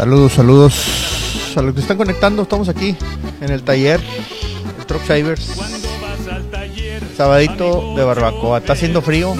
Saludos, 0.00 0.32
saludos 0.32 0.74
a 1.54 1.60
los 1.60 1.74
que 1.74 1.82
están 1.82 1.98
conectando. 1.98 2.40
Estamos 2.40 2.70
aquí 2.70 2.96
en 3.42 3.50
el 3.50 3.62
taller, 3.62 4.00
el 4.78 4.86
Truck 4.86 5.04
Savers. 5.04 5.60
Sabadito 7.14 7.94
de 7.94 8.02
barbacoa. 8.02 8.60
Está 8.60 8.72
haciendo 8.72 9.02
frío. 9.02 9.34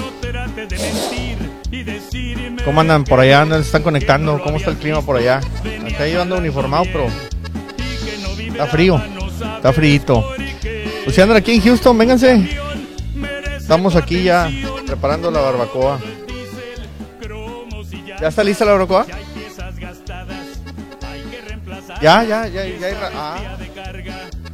¿Cómo 2.63 2.79
andan 2.79 3.05
por 3.05 3.19
allá? 3.19 3.39
¿Dónde 3.39 3.55
se 3.55 3.61
están 3.63 3.81
conectando? 3.81 4.39
¿Cómo 4.43 4.57
está 4.57 4.69
el 4.69 4.77
clima 4.77 5.01
por 5.01 5.17
allá? 5.17 5.41
Acá 5.91 6.07
yo 6.07 6.21
ando 6.21 6.37
uniformado, 6.37 6.83
pero 6.83 7.07
está 8.37 8.67
frío. 8.67 9.01
Está 9.55 9.73
frío. 9.73 10.23
Pues 11.03 11.15
si 11.15 11.21
andan 11.21 11.37
aquí 11.37 11.55
en 11.55 11.61
Houston, 11.61 11.97
vénganse. 11.97 12.47
Estamos 13.57 13.95
aquí 13.95 14.21
ya 14.21 14.47
preparando 14.85 15.31
la 15.31 15.41
barbacoa. 15.41 15.99
¿Ya 18.21 18.27
está 18.27 18.43
lista 18.43 18.63
la 18.63 18.73
barbacoa? 18.73 19.07
Ya, 22.01 22.23
ya, 22.23 22.47
ya, 22.47 22.65
ya 22.65 22.87
hay 22.87 22.95
ah. 23.13 23.37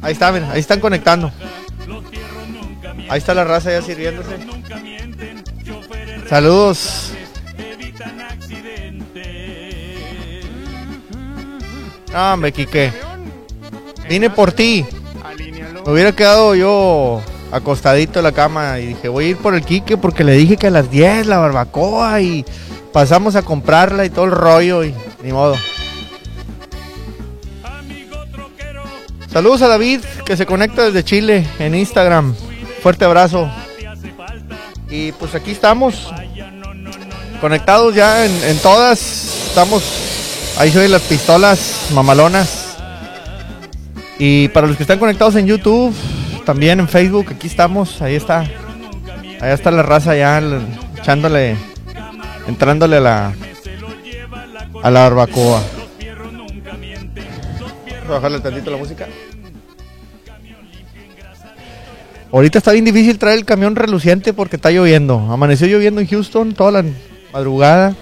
Ahí 0.02 0.12
está, 0.12 0.30
mira, 0.30 0.50
ahí 0.52 0.60
están 0.60 0.80
conectando. 0.80 1.32
Ahí 3.08 3.18
está 3.18 3.32
la 3.32 3.44
raza 3.44 3.70
ya 3.70 3.80
sirviéndose. 3.80 4.36
Saludos. 6.28 7.12
Ah, 12.14 12.32
hombre, 12.34 12.52
Quique. 12.52 12.92
Vine 14.08 14.28
por 14.28 14.52
ti. 14.52 14.84
Me 15.86 15.92
hubiera 15.92 16.12
quedado 16.12 16.54
yo 16.54 17.22
acostadito 17.50 18.20
en 18.20 18.24
la 18.24 18.32
cama 18.32 18.78
y 18.78 18.88
dije, 18.88 19.08
voy 19.08 19.24
a 19.24 19.28
ir 19.28 19.36
por 19.38 19.54
el 19.54 19.64
Quique 19.64 19.96
porque 19.96 20.22
le 20.22 20.32
dije 20.32 20.58
que 20.58 20.66
a 20.66 20.70
las 20.70 20.90
10 20.90 21.26
la 21.26 21.38
barbacoa 21.38 22.20
y 22.20 22.44
pasamos 22.92 23.36
a 23.36 23.42
comprarla 23.42 24.04
y 24.04 24.10
todo 24.10 24.26
el 24.26 24.32
rollo 24.32 24.84
y 24.84 24.94
ni 25.22 25.32
modo. 25.32 25.56
Saludos 29.32 29.60
a 29.60 29.68
David 29.68 30.00
que 30.24 30.36
se 30.36 30.46
conecta 30.46 30.84
desde 30.84 31.04
Chile 31.04 31.46
en 31.58 31.74
Instagram. 31.74 32.34
Fuerte 32.82 33.04
abrazo. 33.04 33.50
Y 34.88 35.12
pues 35.12 35.34
aquí 35.34 35.50
estamos. 35.50 36.10
Conectados 37.40 37.94
ya 37.94 38.24
en, 38.24 38.58
todas. 38.58 39.48
Estamos. 39.48 39.82
Ahí 40.58 40.72
soy 40.72 40.88
las 40.88 41.02
pistolas 41.02 41.90
mamalonas. 41.92 42.76
Y 44.18 44.48
para 44.48 44.66
los 44.66 44.76
que 44.76 44.82
están 44.82 44.98
conectados 44.98 45.36
en 45.36 45.46
YouTube, 45.46 45.94
también 46.44 46.80
en 46.80 46.88
Facebook, 46.88 47.26
aquí 47.30 47.48
estamos. 47.48 48.00
Ahí 48.00 48.14
está. 48.14 48.40
Ahí 49.40 49.52
está 49.52 49.70
la 49.70 49.82
raza 49.82 50.16
ya 50.16 50.42
echándole. 50.96 51.56
Entrándole 52.46 52.96
a 52.96 53.00
la. 53.00 53.32
A 54.82 54.90
la 54.90 55.00
barbacoa 55.00 55.62
bajarle 58.08 58.40
tantito 58.40 58.70
la 58.70 58.76
música. 58.76 59.06
Ahorita 62.30 62.58
está 62.58 62.72
bien 62.72 62.84
difícil 62.84 63.18
traer 63.18 63.38
el 63.38 63.44
camión 63.46 63.74
reluciente 63.74 64.34
porque 64.34 64.56
está 64.56 64.70
lloviendo. 64.70 65.18
Amaneció 65.30 65.66
lloviendo 65.66 66.00
en 66.00 66.06
Houston 66.06 66.52
toda 66.52 66.70
la 66.70 66.84
madrugada. 67.32 67.94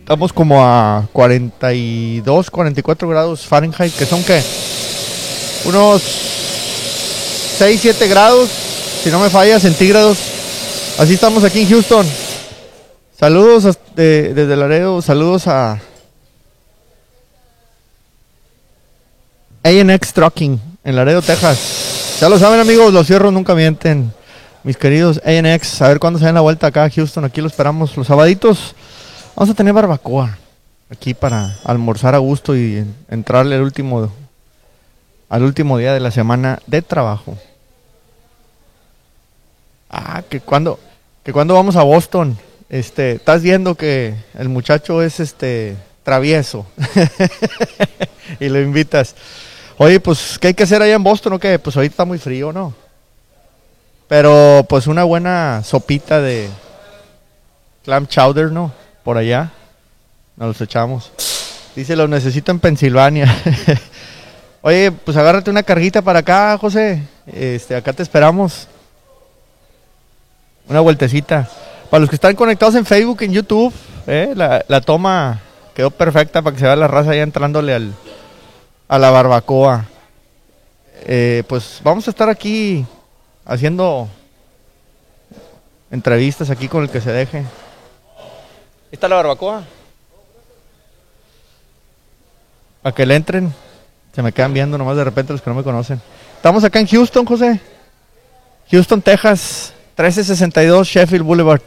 Estamos 0.00 0.32
como 0.32 0.64
a 0.64 1.06
42, 1.12 2.50
44 2.50 3.08
grados 3.08 3.46
Fahrenheit, 3.46 3.94
que 3.94 4.04
son 4.04 4.24
que 4.24 4.42
unos 5.64 6.02
6, 7.58 7.80
7 7.80 8.08
grados, 8.08 8.50
si 9.04 9.10
no 9.10 9.20
me 9.20 9.30
falla, 9.30 9.60
centígrados. 9.60 10.18
Así 10.98 11.14
estamos 11.14 11.44
aquí 11.44 11.60
en 11.60 11.68
Houston. 11.68 12.04
Saludos 13.16 13.78
desde 13.94 14.56
Laredo, 14.56 15.00
saludos 15.02 15.46
a 15.46 15.80
ANX 19.64 20.12
Trucking 20.12 20.60
en 20.82 20.96
Laredo, 20.96 21.22
Texas. 21.22 22.18
Ya 22.20 22.28
lo 22.28 22.38
saben, 22.38 22.58
amigos, 22.58 22.92
los 22.92 23.06
cierros 23.06 23.32
nunca 23.32 23.54
mienten. 23.54 24.12
Mis 24.64 24.76
queridos 24.76 25.20
ANX, 25.24 25.80
a 25.82 25.88
ver 25.88 26.00
cuándo 26.00 26.18
se 26.18 26.26
den 26.26 26.34
la 26.34 26.40
vuelta 26.40 26.66
acá 26.66 26.84
a 26.84 26.90
Houston. 26.90 27.24
Aquí 27.24 27.40
lo 27.40 27.46
esperamos 27.46 27.96
los 27.96 28.08
sabaditos. 28.08 28.74
Vamos 29.36 29.50
a 29.50 29.56
tener 29.56 29.72
barbacoa 29.72 30.36
aquí 30.90 31.14
para 31.14 31.56
almorzar 31.64 32.14
a 32.14 32.18
gusto 32.18 32.56
y 32.56 32.84
entrarle 33.08 33.56
al 33.56 33.62
último 33.62 34.12
al 35.28 35.42
último 35.44 35.78
día 35.78 35.94
de 35.94 36.00
la 36.00 36.10
semana 36.10 36.58
de 36.66 36.82
trabajo. 36.82 37.38
Ah, 39.88 40.22
que 40.28 40.40
cuando 40.40 40.78
que 41.22 41.32
cuando 41.32 41.54
vamos 41.54 41.76
a 41.76 41.82
Boston, 41.82 42.36
este, 42.68 43.12
estás 43.12 43.42
viendo 43.42 43.76
que 43.76 44.14
el 44.36 44.48
muchacho 44.48 45.02
es 45.02 45.20
este 45.20 45.76
travieso 46.02 46.66
y 48.40 48.48
lo 48.48 48.60
invitas. 48.60 49.14
Oye, 49.82 49.98
pues, 49.98 50.38
¿qué 50.38 50.46
hay 50.46 50.54
que 50.54 50.62
hacer 50.62 50.80
allá 50.80 50.94
en 50.94 51.02
Boston 51.02 51.32
o 51.32 51.38
qué? 51.40 51.58
Pues 51.58 51.74
ahorita 51.74 51.94
está 51.94 52.04
muy 52.04 52.16
frío, 52.16 52.52
¿no? 52.52 52.72
Pero, 54.06 54.64
pues, 54.68 54.86
una 54.86 55.02
buena 55.02 55.60
sopita 55.64 56.20
de 56.20 56.48
clam 57.82 58.06
chowder, 58.06 58.52
¿no? 58.52 58.70
Por 59.02 59.16
allá. 59.16 59.50
Nos 60.36 60.46
los 60.46 60.60
echamos. 60.60 61.10
Dice, 61.74 61.96
lo 61.96 62.06
necesito 62.06 62.52
en 62.52 62.60
Pensilvania. 62.60 63.26
Oye, 64.62 64.92
pues 64.92 65.16
agárrate 65.16 65.50
una 65.50 65.64
carguita 65.64 66.00
para 66.00 66.20
acá, 66.20 66.56
José. 66.58 67.02
Este, 67.26 67.74
acá 67.74 67.92
te 67.92 68.04
esperamos. 68.04 68.68
Una 70.68 70.78
vueltecita. 70.78 71.48
Para 71.90 72.02
los 72.02 72.08
que 72.08 72.14
están 72.14 72.36
conectados 72.36 72.76
en 72.76 72.86
Facebook, 72.86 73.22
en 73.22 73.32
YouTube, 73.32 73.74
¿eh? 74.06 74.32
la, 74.36 74.64
la 74.68 74.80
toma 74.80 75.40
quedó 75.74 75.90
perfecta 75.90 76.40
para 76.40 76.54
que 76.54 76.60
se 76.60 76.66
vea 76.66 76.76
la 76.76 76.86
raza 76.86 77.16
ya 77.16 77.22
entrándole 77.22 77.74
al, 77.74 77.92
a 78.92 78.98
la 78.98 79.08
barbacoa. 79.08 79.86
Eh, 81.06 81.44
pues 81.48 81.80
vamos 81.82 82.06
a 82.06 82.10
estar 82.10 82.28
aquí 82.28 82.84
haciendo 83.46 84.06
entrevistas 85.90 86.50
aquí 86.50 86.68
con 86.68 86.82
el 86.82 86.90
que 86.90 87.00
se 87.00 87.10
deje. 87.10 87.42
¿Está 88.90 89.08
la 89.08 89.16
barbacoa? 89.16 89.64
Para 92.82 92.94
que 92.94 93.06
le 93.06 93.16
entren. 93.16 93.54
Se 94.14 94.20
me 94.20 94.30
quedan 94.30 94.52
viendo 94.52 94.76
nomás 94.76 94.98
de 94.98 95.04
repente 95.04 95.32
los 95.32 95.40
que 95.40 95.48
no 95.48 95.56
me 95.56 95.64
conocen. 95.64 95.98
Estamos 96.36 96.62
acá 96.62 96.78
en 96.78 96.86
Houston, 96.86 97.24
José. 97.24 97.62
Houston, 98.70 99.00
Texas. 99.00 99.72
1362 99.96 100.86
Sheffield 100.86 101.24
Boulevard. 101.24 101.62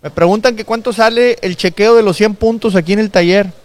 Me 0.00 0.10
preguntan 0.10 0.56
que 0.56 0.64
cuánto 0.64 0.90
sale 0.94 1.36
el 1.42 1.58
chequeo 1.58 1.96
de 1.96 2.02
los 2.02 2.16
100 2.16 2.36
puntos 2.36 2.74
aquí 2.76 2.94
en 2.94 3.00
el 3.00 3.10
taller. 3.10 3.59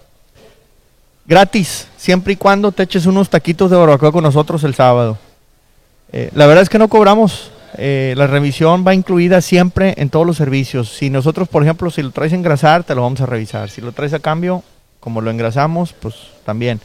Gratis, 1.27 1.87
siempre 1.97 2.33
y 2.33 2.35
cuando 2.35 2.71
te 2.71 2.83
eches 2.83 3.07
unos 3.07 3.29
taquitos 3.31 3.71
de 3.71 3.77
barbacoa 3.77 4.11
con 4.11 4.23
nosotros 4.23 4.63
el 4.63 4.75
sábado. 4.75 5.17
Eh, 6.11 6.29
la 6.35 6.45
verdad 6.45 6.61
es 6.61 6.69
que 6.69 6.77
no 6.77 6.87
cobramos. 6.87 7.51
Eh, 7.77 8.13
la 8.15 8.27
revisión 8.27 8.85
va 8.87 8.93
incluida 8.93 9.41
siempre 9.41 9.95
en 9.97 10.11
todos 10.11 10.27
los 10.27 10.37
servicios. 10.37 10.89
Si 10.89 11.09
nosotros, 11.09 11.47
por 11.47 11.63
ejemplo, 11.63 11.89
si 11.89 12.03
lo 12.03 12.11
traes 12.11 12.31
a 12.31 12.35
engrasar, 12.35 12.83
te 12.83 12.93
lo 12.93 13.01
vamos 13.01 13.21
a 13.21 13.25
revisar. 13.25 13.71
Si 13.71 13.81
lo 13.81 13.91
traes 13.91 14.13
a 14.13 14.19
cambio, 14.19 14.63
como 14.99 15.19
lo 15.19 15.31
engrasamos, 15.31 15.93
pues 15.93 16.13
también. 16.45 16.79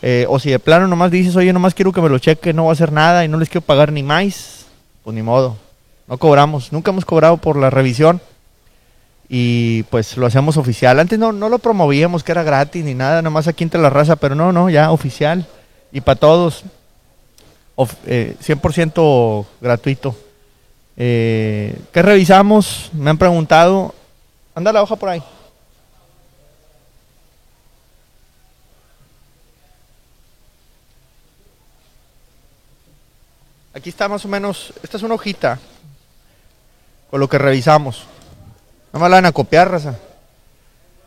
Eh, 0.00 0.24
o 0.30 0.38
si 0.38 0.48
de 0.48 0.58
plano 0.58 0.88
nomás 0.88 1.10
dices, 1.10 1.36
oye, 1.36 1.52
nomás 1.52 1.74
quiero 1.74 1.92
que 1.92 2.00
me 2.00 2.08
lo 2.08 2.18
cheque, 2.18 2.54
no 2.54 2.64
va 2.64 2.70
a 2.70 2.72
hacer 2.72 2.90
nada 2.90 3.22
y 3.26 3.28
no 3.28 3.38
les 3.38 3.50
quiero 3.50 3.66
pagar 3.66 3.92
ni 3.92 4.02
más, 4.02 4.64
pues 5.04 5.14
ni 5.14 5.22
modo. 5.22 5.58
No 6.06 6.16
cobramos. 6.16 6.72
Nunca 6.72 6.90
hemos 6.90 7.04
cobrado 7.04 7.36
por 7.36 7.58
la 7.58 7.68
revisión 7.68 8.22
y 9.28 9.82
pues 9.84 10.16
lo 10.16 10.26
hacemos 10.26 10.56
oficial. 10.56 10.98
Antes 10.98 11.18
no, 11.18 11.32
no 11.32 11.48
lo 11.48 11.58
promovíamos 11.58 12.24
que 12.24 12.32
era 12.32 12.42
gratis 12.42 12.84
ni 12.84 12.94
nada, 12.94 13.22
nomás 13.22 13.48
aquí 13.48 13.64
entre 13.64 13.80
la 13.80 13.90
raza, 13.90 14.16
pero 14.16 14.34
no, 14.34 14.52
no, 14.52 14.70
ya 14.70 14.90
oficial 14.90 15.46
y 15.92 16.00
para 16.00 16.18
todos, 16.18 16.64
100% 17.76 19.42
eh, 19.42 19.46
gratuito. 19.60 20.16
Eh, 20.96 21.78
¿Qué 21.92 22.02
revisamos? 22.02 22.90
Me 22.92 23.10
han 23.10 23.18
preguntado. 23.18 23.94
Anda 24.54 24.72
la 24.72 24.82
hoja 24.82 24.96
por 24.96 25.08
ahí. 25.08 25.22
Aquí 33.74 33.90
está 33.90 34.08
más 34.08 34.24
o 34.24 34.28
menos, 34.28 34.72
esta 34.82 34.96
es 34.96 35.04
una 35.04 35.14
hojita 35.14 35.60
con 37.10 37.20
lo 37.20 37.28
que 37.28 37.38
revisamos. 37.38 38.06
Me 38.98 39.08
la 39.08 39.16
van 39.16 39.26
a 39.26 39.32
copiar, 39.32 39.70
raza. 39.70 39.96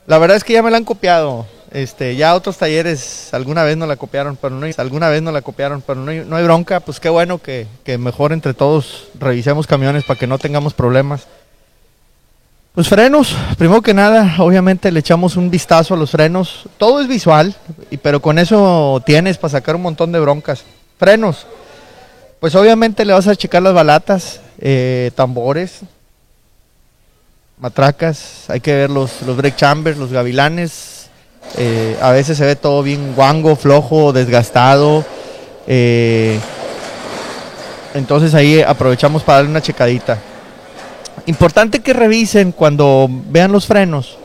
La 0.08 0.18
verdad 0.18 0.38
es 0.38 0.44
que 0.44 0.54
ya 0.54 0.64
me 0.64 0.72
la 0.72 0.78
han 0.78 0.86
copiado. 0.86 1.46
Este, 1.72 2.16
ya 2.16 2.36
otros 2.36 2.58
talleres 2.58 3.34
alguna 3.34 3.64
vez 3.64 3.78
no 3.78 3.88
la 3.88 3.96
copiaron, 3.96 4.36
pero 4.36 4.56
no 4.56 4.66
hay, 4.66 4.74
alguna 4.78 5.08
vez 5.08 5.22
no 5.22 5.32
la 5.32 5.42
copiaron, 5.42 5.82
pero 5.82 6.02
no 6.02 6.36
hay 6.36 6.44
bronca, 6.44 6.82
pues 6.82 7.00
qué 7.00 7.08
bueno 7.08 7.38
que, 7.38 7.66
que, 7.86 7.98
mejor 7.98 8.34
entre 8.34 8.54
todos 8.54 9.08
revisemos 9.18 9.68
camiones 9.68 10.04
para 10.04 10.20
que 10.20 10.28
no 10.28 10.38
tengamos 10.38 10.74
problemas. 10.74 11.28
Pues 12.76 12.90
frenos, 12.90 13.36
primero 13.58 13.82
que 13.82 13.94
nada, 13.94 14.36
obviamente 14.40 14.92
le 14.92 15.00
echamos 15.02 15.38
un 15.38 15.50
vistazo 15.50 15.94
a 15.94 15.98
los 15.98 16.12
frenos. 16.12 16.70
Todo 16.78 17.02
es 17.02 17.08
visual, 17.08 17.56
y, 17.90 17.98
pero 17.98 18.22
con 18.22 18.40
eso 18.40 19.02
tienes 19.06 19.38
para 19.38 19.52
sacar 19.52 19.76
un 19.76 19.82
montón 19.82 20.12
de 20.12 20.20
broncas. 20.20 20.64
Frenos, 20.98 21.46
pues 22.40 22.56
obviamente 22.56 23.06
le 23.06 23.14
vas 23.14 23.28
a 23.28 23.36
checar 23.36 23.62
las 23.62 23.74
balatas, 23.74 24.42
eh, 24.60 25.12
tambores, 25.16 25.82
matracas, 27.62 28.50
hay 28.50 28.60
que 28.60 28.76
ver 28.76 28.90
los, 28.90 29.22
los 29.22 29.38
brake 29.38 29.56
chambers, 29.56 29.98
los 29.98 30.12
gavilanes. 30.12 31.10
Eh, 31.58 31.96
a 32.02 32.10
veces 32.10 32.38
se 32.38 32.46
ve 32.46 32.56
todo 32.56 32.82
bien 32.82 33.14
guango, 33.16 33.56
flojo, 33.56 34.12
desgastado. 34.14 35.06
Eh, 35.68 36.40
entonces 37.94 38.34
ahí 38.34 38.62
aprovechamos 38.62 39.22
para 39.22 39.38
darle 39.38 39.52
una 39.52 39.62
checadita. 39.62 40.18
Importante 41.28 41.82
que 41.82 41.94
revisen 41.94 42.52
cuando 42.52 43.08
vean 43.30 43.52
los 43.52 43.68
frenos, 43.68 44.18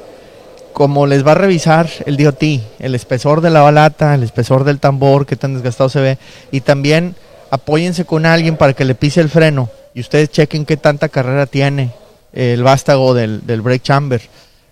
como 0.72 1.06
les 1.06 1.26
va 1.26 1.32
a 1.32 1.34
revisar 1.34 1.90
el 2.06 2.16
DOT, 2.16 2.42
el 2.78 2.94
espesor 2.94 3.42
de 3.42 3.50
la 3.50 3.60
balata, 3.60 4.14
el 4.14 4.22
espesor 4.22 4.64
del 4.64 4.80
tambor, 4.80 5.26
qué 5.26 5.36
tan 5.36 5.52
desgastado 5.52 5.90
se 5.90 6.00
ve, 6.00 6.18
y 6.50 6.62
también 6.62 7.14
apóyense 7.50 8.06
con 8.06 8.24
alguien 8.24 8.56
para 8.56 8.72
que 8.72 8.86
le 8.86 8.94
pise 8.94 9.20
el 9.20 9.28
freno 9.28 9.68
y 9.92 10.00
ustedes 10.00 10.30
chequen 10.30 10.64
qué 10.64 10.78
tanta 10.78 11.10
carrera 11.10 11.44
tiene 11.44 11.92
el 12.36 12.62
vástago 12.62 13.14
del, 13.14 13.40
brake 13.40 13.82
chamber. 13.82 14.22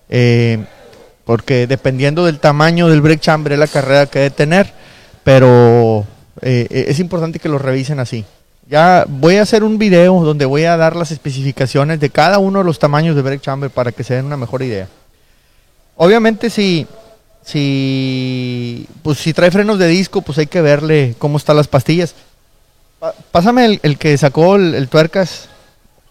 Eh, 0.08 0.64
porque 1.25 1.66
dependiendo 1.66 2.26
del 2.26 2.38
tamaño 2.38 2.88
del 2.88 3.00
brake 3.00 3.20
chamber 3.20 3.55
es 3.55 3.58
la 3.58 3.66
carrera 3.66 4.06
que 4.06 4.19
debe 4.20 4.31
tener, 4.31 4.72
pero 5.25 6.06
eh, 6.43 6.87
es 6.88 7.00
importante 7.00 7.38
que 7.38 7.49
lo 7.49 7.58
revisen 7.58 7.99
así. 7.99 8.25
Ya 8.69 9.05
voy 9.08 9.37
a 9.37 9.43
hacer 9.43 9.62
un 9.62 9.78
video 9.78 10.22
donde 10.22 10.44
voy 10.46 10.64
a 10.64 10.76
dar 10.76 10.96
las 10.96 11.11
especificaciones 11.11 12.00
de 12.00 12.11
cada 12.11 12.38
uno 12.38 12.61
de 12.61 12.64
los 12.64 12.78
tamaños 12.78 13.14
de 13.14 13.22
brake 13.22 13.43
chamber 13.43 13.70
para 13.70 13.93
que 13.93 14.05
se 14.05 14.14
den 14.14 14.26
una 14.26 14.37
mejor 14.37 14.62
idea. 14.62 14.88
Obviamente 15.96 16.50
si, 16.50 16.87
si, 17.44 18.87
pues 19.02 19.19
si 19.19 19.32
trae 19.32 19.50
frenos 19.50 19.78
de 19.78 19.87
disco, 19.87 20.22
pues 20.22 20.38
hay 20.38 20.46
que 20.46 20.62
verle 20.62 21.14
cómo 21.19 21.37
están 21.37 21.56
las 21.56 21.69
pastillas. 21.69 22.14
pásame 23.31 23.78
el, 23.82 23.99
que 23.99 24.16
sacó 24.16 24.56
el, 24.56 24.88
tuercas. 24.88 25.49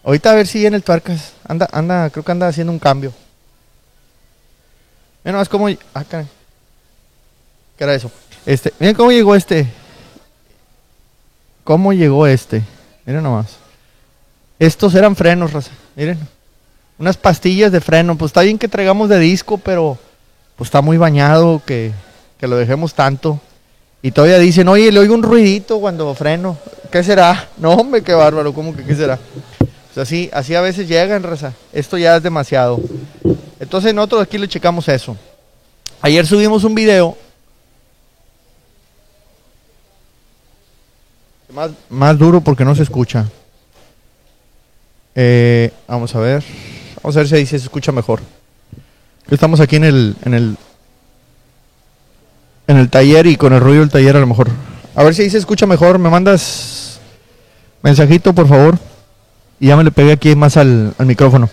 Ahorita 0.03 0.31
a 0.31 0.35
ver 0.35 0.47
si 0.47 0.59
viene 0.59 0.75
el 0.75 0.83
tuercas. 0.83 1.33
Anda, 1.47 1.67
anda, 1.71 2.09
creo 2.09 2.23
que 2.23 2.31
anda 2.31 2.47
haciendo 2.47 2.73
un 2.73 2.79
cambio. 2.79 3.13
Mira 5.23 5.37
más 5.37 5.47
cómo... 5.47 5.69
Ah, 5.93 6.03
¿Qué 6.03 6.25
era 7.83 7.95
eso? 7.95 8.11
Este, 8.45 8.73
miren 8.79 8.95
cómo 8.95 9.11
llegó 9.11 9.35
este. 9.35 9.67
¿Cómo 11.63 11.93
llegó 11.93 12.27
este? 12.27 12.61
Miren 13.05 13.23
nomás. 13.23 13.55
Estos 14.59 14.93
eran 14.95 15.15
frenos, 15.15 15.53
raza. 15.53 15.71
Miren. 15.95 16.19
Unas 16.99 17.15
pastillas 17.15 17.71
de 17.71 17.79
freno. 17.79 18.17
Pues 18.17 18.29
está 18.29 18.41
bien 18.41 18.57
que 18.57 18.67
traigamos 18.67 19.07
de 19.07 19.19
disco, 19.19 19.57
pero 19.57 19.97
pues 20.57 20.67
está 20.67 20.81
muy 20.81 20.97
bañado 20.97 21.61
que, 21.65 21.93
que 22.37 22.47
lo 22.47 22.57
dejemos 22.57 22.93
tanto. 22.93 23.39
Y 24.01 24.11
todavía 24.11 24.37
dicen, 24.37 24.67
oye, 24.67 24.91
le 24.91 24.99
oigo 24.99 25.15
un 25.15 25.23
ruidito 25.23 25.79
cuando 25.79 26.13
freno. 26.13 26.57
¿Qué 26.91 27.03
será? 27.03 27.47
No, 27.57 27.71
hombre, 27.71 28.03
qué 28.03 28.13
bárbaro. 28.13 28.53
¿Cómo 28.53 28.75
que 28.75 28.83
qué 28.83 28.95
será? 28.95 29.17
Pues 29.93 30.07
así, 30.07 30.29
así 30.33 30.55
a 30.55 30.61
veces 30.61 30.87
llegan, 30.87 31.21
raza. 31.23 31.53
Esto 31.71 31.97
ya 31.97 32.17
es 32.17 32.23
demasiado. 32.23 32.79
Entonces 33.59 33.93
nosotros 33.93 34.23
aquí 34.23 34.37
le 34.37 34.47
checamos 34.47 34.87
eso. 34.89 35.15
Ayer 36.01 36.25
subimos 36.25 36.63
un 36.63 36.75
video 36.75 37.17
Más, 41.89 42.17
duro 42.17 42.41
porque 42.41 42.65
no 42.65 42.73
se 42.73 42.81
escucha. 42.81 43.29
Eh, 45.13 45.71
vamos 45.87 46.15
a 46.15 46.19
ver. 46.19 46.43
Vamos 47.03 47.15
a 47.15 47.19
ver 47.19 47.27
si 47.27 47.35
ahí 47.35 47.45
se 47.45 47.57
escucha 47.57 47.91
mejor. 47.91 48.21
Estamos 49.29 49.59
aquí 49.59 49.75
en 49.75 49.83
el, 49.83 50.15
en 50.25 50.33
el 50.33 50.57
en 52.65 52.77
el 52.77 52.89
taller 52.89 53.27
y 53.27 53.35
con 53.35 53.53
el 53.53 53.59
ruido 53.59 53.81
del 53.81 53.91
taller 53.91 54.17
a 54.17 54.19
lo 54.19 54.27
mejor. 54.27 54.49
A 54.95 55.03
ver 55.03 55.13
si 55.13 55.21
ahí 55.21 55.29
se 55.29 55.37
escucha 55.37 55.67
mejor. 55.67 55.99
Me 55.99 56.09
mandas 56.09 56.99
mensajito, 57.83 58.33
por 58.33 58.47
favor. 58.47 58.79
Y 59.63 59.67
ya 59.67 59.77
me 59.77 59.85
le 59.85 59.91
pegué 59.91 60.11
aquí 60.11 60.35
más 60.35 60.57
al, 60.57 60.93
micrófono. 61.05 61.49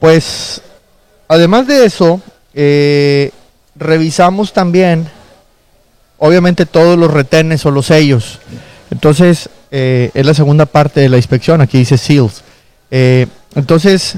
Pues, 0.00 0.62
además 1.28 1.66
de 1.66 1.84
eso, 1.84 2.22
eh, 2.54 3.32
revisamos 3.76 4.54
también 4.54 5.10
obviamente 6.16 6.64
todos 6.64 6.98
los 6.98 7.12
retenes 7.12 7.66
o 7.66 7.70
los 7.70 7.84
sellos. 7.84 8.38
Entonces, 8.90 9.50
eh, 9.70 10.10
es 10.14 10.24
la 10.24 10.32
segunda 10.32 10.64
parte 10.64 11.00
de 11.00 11.10
la 11.10 11.18
inspección, 11.18 11.60
aquí 11.60 11.76
dice 11.80 11.98
SEALS. 11.98 12.42
Eh, 12.90 13.26
entonces, 13.54 14.16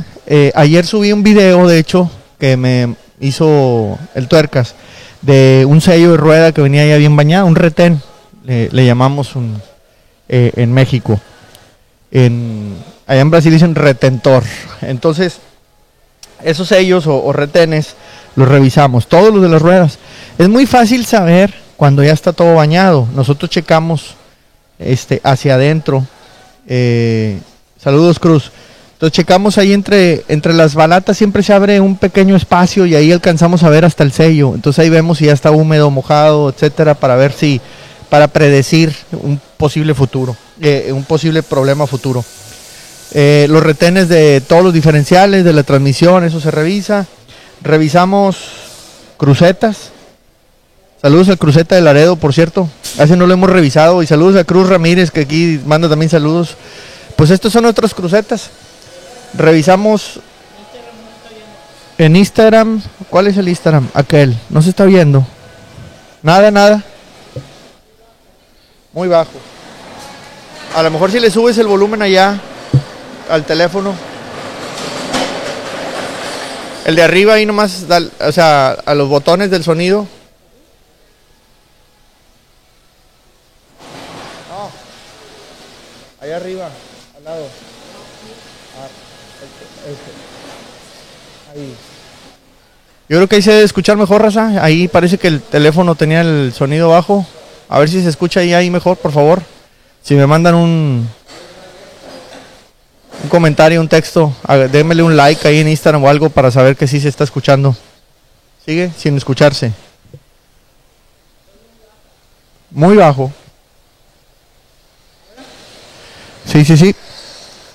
ayer 0.55 0.87
subí 0.87 1.11
un 1.11 1.25
video, 1.25 1.67
de 1.67 1.81
hecho, 1.81 2.09
que 2.39 2.57
me 2.57 2.95
hizo 3.19 3.99
el 4.15 4.29
tuercas, 4.29 4.77
de 5.21 5.67
un 5.69 5.81
sello 5.81 6.13
de 6.13 6.17
rueda 6.17 6.53
que 6.53 6.63
venía 6.63 6.87
ya 6.87 6.97
bien 6.97 7.17
bañado, 7.17 7.47
un 7.47 7.57
retén, 7.57 8.01
le 8.45 8.87
llamamos 8.87 9.35
un, 9.35 9.61
en 10.29 10.73
México. 10.73 11.21
En, 12.13 12.75
allá 13.07 13.21
en 13.21 13.31
Brasil 13.31 13.53
dicen 13.53 13.75
retentor. 13.75 14.43
Entonces, 14.83 15.39
esos 16.43 16.69
sellos 16.69 17.07
o, 17.07 17.33
retenes 17.33 17.95
los 18.37 18.49
revisamos, 18.49 19.07
todos 19.07 19.33
los 19.33 19.43
de 19.43 19.49
las 19.49 19.63
ruedas. 19.63 19.99
Es 20.39 20.49
muy 20.49 20.67
fácil 20.67 21.05
saber 21.05 21.53
cuando 21.77 22.03
ya 22.03 22.13
está 22.13 22.33
todo 22.33 22.55
bañado. 22.55 23.07
Nosotros 23.15 23.51
checamos 23.51 24.15
este, 24.79 25.21
hacia 25.25 25.55
adentro. 25.55 26.07
Eh, 26.67 27.39
saludos, 27.79 28.19
Cruz. 28.19 28.53
Entonces 29.01 29.17
checamos 29.17 29.57
ahí 29.57 29.73
entre, 29.73 30.25
entre 30.29 30.53
las 30.53 30.75
balatas, 30.75 31.17
siempre 31.17 31.43
se 31.43 31.55
abre 31.55 31.81
un 31.81 31.97
pequeño 31.97 32.37
espacio 32.37 32.85
y 32.85 32.95
ahí 32.95 33.11
alcanzamos 33.11 33.63
a 33.63 33.71
ver 33.71 33.87
hasta 33.87 34.05
el 34.05 34.13
sello. 34.13 34.53
Entonces 34.55 34.79
ahí 34.79 34.91
vemos 34.91 35.17
si 35.17 35.25
ya 35.25 35.33
está 35.33 35.51
húmedo, 35.51 35.91
mojado, 35.91 36.51
etcétera, 36.51 36.95
para 36.95 37.17
ver 37.17 37.33
si, 37.33 37.63
para 38.11 38.29
predecir 38.29 38.95
un 39.13 39.41
posible 39.57 39.95
futuro, 39.95 40.37
eh, 40.61 40.93
un 40.93 41.05
posible 41.05 41.43
problema 41.43 41.87
futuro. 41.87 42.25
Eh, 43.13 43.47
los 43.49 43.63
retenes 43.63 44.09
de 44.09 44.41
todos 44.41 44.63
los 44.63 44.73
diferenciales 44.73 45.45
de 45.45 45.53
la 45.53 45.63
transmisión, 45.63 46.25
eso 46.25 46.41
se 46.41 46.51
revisa. 46.51 47.07
Revisamos 47.63 48.37
crucetas, 49.17 49.91
Saludos 51.01 51.31
al 51.31 51.39
Cruceta 51.39 51.77
de 51.77 51.81
Laredo, 51.81 52.17
por 52.17 52.35
cierto. 52.35 52.69
Hace 52.99 53.17
no 53.17 53.27
lo 53.27 53.33
hemos 53.33 53.49
revisado. 53.49 54.03
Y 54.03 54.07
saludos 54.07 54.37
a 54.37 54.45
Cruz 54.45 54.69
Ramírez, 54.69 55.11
que 55.11 55.21
aquí 55.21 55.59
manda 55.65 55.89
también 55.89 56.11
saludos. 56.11 56.57
Pues 57.17 57.31
estos 57.31 57.55
son 57.55 57.65
otras 57.65 57.95
crucetas. 57.95 58.51
Revisamos 59.33 60.21
en 61.97 62.17
Instagram. 62.17 62.83
¿Cuál 63.09 63.29
es 63.29 63.39
el 63.39 63.49
Instagram? 63.49 63.89
Aquel. 63.95 64.37
No 64.51 64.61
se 64.61 64.69
está 64.69 64.85
viendo. 64.85 65.27
Nada, 66.23 66.51
nada. 66.51 66.85
Muy 68.93 69.09
bajo. 69.09 69.31
A 70.75 70.83
lo 70.83 70.91
mejor 70.91 71.11
si 71.11 71.21
le 71.21 71.31
subes 71.31 71.59
el 71.59 71.67
volumen 71.67 72.03
allá 72.03 72.41
al 73.29 73.45
teléfono. 73.45 73.95
El 76.85 76.97
de 76.97 77.03
arriba 77.03 77.35
ahí 77.35 77.47
nomás, 77.47 77.87
o 78.21 78.33
sea, 78.33 78.71
a 78.71 78.95
los 78.95 79.09
botones 79.09 79.51
del 79.51 79.63
sonido. 79.63 80.07
arriba, 86.33 86.69
al 87.17 87.25
lado. 87.25 87.45
Ah, 88.79 88.89
este, 89.43 89.93
este. 89.93 90.11
Ahí. 91.53 91.75
Yo 93.09 93.17
creo 93.17 93.29
que 93.29 93.37
ahí 93.37 93.43
se 93.43 93.53
debe 93.53 93.65
escuchar 93.65 93.97
mejor, 93.97 94.23
Raza. 94.23 94.63
Ahí 94.63 94.89
parece 94.89 95.19
que 95.19 95.29
el 95.29 95.43
teléfono 95.43 95.95
tenía 95.95 96.21
el 96.21 96.53
sonido 96.53 96.91
bajo. 96.91 97.27
A 97.69 97.79
ver 97.79 97.89
si 97.89 98.03
se 98.03 98.09
escucha 98.09 98.41
ahí, 98.41 98.55
ahí 98.55 98.71
mejor, 98.71 98.97
por 98.97 99.13
favor. 99.13 99.43
Si 100.03 100.15
me 100.15 100.27
mandan 100.27 100.55
un, 100.55 101.09
un 103.23 103.29
comentario, 103.29 103.81
un 103.81 103.89
texto, 103.89 104.35
démele 104.73 105.03
un 105.03 105.17
like 105.17 105.47
ahí 105.47 105.59
en 105.59 105.69
Instagram 105.69 106.05
o 106.05 106.09
algo 106.09 106.31
para 106.31 106.51
saber 106.51 106.77
que 106.77 106.87
sí 106.87 107.01
se 107.01 107.09
está 107.09 107.25
escuchando. 107.25 107.77
Sigue 108.65 108.91
sin 108.97 109.17
escucharse. 109.17 109.73
Muy 112.71 112.97
bajo. 112.97 113.33
Sí, 116.47 116.65
sí, 116.65 116.77
sí. 116.77 116.95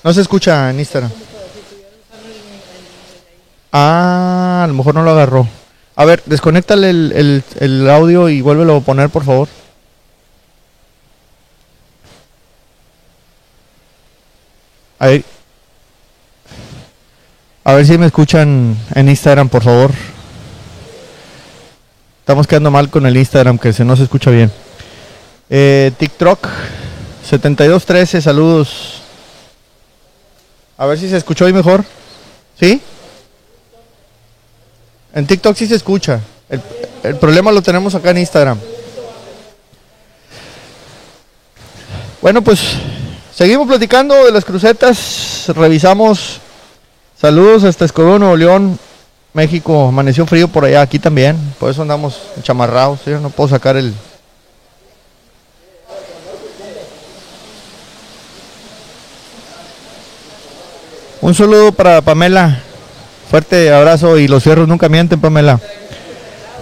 No 0.02 0.12
se 0.12 0.20
escucha 0.20 0.70
en 0.70 0.78
Instagram. 0.78 1.10
Ah, 3.72 4.62
a 4.64 4.66
lo 4.66 4.74
mejor 4.74 4.94
no 4.94 5.02
lo 5.02 5.10
agarró. 5.10 5.46
A 5.96 6.04
ver, 6.04 6.22
desconéctale 6.26 6.90
el, 6.90 7.42
el, 7.58 7.90
audio 7.90 8.28
y 8.28 8.40
vuélvelo 8.40 8.76
a 8.76 8.80
poner, 8.80 9.10
por 9.10 9.24
favor. 9.24 9.48
A 14.98 15.06
ver. 15.06 15.24
A 17.64 17.74
ver 17.74 17.86
si 17.86 17.98
me 17.98 18.06
escuchan 18.06 18.76
en 18.94 19.08
Instagram, 19.08 19.48
por 19.48 19.62
favor. 19.62 19.92
Estamos 22.20 22.46
quedando 22.46 22.70
mal 22.70 22.90
con 22.90 23.06
el 23.06 23.16
Instagram, 23.16 23.58
que 23.58 23.72
se 23.72 23.84
no 23.84 23.96
se 23.96 24.04
escucha 24.04 24.30
bien. 24.30 24.50
Eh, 25.50 25.92
TikTok. 25.98 26.48
7213, 27.28 28.22
saludos. 28.22 29.02
A 30.78 30.86
ver 30.86 30.98
si 30.98 31.08
se 31.08 31.16
escuchó 31.16 31.44
hoy 31.44 31.52
mejor. 31.52 31.84
¿Sí? 32.58 32.80
En 35.14 35.26
TikTok 35.26 35.56
sí 35.56 35.66
se 35.66 35.74
escucha. 35.74 36.20
El, 37.02 37.16
problema 37.16 37.50
lo 37.50 37.62
tenemos 37.62 37.94
acá 37.94 38.10
en 38.10 38.18
Instagram. 38.18 38.58
Bueno, 42.20 42.42
pues 42.42 42.76
seguimos 43.36 43.68
platicando 43.68 44.24
de 44.24 44.32
las 44.32 44.44
crucetas. 44.44 45.44
Revisamos 45.54 46.40
Saludos 47.18 47.64
hasta 47.64 47.86
Escobedo, 47.86 48.18
Nuevo 48.18 48.36
León, 48.36 48.78
México. 49.32 49.88
Amaneció 49.88 50.26
frío 50.26 50.48
por 50.48 50.66
allá, 50.66 50.82
aquí 50.82 50.98
también. 50.98 51.34
Por 51.58 51.70
eso 51.70 51.80
andamos 51.80 52.20
chamarrados. 52.42 53.00
Yo 53.06 53.18
no 53.20 53.30
puedo 53.30 53.48
sacar 53.48 53.78
el. 53.78 53.94
Un 61.22 61.34
saludo 61.34 61.72
para 61.72 62.02
Pamela. 62.02 62.60
Fuerte 63.30 63.72
abrazo 63.72 64.18
y 64.18 64.28
los 64.28 64.42
cierros 64.42 64.68
nunca 64.68 64.90
mienten, 64.90 65.22
Pamela. 65.22 65.58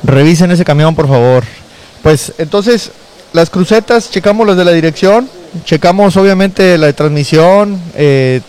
Revisen 0.04 0.52
ese 0.52 0.64
camión, 0.64 0.94
por 0.94 1.08
favor. 1.08 1.42
Pues 2.00 2.32
entonces, 2.38 2.92
las 3.32 3.50
crucetas, 3.50 4.08
checamos 4.08 4.46
las 4.46 4.56
de 4.56 4.64
la 4.64 4.70
dirección, 4.70 5.28
checamos 5.64 6.16
obviamente 6.16 6.76
la 6.78 6.92
transmisión, 6.92 7.80
eh, 7.94 8.40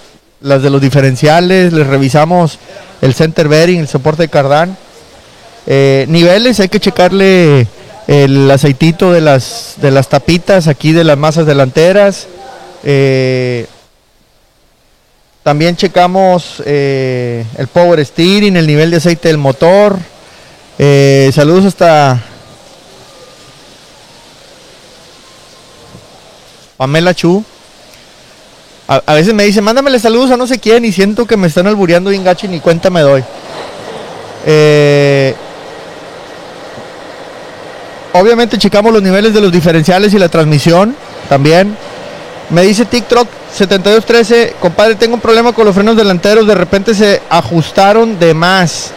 las 0.41 0.63
de 0.63 0.69
los 0.69 0.81
diferenciales, 0.81 1.73
les 1.73 1.85
revisamos 1.85 2.59
el 3.01 3.13
center 3.13 3.47
bearing, 3.47 3.81
el 3.81 3.87
soporte 3.87 4.23
de 4.23 4.29
cardán. 4.29 4.77
Eh, 5.67 6.05
niveles, 6.09 6.59
hay 6.59 6.69
que 6.69 6.79
checarle 6.79 7.67
el 8.07 8.49
aceitito 8.49 9.11
de 9.11 9.21
las, 9.21 9.75
de 9.77 9.91
las 9.91 10.09
tapitas 10.09 10.67
aquí 10.67 10.91
de 10.91 11.03
las 11.03 11.17
masas 11.17 11.45
delanteras. 11.45 12.27
Eh, 12.83 13.67
también 15.43 15.75
checamos 15.75 16.61
el 16.65 17.67
power 17.71 18.03
steering, 18.03 18.57
el 18.57 18.65
nivel 18.65 18.89
de 18.89 18.97
aceite 18.97 19.27
del 19.27 19.37
motor. 19.37 19.97
Saludos 21.31 21.65
hasta 21.65 22.23
Pamela 26.77 27.13
Chu. 27.13 27.43
A, 28.87 29.01
a 29.05 29.13
veces 29.13 29.33
me 29.33 29.43
dice, 29.43 29.61
mándamele 29.61 29.99
saludos 29.99 30.31
a 30.31 30.37
no 30.37 30.45
sé 30.45 30.59
quién 30.59 30.85
y 30.85 30.91
siento 30.91 31.25
que 31.25 31.37
me 31.37 31.47
están 31.47 31.67
albureando 31.67 32.11
bien 32.11 32.23
gacho 32.23 32.45
y 32.45 32.49
ni 32.49 32.59
cuenta 32.59 32.89
me 32.89 33.01
doy. 33.01 33.23
Eh, 34.45 35.33
obviamente 38.13 38.57
checamos 38.57 38.93
los 38.93 39.01
niveles 39.01 39.33
de 39.33 39.41
los 39.41 39.51
diferenciales 39.51 40.13
y 40.13 40.19
la 40.19 40.29
transmisión 40.29 40.95
también. 41.27 41.75
Me 42.51 42.61
dice 42.61 42.85
TikTok 42.85 43.27
7213, 43.51 44.55
compadre, 44.61 44.95
tengo 44.95 45.15
un 45.15 45.21
problema 45.21 45.51
con 45.51 45.65
los 45.65 45.73
frenos 45.73 45.97
delanteros, 45.97 46.45
de 46.45 46.53
repente 46.53 46.93
se 46.93 47.21
ajustaron 47.29 48.19
de 48.19 48.35
más. 48.35 48.91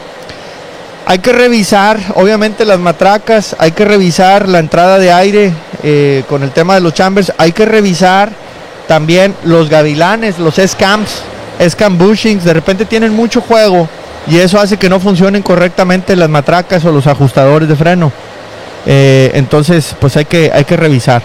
Hay 1.10 1.20
que 1.20 1.32
revisar, 1.32 1.98
obviamente, 2.16 2.66
las 2.66 2.78
matracas, 2.78 3.56
hay 3.58 3.72
que 3.72 3.86
revisar 3.86 4.46
la 4.46 4.58
entrada 4.58 4.98
de 4.98 5.10
aire 5.10 5.54
eh, 5.82 6.22
con 6.28 6.42
el 6.42 6.50
tema 6.50 6.74
de 6.74 6.82
los 6.82 6.92
chambers, 6.92 7.32
hay 7.38 7.52
que 7.52 7.64
revisar 7.64 8.30
también 8.86 9.34
los 9.44 9.70
gavilanes, 9.70 10.38
los 10.38 10.58
S-cams, 10.58 11.22
S-cam 11.60 11.96
bushings, 11.96 12.44
de 12.44 12.52
repente 12.52 12.84
tienen 12.84 13.16
mucho 13.16 13.40
juego 13.40 13.88
y 14.26 14.36
eso 14.36 14.60
hace 14.60 14.76
que 14.76 14.90
no 14.90 15.00
funcionen 15.00 15.40
correctamente 15.40 16.14
las 16.14 16.28
matracas 16.28 16.84
o 16.84 16.92
los 16.92 17.06
ajustadores 17.06 17.70
de 17.70 17.76
freno. 17.76 18.12
Eh, 18.84 19.30
entonces, 19.32 19.96
pues 19.98 20.14
hay 20.18 20.26
que, 20.26 20.50
hay 20.52 20.66
que 20.66 20.76
revisar. 20.76 21.22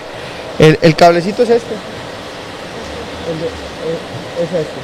El, 0.60 0.96
cablecito 0.96 1.44
es 1.44 1.50
este. 1.50 1.74
El 3.30 3.38
de- 3.38 3.48
eh, 3.48 4.44
es 4.44 4.50
este. 4.62 4.80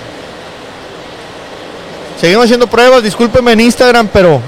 Seguimos 2.19 2.43
haciendo 2.43 2.67
pruebas, 2.67 3.01
discúlpenme 3.01 3.53
en 3.53 3.61
Instagram, 3.61 4.09
pero 4.11 4.41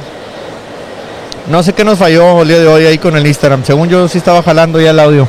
no 1.47 1.63
sé 1.63 1.73
qué 1.73 1.83
nos 1.83 1.97
falló 1.97 2.41
el 2.43 2.47
día 2.47 2.59
de 2.59 2.67
hoy 2.67 2.85
ahí 2.85 2.97
con 2.97 3.15
el 3.15 3.25
Instagram. 3.25 3.63
Según 3.65 3.89
yo 3.89 4.07
sí 4.07 4.17
estaba 4.17 4.43
jalando 4.43 4.79
ya 4.79 4.91
el 4.91 4.99
audio. 4.99 5.27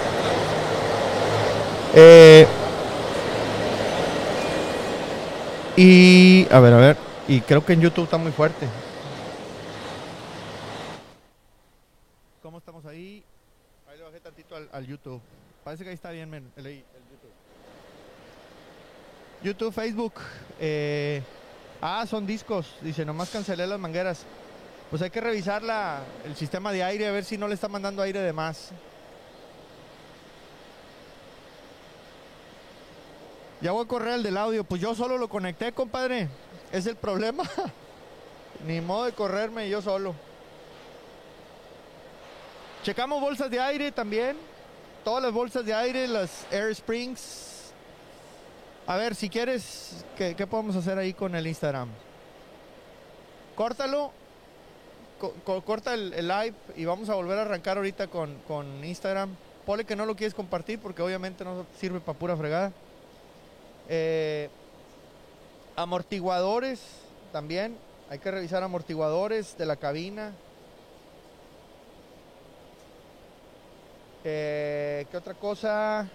Eh, 1.95 2.47
y 5.77 6.47
a 6.51 6.61
ver, 6.61 6.73
a 6.73 6.77
ver. 6.77 6.97
Y 7.29 7.41
creo 7.41 7.65
que 7.65 7.73
en 7.73 7.81
YouTube 7.81 8.05
está 8.05 8.19
muy 8.19 8.33
fuerte. 8.33 8.67
¿Cómo 12.43 12.59
estamos 12.59 12.85
ahí? 12.85 13.25
Ahí 13.91 13.99
le 13.99 14.05
bajé 14.05 14.21
tantito 14.21 14.55
al, 14.73 14.87
YouTube. 14.87 15.21
Parece 15.65 15.85
que 15.85 15.91
ahí 15.91 15.95
está 15.95 16.11
bien 16.11 16.29
men, 16.29 16.51
el, 16.57 16.67
el 16.67 16.75
YouTube. 16.75 17.33
YouTube, 19.43 19.73
Facebook. 19.73 20.15
eh, 20.61 21.23
ah, 21.81 22.05
son 22.07 22.27
discos. 22.27 22.75
Dice, 22.83 23.05
nomás 23.05 23.31
cancelé 23.31 23.67
las 23.67 23.79
mangueras. 23.79 24.27
Pues 24.93 25.01
hay 25.01 25.09
que 25.09 25.23
revisar 25.23 25.63
la, 25.63 26.03
el 26.23 26.37
sistema 26.37 26.71
de 26.71 26.85
aire 26.85 27.07
a 27.07 27.13
ver 27.13 27.25
si 27.25 27.39
no 27.39 27.49
le 27.49 27.55
está 27.55 27.67
mandando 27.67 28.03
aire 28.03 28.21
de 28.21 28.35
más. 28.35 28.73
Ya 33.63 33.73
voy 33.73 33.87
a 33.87 33.89
correr 33.89 34.17
el 34.17 34.23
del 34.23 34.37
audio. 34.37 34.65
Pues 34.65 34.83
yo 34.83 34.95
solo 34.95 35.17
lo 35.17 35.31
conecté, 35.31 35.73
compadre. 35.73 36.29
Es 36.71 36.85
el 36.85 36.97
problema. 36.97 37.43
Ni 38.67 38.83
modo 38.83 39.07
de 39.07 39.13
correrme 39.13 39.67
yo 39.71 39.81
solo. 39.81 40.15
Checamos 42.83 43.19
bolsas 43.19 43.51
de 43.51 43.61
aire 43.61 43.93
también. 43.93 44.37
Todas 45.05 45.23
las 45.23 45.33
bolsas 45.33 45.65
de 45.65 45.73
aire, 45.73 46.07
las 46.07 46.47
Air 46.51 46.71
Springs. 46.73 47.73
A 48.87 48.97
ver, 48.97 49.15
si 49.15 49.31
quieres, 49.31 50.05
¿qué, 50.19 50.37
qué 50.37 50.47
podemos 50.47 50.77
hacer 50.77 50.99
ahí 50.99 51.15
con 51.15 51.35
el 51.35 51.47
Instagram? 51.47 51.89
Córtalo. 53.57 54.21
Co- 55.23 55.33
co- 55.45 55.63
corta 55.63 55.95
el, 55.95 56.13
el 56.15 56.27
live 56.27 56.55
y 56.77 56.85
vamos 56.85 57.09
a 57.09 57.15
volver 57.15 57.39
a 57.39 57.43
arrancar 57.43 57.77
ahorita 57.77 58.09
con, 58.09 58.35
con 58.49 58.85
Instagram. 58.85 59.31
Pole 59.65 59.85
que 59.85 59.95
no 59.95 60.05
lo 60.05 60.17
quieres 60.17 60.35
compartir 60.35 60.81
porque 60.81 61.01
obviamente 61.01 61.45
no 61.45 61.65
sirve 61.79 62.01
para 62.01 62.19
pura 62.19 62.37
fregada. 62.37 62.73
Eh, 63.89 64.49
amortiguadores 65.77 66.81
también. 67.33 67.77
Hay 68.11 68.19
que 68.19 68.33
revisar 68.33 68.65
amortiguadores 68.65 69.57
de 69.57 69.65
la 69.65 69.77
cabina. 69.77 70.33
Eh, 74.25 75.07
¿Qué 75.09 75.17
otra 75.17 75.35
cosa? 75.35 76.09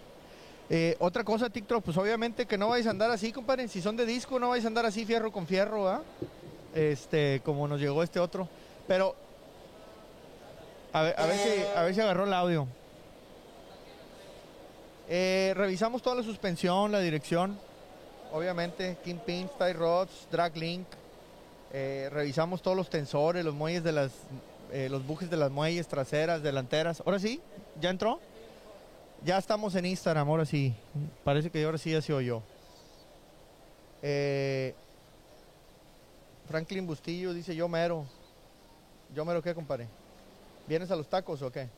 Eh, 0.69 0.97
otra 0.99 1.23
cosa, 1.23 1.49
TikTok, 1.49 1.81
pues 1.81 1.95
obviamente 1.97 2.45
que 2.45 2.57
no 2.57 2.67
vais 2.67 2.85
a 2.85 2.89
andar 2.89 3.09
así, 3.09 3.31
compadre. 3.31 3.69
Si 3.69 3.81
son 3.81 3.95
de 3.95 4.05
disco, 4.05 4.37
no 4.37 4.49
vais 4.49 4.65
a 4.65 4.67
andar 4.67 4.85
así 4.85 5.05
fierro 5.05 5.31
con 5.31 5.47
fierro, 5.47 5.87
¿ah? 5.87 6.01
Este, 6.75 7.41
como 7.45 7.67
nos 7.69 7.79
llegó 7.79 8.03
este 8.03 8.19
otro. 8.19 8.49
Pero, 8.87 9.15
a 10.93 11.01
ver, 11.01 11.15
a 11.17 11.25
ver, 11.83 11.93
si, 11.93 12.01
agarró 12.01 12.25
el 12.25 12.33
audio. 12.33 12.67
Eh, 15.09 15.53
revisamos 15.55 16.01
toda 16.01 16.15
la 16.17 16.23
suspensión, 16.23 16.91
la 16.91 16.99
dirección, 16.99 17.57
obviamente, 18.31 18.97
kingpins, 19.03 19.51
tie 19.57 19.73
rods, 19.73 20.27
drag 20.31 20.55
link. 20.57 20.87
Eh, 21.73 22.09
revisamos 22.11 22.61
todos 22.61 22.77
los 22.77 22.89
tensores, 22.89 23.43
los 23.43 23.53
muelles 23.53 23.83
de 23.83 23.91
las, 23.91 24.11
eh, 24.71 24.87
los 24.89 25.05
bujes 25.05 25.29
de 25.29 25.37
las 25.37 25.51
muelles 25.51 25.87
traseras, 25.87 26.41
delanteras. 26.41 27.01
Ahora 27.05 27.19
sí, 27.19 27.41
ya 27.79 27.89
entró. 27.89 28.19
Ya 29.25 29.37
estamos 29.37 29.75
en 29.75 29.85
Instagram, 29.85 30.29
ahora 30.29 30.45
sí. 30.45 30.73
Parece 31.23 31.49
que 31.49 31.63
ahora 31.63 31.77
sí 31.77 31.91
ya 31.91 32.01
se 32.01 32.13
oyó. 32.13 32.41
Eh, 34.01 34.75
Franklin 36.47 36.85
Bustillo 36.85 37.33
dice 37.33 37.55
yo 37.55 37.67
mero. 37.67 38.05
Yo 39.13 39.25
mero 39.25 39.41
qué, 39.41 39.53
compadre. 39.55 39.87
¿Vienes 40.67 40.91
a 40.91 40.95
los 40.95 41.09
tacos 41.09 41.41
o 41.41 41.51
qué? 41.51 41.69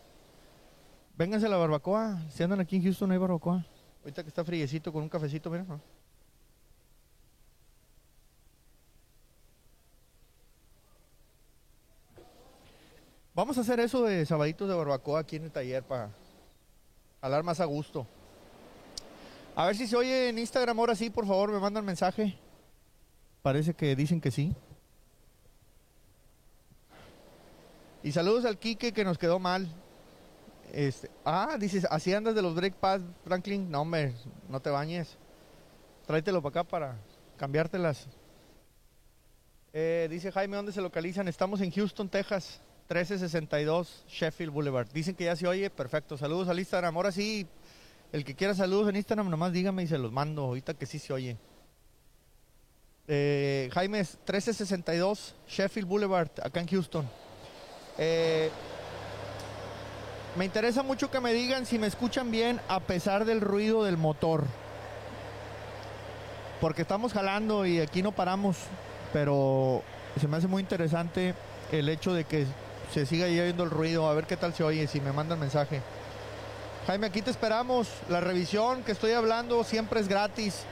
Vénganse 1.17 1.45
a 1.45 1.49
la 1.49 1.57
barbacoa. 1.57 2.17
Si 2.31 2.43
andan 2.43 2.59
aquí 2.59 2.77
en 2.77 2.83
Houston 2.83 3.11
hay 3.11 3.17
barbacoa. 3.17 3.65
Ahorita 4.03 4.23
que 4.23 4.29
está 4.29 4.43
friecito 4.43 4.91
con 4.91 5.03
un 5.03 5.09
cafecito, 5.09 5.49
mira. 5.49 5.63
¿no? 5.63 5.79
Vamos 13.35 13.57
a 13.57 13.61
hacer 13.61 13.79
eso 13.79 14.03
de 14.03 14.25
sabaditos 14.25 14.67
de 14.67 14.75
barbacoa 14.75 15.21
aquí 15.21 15.37
en 15.37 15.45
el 15.45 15.51
taller 15.51 15.83
para 15.83 16.09
hablar 17.21 17.43
más 17.43 17.59
a 17.59 17.65
gusto. 17.65 18.05
A 19.55 19.65
ver 19.65 19.75
si 19.75 19.87
se 19.87 19.95
oye 19.95 20.29
en 20.29 20.39
Instagram 20.39 20.79
ahora 20.79 20.95
sí, 20.95 21.09
por 21.09 21.25
favor, 21.27 21.51
me 21.51 21.59
mandan 21.59 21.85
mensaje. 21.85 22.37
Parece 23.41 23.73
que 23.73 23.95
dicen 23.95 24.19
que 24.19 24.31
sí. 24.31 24.53
Y 28.01 28.11
saludos 28.13 28.45
al 28.45 28.57
Quique 28.57 28.93
que 28.93 29.03
nos 29.03 29.17
quedó 29.17 29.39
mal. 29.39 29.67
Este, 30.71 31.09
ah, 31.25 31.57
dices, 31.59 31.85
así 31.89 32.13
andas 32.13 32.35
de 32.35 32.41
los 32.41 32.55
brake 32.55 32.75
pads, 32.79 33.03
Franklin. 33.23 33.69
No, 33.69 33.81
hombre, 33.81 34.13
no 34.47 34.59
te 34.61 34.69
bañes. 34.69 35.17
Tráetelo 36.05 36.41
para 36.41 36.61
acá 36.61 36.69
para 36.69 36.95
cambiártelas. 37.37 38.07
Eh, 39.73 40.07
dice 40.09 40.31
Jaime, 40.31 40.55
¿dónde 40.55 40.71
se 40.71 40.81
localizan? 40.81 41.27
Estamos 41.27 41.61
en 41.61 41.71
Houston, 41.71 42.09
Texas, 42.09 42.61
1362 42.89 44.05
Sheffield 44.07 44.51
Boulevard. 44.51 44.87
Dicen 44.91 45.15
que 45.15 45.25
ya 45.25 45.35
se 45.35 45.47
oye, 45.47 45.69
perfecto. 45.69 46.17
Saludos 46.17 46.47
al 46.47 46.59
Instagram. 46.59 46.95
Ahora 46.95 47.11
sí, 47.11 47.45
el 48.11 48.23
que 48.23 48.33
quiera 48.33 48.55
saludos 48.55 48.89
en 48.89 48.95
Instagram, 48.95 49.29
nomás 49.29 49.51
dígame 49.51 49.83
y 49.83 49.87
se 49.87 49.97
los 49.97 50.11
mando. 50.11 50.43
Ahorita 50.43 50.73
que 50.73 50.85
sí 50.85 50.99
se 50.99 51.13
oye. 51.13 51.37
Eh, 53.07 53.69
Jaime, 53.73 53.99
es 53.99 54.15
1362 54.19 55.35
Sheffield 55.47 55.87
Boulevard, 55.87 56.31
acá 56.41 56.61
en 56.61 56.67
Houston. 56.67 57.28
Eh, 57.99 58.49
me 60.35 60.45
interesa 60.45 60.83
mucho 60.83 61.11
que 61.11 61.19
me 61.19 61.33
digan 61.33 61.65
si 61.65 61.77
me 61.77 61.87
escuchan 61.87 62.31
bien 62.31 62.61
a 62.69 62.79
pesar 62.79 63.25
del 63.25 63.41
ruido 63.41 63.83
del 63.83 63.97
motor. 63.97 64.45
Porque 66.61 66.81
estamos 66.81 67.13
jalando 67.13 67.65
y 67.65 67.79
aquí 67.79 68.01
no 68.01 68.11
paramos. 68.11 68.57
pero 69.11 69.81
se 70.19 70.27
me 70.27 70.37
hace 70.37 70.47
muy 70.47 70.61
interesante 70.61 71.33
el 71.71 71.89
hecho 71.89 72.13
de 72.13 72.25
que 72.25 72.45
se 72.93 73.05
siga 73.05 73.27
yendo 73.27 73.63
el 73.63 73.69
ruido, 73.69 74.07
a 74.07 74.13
ver 74.13 74.25
qué 74.25 74.37
tal 74.37 74.53
se 74.53 74.63
oye, 74.63 74.87
si 74.87 74.99
me 75.01 75.11
mandan 75.11 75.39
mensaje. 75.39 75.81
Jaime, 76.87 77.07
aquí 77.07 77.21
te 77.21 77.29
esperamos. 77.29 77.87
La 78.09 78.19
revisión 78.19 78.83
que 78.83 78.91
estoy 78.91 79.11
hablando 79.11 79.63
siempre 79.63 79.99
es 79.99 80.07
gratis. 80.07 80.63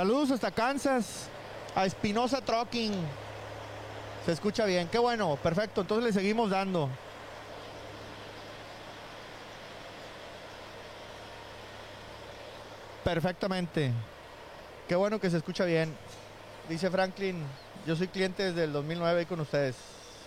Saludos 0.00 0.30
hasta 0.30 0.50
Kansas, 0.50 1.28
a 1.74 1.84
Espinosa 1.84 2.40
Trucking. 2.40 2.94
Se 4.24 4.32
escucha 4.32 4.64
bien, 4.64 4.88
qué 4.88 4.98
bueno, 4.98 5.36
perfecto. 5.36 5.82
Entonces 5.82 6.06
le 6.06 6.12
seguimos 6.18 6.48
dando. 6.48 6.88
Perfectamente. 13.04 13.92
Qué 14.88 14.96
bueno 14.96 15.20
que 15.20 15.28
se 15.28 15.36
escucha 15.36 15.66
bien. 15.66 15.94
Dice 16.66 16.90
Franklin, 16.90 17.36
yo 17.86 17.94
soy 17.94 18.08
cliente 18.08 18.42
desde 18.42 18.64
el 18.64 18.72
2009 18.72 19.26
con 19.26 19.40
ustedes. 19.40 19.76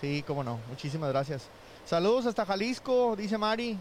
Sí, 0.00 0.22
cómo 0.24 0.44
no. 0.44 0.60
Muchísimas 0.68 1.10
gracias. 1.10 1.48
Saludos 1.84 2.26
hasta 2.26 2.46
Jalisco, 2.46 3.16
dice 3.16 3.36
Mari. 3.36 3.76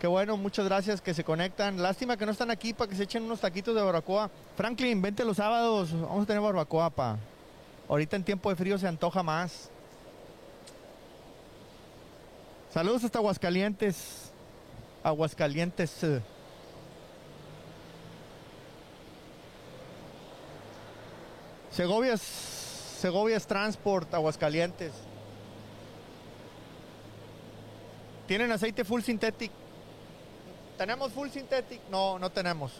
Qué 0.00 0.06
bueno, 0.06 0.36
muchas 0.36 0.66
gracias 0.66 1.00
que 1.00 1.14
se 1.14 1.24
conectan. 1.24 1.80
Lástima 1.82 2.18
que 2.18 2.26
no 2.26 2.32
están 2.32 2.50
aquí 2.50 2.74
para 2.74 2.90
que 2.90 2.96
se 2.96 3.04
echen 3.04 3.22
unos 3.22 3.40
taquitos 3.40 3.74
de 3.74 3.80
barbacoa. 3.80 4.30
Franklin, 4.54 5.00
vente 5.00 5.24
los 5.24 5.38
sábados. 5.38 5.90
Vamos 5.92 6.24
a 6.24 6.26
tener 6.26 6.42
barbacoa, 6.42 6.90
pa. 6.90 7.16
Ahorita 7.88 8.16
en 8.16 8.24
tiempo 8.24 8.50
de 8.50 8.56
frío 8.56 8.76
se 8.78 8.86
antoja 8.86 9.22
más. 9.22 9.70
Saludos 12.74 13.04
hasta 13.04 13.18
Aguascalientes. 13.18 14.30
Aguascalientes. 15.02 15.90
Segovias, 21.70 22.20
Segovias 22.20 23.46
Transport, 23.46 24.12
Aguascalientes. 24.12 24.92
¿Tienen 28.26 28.52
aceite 28.52 28.84
full 28.84 29.00
synthetic? 29.00 29.52
¿Tenemos 30.76 31.12
full 31.12 31.28
synthetic? 31.28 31.80
No, 31.90 32.18
no 32.18 32.30
tenemos. 32.30 32.72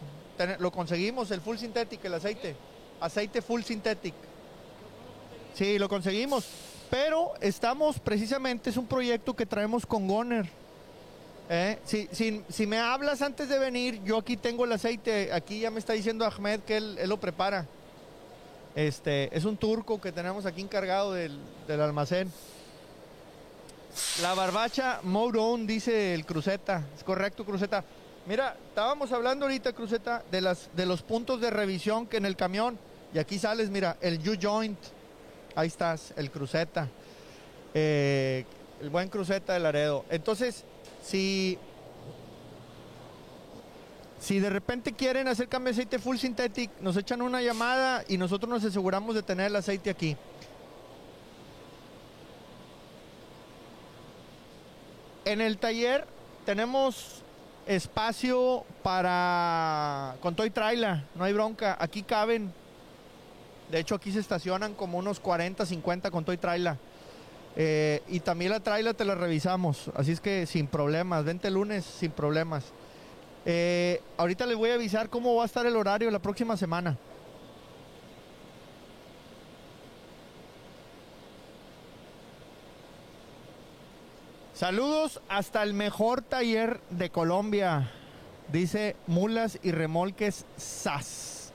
lo 0.58 0.70
conseguimos, 0.70 1.30
el 1.30 1.40
full 1.40 1.56
synthetic, 1.56 2.04
el 2.04 2.14
aceite. 2.14 2.56
Aceite 3.00 3.42
full 3.42 3.62
synthetic. 3.62 4.14
Sí, 5.54 5.78
lo 5.78 5.88
conseguimos. 5.88 6.46
Pero 6.90 7.32
estamos 7.40 7.98
precisamente, 7.98 8.70
es 8.70 8.76
un 8.76 8.86
proyecto 8.86 9.34
que 9.34 9.46
traemos 9.46 9.86
con 9.86 10.06
Goner. 10.06 10.46
¿Eh? 11.48 11.78
Si, 11.84 12.08
si, 12.48 12.66
me 12.66 12.78
hablas 12.78 13.22
antes 13.22 13.48
de 13.48 13.58
venir, 13.58 14.02
yo 14.04 14.18
aquí 14.18 14.36
tengo 14.36 14.64
el 14.64 14.72
aceite. 14.72 15.32
Aquí 15.32 15.60
ya 15.60 15.70
me 15.70 15.78
está 15.78 15.92
diciendo 15.92 16.24
Ahmed 16.24 16.60
que 16.60 16.76
él 16.76 16.98
lo 17.06 17.18
prepara. 17.18 17.66
Este, 18.74 19.34
es 19.34 19.46
un 19.46 19.56
turco 19.56 19.98
que 20.00 20.12
tenemos 20.12 20.44
aquí 20.44 20.60
encargado 20.60 21.14
del, 21.14 21.40
almacén. 21.68 22.30
La 24.22 24.34
barbacha 24.34 25.00
Mourón, 25.02 25.66
dice 25.66 26.14
el 26.14 26.24
Cruceta. 26.24 26.82
Es 26.96 27.04
correcto, 27.04 27.44
Cruceta. 27.44 27.84
Mira, 28.26 28.56
estábamos 28.68 29.12
hablando 29.12 29.44
ahorita, 29.46 29.72
Cruceta, 29.72 30.22
de, 30.30 30.40
las, 30.40 30.68
de 30.74 30.86
los 30.86 31.02
puntos 31.02 31.40
de 31.40 31.50
revisión 31.50 32.06
que 32.06 32.16
en 32.16 32.26
el 32.26 32.36
camión. 32.36 32.78
Y 33.14 33.18
aquí 33.18 33.38
sales, 33.38 33.70
mira, 33.70 33.96
el 34.00 34.18
U-Joint. 34.28 34.78
Ahí 35.54 35.68
estás, 35.68 36.12
el 36.16 36.30
Cruceta. 36.30 36.88
Eh, 37.74 38.44
el 38.80 38.90
buen 38.90 39.08
Cruceta 39.08 39.52
de 39.52 39.60
Laredo. 39.60 40.04
Entonces, 40.10 40.64
si 41.02 41.58
si 44.20 44.40
de 44.40 44.50
repente 44.50 44.92
quieren 44.92 45.28
hacer 45.28 45.46
cambio 45.46 45.72
de 45.72 45.80
aceite 45.80 45.98
full 45.98 46.16
synthetic, 46.16 46.70
nos 46.80 46.96
echan 46.96 47.22
una 47.22 47.42
llamada 47.42 48.02
y 48.08 48.16
nosotros 48.16 48.50
nos 48.50 48.64
aseguramos 48.64 49.14
de 49.14 49.22
tener 49.22 49.46
el 49.46 49.56
aceite 49.56 49.90
aquí. 49.90 50.16
En 55.26 55.40
el 55.40 55.58
taller 55.58 56.06
tenemos 56.44 57.24
espacio 57.66 58.64
para 58.84 60.14
con 60.20 60.36
toy 60.36 60.50
trailer, 60.50 61.02
no 61.16 61.24
hay 61.24 61.32
bronca, 61.32 61.76
aquí 61.80 62.04
caben. 62.04 62.52
De 63.68 63.80
hecho 63.80 63.96
aquí 63.96 64.12
se 64.12 64.20
estacionan 64.20 64.74
como 64.74 64.98
unos 64.98 65.18
40, 65.18 65.66
50 65.66 66.12
con 66.12 66.24
toy 66.24 66.36
trailer. 66.36 66.76
Eh, 67.56 68.02
y 68.06 68.20
también 68.20 68.52
la 68.52 68.60
trailer 68.60 68.94
te 68.94 69.04
la 69.04 69.16
revisamos, 69.16 69.90
así 69.96 70.12
es 70.12 70.20
que 70.20 70.46
sin 70.46 70.68
problemas, 70.68 71.24
vente 71.24 71.48
el 71.48 71.54
lunes 71.54 71.84
sin 71.84 72.12
problemas. 72.12 72.62
Eh, 73.44 74.00
ahorita 74.18 74.46
les 74.46 74.56
voy 74.56 74.70
a 74.70 74.74
avisar 74.74 75.08
cómo 75.10 75.34
va 75.34 75.42
a 75.42 75.46
estar 75.46 75.66
el 75.66 75.74
horario 75.74 76.08
la 76.12 76.20
próxima 76.20 76.56
semana. 76.56 76.96
Saludos 84.56 85.20
hasta 85.28 85.62
el 85.62 85.74
mejor 85.74 86.22
taller 86.22 86.80
de 86.88 87.10
Colombia. 87.10 87.90
Dice 88.50 88.96
Mulas 89.06 89.58
y 89.62 89.70
Remolques 89.70 90.46
SAS. 90.56 91.52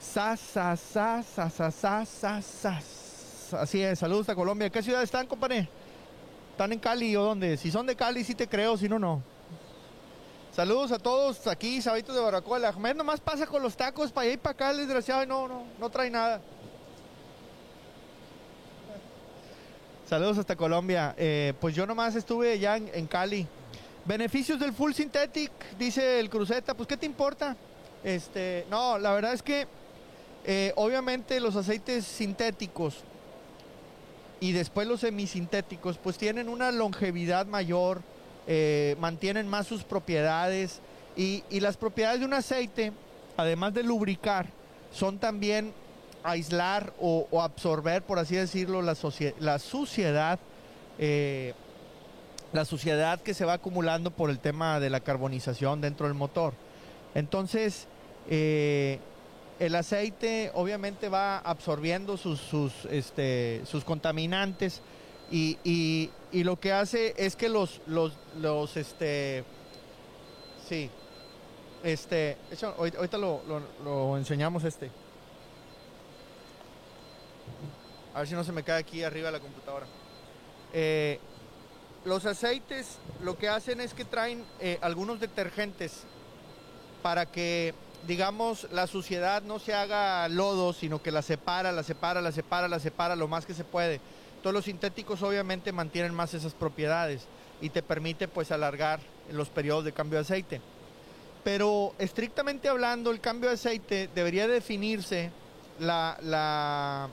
SAS, 0.00 0.40
SAS, 0.40 0.80
SAS, 0.80 1.26
SAS, 1.54 1.74
SAS, 1.76 2.44
SAS, 2.44 3.54
Así 3.54 3.80
es, 3.80 4.00
saludos 4.00 4.28
a 4.30 4.34
Colombia. 4.34 4.68
¿Qué 4.68 4.82
ciudad 4.82 5.00
están, 5.00 5.28
compadre? 5.28 5.68
¿Están 6.50 6.72
en 6.72 6.80
Cali 6.80 7.14
o 7.14 7.22
dónde? 7.22 7.56
Si 7.56 7.70
son 7.70 7.86
de 7.86 7.94
Cali, 7.94 8.24
sí 8.24 8.34
te 8.34 8.48
creo, 8.48 8.76
si 8.76 8.88
no, 8.88 8.98
no. 8.98 9.22
Saludos 10.50 10.90
a 10.90 10.98
todos 10.98 11.46
aquí, 11.46 11.80
sabitos 11.80 12.16
de 12.16 12.20
Baracoa. 12.20 12.66
Ahmed 12.66 12.96
nomás 12.96 13.20
pasa 13.20 13.46
con 13.46 13.62
los 13.62 13.76
tacos 13.76 14.10
para 14.10 14.24
allá 14.24 14.34
y 14.34 14.38
para 14.38 14.54
acá, 14.54 14.74
desgraciado, 14.74 15.22
y 15.22 15.26
no, 15.28 15.46
no, 15.46 15.62
no 15.78 15.88
trae 15.88 16.10
nada. 16.10 16.40
Saludos 20.10 20.38
hasta 20.38 20.56
Colombia. 20.56 21.14
Eh, 21.16 21.54
pues 21.60 21.72
yo 21.72 21.86
nomás 21.86 22.16
estuve 22.16 22.58
ya 22.58 22.76
en, 22.76 23.06
Cali. 23.06 23.46
Beneficios 24.04 24.58
del 24.58 24.72
full 24.72 24.90
synthetic, 24.90 25.52
dice 25.78 26.18
el 26.18 26.28
Cruceta. 26.28 26.74
Pues, 26.74 26.88
¿qué 26.88 26.96
te 26.96 27.06
importa? 27.06 27.56
Este, 28.02 28.66
no, 28.68 28.98
la 28.98 29.12
verdad 29.12 29.34
es 29.34 29.42
que 29.44 29.68
eh, 30.44 30.72
obviamente 30.74 31.38
los 31.38 31.54
aceites 31.54 32.04
sintéticos 32.04 33.04
y 34.40 34.50
después 34.50 34.88
los 34.88 34.98
semisintéticos, 34.98 35.96
pues 35.96 36.18
tienen 36.18 36.48
una 36.48 36.72
longevidad 36.72 37.46
mayor 37.46 38.02
eh, 38.48 38.96
mantienen 38.98 39.46
más 39.46 39.68
sus 39.68 39.84
propiedades 39.84 40.80
y, 41.16 41.44
las 41.60 41.76
propiedades 41.76 42.18
de 42.18 42.26
un 42.26 42.34
aceite, 42.34 42.92
además 43.36 43.74
de 43.74 43.84
lubricar, 43.84 44.46
son 44.92 45.20
también 45.20 45.72
aislar 46.22 46.92
o, 47.00 47.26
absorber, 47.40 48.02
por 48.02 48.18
así 48.18 48.36
decirlo, 48.36 48.82
la, 48.82 48.96
la 49.38 49.58
suciedad, 49.58 50.38
eh, 50.98 51.54
la 52.52 52.64
suciedad 52.64 53.20
que 53.20 53.34
se 53.34 53.44
va 53.44 53.54
acumulando 53.54 54.10
por 54.10 54.30
el 54.30 54.38
tema 54.38 54.80
de 54.80 54.90
la 54.90 55.00
carbonización 55.00 55.80
dentro 55.80 56.06
del 56.06 56.14
motor. 56.14 56.54
Entonces, 57.14 57.86
eh, 58.28 58.98
el 59.58 59.74
aceite 59.74 60.50
obviamente 60.54 61.08
va 61.08 61.38
absorbiendo 61.38 62.16
sus, 62.16 62.40
sus, 62.40 62.86
este, 62.86 63.60
sus 63.66 63.84
contaminantes 63.84 64.80
y, 65.30 65.58
y, 65.64 66.10
lo 66.42 66.58
que 66.58 66.72
hace 66.72 67.14
es 67.16 67.36
que 67.36 67.48
los, 67.48 67.80
los, 67.86 68.12
los, 68.40 68.76
este, 68.76 69.44
sí, 70.68 70.90
este, 71.84 72.36
ahorita 72.78 73.18
lo, 73.18 73.42
lo, 73.84 74.16
enseñamos 74.16 74.64
este. 74.64 74.90
A 78.14 78.20
ver 78.20 78.28
si 78.28 78.34
no 78.34 78.44
se 78.44 78.52
me 78.52 78.62
cae 78.62 78.80
aquí 78.80 79.02
arriba 79.02 79.26
de 79.26 79.32
la 79.32 79.40
computadora. 79.40 79.86
Eh, 80.72 81.18
los 82.04 82.24
aceites 82.26 82.98
lo 83.22 83.36
que 83.36 83.48
hacen 83.48 83.80
es 83.80 83.94
que 83.94 84.04
traen 84.04 84.44
eh, 84.60 84.78
algunos 84.80 85.20
detergentes 85.20 86.04
para 87.02 87.26
que, 87.26 87.74
digamos, 88.06 88.66
la 88.72 88.86
suciedad 88.86 89.42
no 89.42 89.58
se 89.58 89.74
haga 89.74 90.28
lodo, 90.28 90.72
sino 90.72 91.02
que 91.02 91.10
la 91.10 91.22
separa, 91.22 91.72
la 91.72 91.82
separa, 91.82 92.20
la 92.20 92.30
separa, 92.32 92.68
la 92.68 92.80
separa 92.80 93.16
lo 93.16 93.28
más 93.28 93.46
que 93.46 93.54
se 93.54 93.64
puede. 93.64 94.00
Todos 94.42 94.54
los 94.54 94.64
sintéticos 94.64 95.22
obviamente 95.22 95.72
mantienen 95.72 96.14
más 96.14 96.34
esas 96.34 96.54
propiedades 96.54 97.26
y 97.60 97.70
te 97.70 97.82
permite 97.82 98.28
pues 98.28 98.50
alargar 98.50 99.00
los 99.30 99.48
periodos 99.48 99.84
de 99.84 99.92
cambio 99.92 100.18
de 100.18 100.22
aceite. 100.22 100.60
Pero 101.44 101.94
estrictamente 101.98 102.68
hablando, 102.68 103.10
el 103.10 103.20
cambio 103.20 103.48
de 103.48 103.54
aceite 103.54 104.08
debería 104.14 104.46
definirse 104.46 105.30
la, 105.78 106.18
la, 106.22 107.08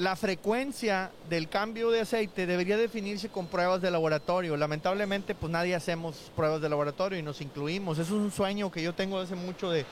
la 0.00 0.16
frecuencia 0.16 1.10
del 1.28 1.50
cambio 1.50 1.90
de 1.90 2.00
aceite 2.00 2.46
debería 2.46 2.78
definirse 2.78 3.28
con 3.28 3.48
pruebas 3.48 3.82
de 3.82 3.90
laboratorio. 3.90 4.56
Lamentablemente, 4.56 5.34
pues 5.34 5.52
nadie 5.52 5.74
hacemos 5.74 6.32
pruebas 6.34 6.62
de 6.62 6.70
laboratorio 6.70 7.18
y 7.18 7.22
nos 7.22 7.42
incluimos. 7.42 7.98
Eso 7.98 8.16
es 8.16 8.22
un 8.22 8.32
sueño 8.32 8.70
que 8.70 8.82
yo 8.82 8.94
tengo 8.94 9.18
hace 9.18 9.34
mucho 9.34 9.70
de 9.70 9.84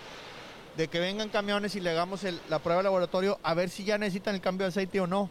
que 0.76 0.98
vengan 0.98 1.28
camiones 1.28 1.74
y 1.74 1.80
le 1.80 1.90
hagamos 1.90 2.22
la 2.48 2.58
prueba 2.58 2.78
de 2.78 2.84
laboratorio 2.84 3.38
a 3.42 3.52
ver 3.52 3.68
si 3.68 3.84
ya 3.84 3.98
necesitan 3.98 4.34
el 4.34 4.40
cambio 4.40 4.64
de 4.64 4.70
aceite 4.70 4.98
o 4.98 5.06
no. 5.06 5.28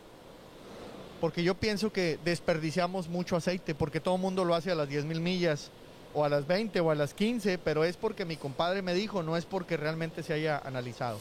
Porque 1.19 1.43
yo 1.43 1.55
pienso 1.55 1.91
que 1.91 2.19
desperdiciamos 2.23 3.07
mucho 3.07 3.35
aceite, 3.35 3.73
porque 3.73 3.99
todo 3.99 4.17
el 4.17 4.21
mundo 4.21 4.45
lo 4.45 4.53
hace 4.53 4.69
a 4.69 4.75
las 4.75 4.87
10.000 4.89 5.19
millas 5.19 5.71
o 6.13 6.23
a 6.23 6.29
las 6.29 6.45
20 6.45 6.79
o 6.81 6.91
a 6.91 6.95
las 6.95 7.15
15, 7.15 7.57
pero 7.57 7.83
es 7.83 7.97
porque 7.97 8.25
mi 8.25 8.37
compadre 8.37 8.83
me 8.83 8.93
dijo, 8.93 9.23
no 9.23 9.37
es 9.37 9.45
porque 9.45 9.75
realmente 9.75 10.21
se 10.21 10.33
haya 10.33 10.59
analizado. 10.59 11.17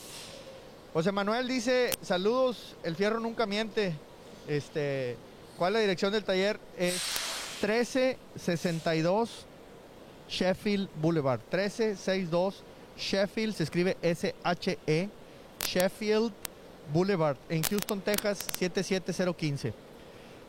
José 0.96 1.12
Manuel 1.12 1.46
dice, 1.46 1.90
saludos, 2.00 2.74
el 2.82 2.96
fierro 2.96 3.20
nunca 3.20 3.44
miente. 3.44 3.92
Este, 4.48 5.14
¿Cuál 5.58 5.72
es 5.72 5.74
la 5.74 5.80
dirección 5.80 6.10
del 6.10 6.24
taller? 6.24 6.58
Es 6.78 6.94
1362 7.60 9.44
Sheffield 10.26 10.88
Boulevard. 10.98 11.40
1362 11.40 12.62
Sheffield, 12.96 13.54
se 13.54 13.64
escribe 13.64 13.98
S-H-E, 14.00 15.10
Sheffield 15.66 16.32
Boulevard, 16.94 17.36
en 17.50 17.62
Houston, 17.64 18.00
Texas, 18.00 18.38
77015. 18.56 19.74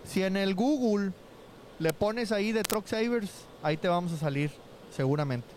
Si 0.06 0.24
en 0.24 0.38
el 0.38 0.56
Google 0.56 1.12
le 1.78 1.92
pones 1.92 2.32
ahí 2.32 2.54
de 2.54 2.64
Truck 2.64 2.88
Savers, 2.88 3.32
ahí 3.62 3.76
te 3.76 3.90
vamos 3.90 4.14
a 4.14 4.18
salir, 4.18 4.52
seguramente. 4.96 5.50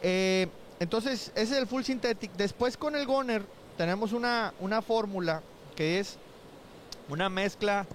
Eh, 0.00 0.46
entonces, 0.78 1.32
ese 1.34 1.54
es 1.54 1.58
el 1.58 1.66
Full 1.66 1.82
Synthetic. 1.82 2.30
Después 2.36 2.76
con 2.76 2.94
el 2.94 3.04
Goner 3.04 3.42
tenemos 3.78 4.12
una, 4.12 4.52
una 4.60 4.82
fórmula 4.82 5.40
que 5.74 6.00
es 6.00 6.18
una 7.08 7.30
mezcla 7.30 7.86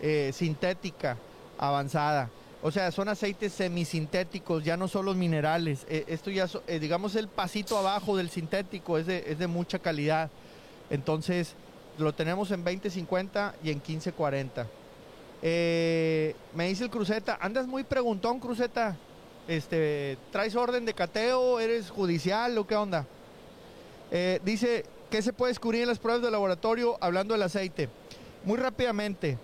eh, 0.00 0.30
sintética 0.32 1.18
avanzada. 1.58 2.30
O 2.62 2.70
sea, 2.70 2.92
son 2.92 3.08
aceites 3.08 3.52
semisintéticos, 3.52 4.62
ya 4.62 4.76
no 4.76 4.86
son 4.86 5.04
los 5.04 5.16
minerales. 5.16 5.84
Eh, 5.88 6.04
esto 6.06 6.30
ya, 6.30 6.48
eh, 6.68 6.78
digamos, 6.78 7.16
el 7.16 7.26
pasito 7.26 7.76
abajo 7.76 8.16
del 8.16 8.30
sintético 8.30 8.98
es 8.98 9.06
de, 9.06 9.24
es 9.26 9.38
de 9.38 9.48
mucha 9.48 9.80
calidad. 9.80 10.30
Entonces, 10.88 11.54
lo 11.98 12.14
tenemos 12.14 12.52
en 12.52 12.64
20.50 12.64 13.54
y 13.64 13.70
en 13.70 13.82
15.40. 13.82 14.66
Eh, 15.42 16.36
me 16.54 16.68
dice 16.68 16.84
el 16.84 16.90
Cruceta, 16.90 17.36
andas 17.40 17.66
muy 17.66 17.82
preguntón, 17.82 18.38
Cruceta. 18.38 18.96
Este, 19.48 20.16
¿traes 20.30 20.54
orden 20.54 20.84
de 20.84 20.94
cateo? 20.94 21.58
¿Eres 21.58 21.90
judicial 21.90 22.56
o 22.58 22.66
qué 22.66 22.76
onda? 22.76 23.04
dice, 24.44 24.84
¿qué 25.12 25.20
se 25.20 25.34
puede 25.34 25.50
descubrir 25.50 25.82
en 25.82 25.88
las 25.88 25.98
pruebas 25.98 26.22
de 26.22 26.30
laboratorio 26.30 26.96
hablando 26.98 27.34
del 27.34 27.42
aceite? 27.42 27.90
Muy 28.46 28.56
rápidamente, 28.56 29.36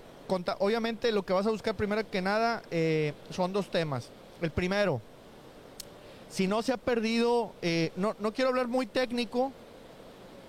obviamente 0.61 1.13
lo 1.13 1.27
que 1.27 1.35
vas 1.35 1.47
a 1.47 1.51
buscar 1.51 1.77
primero 1.77 2.11
que 2.11 2.23
nada 2.23 2.63
eh, 2.71 3.13
son 3.29 3.53
dos 3.53 3.71
temas. 3.71 4.09
El 4.41 4.51
primero, 4.51 5.03
si 6.31 6.47
no 6.47 6.63
se 6.63 6.73
ha 6.73 6.79
perdido, 6.79 7.53
eh, 7.61 7.93
no, 7.97 8.15
quiero 8.33 8.49
hablar 8.49 8.67
muy 8.67 8.87
técnico, 8.87 9.53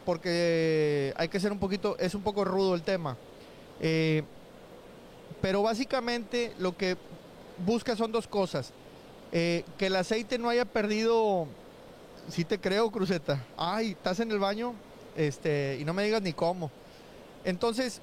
porque 0.05 1.13
hay 1.17 1.27
que 1.27 1.41
ser 1.41 1.51
un 1.51 1.59
poquito, 1.59 1.97
es 1.99 2.15
un 2.15 2.21
poco 2.21 2.45
rudo 2.45 2.73
el 2.73 2.83
tema. 2.83 3.17
Eh, 3.81 4.23
pero 5.41 5.63
básicamente 5.63 6.53
lo 6.59 6.77
que 6.77 6.95
busca 7.65 7.97
son 7.97 8.13
dos 8.13 8.25
cosas. 8.25 8.71
que 9.31 9.65
el 9.79 9.95
aceite 9.97 10.39
no 10.39 10.47
haya 10.47 10.63
perdido, 10.63 11.45
si 12.29 12.45
te 12.45 12.57
creo, 12.57 12.89
Cruceta. 12.89 13.45
Ay, 13.57 13.91
estás 13.91 14.21
en 14.21 14.31
el 14.31 14.39
baño, 14.39 14.73
este, 15.19 15.77
y 15.79 15.85
no 15.85 15.93
me 15.93 16.03
digas 16.03 16.21
ni 16.21 16.31
cómo. 16.31 16.71
Entonces, 17.43 18.01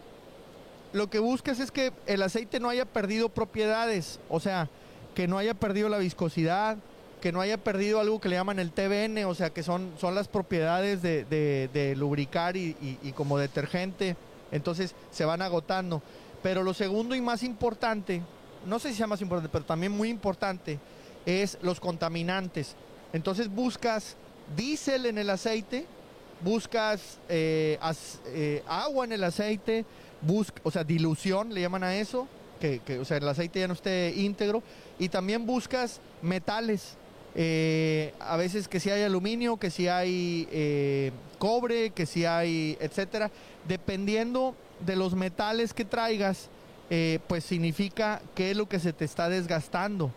lo 0.92 1.08
que 1.08 1.18
buscas 1.18 1.60
es 1.60 1.70
que 1.70 1.92
el 2.06 2.22
aceite 2.22 2.60
no 2.60 2.68
haya 2.68 2.84
perdido 2.84 3.30
propiedades, 3.30 4.20
o 4.28 4.38
sea, 4.38 4.68
que 5.14 5.26
no 5.26 5.38
haya 5.38 5.54
perdido 5.54 5.88
la 5.88 5.96
viscosidad, 5.96 6.76
que 7.22 7.32
no 7.32 7.40
haya 7.40 7.56
perdido 7.56 8.00
algo 8.00 8.20
que 8.20 8.28
le 8.28 8.36
llaman 8.36 8.58
el 8.58 8.70
TBN, 8.70 9.24
o 9.24 9.34
sea, 9.34 9.48
que 9.48 9.62
son, 9.62 9.92
son 9.98 10.14
las 10.14 10.28
propiedades 10.28 11.00
de, 11.00 11.94
lubricar 11.96 12.56
y, 12.56 12.74
como 13.16 13.38
detergente, 13.38 14.14
entonces 14.52 14.94
se 15.10 15.24
van 15.24 15.40
agotando. 15.40 16.02
Pero 16.42 16.62
lo 16.62 16.74
segundo 16.74 17.14
y 17.14 17.22
más 17.22 17.42
importante, 17.42 18.20
no 18.66 18.78
sé 18.78 18.90
si 18.90 18.96
sea 18.96 19.06
más 19.06 19.22
importante, 19.22 19.48
pero 19.50 19.64
también 19.64 19.92
muy 19.92 20.10
importante, 20.10 20.78
es 21.24 21.56
los 21.62 21.80
contaminantes. 21.80 22.76
Entonces 23.14 23.48
buscas 23.48 24.16
diésel 24.54 25.06
en 25.06 25.16
el 25.16 25.30
aceite, 25.30 25.86
buscas 26.40 27.18
eh, 27.28 27.78
eh, 28.26 28.62
agua 28.66 29.04
en 29.04 29.12
el 29.12 29.24
aceite, 29.24 29.84
busca, 30.20 30.60
o 30.64 30.70
sea, 30.70 30.84
dilución, 30.84 31.52
le 31.52 31.60
llaman 31.60 31.84
a 31.84 31.96
eso, 31.96 32.28
que, 32.60 32.80
o 32.98 33.04
sea, 33.04 33.18
el 33.18 33.28
aceite 33.28 33.60
ya 33.60 33.68
no 33.68 33.74
esté 33.74 34.12
íntegro, 34.16 34.62
y 34.98 35.08
también 35.08 35.46
buscas 35.46 36.00
metales, 36.22 36.96
eh, 37.34 38.14
a 38.18 38.36
veces 38.36 38.66
que 38.66 38.80
si 38.80 38.90
hay 38.90 39.02
aluminio, 39.02 39.58
que 39.58 39.70
si 39.70 39.88
hay 39.88 41.12
cobre, 41.38 41.90
que 41.90 42.06
si 42.06 42.24
hay, 42.24 42.78
etcétera, 42.80 43.30
dependiendo 43.68 44.54
de 44.80 44.96
los 44.96 45.14
metales 45.14 45.74
que 45.74 45.84
traigas, 45.84 46.48
pues 47.26 47.44
significa 47.44 48.22
qué 48.34 48.52
es 48.52 48.56
lo 48.56 48.68
que 48.68 48.78
se 48.78 48.92
te 48.92 49.04
está 49.04 49.28
desgastando. 49.28 50.10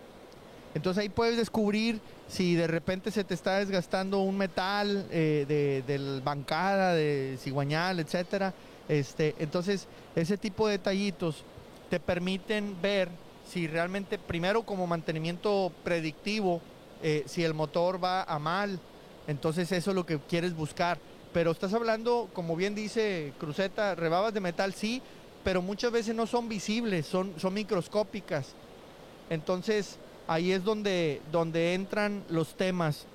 Entonces 0.73 1.01
ahí 1.01 1.09
puedes 1.09 1.35
descubrir 1.35 1.99
si 2.29 2.55
de 2.55 2.67
repente 2.67 3.11
se 3.11 3.23
te 3.23 3.33
está 3.33 3.57
desgastando 3.57 4.19
un 4.19 4.37
metal 4.37 5.09
de, 5.09 5.83
del 5.85 6.21
bancada, 6.21 6.93
de 6.93 7.37
cigüeñal, 7.41 7.99
etcétera, 7.99 8.53
este, 8.89 9.35
entonces, 9.37 9.87
ese 10.15 10.35
tipo 10.35 10.67
de 10.67 10.73
detallitos 10.73 11.43
te 11.91 11.99
permiten 11.99 12.75
ver 12.81 13.07
si 13.47 13.67
realmente, 13.67 14.17
primero 14.17 14.63
como 14.63 14.87
mantenimiento 14.87 15.71
predictivo, 15.83 16.59
eh, 17.01 17.23
si 17.27 17.43
el 17.43 17.53
motor 17.53 18.03
va 18.03 18.23
a 18.23 18.39
mal, 18.39 18.79
entonces 19.27 19.71
eso 19.71 19.91
es 19.91 19.95
lo 19.95 20.07
que 20.07 20.19
quieres 20.19 20.55
buscar. 20.55 20.97
Pero 21.31 21.51
estás 21.51 21.73
hablando, 21.75 22.29
como 22.33 22.55
bien 22.55 22.73
dice 22.73 23.33
Cruceta, 23.39 23.93
rebabas 23.93 24.33
de 24.33 24.39
metal, 24.39 24.73
sí, 24.73 25.03
pero 25.43 25.61
muchas 25.61 25.91
veces 25.91 26.15
no 26.15 26.25
son 26.25 26.49
visibles, 26.49 27.05
son, 27.05 27.33
son 27.37 27.53
microscópicas. 27.53 28.53
Entonces, 29.29 29.99
ahí 30.29 30.51
es 30.51 30.63
donde, 30.63 31.21
donde 31.31 31.73
entran 31.73 32.23
los 32.29 32.55
temas 32.55 33.07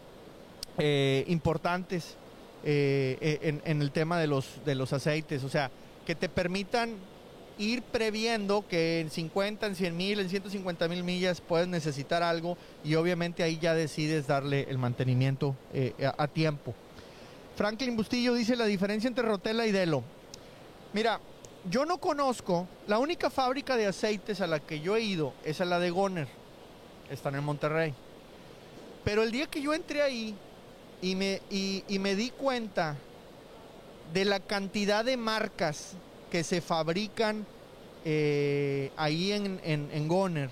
eh, 0.79 1.25
importantes 1.29 2.17
eh, 2.65 3.17
eh, 3.21 3.61
en, 3.65 3.81
el 3.81 3.93
tema 3.93 4.19
de 4.19 4.27
los, 4.27 4.61
de 4.67 4.75
los 4.75 4.93
aceites, 4.93 5.45
o 5.45 5.49
sea, 5.49 5.71
que 6.05 6.17
te 6.17 6.29
permitan 6.29 6.97
ir 7.57 7.83
previendo 7.83 8.67
que 8.69 8.99
en 8.99 9.11
50, 9.11 9.65
en 9.65 9.77
100 9.77 9.97
mil, 9.97 10.19
en 10.19 10.29
150 10.29 10.89
mil 10.89 11.05
millas 11.05 11.41
puedes 11.41 11.69
necesitar 11.69 12.25
algo 12.25 12.59
y 12.83 12.97
obviamente 12.97 13.45
ahí 13.45 13.61
ya 13.63 13.75
decides 13.75 14.27
darle 14.27 14.67
el 14.69 14.79
mantenimiento 14.79 15.55
eh, 15.73 15.95
a, 16.19 16.27
tiempo. 16.27 16.75
Franklin 17.55 17.97
Bustillo 17.97 18.35
dice 18.35 18.57
la 18.57 18.65
diferencia 18.65 19.07
entre 19.07 19.25
Rotella 19.25 19.65
y 19.67 19.71
Delo. 19.71 20.03
Mira, 20.93 21.21
yo 21.71 21.87
no 21.87 21.99
conozco, 21.99 22.67
la 22.89 22.99
única 22.99 23.31
fábrica 23.31 23.77
de 23.77 23.87
aceites 23.87 24.41
a 24.41 24.49
la 24.49 24.59
que 24.59 24.81
yo 24.81 24.97
he 24.97 25.03
ido 25.03 25.33
es 25.45 25.61
a 25.61 25.65
la 25.65 25.79
de 25.79 25.91
Goner, 25.91 26.44
están 27.11 27.35
en 27.35 27.45
Monterrey. 27.45 27.95
Pero 29.05 29.23
el 29.23 29.31
día 29.31 29.47
que 29.47 29.61
yo 29.61 29.75
entré 29.75 30.03
ahí, 30.03 30.35
y 31.03 31.17
me, 31.17 31.43
y, 31.51 31.99
me 31.99 32.15
di 32.17 32.31
cuenta 32.31 32.97
de 34.15 34.25
la 34.25 34.41
cantidad 34.41 35.05
de 35.05 35.19
marcas 35.19 35.93
que 36.31 36.43
se 36.43 36.63
fabrican 36.63 37.47
eh, 38.07 38.91
ahí 38.97 39.33
en, 39.33 39.61
en, 39.65 40.09
Goner. 40.09 40.49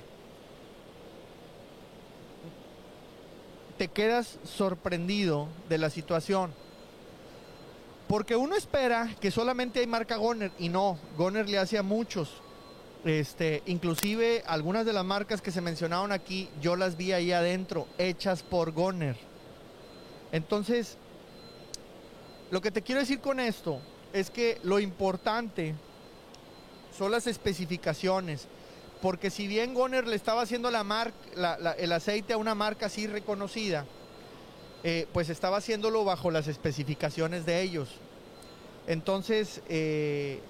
Te 3.79 3.89
quedas 3.89 4.39
sorprendido 4.45 5.49
de 5.71 5.79
la 5.79 5.89
situación. 5.89 6.53
Porque 8.07 8.37
uno 8.37 8.55
espera 8.55 9.09
que 9.21 9.31
solamente 9.31 9.81
hay 9.81 9.87
marca 9.87 10.17
Goner 10.17 10.53
y 10.59 10.69
no, 10.69 10.99
Goner 11.17 11.49
le 11.49 11.57
hace 11.57 11.79
a 11.79 11.83
muchos. 11.83 12.43
Este, 13.05 13.63
inclusive 13.67 14.45
algunas 14.47 14.87
de 14.87 14.93
las 14.93 15.05
marcas 15.05 15.43
que 15.43 15.51
se 15.51 15.61
mencionaron 15.61 16.13
aquí, 16.13 16.49
yo 16.61 16.77
las 16.77 16.97
vi 16.97 17.13
ahí 17.13 17.33
adentro, 17.33 17.89
hechas 17.99 18.43
por 18.43 18.71
Goner. 18.71 19.17
Entonces, 20.31 20.97
lo 22.51 22.61
que 22.61 22.71
te 22.71 22.83
quiero 22.83 23.01
decir 23.01 23.21
con 23.21 23.41
esto 23.41 23.81
es 24.13 24.31
que 24.31 24.59
lo 24.63 24.79
importante 24.79 25.75
son 26.97 27.11
las 27.11 27.27
especificaciones. 27.27 28.47
Porque 29.01 29.31
si 29.31 29.49
bien 29.49 29.75
Goner 29.75 30.07
le 30.07 30.15
estaba 30.15 30.43
haciendo 30.43 30.69
el 30.69 31.93
aceite 31.93 32.35
a 32.35 32.37
una 32.37 32.55
marca 32.55 32.87
así 32.87 33.09
reconocida, 33.09 33.85
eh, 34.85 35.09
pues 35.13 35.29
estaba 35.29 35.57
haciéndolo 35.57 36.05
bajo 36.05 36.31
las 36.31 36.47
especificaciones 36.47 37.45
de 37.45 37.63
ellos. 37.63 37.89
Entonces, 38.87 39.61
eh, 39.69 40.41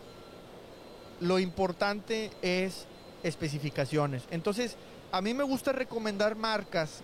lo 1.20 1.38
importante 1.38 2.31
es 2.42 2.87
especificaciones. 3.22 4.25
Entonces, 4.31 4.77
a 5.11 5.20
mí 5.20 5.35
me 5.35 5.44
gusta 5.44 5.72
recomendar 5.72 6.37
marcas 6.37 7.01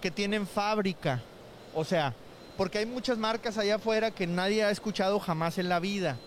que 0.00 0.10
tienen 0.10 0.46
fábrica, 0.46 1.22
o 1.74 1.84
sea, 1.84 2.14
porque 2.56 2.78
hay 2.78 2.86
muchas 2.86 3.18
marcas 3.18 3.58
allá 3.58 3.76
afuera 3.76 4.10
que 4.10 4.26
nadie 4.26 4.64
ha 4.64 4.70
escuchado 4.70 5.20
jamás 5.20 5.58
en 5.58 5.68
la 5.68 5.80
vida. 5.80 6.18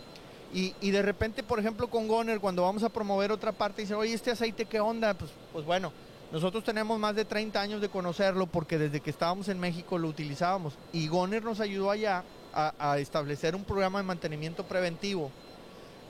Y, 0.54 0.92
de 0.92 1.02
repente, 1.02 1.44
por 1.44 1.60
ejemplo, 1.60 1.90
con 1.90 2.08
Goner, 2.08 2.40
cuando 2.40 2.62
vamos 2.62 2.82
a 2.84 2.90
promover 2.90 3.30
otra 3.30 3.52
parte, 3.52 3.82
dicen, 3.82 3.98
oye, 3.98 4.14
¿este 4.14 4.32
aceite 4.32 4.64
qué 4.66 4.80
onda? 4.80 5.14
Pues, 5.14 5.32
pues 5.52 5.66
bueno, 5.66 5.92
nosotros 6.32 6.64
tenemos 6.64 6.98
más 6.98 7.14
de 7.14 7.26
30 7.26 7.60
años 7.60 7.82
de 7.82 7.90
conocerlo 7.90 8.48
porque 8.48 8.78
desde 8.78 9.02
que 9.02 9.10
estábamos 9.10 9.50
en 9.50 9.60
México 9.60 9.98
lo 9.98 10.08
utilizábamos. 10.08 10.78
Y 10.94 11.10
Goner 11.10 11.44
nos 11.44 11.60
ayudó 11.60 11.92
allá 11.92 12.24
a, 12.54 12.98
establecer 13.00 13.54
un 13.54 13.66
programa 13.66 14.00
de 14.00 14.06
mantenimiento 14.06 14.64
preventivo 14.64 15.30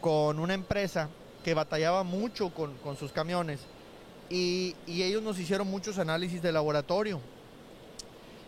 con 0.05 0.37
una 0.37 0.53
empresa 0.53 1.09
que 1.43 1.55
batallaba 1.55 2.03
mucho 2.03 2.53
con, 2.53 2.75
con 2.77 2.95
sus 2.95 3.11
camiones 3.11 3.61
y, 4.29 4.75
y 4.85 5.01
ellos 5.01 5.23
nos 5.23 5.39
hicieron 5.39 5.67
muchos 5.67 5.97
análisis 5.97 6.43
de 6.43 6.51
laboratorio. 6.51 7.19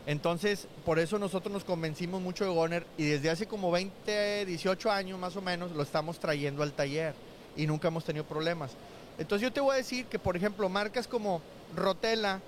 Entonces, 0.05 0.67
por 0.85 0.99
eso 0.99 1.17
nosotros 1.17 1.51
nos 1.51 1.63
convencimos 1.63 2.21
mucho 2.21 2.45
de 2.45 2.51
Goner 2.51 2.85
y 2.95 3.05
desde 3.05 3.31
hace 3.31 3.47
como 3.47 3.71
20, 3.71 4.45
18 4.45 4.91
años 4.91 5.17
más 5.17 5.35
o 5.35 5.41
menos 5.41 5.71
lo 5.71 5.81
estamos 5.81 6.19
trayendo 6.19 6.61
al 6.61 6.73
taller 6.73 7.15
y 7.55 7.65
nunca 7.65 7.87
hemos 7.87 8.05
tenido 8.05 8.23
problemas. 8.23 8.73
Entonces 9.17 9.41
yo 9.41 9.51
te 9.51 9.59
voy 9.59 9.73
a 9.73 9.77
decir 9.77 10.05
que, 10.05 10.19
por 10.19 10.37
ejemplo, 10.37 10.69
marcas 10.69 11.07
como 11.07 11.41
Rotella, 11.75 12.39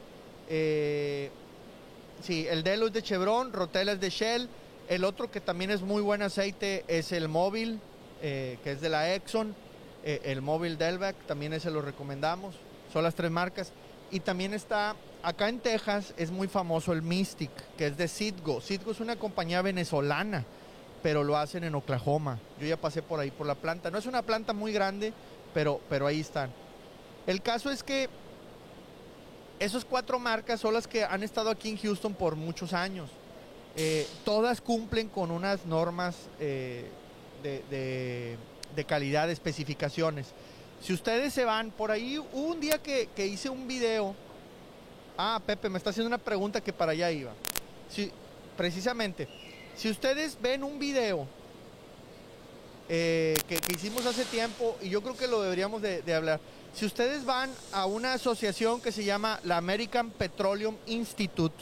eh, 0.48 1.32
sí, 2.22 2.46
el 2.48 2.62
Delo 2.62 2.86
es 2.86 2.94
de 2.94 3.02
Chevron, 3.02 3.54
Rotella 3.54 3.94
es 3.94 4.00
de 4.02 4.12
Shell, 4.12 4.48
el 4.88 5.04
otro 5.04 5.32
que 5.32 5.42
también 5.42 5.72
es 5.72 5.82
muy 5.82 6.04
buen 6.04 6.22
aceite 6.22 6.86
es 6.88 7.12
el 7.12 7.28
Móvil, 7.28 7.80
eh, 8.22 8.58
que 8.64 8.72
es 8.72 8.82
de 8.82 8.90
la 8.90 9.14
Exxon, 9.14 9.56
eh, 10.04 10.22
el 10.26 10.42
Móvil 10.42 10.78
Delvac, 10.78 11.16
también 11.26 11.54
ese 11.54 11.72
lo 11.72 11.82
recomendamos, 11.82 12.56
son 12.92 13.04
las 13.04 13.16
tres 13.16 13.32
marcas. 13.32 13.72
Y 14.12 14.22
también 14.22 14.54
está, 14.54 14.96
acá 15.22 15.50
en 15.50 15.60
Texas 15.60 16.14
es 16.18 16.32
muy 16.32 16.48
famoso 16.48 16.94
el 16.94 17.02
Mystic, 17.02 17.52
que 17.78 17.88
es 17.88 17.98
de 17.98 18.08
Citgo. 18.08 18.62
Citgo 18.62 18.92
es 18.92 19.00
una 19.00 19.18
compañía 19.18 19.62
venezolana, 19.62 20.46
pero 21.04 21.24
lo 21.24 21.38
hacen 21.38 21.64
en 21.64 21.76
Oklahoma. 21.76 22.40
Yo 22.60 22.68
ya 22.68 22.78
pasé 22.78 23.02
por 23.02 23.20
ahí 23.20 23.30
por 23.30 23.46
la 23.46 23.56
planta. 23.56 23.92
No 23.92 24.00
es 24.00 24.06
una 24.06 24.24
planta 24.24 24.54
muy 24.54 24.72
grande, 24.72 25.14
pero, 25.54 25.80
pero 25.90 26.08
ahí 26.08 26.22
están. 26.22 26.50
El 27.28 27.42
caso 27.42 27.70
es 27.70 27.84
que 27.84 28.10
esas 29.60 29.86
cuatro 29.86 30.18
marcas 30.18 30.60
son 30.60 30.74
las 30.74 30.88
que 30.88 31.04
han 31.04 31.22
estado 31.22 31.50
aquí 31.52 31.70
en 31.70 31.78
Houston 31.78 32.14
por 32.14 32.36
muchos 32.36 32.74
años. 32.74 33.12
Eh, 33.76 34.08
todas 34.26 34.62
cumplen 34.62 35.10
con 35.10 35.30
unas 35.30 35.66
normas 35.66 36.16
de, 37.44 38.38
de, 38.76 38.86
calidad, 38.86 39.28
de 39.28 39.34
especificaciones. 39.34 40.28
Si 40.82 40.94
ustedes 40.94 41.34
se 41.34 41.46
van 41.46 41.72
por 41.72 41.92
ahí, 41.92 42.18
hubo 42.18 42.28
un 42.34 42.60
día 42.60 42.78
que, 42.78 43.10
hice 43.18 43.50
un 43.50 43.68
video. 43.68 44.16
Ah, 45.18 45.42
Pepe, 45.46 45.70
me 45.70 45.78
está 45.78 45.90
haciendo 45.90 46.08
una 46.08 46.18
pregunta 46.18 46.62
que 46.62 46.72
para 46.72 46.94
allá 46.94 47.12
iba. 47.12 47.34
Si, 47.90 48.12
precisamente, 48.56 49.28
si 49.76 49.90
ustedes 49.90 50.38
ven 50.42 50.64
un 50.64 50.80
video 50.80 51.28
eh, 52.88 53.38
que, 53.48 53.60
hicimos 53.74 54.06
hace 54.06 54.26
tiempo, 54.26 54.78
y 54.82 54.90
yo 54.90 55.02
creo 55.02 55.16
que 55.16 55.28
lo 55.28 55.42
deberíamos 55.42 55.82
de, 55.82 56.14
hablar. 56.14 56.40
Si 56.74 56.86
ustedes 56.86 57.26
van 57.26 57.52
a 57.72 57.86
una 57.86 58.14
asociación 58.14 58.80
que 58.80 58.92
se 58.92 59.04
llama 59.04 59.40
la 59.44 59.58
American 59.58 60.12
Petroleum 60.12 60.76
Institute, 60.88 61.56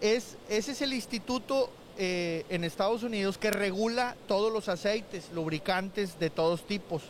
es, 0.00 0.36
ese 0.48 0.72
es 0.72 0.82
el 0.82 0.92
instituto 0.92 1.70
eh, 2.00 2.46
en 2.48 2.62
Estados 2.62 3.02
Unidos 3.02 3.38
que 3.38 3.50
regula 3.50 4.14
todos 4.28 4.52
los 4.52 4.68
aceites, 4.68 5.30
lubricantes 5.34 6.18
de 6.20 6.30
todos 6.30 6.62
tipos. 6.62 7.02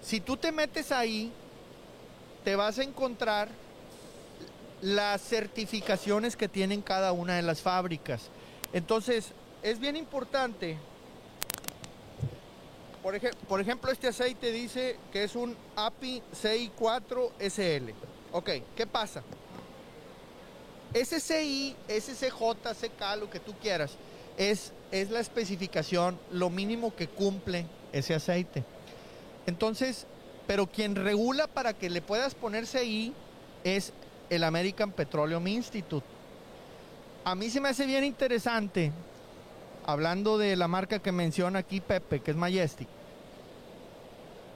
Si 0.00 0.20
tú 0.20 0.36
te 0.36 0.52
metes 0.52 0.92
ahí, 0.92 1.32
te 2.44 2.54
vas 2.54 2.78
a 2.78 2.84
encontrar 2.84 3.48
las 4.80 5.20
certificaciones 5.20 6.36
que 6.36 6.48
tienen 6.48 6.82
cada 6.82 7.10
una 7.10 7.34
de 7.34 7.42
las 7.42 7.62
fábricas. 7.62 8.28
Entonces, 8.72 9.32
es 9.62 9.80
bien 9.80 9.96
importante. 9.96 10.78
Por, 13.02 13.18
por 13.48 13.60
ejemplo, 13.60 13.90
este 13.90 14.06
aceite 14.06 14.52
dice 14.52 14.98
que 15.12 15.24
es 15.24 15.34
un 15.34 15.56
API 15.74 16.22
CI4SL. 16.32 17.92
Ok, 18.32 18.50
¿qué 18.76 18.86
pasa? 18.86 19.24
SCI, 20.94 21.76
SCJ, 21.88 22.40
CK, 22.72 23.18
lo 23.18 23.30
que 23.30 23.40
tú 23.40 23.54
quieras, 23.60 23.92
es, 24.36 24.72
es 24.90 25.10
la 25.10 25.20
especificación, 25.20 26.18
lo 26.32 26.50
mínimo 26.50 26.94
que 26.94 27.08
cumple 27.08 27.66
ese 27.92 28.14
aceite. 28.14 28.64
Entonces, 29.46 30.06
pero 30.46 30.66
quien 30.66 30.96
regula 30.96 31.46
para 31.46 31.74
que 31.74 31.90
le 31.90 32.02
puedas 32.02 32.34
poner 32.34 32.66
CI 32.66 33.12
es 33.64 33.92
el 34.30 34.44
American 34.44 34.92
Petroleum 34.92 35.46
Institute. 35.46 36.06
A 37.24 37.34
mí 37.34 37.50
se 37.50 37.60
me 37.60 37.68
hace 37.68 37.86
bien 37.86 38.04
interesante, 38.04 38.92
hablando 39.86 40.38
de 40.38 40.56
la 40.56 40.68
marca 40.68 41.00
que 41.00 41.12
menciona 41.12 41.60
aquí 41.60 41.80
Pepe, 41.80 42.20
que 42.20 42.30
es 42.30 42.36
Majestic. 42.36 42.88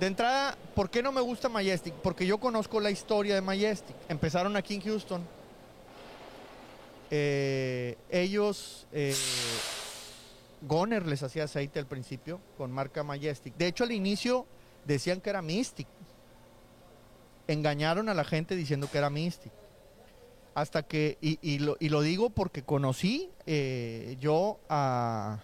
De 0.00 0.06
entrada, 0.06 0.56
¿por 0.74 0.90
qué 0.90 1.02
no 1.02 1.12
me 1.12 1.20
gusta 1.20 1.48
Majestic? 1.48 1.94
Porque 1.94 2.26
yo 2.26 2.38
conozco 2.38 2.80
la 2.80 2.90
historia 2.90 3.34
de 3.34 3.40
Majestic. 3.40 3.94
Empezaron 4.08 4.56
aquí 4.56 4.74
en 4.74 4.82
Houston. 4.82 5.22
Eh, 7.16 7.96
ellos, 8.10 8.88
eh, 8.90 9.14
Goner 10.62 11.06
les 11.06 11.22
hacía 11.22 11.44
aceite 11.44 11.78
al 11.78 11.86
principio 11.86 12.40
con 12.58 12.72
marca 12.72 13.04
Majestic. 13.04 13.54
De 13.56 13.68
hecho, 13.68 13.84
al 13.84 13.92
inicio 13.92 14.46
decían 14.84 15.20
que 15.20 15.30
era 15.30 15.40
Mystic. 15.40 15.86
Engañaron 17.46 18.08
a 18.08 18.14
la 18.14 18.24
gente 18.24 18.56
diciendo 18.56 18.90
que 18.90 18.98
era 18.98 19.10
Mystic. 19.10 19.52
Hasta 20.56 20.82
que, 20.82 21.16
y, 21.20 21.60
lo, 21.60 22.00
digo 22.00 22.30
porque 22.30 22.62
conocí 22.62 23.30
eh, 23.46 24.16
yo 24.18 24.58
a, 24.68 25.38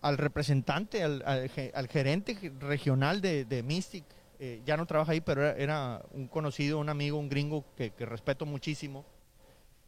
al 0.00 0.16
representante, 0.16 1.02
al, 1.02 1.88
gerente 1.90 2.52
regional 2.58 3.20
de, 3.20 3.62
Mystic. 3.66 4.04
Eh, 4.38 4.62
ya 4.64 4.78
no 4.78 4.86
trabaja 4.86 5.12
ahí, 5.12 5.20
pero 5.20 5.46
era, 5.46 6.02
un 6.12 6.26
conocido, 6.26 6.78
un 6.78 6.88
amigo, 6.88 7.18
un 7.18 7.28
gringo 7.28 7.66
que, 7.76 7.92
respeto 7.98 8.46
muchísimo. 8.46 9.04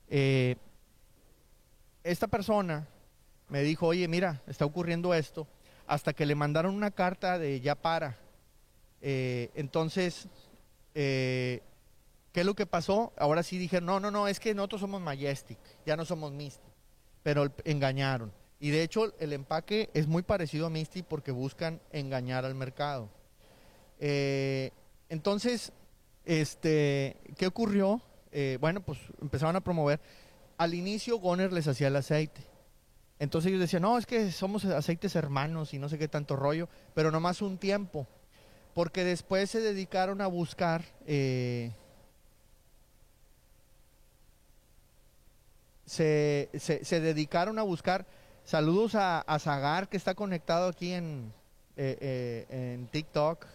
Eh, 0.09 0.57
esta 2.03 2.27
persona 2.27 2.87
me 3.49 3.63
dijo, 3.63 3.87
oye, 3.87 4.07
mira, 4.09 4.43
está 4.47 4.65
ocurriendo 4.65 5.15
esto 5.15 5.47
hasta 5.87 6.13
que 6.13 6.27
le 6.27 6.35
mandaron 6.35 6.75
una 6.75 6.91
carta 6.91 7.39
de 7.39 7.61
ya 7.61 7.75
para. 7.75 8.19
Eh, 9.01 9.51
entonces, 9.55 10.29
eh, 10.95 11.63
¿qué 12.33 12.41
es 12.41 12.47
lo 12.47 12.55
que 12.55 12.67
pasó? 12.67 13.13
Ahora 13.17 13.43
sí 13.43 13.59
dijeron, 13.59 13.87
no, 13.87 14.01
no, 14.01 14.11
no, 14.11 14.29
es 14.29 14.41
que 14.41 14.55
nosotros 14.55 14.81
somos 14.81 15.01
Majestic, 15.01 15.59
ya 15.85 15.97
no 15.97 16.05
somos 16.05 16.33
Misty, 16.33 16.69
pero 17.23 17.53
engañaron. 17.65 18.33
Y 18.61 18.71
de 18.71 18.83
hecho 18.83 19.13
el 19.19 19.33
empaque 19.33 19.91
es 19.93 20.07
muy 20.07 20.23
parecido 20.23 20.67
a 20.67 20.71
Misty 20.71 21.03
porque 21.03 21.33
buscan 21.33 21.81
engañar 21.93 22.45
al 22.45 22.55
mercado. 22.55 23.11
Entonces, 25.09 25.73
este, 26.25 27.17
¿qué 27.37 27.47
ocurrió? 27.47 28.01
Bueno, 28.61 28.81
pues 28.81 28.99
empezaron 29.21 29.57
a 29.57 29.61
promover. 29.61 30.01
Al 30.59 30.75
inicio 30.75 31.19
Goner 31.19 31.53
les 31.53 31.69
hacía 31.69 31.89
el 31.89 31.97
aceite 31.97 32.55
entonces 33.19 33.49
ellos 33.49 33.61
decían, 33.61 33.83
no, 33.83 33.97
es 33.97 34.07
que 34.07 34.33
somos 34.33 34.65
aceites 34.65 35.15
hermanos 35.15 35.73
y 35.73 35.79
no 35.79 35.89
sé 35.89 35.99
qué 35.99 36.09
tanto 36.09 36.37
rollo, 36.37 36.69
pero 36.95 37.11
nomás 37.11 37.43
un 37.43 37.59
tiempo, 37.59 38.07
porque 38.75 39.05
después 39.05 39.51
se 39.51 39.61
dedicaron 39.61 40.21
a 40.21 40.27
buscar 40.27 40.85
eh, 41.07 41.73
se, 45.87 46.51
se, 46.55 47.01
dedicaron 47.01 47.59
a 47.59 47.63
buscar. 47.63 48.07
Saludos 48.45 48.95
a, 48.95 49.21
a, 49.21 49.39
Zagar 49.39 49.89
que 49.89 49.97
está 49.97 50.15
conectado 50.15 50.69
aquí 50.69 50.93
en, 50.93 51.33
eh, 51.77 51.97
eh, 52.01 52.47
en 52.75 52.87
TikTok. 52.89 53.47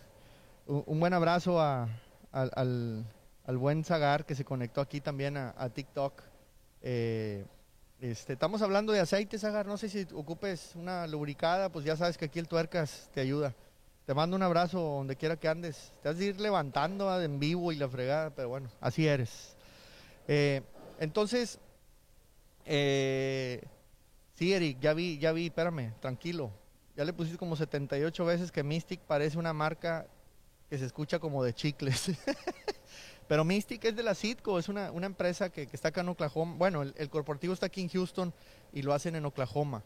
Un, 0.67 0.99
buen 0.99 1.13
abrazo 1.13 1.59
a, 1.59 1.89
al, 2.31 3.05
buen 3.57 3.83
Zagar 3.83 4.25
que 4.25 4.35
se 4.35 4.45
conectó 4.45 4.81
aquí 4.81 5.01
también 5.01 5.37
a, 5.37 5.69
TikTok. 5.69 6.21
Este, 8.01 8.31
estamos 8.31 8.61
hablando 8.61 8.93
de 8.93 9.01
aceite, 9.01 9.37
Sagar. 9.37 9.65
No 9.65 9.77
sé 9.77 9.89
si 9.89 10.07
ocupes 10.13 10.71
una 10.75 11.05
lubricada, 11.05 11.69
pues 11.69 11.83
ya 11.83 11.97
sabes 11.97 12.17
que 12.17 12.25
aquí 12.25 12.39
el 12.39 12.47
tuercas 12.47 13.09
te 13.13 13.19
ayuda. 13.19 13.53
Te 14.05 14.13
mando 14.13 14.37
un 14.37 14.41
abrazo 14.41 14.79
donde 14.79 15.17
quiera 15.17 15.35
que 15.35 15.47
andes. 15.47 15.91
Te 16.01 16.09
has 16.09 16.17
de 16.17 16.25
ir 16.25 16.39
levantando 16.39 17.21
en 17.21 17.39
vivo 17.39 17.71
y 17.71 17.75
la 17.75 17.89
fregada, 17.89 18.29
pero 18.31 18.49
bueno, 18.49 18.69
así 18.79 19.05
eres. 19.05 19.55
Eh, 20.27 20.61
entonces, 20.99 21.59
eh, 22.65 23.61
sí, 24.33 24.53
Eric, 24.53 24.79
ya 24.79 24.93
vi, 24.93 25.19
ya 25.19 25.33
vi, 25.33 25.47
espérame, 25.47 25.93
tranquilo. 25.99 26.51
Ya 26.95 27.03
le 27.03 27.13
pusiste 27.13 27.37
como 27.37 27.55
78 27.55 28.25
veces 28.25 28.51
que 28.51 28.63
Mystic 28.63 29.01
parece 29.01 29.37
una 29.37 29.53
marca 29.53 30.07
que 30.69 30.77
se 30.77 30.85
escucha 30.85 31.19
como 31.19 31.43
de 31.43 31.53
chicles. 31.53 32.11
Pero 33.29 33.45
Mystic 33.45 33.85
es 33.85 33.95
de 33.95 34.01
la 34.01 34.15
Citco, 34.15 34.57
es 34.57 34.69
una, 34.69 34.87
empresa 34.87 35.51
que, 35.51 35.69
está 35.71 35.89
acá 35.89 36.01
en 36.01 36.09
Oklahoma. 36.09 36.55
Bueno, 36.57 36.81
el, 36.81 37.09
corporativo 37.11 37.53
está 37.53 37.67
aquí 37.67 37.79
en 37.79 37.87
Houston 37.87 38.33
y 38.73 38.81
lo 38.81 38.91
hacen 38.91 39.15
en 39.15 39.23
Oklahoma. 39.23 39.83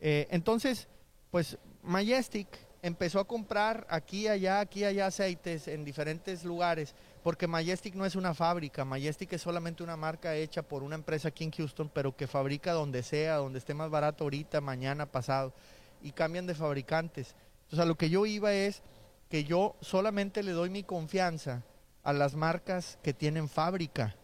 Eh, 0.00 0.26
entonces, 0.30 0.88
pues 1.30 1.58
Majestic 1.82 2.48
empezó 2.80 3.20
a 3.20 3.26
comprar 3.26 3.86
aquí, 3.90 4.26
allá, 4.26 4.60
aquí, 4.60 4.84
allá 4.84 5.04
aceites 5.04 5.68
en 5.68 5.84
diferentes 5.84 6.44
lugares, 6.44 6.94
porque 7.22 7.46
Majestic 7.46 7.94
no 7.94 8.06
es 8.06 8.16
una 8.16 8.32
fábrica, 8.32 8.86
Majestic 8.86 9.34
es 9.34 9.42
solamente 9.42 9.82
una 9.82 9.98
marca 9.98 10.34
hecha 10.34 10.62
por 10.62 10.82
una 10.82 10.94
empresa 10.94 11.28
aquí 11.28 11.44
en 11.44 11.50
Houston, 11.50 11.90
pero 11.92 12.16
que 12.16 12.26
fabrica 12.26 12.72
donde 12.72 13.02
sea, 13.02 13.36
donde 13.36 13.58
esté 13.58 13.74
más 13.74 13.90
barato 13.90 14.24
ahorita, 14.24 14.62
mañana, 14.62 15.04
pasado, 15.04 15.52
y 16.00 16.12
cambian 16.12 16.46
de 16.46 16.54
fabricantes. 16.54 17.34
Entonces, 17.64 17.80
a 17.80 17.84
lo 17.84 17.96
que 17.96 18.08
yo 18.08 18.24
iba 18.24 18.54
es 18.54 18.82
que 19.28 19.44
yo 19.44 19.76
solamente 19.82 20.42
le 20.42 20.52
doy 20.52 20.70
mi 20.70 20.84
confianza 20.84 21.62
a 22.02 22.12
las 22.12 22.34
marcas 22.34 22.98
que 23.02 23.14
tienen 23.14 23.48
fábrica, 23.48 24.16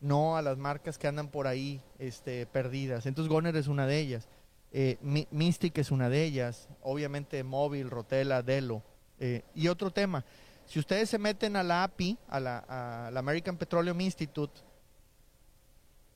no 0.00 0.36
a 0.36 0.42
las 0.42 0.56
marcas 0.56 0.98
que 0.98 1.08
andan 1.08 1.28
por 1.28 1.46
ahí 1.46 1.82
este, 1.98 2.46
perdidas. 2.46 3.06
Entonces 3.06 3.30
Goner 3.30 3.56
es 3.56 3.68
una 3.68 3.86
de 3.86 3.98
ellas. 3.98 4.28
Eh, 4.72 4.98
Mystic 5.30 5.76
es 5.78 5.90
una 5.90 6.08
de 6.08 6.24
ellas. 6.24 6.68
Obviamente 6.82 7.42
Móvil, 7.44 7.90
Rotela, 7.90 8.42
Delo. 8.42 8.82
Eh, 9.18 9.42
y 9.54 9.68
otro 9.68 9.90
tema, 9.90 10.24
Si 10.66 10.78
ustedes 10.78 11.10
se 11.10 11.18
meten 11.18 11.56
a 11.56 11.64
la 11.64 11.82
API, 11.82 12.16
a 12.28 12.38
la, 12.38 12.58
a 12.68 13.10
la 13.10 13.18
American 13.18 13.56
Petroleum 13.56 14.00
Institute, 14.00 14.60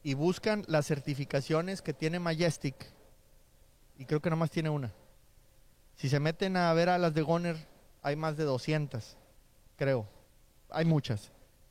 y 0.05 0.15
buscan 0.15 0.65
las 0.69 0.87
certificaciones 0.87 1.83
que 1.83 1.93
tiene 1.93 2.21
Majestic, 2.21 2.77
y 3.99 4.05
creo 4.05 4.21
que 4.21 4.31
nomás 4.31 4.51
tiene 4.51 4.71
una. 4.71 4.93
Si 5.97 6.09
se 6.09 6.21
meten 6.21 6.57
a 6.57 6.73
ver 6.73 6.89
a 6.89 6.99
las 6.99 7.15
de 7.15 7.23
Goner, 7.23 7.57
hay 8.03 8.15
más 8.15 8.37
de 8.37 8.45
200, 8.45 9.17
creo. 9.77 10.14
Hay 10.71 10.85
muchas. 10.85 11.31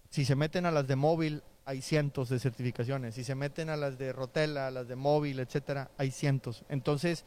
Si 0.10 0.26
se 0.26 0.36
meten 0.36 0.66
a 0.66 0.72
las 0.72 0.88
de 0.88 0.96
móvil, 0.96 1.44
hay 1.66 1.82
cientos 1.82 2.30
de 2.30 2.40
certificaciones. 2.40 3.16
Si 3.16 3.24
se 3.24 3.36
meten 3.36 3.70
a 3.70 3.78
las 3.78 3.98
de 3.98 4.14
Rotella, 4.14 4.68
a 4.68 4.72
las 4.72 4.88
de 4.88 4.96
móvil, 4.96 5.40
etcétera, 5.40 5.92
hay 5.98 6.12
cientos. 6.12 6.64
Entonces, 6.70 7.26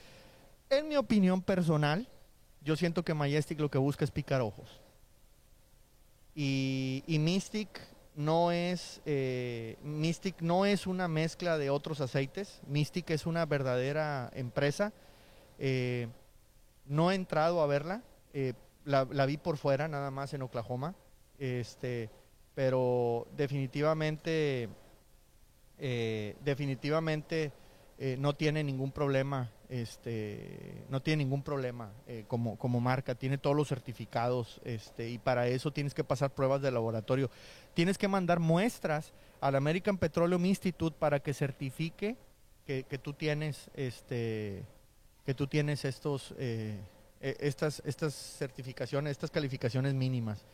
en 0.71 0.89
mi 0.89 0.97
opinión 0.97 1.43
personal, 1.43 2.09
yo 2.63 2.77
siento 2.77 3.05
que 3.05 3.15
Majestic 3.15 3.61
lo 3.61 3.71
que 3.71 3.79
busca 3.79 4.05
es 4.05 4.11
picar 4.11 4.41
ojos. 4.41 4.81
Y, 6.35 7.03
Mystic 7.21 7.81
no 8.15 8.53
es 8.53 9.01
eh, 9.07 9.77
Mystic 9.83 10.43
no 10.43 10.67
es 10.67 10.87
una 10.87 11.09
mezcla 11.09 11.57
de 11.57 11.71
otros 11.71 12.01
aceites. 12.01 12.61
Mystic 12.67 13.11
es 13.11 13.25
una 13.25 13.47
verdadera 13.47 14.31
empresa. 14.35 14.93
Eh, 15.59 16.09
no 16.85 17.11
he 17.11 17.15
entrado 17.15 17.63
a 17.63 17.67
verla. 17.67 18.03
Eh, 18.35 18.53
la, 18.85 19.05
vi 19.05 19.37
por 19.39 19.57
fuera, 19.57 19.89
nada 19.89 20.11
más 20.11 20.35
en 20.35 20.43
Oklahoma. 20.43 20.95
Este, 21.39 22.11
pero 22.55 23.27
definitivamente, 23.37 24.69
definitivamente 25.79 27.53
no 28.19 28.35
tiene 28.35 28.65
ningún 28.65 28.93
problema 28.93 29.51
este 29.69 30.85
no 30.89 31.03
tiene 31.03 31.25
ningún 31.25 31.43
problema 31.43 31.91
eh, 32.07 32.25
como, 32.29 32.81
marca, 32.81 33.15
tiene 33.15 33.39
todos 33.39 33.57
los 33.57 33.69
certificados 33.69 34.61
este, 34.65 35.11
y 35.11 35.19
para 35.19 35.49
eso 35.49 35.73
tienes 35.73 35.95
que 35.95 36.05
pasar 36.05 36.35
pruebas 36.35 36.63
de 36.63 36.71
laboratorio. 36.71 37.31
Tienes 37.75 37.99
que 37.99 38.09
mandar 38.09 38.39
muestras 38.41 39.13
al 39.41 39.57
American 39.57 39.99
Petroleum 39.99 40.45
Institute 40.45 40.97
para 40.99 41.21
que 41.21 41.35
certifique 41.35 42.17
que, 42.67 42.85
que 42.85 42.99
tú 42.99 43.13
tienes 43.13 43.71
este 43.75 44.65
estos 45.27 46.35
eh, 46.39 46.79
e, 47.21 47.37
estas, 47.41 47.83
estas 47.85 48.15
certificaciones, 48.15 49.13
estas 49.13 49.31
calificaciones 49.31 49.95
mínimas. 49.95 50.45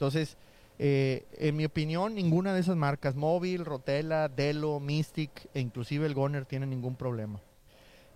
Entonces, 0.00 0.38
eh, 0.78 1.26
en 1.32 1.56
mi 1.56 1.66
opinión, 1.66 2.14
ninguna 2.14 2.54
de 2.54 2.60
esas 2.60 2.74
marcas, 2.74 3.16
Móvil, 3.16 3.66
Rotella, 3.66 4.28
Delo, 4.28 4.80
Mystic 4.80 5.50
e 5.52 5.60
inclusive 5.60 6.06
el 6.06 6.14
Goner 6.14 6.46
tienen 6.46 6.70
ningún 6.70 6.96
problema. 6.96 7.38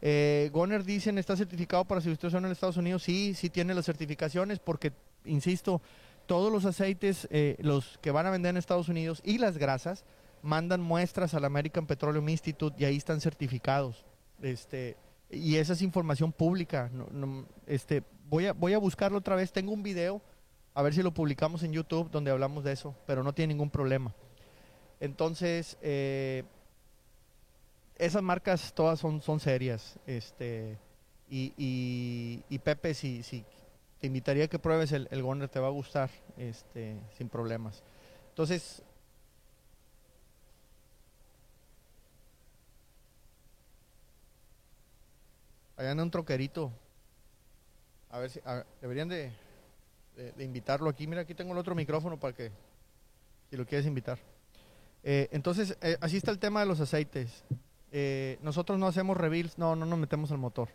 Eh, 0.01 0.49
Goner 0.51 0.83
dicen 0.83 1.19
está 1.19 1.37
certificado 1.37 1.85
para 1.85 2.01
sustitución 2.01 2.47
en 2.47 2.53
Estados 2.53 2.79
Unidos. 2.79 3.03
Sí, 3.03 3.35
sí 3.35 3.51
tiene 3.51 3.75
las 3.75 3.85
certificaciones 3.85 4.61
porque, 4.61 4.93
insisto, 5.27 5.83
todos 6.25 6.51
los 6.51 6.65
aceites, 6.65 7.29
eh, 7.31 7.57
los 7.59 7.99
que 7.99 8.13
van 8.13 8.25
a 8.25 8.31
vender 8.31 8.49
en 8.49 8.57
Estados 8.57 8.89
Unidos 8.89 9.21
y 9.23 9.37
las 9.37 9.59
grasas, 9.59 10.07
mandan 10.41 10.81
muestras 10.81 11.35
al 11.35 11.45
American 11.45 11.87
Petroleum 11.87 12.31
Institute 12.31 12.77
y 12.79 12.87
ahí 12.87 12.97
están 12.97 13.21
certificados. 13.21 14.07
Este, 14.41 14.97
y 15.29 15.57
esa 15.57 15.75
es 15.75 15.83
información 15.83 16.33
pública. 16.33 16.91
este, 17.67 18.03
voy, 18.31 18.47
a, 18.47 18.55
voy 18.55 18.73
a 18.73 18.79
buscarlo 18.79 19.19
otra 19.19 19.37
vez. 19.37 19.53
Tengo 19.53 19.73
un 19.73 19.83
video, 19.83 20.23
a 20.75 20.83
ver 20.83 20.93
si 20.93 21.03
lo 21.03 21.15
publicamos 21.15 21.63
en 21.63 21.73
YouTube, 21.73 22.11
donde 22.11 22.33
hablamos 22.33 22.65
de 22.65 22.73
eso, 22.73 22.97
pero 23.07 23.23
no 23.23 23.33
tiene 23.33 23.55
ningún 23.55 23.71
problema. 23.71 24.13
Entonces, 24.99 25.79
eh, 25.83 26.43
esas 27.97 28.23
marcas 28.23 28.73
todas 28.75 28.99
son, 28.99 29.23
son 29.23 29.39
serias. 29.39 29.99
Este, 30.07 30.77
y, 31.31 32.43
y, 32.49 32.59
Pepe, 32.59 32.93
si, 32.95 33.23
si 33.23 33.45
te 34.01 34.09
invitaría 34.09 34.45
a 34.45 34.49
que 34.49 34.59
pruebes 34.59 34.91
el, 34.91 35.07
el 35.13 35.23
Goner, 35.23 35.49
te 35.49 35.61
va 35.61 35.69
a 35.69 35.71
gustar, 35.71 36.11
este, 36.37 36.99
sin 37.17 37.29
problemas. 37.29 37.83
Entonces, 38.31 38.83
allá 45.77 45.93
anda 45.93 46.03
un 46.03 46.11
troquerito. 46.11 46.73
A 48.11 48.19
ver 48.19 48.31
si 48.31 48.41
deberían 48.81 49.09
de, 49.09 49.33
de, 50.17 50.45
invitarlo 50.45 50.89
aquí. 50.89 51.07
Mira, 51.07 51.23
aquí 51.23 51.35
tengo 51.35 51.53
el 51.53 51.59
otro 51.59 51.75
micrófono 51.75 52.19
para 52.19 52.35
que, 52.35 52.51
si 53.51 53.57
lo 53.57 53.67
quieres 53.67 53.87
invitar. 53.87 54.19
Eh, 55.03 55.29
entonces, 55.33 55.77
eh, 55.83 55.97
así 56.01 56.17
está 56.17 56.31
el 56.31 56.39
tema 56.39 56.61
de 56.61 56.67
los 56.67 56.81
aceites. 56.81 57.45
Eh, 57.93 58.39
nosotros 58.43 58.79
no 58.79 58.87
hacemos 58.87 59.17
reveals, 59.17 59.59
no, 59.59 59.77
no 59.77 59.87
nos 59.87 59.99
metemos 59.99 60.31
al 60.31 60.39
motor. 60.39 60.69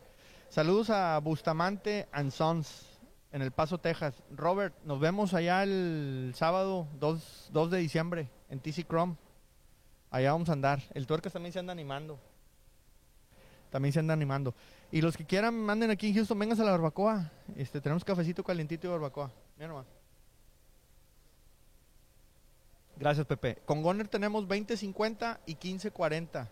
Saludos 0.50 0.90
a 0.90 1.18
Bustamante 1.20 2.08
and 2.12 2.32
Sons 2.32 3.00
en 3.32 3.42
El 3.42 3.52
Paso, 3.52 3.78
Texas. 3.78 4.24
Robert, 4.32 4.76
nos 4.84 5.00
vemos 5.00 5.34
allá 5.34 5.64
el 5.64 6.32
sábado 6.36 6.88
2, 7.00 7.50
2 7.52 7.72
de 7.72 7.78
diciembre 7.78 8.30
en 8.50 8.60
TC 8.60 8.88
Chrome. 8.88 9.16
Allá 10.12 10.32
vamos 10.32 10.50
a 10.50 10.54
andar. 10.54 10.82
El 10.94 11.06
Tuercas 11.06 11.34
también 11.34 11.54
se 11.54 11.60
anda 11.60 11.72
animando. 11.72 12.20
También 13.70 13.94
se 13.94 14.00
anda 14.00 14.14
animando. 14.14 14.56
Y 14.92 15.02
los 15.02 15.16
que 15.16 15.26
quieran, 15.26 15.56
manden 15.56 15.92
aquí 15.92 16.08
en 16.08 16.16
Houston, 16.16 16.40
vengas 16.40 16.60
a 16.60 16.64
la 16.64 16.72
barbacoa. 16.72 17.32
Este, 17.56 17.82
tenemos 17.82 18.04
cafecito 18.04 18.44
calientito 18.44 18.88
y 18.88 18.90
barbacoa. 18.90 19.32
Mira 19.58 19.68
nomás. 19.68 19.86
Gracias, 22.98 23.26
Pepe. 23.26 23.58
Con 23.66 23.82
Goner 23.82 24.08
tenemos 24.08 24.48
20.50 24.48 25.40
y 25.46 25.56
15.40. 25.56 26.48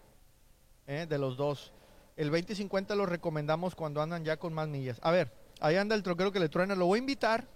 ¿eh? 0.88 1.06
de 1.08 1.18
los 1.18 1.38
dos. 1.38 1.72
El 2.16 2.32
2050 2.32 2.96
lo 2.96 3.06
recomendamos 3.06 3.76
cuando 3.76 4.02
andan 4.02 4.24
ya 4.24 4.38
con 4.38 4.54
más 4.54 4.68
millas. 4.68 5.00
A 5.04 5.12
ver, 5.12 5.32
ahí 5.60 5.76
anda 5.76 5.96
el 5.96 6.04
troquero 6.04 6.32
que 6.32 6.40
le 6.40 6.50
truena. 6.50 6.74
Lo 6.76 6.88
voy 6.88 6.98
a 6.98 7.02
invitar. 7.02 7.48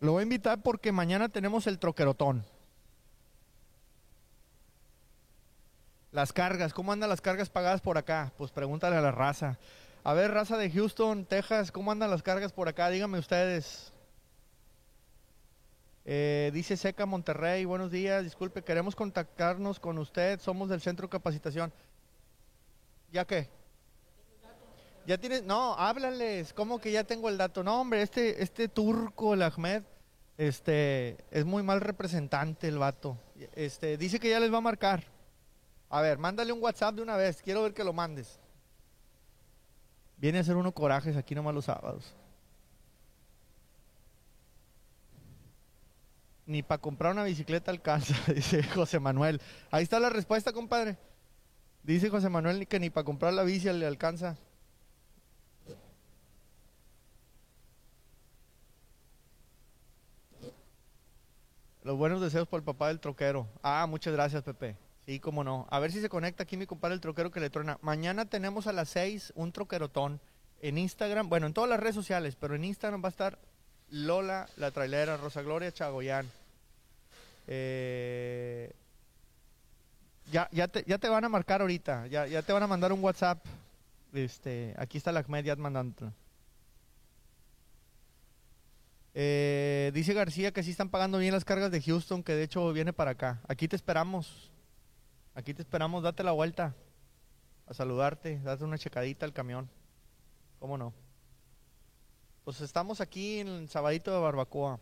Lo 0.00 0.12
voy 0.12 0.20
a 0.20 0.24
invitar 0.24 0.62
porque 0.62 0.92
mañana 0.92 1.30
tenemos 1.30 1.66
el 1.66 1.78
troquerotón. 1.78 2.44
Las 6.14 6.32
cargas, 6.32 6.72
¿cómo 6.72 6.92
andan 6.92 7.10
las 7.10 7.20
cargas 7.20 7.50
pagadas 7.50 7.80
por 7.80 7.98
acá? 7.98 8.32
Pues 8.38 8.52
pregúntale 8.52 8.94
a 8.94 9.00
la 9.00 9.10
raza. 9.10 9.58
A 10.04 10.12
ver, 10.12 10.30
raza 10.30 10.56
de 10.56 10.70
Houston, 10.70 11.24
Texas, 11.24 11.72
¿cómo 11.72 11.90
andan 11.90 12.08
las 12.08 12.22
cargas 12.22 12.52
por 12.52 12.68
acá? 12.68 12.88
Díganme 12.88 13.18
ustedes. 13.18 13.92
Eh, 16.04 16.52
dice 16.54 16.76
Seca 16.76 17.04
Monterrey, 17.04 17.64
buenos 17.64 17.90
días, 17.90 18.22
disculpe, 18.22 18.62
queremos 18.62 18.94
contactarnos 18.94 19.80
con 19.80 19.98
usted, 19.98 20.38
somos 20.38 20.68
del 20.68 20.80
centro 20.80 21.08
de 21.08 21.10
capacitación. 21.10 21.72
¿Ya 23.10 23.24
qué? 23.24 23.48
Ya 25.08 25.18
tienes, 25.18 25.42
no, 25.42 25.74
háblales, 25.76 26.52
¿cómo 26.52 26.78
que 26.78 26.92
ya 26.92 27.02
tengo 27.02 27.28
el 27.28 27.38
dato? 27.38 27.64
No, 27.64 27.80
hombre, 27.80 28.02
este, 28.02 28.40
este 28.40 28.68
turco, 28.68 29.34
el 29.34 29.42
Ahmed, 29.42 29.82
este, 30.38 31.16
es 31.32 31.44
muy 31.44 31.64
mal 31.64 31.80
representante 31.80 32.68
el 32.68 32.78
vato. 32.78 33.18
Este, 33.56 33.98
dice 33.98 34.20
que 34.20 34.30
ya 34.30 34.38
les 34.38 34.52
va 34.52 34.58
a 34.58 34.60
marcar. 34.60 35.13
A 35.94 36.00
ver, 36.00 36.18
mándale 36.18 36.52
un 36.52 36.60
WhatsApp 36.60 36.96
de 36.96 37.02
una 37.02 37.16
vez, 37.16 37.40
quiero 37.40 37.62
ver 37.62 37.72
que 37.72 37.84
lo 37.84 37.92
mandes. 37.92 38.40
Viene 40.16 40.40
a 40.40 40.42
ser 40.42 40.56
uno 40.56 40.72
corajes 40.72 41.16
aquí 41.16 41.36
nomás 41.36 41.54
los 41.54 41.66
sábados. 41.66 42.12
Ni 46.46 46.64
para 46.64 46.80
comprar 46.80 47.12
una 47.12 47.22
bicicleta 47.22 47.70
alcanza, 47.70 48.12
dice 48.34 48.64
José 48.64 48.98
Manuel. 48.98 49.40
Ahí 49.70 49.84
está 49.84 50.00
la 50.00 50.10
respuesta, 50.10 50.52
compadre. 50.52 50.98
Dice 51.84 52.10
José 52.10 52.28
Manuel 52.28 52.66
que 52.66 52.80
ni 52.80 52.90
para 52.90 53.04
comprar 53.04 53.32
la 53.32 53.44
bici 53.44 53.72
le 53.72 53.86
alcanza. 53.86 54.36
Los 61.84 61.96
buenos 61.96 62.20
deseos 62.20 62.48
por 62.48 62.58
el 62.58 62.64
papá 62.64 62.88
del 62.88 62.98
troquero. 62.98 63.46
Ah, 63.62 63.86
muchas 63.88 64.12
gracias, 64.12 64.42
Pepe. 64.42 64.76
Sí, 65.06 65.20
cómo 65.20 65.44
no. 65.44 65.66
A 65.70 65.78
ver 65.80 65.92
si 65.92 66.00
se 66.00 66.08
conecta 66.08 66.44
aquí 66.44 66.56
mi 66.56 66.66
compadre 66.66 66.94
el 66.94 67.00
troquero 67.00 67.30
que 67.30 67.40
le 67.40 67.50
truena. 67.50 67.78
Mañana 67.82 68.24
tenemos 68.24 68.66
a 68.66 68.72
las 68.72 68.88
6 68.90 69.32
un 69.36 69.52
troquerotón 69.52 70.20
en 70.62 70.78
Instagram. 70.78 71.28
Bueno, 71.28 71.46
en 71.46 71.52
todas 71.52 71.68
las 71.68 71.78
redes 71.78 71.94
sociales, 71.94 72.36
pero 72.40 72.54
en 72.54 72.64
Instagram 72.64 73.02
va 73.02 73.08
a 73.08 73.10
estar 73.10 73.38
Lola, 73.90 74.48
la 74.56 74.70
trailera, 74.70 75.16
Rosa 75.18 75.42
Gloria 75.42 75.72
Chagoyán. 75.72 76.30
Eh, 77.46 78.72
ya, 80.32 80.48
ya, 80.52 80.68
te, 80.68 80.84
ya 80.86 80.96
te 80.96 81.08
van 81.08 81.24
a 81.24 81.28
marcar 81.28 81.60
ahorita, 81.60 82.06
ya, 82.06 82.26
ya 82.26 82.40
te 82.40 82.52
van 82.52 82.62
a 82.62 82.66
mandar 82.66 82.92
un 82.92 83.04
WhatsApp. 83.04 83.44
Este, 84.14 84.74
aquí 84.78 84.96
está 84.96 85.12
la 85.12 85.20
Ahmed 85.20 85.44
ya 85.44 85.56
mandando. 85.56 86.12
Eh, 89.16 89.92
dice 89.94 90.12
García 90.12 90.52
que 90.52 90.62
sí 90.62 90.70
están 90.70 90.88
pagando 90.88 91.18
bien 91.18 91.32
las 91.32 91.44
cargas 91.44 91.70
de 91.70 91.80
Houston, 91.82 92.22
que 92.22 92.32
de 92.32 92.44
hecho 92.44 92.72
viene 92.72 92.92
para 92.92 93.12
acá. 93.12 93.40
Aquí 93.46 93.68
te 93.68 93.76
esperamos. 93.76 94.50
Aquí 95.34 95.52
te 95.52 95.62
esperamos, 95.62 96.02
date 96.02 96.22
la 96.22 96.32
vuelta 96.32 96.74
a 97.66 97.74
saludarte, 97.74 98.38
date 98.40 98.64
una 98.64 98.78
checadita 98.78 99.26
al 99.26 99.32
camión. 99.32 99.68
¿Cómo 100.60 100.78
no? 100.78 100.92
Pues 102.44 102.60
estamos 102.60 103.00
aquí 103.00 103.40
en 103.40 103.48
el 103.48 103.68
sabadito 103.68 104.12
de 104.12 104.20
barbacoa. 104.20 104.78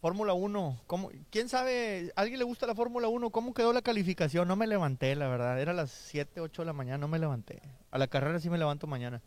Fórmula 0.00 0.32
1, 0.32 0.80
¿cómo, 0.86 1.10
¿quién 1.28 1.50
sabe? 1.50 2.10
¿Alguien 2.16 2.38
le 2.38 2.44
gusta 2.44 2.66
la 2.66 2.74
Fórmula 2.74 3.08
1? 3.08 3.28
¿Cómo 3.30 3.52
quedó 3.52 3.74
la 3.74 3.82
calificación? 3.82 4.48
No 4.48 4.56
me 4.56 4.66
levanté, 4.66 5.14
la 5.14 5.28
verdad. 5.28 5.60
Era 5.60 5.74
las 5.74 5.90
7, 5.90 6.40
8 6.40 6.62
de 6.62 6.66
la 6.66 6.72
mañana, 6.72 6.96
no 6.96 7.08
me 7.08 7.18
levanté. 7.18 7.60
A 7.90 7.98
la 7.98 8.06
carrera 8.06 8.40
sí 8.40 8.48
me 8.48 8.56
levanto 8.56 8.86
mañana. 8.86 9.20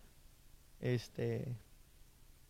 Este, 0.79 1.55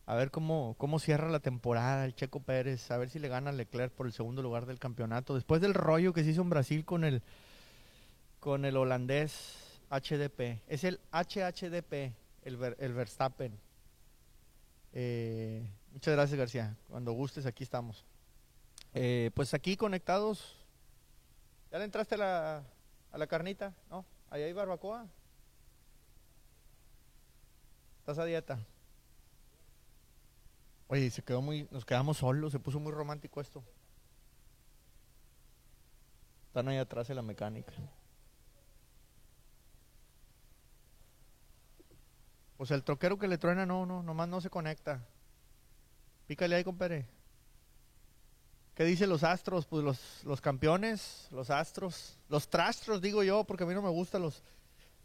a 0.05 0.15
ver 0.15 0.31
cómo, 0.31 0.75
cómo 0.77 0.99
cierra 0.99 1.29
la 1.29 1.39
temporada 1.39 2.05
el 2.05 2.15
Checo 2.15 2.41
Pérez, 2.41 2.91
a 2.91 2.97
ver 2.97 3.09
si 3.09 3.19
le 3.19 3.29
gana 3.29 3.51
Leclerc 3.51 3.93
por 3.93 4.05
el 4.05 4.13
segundo 4.13 4.41
lugar 4.41 4.65
del 4.65 4.79
campeonato. 4.79 5.33
Después 5.33 5.61
del 5.61 5.73
rollo 5.73 6.13
que 6.13 6.23
se 6.23 6.31
hizo 6.31 6.41
en 6.41 6.49
Brasil 6.49 6.83
con 6.83 7.03
el, 7.05 7.21
con 8.39 8.65
el 8.65 8.75
holandés 8.75 9.81
HDP. 9.89 10.61
Es 10.67 10.83
el 10.83 10.99
HHDP, 11.11 12.13
el, 12.43 12.75
el 12.79 12.93
Verstappen. 12.93 13.57
Eh, 14.91 15.65
muchas 15.91 16.13
gracias, 16.13 16.37
García. 16.37 16.75
Cuando 16.89 17.13
gustes, 17.13 17.45
aquí 17.45 17.63
estamos. 17.63 18.03
Eh, 18.93 19.31
pues 19.33 19.53
aquí 19.53 19.77
conectados. 19.77 20.57
¿Ya 21.71 21.79
le 21.79 21.85
entraste 21.85 22.15
a 22.15 22.17
la, 22.17 22.63
a 23.11 23.17
la 23.17 23.27
carnita? 23.27 23.73
¿No? 23.89 24.05
¿Ahí 24.29 24.43
hay 24.43 24.53
barbacoa? 24.53 25.07
¿Estás 27.99 28.19
a 28.19 28.25
dieta? 28.25 28.59
Oye, 30.93 31.09
se 31.09 31.23
quedó 31.23 31.41
muy, 31.41 31.67
nos 31.71 31.85
quedamos 31.85 32.17
solos, 32.17 32.51
se 32.51 32.59
puso 32.59 32.79
muy 32.79 32.91
romántico 32.91 33.41
esto. 33.41 33.63
Están 36.45 36.67
ahí 36.67 36.77
atrás 36.77 37.07
de 37.07 37.15
la 37.15 37.23
mecánica. 37.23 37.73
Pues 42.57 42.69
el 42.69 42.83
troquero 42.83 43.17
que 43.17 43.27
le 43.27 43.39
truena, 43.39 43.65
no, 43.65 43.87
no, 43.87 44.03
nomás 44.03 44.27
no 44.27 44.39
se 44.39 44.51
conecta. 44.51 45.03
Pícale 46.27 46.57
ahí, 46.57 46.63
compadre. 46.63 47.07
¿Qué 48.75 48.83
dicen 48.83 49.09
los 49.09 49.23
astros? 49.23 49.65
Pues 49.65 49.83
los, 49.83 50.23
los 50.25 50.41
campeones, 50.41 51.27
los 51.31 51.49
astros, 51.49 52.19
los 52.29 52.47
trastros, 52.47 53.01
digo 53.01 53.23
yo, 53.23 53.45
porque 53.45 53.63
a 53.63 53.65
mí 53.65 53.73
no 53.73 53.81
me 53.81 53.89
gustan 53.89 54.21
los... 54.21 54.43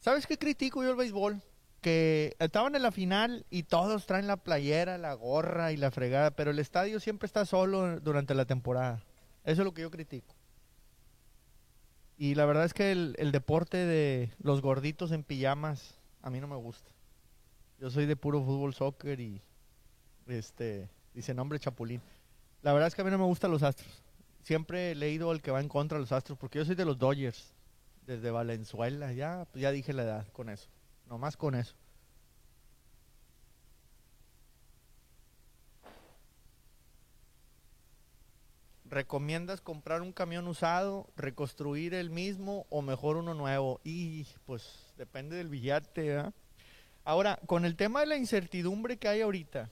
¿Sabes 0.01 0.26
qué 0.26 0.36
critico 0.36 0.82
yo 0.82 0.91
el 0.91 0.97
béisbol? 0.97 1.41
Que 1.81 2.35
estaban 2.39 2.74
en 2.74 2.83
la 2.83 2.91
final 2.91 3.47
y 3.51 3.62
todos 3.62 4.07
traen 4.07 4.26
la 4.26 4.37
playera, 4.37 4.99
la 4.99 5.14
gorra 5.14 5.72
y 5.72 5.76
la 5.76 5.91
fregada, 5.91 6.33
pero 6.33 6.51
el 6.51 6.59
estadio 6.59 6.99
siempre 6.99 7.26
está 7.26 7.47
solo 7.47 8.01
durante 8.01 8.35
la 8.35 8.47
temporada. 8.47 9.03
Eso 9.45 9.62
es 9.62 9.64
lo 9.64 9.72
que 9.72 9.83
yo 9.83 9.91
critico. 9.91 10.35
Y 12.18 12.35
la 12.35 12.47
verdad 12.47 12.64
es 12.64 12.74
que 12.74 12.91
el, 12.91 13.31
deporte 13.31 13.76
de 13.76 14.33
los 14.43 14.61
gorditos 14.61 15.12
en 15.12 15.22
pijamas 15.22 15.95
a 16.20 16.31
mí 16.31 16.41
no 16.41 16.49
me 16.49 16.57
gusta. 16.57 16.91
Yo 17.79 17.91
soy 17.91 18.07
de 18.07 18.16
puro 18.16 18.43
fútbol, 18.43 18.74
soccer 18.74 19.20
y 19.20 19.41
este 20.26 20.91
dice 21.14 21.33
nombre 21.33 21.61
Chapulín. 21.61 22.03
La 22.62 22.72
verdad 22.72 22.89
es 22.89 22.97
que 22.97 23.03
a 23.03 23.05
mí 23.05 23.11
no 23.12 23.18
me 23.18 23.24
gustan 23.24 23.53
los 23.53 23.62
Astros. 23.62 24.03
Siempre 24.43 24.91
he 24.91 24.95
leído 24.97 25.31
el 25.31 25.41
que 25.41 25.53
va 25.53 25.61
en 25.61 25.68
contra 25.68 25.97
de 25.97 26.03
los 26.03 26.11
Astros 26.11 26.37
porque 26.37 26.59
yo 26.59 26.64
soy 26.64 26.74
de 26.74 26.85
los 26.85 26.99
Dodgers 26.99 27.55
desde 28.05 28.33
Valenzuela, 28.33 29.12
ya 29.12 29.47
ya 29.55 29.70
dije 29.70 29.93
la 29.93 30.03
edad 30.03 30.26
con 30.33 30.49
eso. 30.49 30.68
Nomás 31.09 31.37
con 31.37 31.55
eso. 31.55 31.75
¿Recomiendas 38.85 39.61
comprar 39.61 40.01
un 40.01 40.13
camión 40.13 40.49
usado, 40.49 41.11
reconstruir 41.17 41.93
el 41.95 42.11
mismo 42.11 42.67
o 42.71 42.81
mejor 42.81 43.17
uno 43.17 43.35
nuevo? 43.35 43.81
Y 43.85 44.27
pues 44.47 44.93
depende 44.97 45.37
del 45.37 45.49
billete. 45.49 46.23
Ahora, 47.05 47.39
con 47.47 47.65
el 47.65 47.77
tema 47.77 48.01
de 48.01 48.07
la 48.07 48.17
incertidumbre 48.17 48.97
que 48.97 49.09
hay 49.09 49.21
ahorita, 49.21 49.71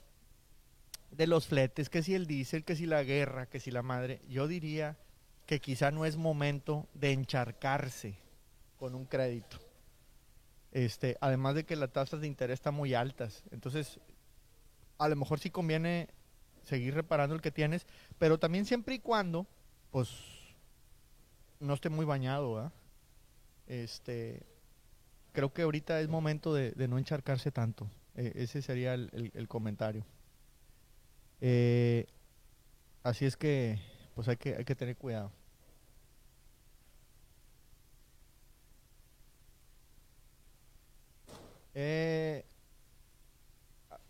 de 1.11 1.27
los 1.27 1.47
fletes, 1.47 1.89
que 1.89 2.03
si 2.03 2.15
el 2.15 2.27
diésel, 2.27 2.65
que 2.65 2.77
si 2.77 2.87
la 2.87 3.03
guerra, 3.03 3.47
que 3.47 3.61
si 3.61 3.71
la 3.71 3.83
madre, 3.83 4.21
yo 4.29 4.47
diría 4.49 4.99
que 5.47 5.61
quizá 5.61 5.91
no 5.91 6.05
es 6.05 6.17
momento 6.17 6.89
de 6.93 7.13
encharcarse 7.13 8.19
con 8.79 8.95
un 8.95 9.07
crédito. 9.07 9.66
Este, 10.77 11.17
además 11.23 11.55
de 11.55 11.65
que 11.65 11.75
las 11.75 11.91
tasas 11.91 12.21
de 12.21 12.27
interés 12.27 12.57
están 12.57 12.75
muy 12.75 12.93
altas. 12.93 13.45
Entonces, 13.51 13.99
a 14.99 15.09
lo 15.09 15.17
mejor 15.17 15.41
sí 15.41 15.49
conviene 15.49 16.11
seguir 16.65 16.93
reparando 16.93 17.35
el 17.35 17.41
que 17.41 17.51
tienes, 17.51 17.87
pero 18.19 18.39
también 18.39 18.67
siempre 18.67 18.95
y 18.95 18.99
cuando, 18.99 19.47
pues, 19.91 20.11
no 21.61 21.73
esté 21.73 21.89
muy 21.89 22.05
bañado. 22.05 22.71
Este, 23.67 24.45
creo 25.33 25.51
que 25.51 25.63
ahorita 25.63 25.99
es 26.03 26.11
momento 26.11 26.53
de, 26.53 26.75
no 26.89 26.99
encharcarse 26.99 27.51
tanto. 27.51 27.91
E, 28.15 28.33
ese 28.35 28.61
sería 28.61 28.93
el, 28.93 29.47
comentario. 29.49 30.05
Eh, 31.41 32.05
así 33.03 33.25
es 33.25 33.39
que, 33.39 33.81
pues 34.15 34.29
hay 34.29 34.37
que, 34.37 34.57
hay 34.57 34.67
que 34.67 34.75
tener 34.75 34.99
cuidado. 34.99 35.33
Eh, 41.79 42.43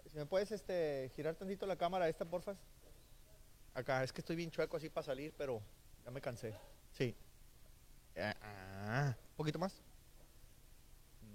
si 0.06 0.16
me 0.16 0.24
puedes 0.24 0.52
este, 0.52 1.10
girar 1.16 1.34
tantito 1.34 1.66
la 1.66 1.74
cámara 1.74 2.08
esta, 2.08 2.24
porfa. 2.24 2.54
Acá, 3.74 4.04
es 4.04 4.12
que 4.12 4.20
estoy 4.20 4.36
bien 4.36 4.52
chueco 4.52 4.76
así 4.76 4.88
para 4.88 5.04
salir, 5.04 5.34
pero 5.36 5.60
ya 6.04 6.12
me 6.12 6.20
cansé. 6.20 6.54
Sí. 6.92 7.16
Ah, 8.16 9.16
un 9.30 9.36
poquito 9.36 9.58
más. 9.58 9.82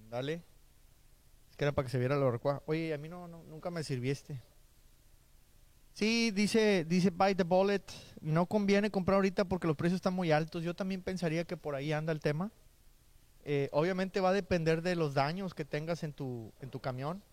Dale. 0.10 0.42
Es 1.50 1.58
que 1.58 1.66
era 1.66 1.74
para 1.74 1.86
que 1.86 1.92
se 1.92 2.00
viera 2.00 2.16
la 2.16 2.24
barbacoa. 2.24 2.64
Oye, 2.66 2.94
a 2.94 2.98
mí 2.98 3.10
no, 3.10 3.28
nunca 3.28 3.70
me 3.70 3.84
sirvieste. 3.84 4.42
Sí, 5.92 6.32
dice, 6.32 6.86
dice 6.86 7.10
Buy 7.10 7.36
the 7.36 7.44
Bullet. 7.44 7.84
No 8.22 8.46
conviene 8.46 8.90
comprar 8.90 9.16
ahorita 9.16 9.44
porque 9.44 9.68
los 9.68 9.76
precios 9.76 9.98
están 9.98 10.14
muy 10.14 10.32
altos. 10.32 10.64
Yo 10.64 10.74
también 10.74 11.04
pensaría 11.04 11.44
que 11.44 11.58
por 11.58 11.76
ahí 11.76 11.92
anda 11.92 12.14
el 12.14 12.22
tema. 12.22 12.54
Eh, 13.44 13.70
obviamente 13.72 14.20
va 14.20 14.30
a 14.30 14.34
depender 14.34 14.82
de 14.82 14.96
los 14.96 15.14
daños 15.14 15.54
que 15.54 15.66
tengas 15.66 16.04
en 16.04 16.14
tu, 16.14 16.54
en 16.62 16.70
tu 16.70 16.80
camión. 16.80 17.24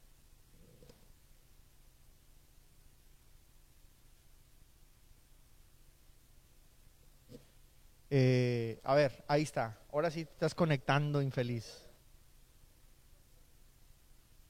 Eh, 8.11 8.81
a 8.85 8.95
ver, 8.95 9.25
ahí 9.29 9.43
está. 9.43 9.79
Ahora 9.93 10.11
sí 10.11 10.25
te 10.25 10.33
estás 10.33 10.55
conectando, 10.55 11.21
infeliz. 11.21 11.85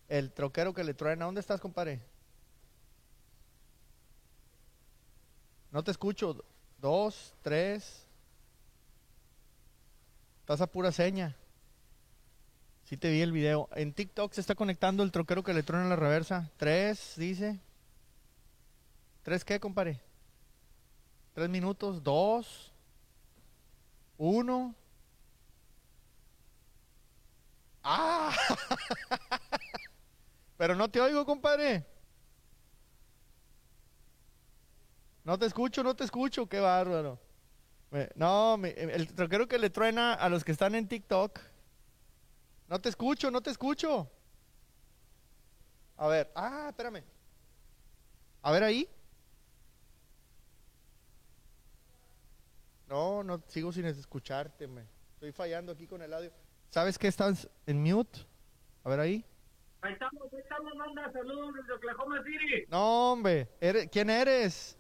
El 0.09 0.33
troquero 0.33 0.73
que 0.73 0.85
le 0.85 0.95
truena. 0.95 1.25
¿Dónde 1.25 1.41
estás, 1.41 1.61
compadre? 1.61 2.01
No 5.71 5.83
te 5.83 5.91
escucho. 5.91 6.45
Dos, 6.79 7.35
tres. 7.43 8.07
Estás 10.41 10.61
a 10.61 10.67
pura 10.67 10.93
seña. 10.93 11.37
Sí 12.89 12.97
te 12.97 13.11
vi 13.11 13.21
el 13.21 13.33
video. 13.33 13.69
En 13.75 13.93
TikTok 13.93 14.33
se 14.33 14.41
está 14.41 14.55
conectando 14.55 15.03
el 15.03 15.13
troquero 15.13 15.43
que 15.43 15.53
le 15.53 15.63
truena 15.63 15.91
la 15.91 15.97
reversa. 15.97 16.51
Tres, 16.57 17.13
dice. 17.19 17.61
¿Tres 19.23 19.45
qué, 19.45 19.61
compadre? 19.61 20.01
Tres 21.35 21.51
minutos. 21.51 22.03
Dos. 22.03 22.73
Uno. 24.17 24.75
¡Ah! 27.83 28.35
Pero 30.57 30.75
no 30.75 30.89
te 30.89 31.03
oigo, 31.03 31.27
compadre. 31.27 31.85
No 35.25 35.39
te 35.39 35.45
escucho, 35.45 35.83
no 35.83 35.95
te 35.95 36.05
escucho, 36.05 36.47
qué 36.47 36.59
bárbaro. 36.59 37.21
No, 38.15 38.59
el 38.65 39.13
troquero 39.15 39.47
que 39.47 39.59
le 39.59 39.69
truena 39.69 40.15
a 40.15 40.31
los 40.31 40.43
que 40.43 40.53
están 40.53 40.75
en 40.75 40.89
TikTok. 40.89 41.39
No 42.69 42.79
te 42.79 42.91
escucho, 42.91 43.31
no 43.31 43.41
te 43.41 43.51
escucho. 43.51 44.11
A 45.97 46.07
ver, 46.07 46.31
ah, 46.35 46.67
espérame. 46.69 47.03
A 48.43 48.53
ver 48.53 48.63
ahí. 48.63 48.89
No, 52.87 53.23
no, 53.23 53.43
sigo 53.49 53.73
sin 53.73 53.87
escucharte, 53.87 54.67
me. 54.67 54.87
Estoy 55.15 55.33
fallando 55.33 55.73
aquí 55.73 55.87
con 55.87 56.01
el 56.03 56.13
audio. 56.13 56.31
¿Sabes 56.71 56.99
que 56.99 57.09
estás 57.09 57.49
en 57.67 57.83
mute? 57.83 58.21
A 58.85 58.91
ver 58.91 59.01
ahí. 59.01 59.25
Ahí 59.81 59.93
estamos, 59.95 60.23
ahí 60.33 60.41
estamos, 60.41 60.75
manda 60.77 61.11
saludos 61.13 61.55
desde 61.55 61.73
Oklahoma 61.73 62.23
City. 62.23 62.65
No, 62.69 63.13
hombre, 63.13 63.49
¿quién 63.91 64.11
eres? 64.11 64.77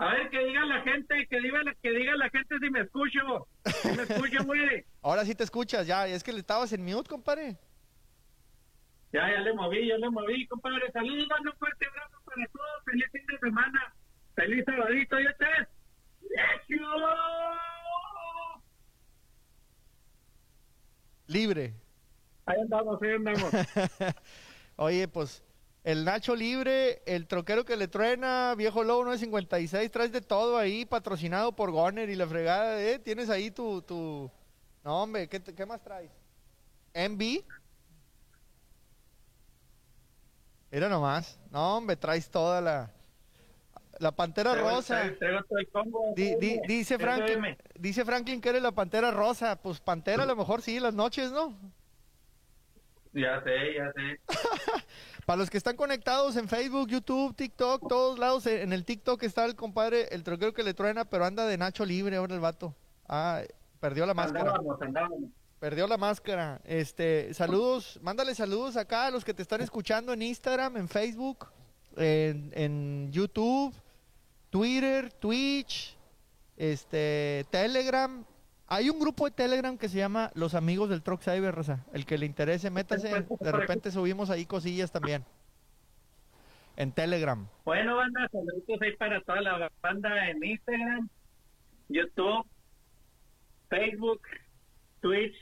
A 0.00 0.14
ver, 0.14 0.30
que 0.30 0.38
diga 0.38 0.64
la 0.64 0.80
gente, 0.80 1.26
que 1.28 1.40
diga, 1.40 1.60
que 1.82 1.90
diga 1.90 2.16
la 2.16 2.30
gente 2.30 2.58
si 2.58 2.70
me 2.70 2.80
escucho. 2.80 3.46
Si 3.66 3.88
me 3.88 4.02
escucho, 4.04 4.42
güey. 4.46 4.82
Ahora 5.02 5.26
sí 5.26 5.34
te 5.34 5.44
escuchas, 5.44 5.86
ya. 5.86 6.06
Es 6.08 6.24
que 6.24 6.32
le 6.32 6.38
estabas 6.38 6.72
en 6.72 6.86
mute, 6.86 7.10
compadre. 7.10 7.58
Ya, 9.12 9.30
ya 9.30 9.40
le 9.40 9.52
moví, 9.52 9.86
ya 9.86 9.98
le 9.98 10.08
moví, 10.08 10.46
compadre. 10.46 10.90
Saludos, 10.92 11.28
un 11.44 11.52
fuerte 11.58 11.86
abrazo 11.86 12.16
para 12.24 12.46
todos. 12.46 12.84
Feliz 12.86 13.04
fin 13.12 13.26
de 13.26 13.38
semana. 13.40 13.94
Feliz 14.36 14.64
sabadito, 14.64 15.20
ya 15.20 15.28
estés. 15.28 15.68
Libre. 21.26 21.74
Ahí 22.46 22.58
andamos, 22.62 23.02
ahí 23.02 23.10
andamos. 23.10 23.50
Oye, 24.76 25.06
pues 25.08 25.44
el 25.84 26.04
Nacho 26.04 26.34
libre, 26.36 27.02
el 27.06 27.26
troquero 27.26 27.64
que 27.64 27.76
le 27.76 27.88
truena, 27.88 28.54
viejo 28.56 28.84
lobo 28.84 29.04
956, 29.04 29.90
traes 29.90 30.12
de 30.12 30.20
todo 30.20 30.58
ahí, 30.58 30.84
patrocinado 30.84 31.52
por 31.52 31.70
Goner 31.70 32.10
y 32.10 32.16
la 32.16 32.26
fregada, 32.26 32.82
¿eh? 32.82 32.98
Tienes 32.98 33.30
ahí 33.30 33.50
tu, 33.50 33.80
tu... 33.82 34.30
No, 34.84 35.02
hombre, 35.02 35.28
¿qué, 35.28 35.40
qué 35.42 35.66
más 35.66 35.82
traes? 35.82 36.10
MB. 36.94 37.42
Mira 40.70 40.88
nomás. 40.88 41.38
No, 41.50 41.76
hombre, 41.78 41.96
traes 41.96 42.30
toda 42.30 42.60
la. 42.60 42.90
La 43.98 44.12
pantera 44.12 44.54
rosa. 44.54 45.12
combo. 45.72 46.14
Di- 46.16 46.34
di- 46.36 46.58
dice, 46.66 46.98
Franklin, 46.98 47.54
dice 47.74 48.02
Franklin 48.04 48.40
que 48.40 48.48
eres 48.48 48.62
la 48.62 48.72
pantera 48.72 49.10
rosa. 49.10 49.60
Pues 49.60 49.78
pantera 49.80 50.22
a 50.22 50.26
lo 50.26 50.36
mejor 50.36 50.62
sí, 50.62 50.80
las 50.80 50.94
noches, 50.94 51.30
¿no? 51.32 51.54
Ya 53.12 53.42
sé, 53.42 53.74
ya 53.74 53.92
sé. 53.92 54.20
Para 55.30 55.38
los 55.38 55.48
que 55.48 55.58
están 55.58 55.76
conectados 55.76 56.34
en 56.34 56.48
Facebook, 56.48 56.88
YouTube, 56.88 57.36
TikTok, 57.36 57.86
todos 57.88 58.18
lados, 58.18 58.46
eh, 58.46 58.62
en 58.62 58.72
el 58.72 58.84
TikTok 58.84 59.22
está 59.22 59.44
el 59.44 59.54
compadre, 59.54 60.08
el 60.10 60.24
troquero 60.24 60.52
que 60.52 60.64
le 60.64 60.74
truena, 60.74 61.04
pero 61.04 61.24
anda 61.24 61.46
de 61.46 61.56
Nacho 61.56 61.84
libre 61.84 62.16
ahora 62.16 62.34
el 62.34 62.40
vato. 62.40 62.74
Ah, 63.06 63.40
perdió 63.78 64.06
la 64.06 64.14
máscara. 64.14 64.54
Perdió 65.60 65.86
la 65.86 65.96
máscara. 65.96 66.60
Este, 66.64 67.32
saludos, 67.32 68.00
mándale 68.02 68.34
saludos 68.34 68.76
acá 68.76 69.06
a 69.06 69.12
los 69.12 69.24
que 69.24 69.32
te 69.32 69.42
están 69.42 69.60
escuchando 69.60 70.12
en 70.12 70.22
Instagram, 70.22 70.76
en 70.78 70.88
Facebook, 70.88 71.46
en, 71.94 72.50
en 72.52 73.12
YouTube, 73.12 73.72
Twitter, 74.50 75.12
Twitch, 75.12 75.96
este, 76.56 77.46
Telegram. 77.50 78.24
Hay 78.72 78.88
un 78.88 79.00
grupo 79.00 79.24
de 79.24 79.32
Telegram 79.32 79.76
que 79.76 79.88
se 79.88 79.98
llama 79.98 80.30
Los 80.34 80.54
Amigos 80.54 80.88
del 80.88 81.02
Truck 81.02 81.22
Cyber, 81.22 81.52
Rosa. 81.52 81.84
El 81.92 82.06
que 82.06 82.16
le 82.16 82.24
interese, 82.24 82.70
métase. 82.70 83.26
De 83.40 83.50
repente 83.50 83.90
subimos 83.90 84.30
ahí 84.30 84.46
cosillas 84.46 84.92
también. 84.92 85.24
En 86.76 86.92
Telegram. 86.92 87.48
Bueno, 87.64 87.96
banda, 87.96 88.28
saludos 88.30 88.80
ahí 88.80 88.94
para 88.96 89.20
toda 89.22 89.40
la 89.40 89.72
banda 89.82 90.30
en 90.30 90.44
Instagram, 90.44 91.08
YouTube, 91.88 92.46
Facebook, 93.68 94.22
Twitch, 95.00 95.34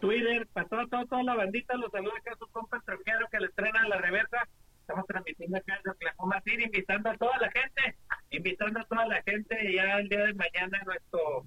Twitter, 0.00 0.48
para 0.54 0.66
toda, 0.66 0.86
toda, 0.86 1.04
toda 1.04 1.22
la 1.24 1.34
bandita. 1.34 1.76
Los 1.76 1.92
saluda 1.92 2.14
acá 2.16 2.32
su 2.38 2.46
compa 2.46 2.80
troquero 2.86 3.28
que 3.30 3.38
le 3.38 3.48
estrena 3.48 3.86
la 3.86 3.98
reversa. 3.98 4.48
Estamos 4.80 5.04
transmitiendo 5.06 5.58
acá 5.58 5.78
en 5.84 5.90
Oklahoma 5.90 6.40
City, 6.40 6.64
invitando 6.64 7.10
a 7.10 7.16
toda 7.18 7.36
la 7.38 7.50
gente, 7.50 7.98
invitando 8.30 8.80
a 8.80 8.84
toda 8.84 9.06
la 9.08 9.22
gente 9.24 9.74
ya 9.74 9.98
el 9.98 10.08
día 10.08 10.24
de 10.24 10.32
mañana 10.32 10.78
a 10.80 10.84
nuestro, 10.84 11.44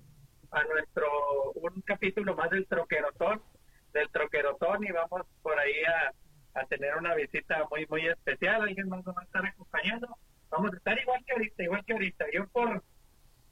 a 0.51 0.63
nuestro, 0.63 1.07
un 1.55 1.81
capítulo 1.81 2.35
más 2.35 2.49
del 2.49 2.67
troquerotón, 2.67 3.41
del 3.93 4.09
troquerotón 4.09 4.83
y 4.83 4.91
vamos 4.91 5.21
por 5.41 5.59
ahí 5.59 5.83
a, 5.83 6.59
a 6.59 6.65
tener 6.65 6.95
una 6.95 7.15
visita 7.15 7.65
muy, 7.69 7.85
muy 7.87 8.07
especial. 8.07 8.61
Alguien 8.61 8.89
más 8.89 9.05
nos 9.05 9.15
va 9.15 9.21
a 9.21 9.25
estar 9.25 9.45
acompañando. 9.45 10.07
Vamos 10.49 10.73
a 10.73 10.77
estar 10.77 10.97
igual 10.99 11.23
que 11.25 11.33
ahorita, 11.33 11.63
igual 11.63 11.85
que 11.85 11.93
ahorita. 11.93 12.25
Yo 12.33 12.47
por, 12.47 12.83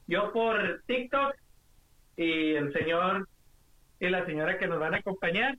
yo 0.06 0.32
por 0.32 0.82
TikTok 0.86 1.34
y 2.16 2.54
el 2.54 2.72
señor 2.72 3.28
y 4.00 4.08
la 4.08 4.24
señora 4.26 4.58
que 4.58 4.66
nos 4.66 4.80
van 4.80 4.94
a 4.94 4.98
acompañar 4.98 5.58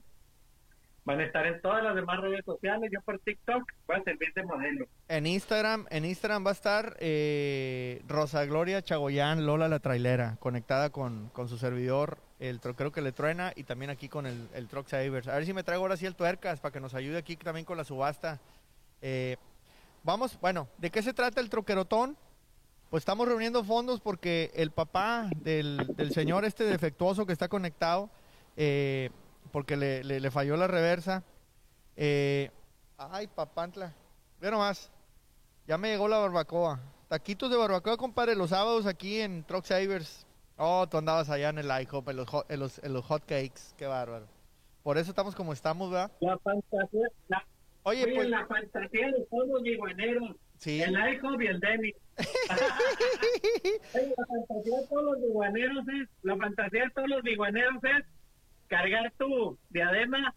van 1.04 1.20
a 1.20 1.24
estar 1.24 1.46
en 1.46 1.60
todas 1.60 1.82
las 1.82 1.94
demás 1.94 2.20
redes 2.20 2.44
sociales. 2.44 2.90
Yo 2.92 3.00
por 3.02 3.18
TikTok 3.18 3.62
voy 3.86 3.96
a 3.96 4.02
servir 4.02 4.32
de 4.34 4.42
modelo. 4.44 4.86
En 5.08 5.26
Instagram, 5.26 5.86
en 5.90 6.04
Instagram 6.04 6.44
va 6.44 6.50
a 6.50 6.52
estar 6.52 6.96
eh, 7.00 8.02
Rosa 8.06 8.44
Gloria 8.44 8.82
Chagoyán, 8.82 9.46
Lola 9.46 9.68
la 9.68 9.78
trailera, 9.80 10.36
conectada 10.40 10.90
con, 10.90 11.28
con 11.30 11.48
su 11.48 11.58
servidor, 11.58 12.18
el 12.38 12.60
troquero 12.60 12.92
que 12.92 13.02
le 13.02 13.12
truena, 13.12 13.52
y 13.56 13.64
también 13.64 13.90
aquí 13.90 14.08
con 14.08 14.26
el, 14.26 14.48
el 14.54 14.68
Truck 14.68 14.88
Savers. 14.88 15.28
A 15.28 15.34
ver 15.34 15.46
si 15.46 15.52
me 15.52 15.62
traigo 15.62 15.82
ahora 15.82 15.96
sí 15.96 16.06
el 16.06 16.14
tuercas 16.14 16.60
para 16.60 16.72
que 16.72 16.80
nos 16.80 16.94
ayude 16.94 17.18
aquí 17.18 17.36
también 17.36 17.64
con 17.64 17.76
la 17.76 17.84
subasta. 17.84 18.40
Eh, 19.02 19.36
vamos, 20.02 20.38
bueno, 20.40 20.68
¿de 20.78 20.90
qué 20.90 21.02
se 21.02 21.12
trata 21.12 21.40
el 21.40 21.50
troquerotón? 21.50 22.16
Pues 22.90 23.02
estamos 23.02 23.28
reuniendo 23.28 23.62
fondos 23.62 24.00
porque 24.00 24.50
el 24.54 24.72
papá 24.72 25.30
del, 25.36 25.94
del 25.96 26.12
señor 26.12 26.44
este 26.44 26.64
defectuoso 26.64 27.24
que 27.24 27.32
está 27.32 27.48
conectado, 27.48 28.10
eh, 28.56 29.10
porque 29.52 29.76
le, 29.76 30.02
le- 30.04 30.20
le 30.20 30.30
falló 30.30 30.56
la 30.56 30.66
reversa. 30.66 31.22
eh, 31.96 32.50
ay, 32.98 33.26
papantla. 33.26 33.92
Ve 34.40 34.50
nomás. 34.50 34.90
Ya 35.66 35.76
me 35.78 35.88
llegó 35.90 36.08
la 36.08 36.18
barbacoa. 36.18 36.80
Taquitos 37.08 37.50
de 37.50 37.56
barbacoa, 37.56 37.96
compadre, 37.96 38.34
los 38.36 38.50
sábados 38.50 38.86
aquí 38.86 39.20
en 39.20 39.44
Truck 39.44 39.64
Savers. 39.64 40.26
Oh, 40.56 40.86
tú 40.88 40.98
andabas 40.98 41.30
allá 41.30 41.48
en 41.48 41.58
el 41.58 41.66
IHOP, 41.82 42.08
en 42.10 42.16
los, 42.16 42.28
hot, 42.28 42.50
en 42.50 42.60
los, 42.60 42.78
en 42.84 42.92
los 42.92 43.04
hot 43.04 43.22
cakes. 43.24 43.60
Qué 43.76 43.86
bárbaro. 43.86 44.26
Por 44.82 44.98
eso 44.98 45.10
estamos 45.10 45.34
como 45.34 45.52
estamos, 45.52 45.90
¿verdad? 45.90 46.10
La 46.20 46.38
fantasía, 46.38 47.08
la, 47.28 47.44
Oye, 47.82 48.04
oye, 48.04 48.14
pues... 48.14 48.28
la 48.28 48.46
fantasía 48.46 49.06
de 49.06 49.26
todos 49.30 49.48
los 49.48 49.66
iguaneros. 49.66 50.36
Sí. 50.58 50.82
El 50.82 50.92
IHOP 50.92 51.40
y 51.42 51.46
el 51.46 51.60
Demi. 51.60 51.92
La 53.94 54.26
fantasía 54.26 54.78
de 54.80 54.86
todos 54.88 55.04
los 55.04 55.18
iguaneros 55.30 55.84
es, 55.88 56.08
la 56.22 56.36
fantasía 56.36 56.84
de 56.84 56.90
todos 56.90 57.08
los 57.08 57.24
es 57.24 58.04
cargar 58.70 59.12
tu 59.18 59.58
diadema 59.68 60.34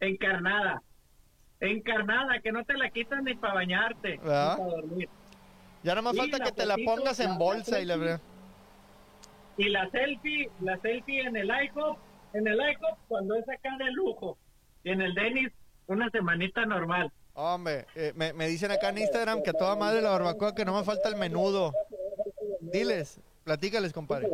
encarnada. 0.00 0.82
Encarnada, 1.60 2.40
que 2.40 2.52
no 2.52 2.64
te 2.64 2.74
la 2.74 2.90
quitan 2.90 3.24
ni 3.24 3.34
para 3.34 3.54
bañarte, 3.54 4.18
ni 4.18 4.18
para 4.18 4.56
dormir. 4.56 5.08
Ya 5.82 5.92
nada 5.92 6.02
más 6.02 6.16
falta 6.16 6.40
que 6.40 6.52
te 6.52 6.66
la 6.66 6.76
pongas 6.84 7.18
en 7.20 7.38
bolsa 7.38 7.80
y 7.80 7.86
la 7.86 7.96
verdad. 7.96 8.20
Y 9.56 9.70
la 9.70 9.88
selfie, 9.90 10.50
la 10.60 10.76
selfie 10.80 11.20
en 11.22 11.36
el 11.36 11.48
IHOP, 11.48 11.96
en 12.34 12.46
el 12.46 12.58
IHOP 12.58 12.98
cuando 13.08 13.36
es 13.36 13.48
acá 13.48 13.74
de 13.78 13.90
lujo. 13.92 14.36
Y 14.84 14.90
en 14.90 15.00
el 15.00 15.14
Denis, 15.14 15.50
una 15.86 16.10
semanita 16.10 16.66
normal. 16.66 17.10
Hombre, 17.32 17.86
eh, 17.94 18.12
me, 18.16 18.32
me 18.32 18.48
dicen 18.48 18.70
acá 18.70 18.90
en 18.90 18.98
Instagram 18.98 19.42
que 19.42 19.50
a 19.50 19.54
toda 19.54 19.76
madre 19.76 20.02
la 20.02 20.10
barbacoa 20.10 20.54
que 20.54 20.64
no 20.64 20.76
me 20.76 20.84
falta 20.84 21.08
el 21.08 21.16
menudo. 21.16 21.72
Diles, 22.60 23.20
platícales, 23.44 23.92
compadre. 23.92 24.28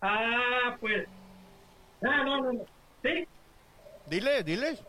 Ah, 0.00 0.76
pues. 0.80 1.08
Ah, 2.04 2.24
no, 2.24 2.42
no, 2.42 2.52
no. 2.52 2.64
Sí, 3.02 3.26
Dile, 4.06 4.42
diles. 4.42 4.82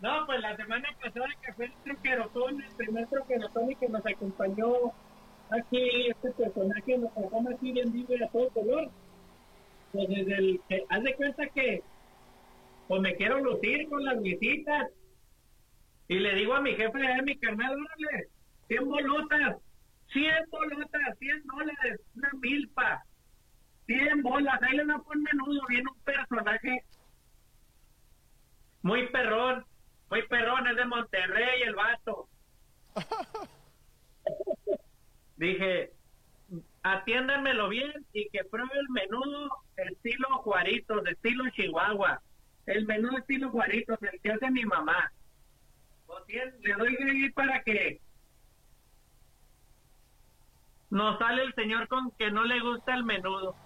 No, 0.00 0.26
pues 0.26 0.40
la 0.40 0.56
semana 0.56 0.88
pasada 1.00 1.28
que 1.44 1.52
fue 1.52 1.66
el 1.66 1.72
troquerotón, 1.84 2.62
el 2.62 2.74
primer 2.76 3.06
troquerotón 3.08 3.70
y 3.70 3.76
que 3.76 3.88
nos 3.88 4.04
acompañó 4.04 4.72
aquí 5.50 6.08
este 6.08 6.30
personaje 6.32 6.98
nos 6.98 7.10
acompaña 7.12 7.54
aquí 7.54 7.72
bien 7.72 7.92
vivo 7.92 8.14
y 8.14 8.22
a 8.22 8.28
todo 8.28 8.48
color. 8.50 8.90
Pues 9.92 10.08
desde 10.08 10.34
el 10.34 10.60
que, 10.68 10.84
haz 10.88 11.02
de 11.02 11.14
cuenta 11.14 11.46
que 11.48 11.82
pues 12.88 13.00
me 13.00 13.14
quiero 13.16 13.40
lucir 13.40 13.88
con 13.88 14.04
las 14.04 14.20
visitas 14.22 14.88
y 16.08 16.18
le 16.18 16.34
digo 16.34 16.54
a 16.54 16.60
mi 16.60 16.74
jefe, 16.74 17.06
a 17.06 17.22
mi 17.22 17.36
carnal, 17.36 17.72
órale, 17.72 18.28
100 18.68 18.88
bolutas, 18.88 19.56
100 20.12 20.34
bolutas, 20.50 21.18
100 21.18 21.46
dólares, 21.46 22.00
una 22.16 22.30
milpa, 22.40 23.04
100 23.86 24.22
bolas, 24.22 24.62
ahí 24.62 24.76
le 24.76 24.84
menudo, 24.84 25.66
viene 25.68 25.90
un 25.90 26.00
personaje 26.02 26.84
muy 28.82 29.08
perrón, 29.08 29.64
muy 30.10 30.22
perrón, 30.28 30.66
es 30.66 30.76
de 30.76 30.84
Monterrey 30.84 31.62
el 31.62 31.74
vato. 31.74 32.28
Dije, 35.36 35.92
atiéndanmelo 36.82 37.68
bien 37.68 37.92
y 38.12 38.28
que 38.30 38.44
pruebe 38.44 38.78
el 38.78 38.88
menudo 38.90 39.50
estilo 39.76 40.28
Juaritos, 40.38 41.02
de 41.04 41.12
estilo 41.12 41.48
Chihuahua. 41.50 42.22
El 42.66 42.86
menú 42.86 43.16
estilo 43.18 43.50
Juaritos, 43.50 43.98
el 44.02 44.20
que 44.20 44.32
hace 44.32 44.50
mi 44.50 44.64
mamá. 44.64 45.12
Le 46.60 46.74
doy 46.74 46.96
ahí 46.96 47.30
para 47.30 47.62
que 47.62 48.00
nos 50.90 51.18
sale 51.18 51.42
el 51.42 51.54
señor 51.54 51.88
con 51.88 52.10
que 52.12 52.30
no 52.30 52.44
le 52.44 52.60
gusta 52.60 52.94
el 52.94 53.04
menudo. 53.04 53.56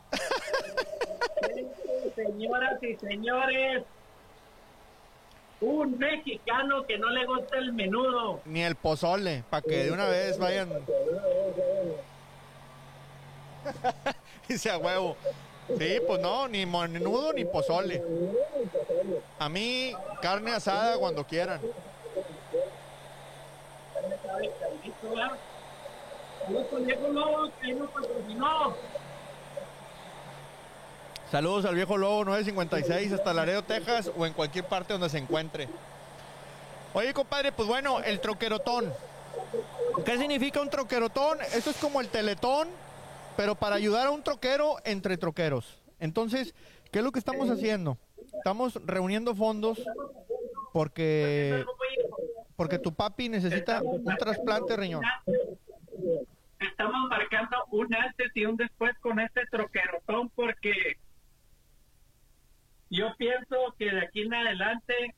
Señoras 2.15 2.83
y 2.83 2.97
señores, 2.97 3.85
un 5.61 5.99
mexicano 5.99 6.87
que 6.87 6.99
no 6.99 7.11
le 7.11 7.27
gusta 7.27 7.59
el 7.59 7.73
menudo. 7.73 8.41
Ni 8.45 8.63
el 8.63 8.75
pozole, 8.75 9.45
para 9.51 9.63
que 9.63 9.85
de 9.85 9.93
una 9.93 10.07
vez 10.07 10.39
vayan. 10.39 10.71
Dice 14.49 14.71
a 14.71 14.79
huevo. 14.79 15.17
Sí, 15.79 15.99
pues 16.07 16.21
no, 16.21 16.47
ni 16.47 16.65
menudo 16.65 17.33
ni 17.33 17.45
pozole. 17.45 18.03
A 19.39 19.49
mí, 19.49 19.93
carne 20.23 20.53
asada 20.53 20.97
cuando 20.99 21.25
quieran. 21.27 21.61
Saludos 26.45 26.67
con 26.71 26.87
Diego 26.87 27.09
Lobo, 27.09 27.51
que 27.61 27.75
nos 27.75 27.91
patrocinó. 27.91 28.77
Saludos 31.31 31.65
al 31.65 31.75
viejo 31.75 31.97
lobo 31.97 32.25
956 32.25 33.13
hasta 33.13 33.35
Laredo, 33.35 33.63
Texas 33.65 34.13
o 34.17 34.27
en 34.27 34.33
cualquier 34.33 34.65
parte 34.65 34.93
donde 34.93 35.09
se 35.09 35.19
encuentre. 35.19 35.69
Oye, 36.95 37.13
compadre, 37.13 37.51
pues 37.51 37.69
bueno, 37.69 38.01
el 38.01 38.21
troquerotón. 38.21 38.93
¿Qué 40.05 40.19
significa 40.19 40.61
un 40.61 40.71
troquerotón? 40.71 41.39
Esto 41.53 41.71
es 41.71 41.77
como 41.79 42.01
el 42.01 42.09
teletón, 42.09 42.69
pero 43.37 43.57
para 43.57 43.75
ayudar 43.75 44.07
a 44.07 44.11
un 44.11 44.23
troquero 44.23 44.77
entre 44.85 45.17
troqueros. 45.17 45.83
Entonces, 45.99 46.55
¿qué 46.93 47.01
es 47.01 47.05
lo 47.05 47.11
que 47.11 47.19
estamos 47.19 47.51
haciendo? 47.51 47.99
Estamos 48.39 48.79
reuniendo 48.85 49.35
fondos 49.35 49.83
porque 50.73 51.65
porque 52.55 52.79
tu 52.79 52.95
papi 52.95 53.29
necesita 53.29 53.83
un 53.83 54.05
trasplante 54.17 54.75
de 54.75 54.77
riñón. 54.77 55.03
Estamos 56.61 57.09
marcando 57.11 57.57
un 57.73 57.93
antes 57.95 58.31
y 58.35 58.47
un 58.47 58.57
después 58.57 58.97
con 59.01 59.19
este 59.21 59.45
troquerotón 59.51 60.31
porque 60.31 60.97
que 63.79 63.91
de 63.91 64.01
aquí 64.01 64.23
en 64.23 64.35
adelante 64.35 65.15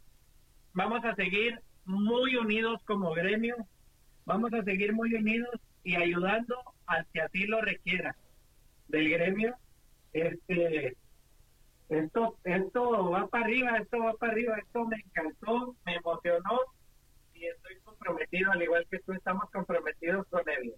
vamos 0.73 1.05
a 1.05 1.15
seguir 1.15 1.61
muy 1.85 2.37
unidos 2.37 2.83
como 2.85 3.13
gremio, 3.13 3.57
vamos 4.25 4.53
a 4.53 4.63
seguir 4.63 4.93
muy 4.93 5.15
unidos 5.15 5.55
y 5.83 5.97
ayudando 5.97 6.57
al 6.87 7.07
que 7.13 7.21
así 7.23 7.47
lo 7.47 7.61
requiera 7.61 8.17
del 8.89 9.11
gremio. 9.11 9.57
Este, 10.13 10.97
esto, 11.89 12.39
esto 12.45 13.11
va 13.11 13.27
para 13.29 13.45
arriba, 13.45 13.77
esto 13.79 13.99
va 13.99 14.13
para 14.15 14.33
arriba, 14.33 14.57
esto 14.59 14.85
me 14.87 14.97
encantó, 14.97 15.75
me 15.87 15.95
emocionó 15.97 16.61
y 17.35 17.47
estoy 17.47 17.79
comprometido, 17.81 18.53
al 18.53 18.63
igual 18.63 18.87
que 18.91 18.99
tú 19.01 19.13
estamos 19.13 19.49
comprometidos 19.51 20.27
con 20.29 20.43
él, 20.49 20.75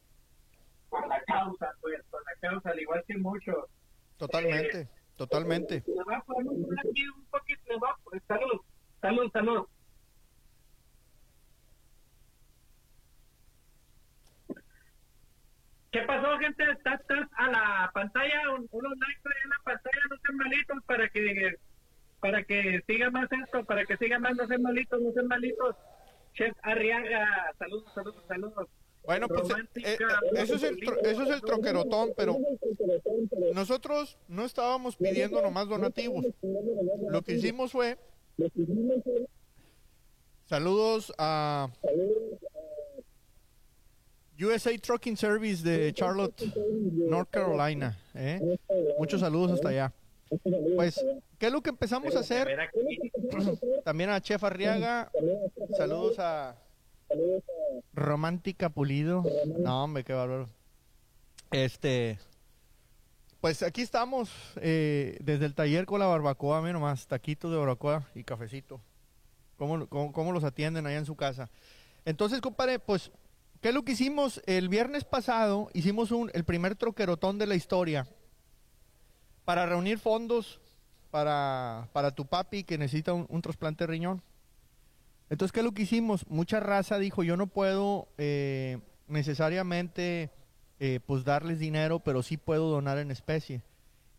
con 0.88 1.08
la 1.08 1.20
causa, 1.22 1.72
pues, 1.80 2.00
con 2.10 2.20
la 2.24 2.48
causa, 2.48 2.70
al 2.70 2.80
igual 2.80 3.02
que 3.06 3.16
muchos. 3.16 3.64
Totalmente, 4.18 4.80
Eh, 4.82 4.88
totalmente. 5.20 5.84
Salud, 8.26 8.60
salud, 9.02 9.30
salud. 9.32 9.66
¿Qué 15.92 16.00
pasó, 16.02 16.38
gente? 16.38 16.64
Estás, 16.70 17.00
a 17.36 17.50
la 17.50 17.90
pantalla, 17.92 18.50
un- 18.54 18.68
unos 18.70 18.92
likes 18.98 19.20
ahí 19.26 19.40
en 19.44 19.50
la 19.50 19.56
pantalla, 19.64 20.02
no 20.08 20.16
sean 20.22 20.36
malitos 20.36 20.84
para 20.86 21.08
que 21.08 21.54
para 22.20 22.42
que 22.44 22.82
siga 22.86 23.10
más 23.10 23.28
esto, 23.32 23.64
para 23.64 23.84
que 23.86 23.96
siga 23.96 24.18
más, 24.18 24.36
no 24.36 24.46
sean 24.46 24.60
malitos, 24.62 25.00
no 25.00 25.10
sean 25.12 25.26
malitos. 25.26 25.74
Chef 26.34 26.54
Arriaga, 26.62 27.50
saludos, 27.58 27.92
saludos, 27.94 28.24
saludos. 28.28 28.68
Bueno, 29.04 29.26
pues 29.28 29.48
eh, 29.50 29.54
eh, 29.84 29.98
eso, 30.36 30.54
es 30.54 30.62
el 30.62 30.76
tro- 30.76 30.98
eso 31.02 31.22
es 31.22 31.30
el 31.30 31.40
troquerotón, 31.40 32.10
pero 32.16 32.38
nosotros 33.54 34.18
no 34.28 34.44
estábamos 34.44 34.96
pidiendo 34.96 35.40
nomás 35.42 35.68
donativos. 35.68 36.26
Lo 37.08 37.22
que 37.22 37.32
hicimos 37.34 37.72
fue 37.72 37.98
saludos 40.46 41.12
a 41.18 41.68
USA 44.40 44.76
Trucking 44.78 45.16
Service 45.16 45.62
de 45.62 45.92
Charlotte, 45.92 46.42
North 46.92 47.30
Carolina. 47.30 47.98
¿eh? 48.14 48.58
Muchos 48.98 49.20
saludos 49.20 49.52
hasta 49.52 49.68
allá. 49.70 49.92
Pues, 50.76 51.04
¿qué 51.38 51.46
es 51.46 51.52
lo 51.52 51.60
que 51.60 51.70
empezamos 51.70 52.14
a 52.16 52.20
hacer? 52.20 52.48
También 53.84 54.10
a 54.10 54.20
Chef 54.20 54.42
Arriaga. 54.44 55.10
Saludos 55.76 56.18
a 56.18 56.54
Romántica 57.92 58.70
Pulido. 58.70 59.24
No, 59.58 59.84
hombre, 59.84 60.04
qué 60.04 60.12
bárbaro. 60.12 60.48
Este. 61.50 62.18
Pues 63.40 63.62
aquí 63.62 63.80
estamos 63.80 64.30
eh, 64.56 65.16
desde 65.20 65.46
el 65.46 65.54
taller 65.54 65.86
con 65.86 65.98
la 65.98 66.06
barbacoa, 66.06 66.60
mira 66.60 66.74
nomás, 66.74 67.06
taquitos 67.06 67.50
de 67.50 67.56
barbacoa 67.56 68.06
y 68.14 68.22
cafecito. 68.22 68.82
¿Cómo, 69.56 69.86
cómo, 69.88 70.12
cómo 70.12 70.32
los 70.32 70.44
atienden 70.44 70.86
allá 70.86 70.98
en 70.98 71.06
su 71.06 71.16
casa? 71.16 71.50
Entonces, 72.04 72.40
compadre, 72.42 72.78
pues, 72.78 73.10
¿qué 73.62 73.70
es 73.70 73.74
lo 73.74 73.82
que 73.82 73.92
hicimos? 73.92 74.42
El 74.46 74.68
viernes 74.68 75.04
pasado 75.04 75.70
hicimos 75.72 76.10
un, 76.10 76.30
el 76.34 76.44
primer 76.44 76.76
troquerotón 76.76 77.38
de 77.38 77.46
la 77.46 77.54
historia 77.54 78.06
para 79.46 79.64
reunir 79.64 79.98
fondos 79.98 80.60
para, 81.10 81.88
para 81.92 82.10
tu 82.10 82.26
papi 82.26 82.64
que 82.64 82.78
necesita 82.78 83.12
un, 83.12 83.26
un 83.28 83.42
trasplante 83.42 83.84
de 83.84 83.88
riñón. 83.88 84.22
Entonces, 85.30 85.52
¿qué 85.52 85.60
es 85.60 85.64
lo 85.64 85.72
que 85.72 85.82
hicimos? 85.82 86.26
Mucha 86.28 86.60
raza 86.60 86.98
dijo, 86.98 87.22
yo 87.22 87.36
no 87.36 87.46
puedo 87.46 88.08
eh, 88.18 88.78
necesariamente 89.06 90.30
eh, 90.78 91.00
pues 91.06 91.24
darles 91.24 91.58
dinero, 91.58 92.00
pero 92.00 92.22
sí 92.22 92.36
puedo 92.36 92.68
donar 92.68 92.98
en 92.98 93.10
especie. 93.10 93.62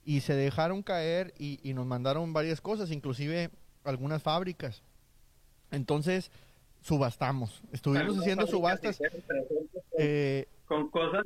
Y 0.03 0.21
se 0.21 0.33
dejaron 0.33 0.81
caer 0.81 1.33
y, 1.37 1.59
y 1.61 1.73
nos 1.73 1.85
mandaron 1.85 2.33
varias 2.33 2.61
cosas, 2.61 2.91
inclusive 2.91 3.51
algunas 3.83 4.23
fábricas. 4.23 4.83
Entonces, 5.69 6.31
subastamos. 6.81 7.61
Estuvimos 7.71 8.17
haciendo 8.17 8.47
subastas. 8.47 8.97
presentes 8.97 9.83
eh, 9.97 10.47
con 10.65 10.89
cosas 10.89 11.25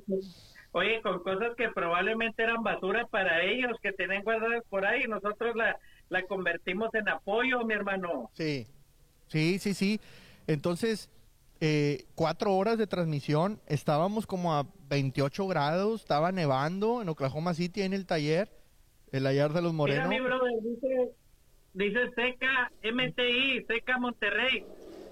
oye 0.71 1.01
con 1.01 1.23
cosas 1.23 1.55
que 1.55 1.69
probablemente 1.69 2.43
eran 2.43 2.63
basura 2.63 3.05
para 3.07 3.43
ellos 3.43 3.77
que 3.81 3.93
tenían 3.93 4.23
guardadas 4.23 4.63
por 4.69 4.85
ahí 4.85 5.03
nosotros 5.07 5.55
la 5.55 5.77
la 6.09 6.23
convertimos 6.23 6.93
en 6.93 7.07
apoyo 7.07 7.63
mi 7.63 7.73
hermano 7.75 8.29
Sí, 8.33 8.67
sí, 9.27 9.59
sí, 9.59 9.73
sí. 9.73 9.99
Entonces, 10.47 11.09
eh, 11.61 12.05
cuatro 12.15 12.53
horas 12.53 12.77
de 12.77 12.85
transmisión, 12.85 13.59
estábamos 13.67 14.27
como 14.27 14.53
a 14.53 14.67
28 14.89 15.47
grados, 15.47 16.01
estaba 16.01 16.31
nevando 16.31 17.01
en 17.01 17.09
Oklahoma 17.09 17.53
City 17.53 17.81
en 17.81 17.93
el 17.93 18.05
taller, 18.05 18.49
el 19.11 19.23
taller 19.23 19.51
de 19.53 19.61
los 19.61 19.73
mira 19.73 19.77
Morenos. 19.77 20.09
mi 20.09 20.19
brother 20.19 20.51
dice 20.61 21.11
dice 21.73 22.11
Seca 22.15 22.71
MTI 22.83 23.65
Seca 23.67 23.97
Monterrey 23.97 24.65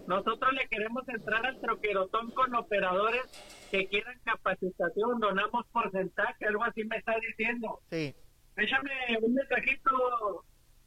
nosotros 0.08 0.54
le 0.54 0.68
queremos 0.68 1.08
entrar 1.08 1.46
al 1.46 1.60
troquerotón 1.62 2.32
con 2.32 2.54
operadores 2.56 3.22
que 3.72 3.88
quieran 3.88 4.20
capacitación 4.24 5.20
donamos 5.20 5.66
porcentaje 5.72 6.46
algo 6.46 6.64
así 6.64 6.84
me 6.84 6.98
está 6.98 7.16
diciendo 7.28 7.80
Sí, 7.90 8.14
échame 8.58 8.92
un 9.22 9.34
mensajito 9.34 10.44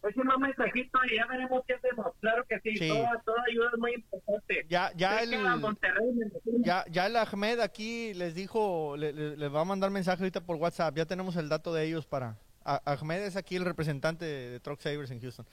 échame 0.08 0.34
un 0.34 0.42
mensajito 0.42 0.98
y 1.10 1.16
ya 1.16 1.26
veremos 1.26 1.62
qué 1.66 1.74
hacemos 1.74 2.06
claro 2.20 2.44
que 2.48 2.58
sí, 2.60 2.76
Sí. 2.76 2.88
Toda, 2.88 3.20
toda 3.24 3.42
ayuda 3.50 3.70
es 3.72 3.78
muy 3.78 3.94
importante 3.94 4.66
ya, 4.68 4.92
ya 4.96 5.20
el, 5.22 5.30
ya, 6.64 6.84
ya 6.90 7.06
el 7.06 7.16
Ahmed 7.16 7.60
aquí 7.60 8.14
les 8.14 8.34
dijo, 8.34 8.96
le- 8.96 9.12
le- 9.12 9.36
les 9.36 9.54
va 9.54 9.60
a 9.60 9.64
mandar 9.64 9.90
mensaje 9.90 10.22
ahorita 10.22 10.40
por 10.40 10.56
WhatsApp, 10.56 10.96
ya 10.96 11.06
tenemos 11.06 11.36
el 11.36 11.48
dato 11.48 11.72
de 11.74 11.84
ellos 11.84 12.06
para... 12.06 12.36
A- 12.64 12.82
Ahmed 12.92 13.22
es 13.22 13.36
aquí 13.36 13.56
el 13.56 13.64
representante 13.64 14.24
de, 14.24 14.50
de 14.50 14.60
Truck 14.60 14.80
Savers 14.80 15.10
en 15.12 15.20
Houston. 15.20 15.46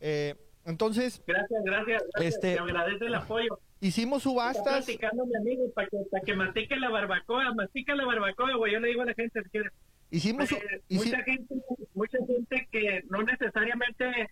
Eh, 0.00 0.34
entonces, 0.64 1.22
Gracias, 1.26 1.60
gracias. 1.64 2.02
gracias. 2.14 2.34
Este- 2.34 2.54
Te 2.54 2.58
agradece 2.60 3.04
el 3.06 3.14
apoyo. 3.14 3.58
hicimos 3.80 4.18
Está 4.18 4.30
subastas. 4.30 4.84
platicando 4.86 5.26
mi 5.26 5.36
amigo 5.36 5.70
para 5.74 5.88
que, 5.88 5.96
para 6.10 6.24
que 6.24 6.34
mastique 6.34 6.76
la 6.76 6.88
barbacoa. 6.90 7.54
Mastica 7.54 7.94
la 7.94 8.04
barbacoa, 8.06 8.54
güey. 8.56 8.72
Yo 8.72 8.80
le 8.80 8.88
digo 8.88 9.02
a 9.02 9.06
la 9.06 9.14
gente 9.14 9.42
si 9.42 9.48
quieres. 9.50 9.72
Hicimos, 10.10 10.50
Eh, 10.52 10.82
hici- 10.88 11.04
mucha 11.10 11.22
gente 11.22 11.54
mucha 11.94 12.18
gente 12.26 12.68
que 12.70 13.02
no 13.10 13.22
necesariamente 13.22 14.30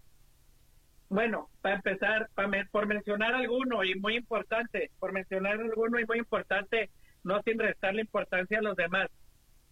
bueno 1.08 1.48
para 1.60 1.76
empezar 1.76 2.28
me- 2.48 2.66
por 2.66 2.86
mencionar 2.86 3.34
alguno 3.34 3.84
y 3.84 3.94
muy 3.96 4.16
importante 4.16 4.90
por 4.98 5.12
mencionar 5.12 5.60
alguno 5.60 5.98
y 6.00 6.06
muy 6.06 6.18
importante 6.18 6.90
no 7.24 7.42
sin 7.42 7.58
restarle 7.58 8.02
importancia 8.02 8.58
a 8.58 8.62
los 8.62 8.76
demás. 8.76 9.08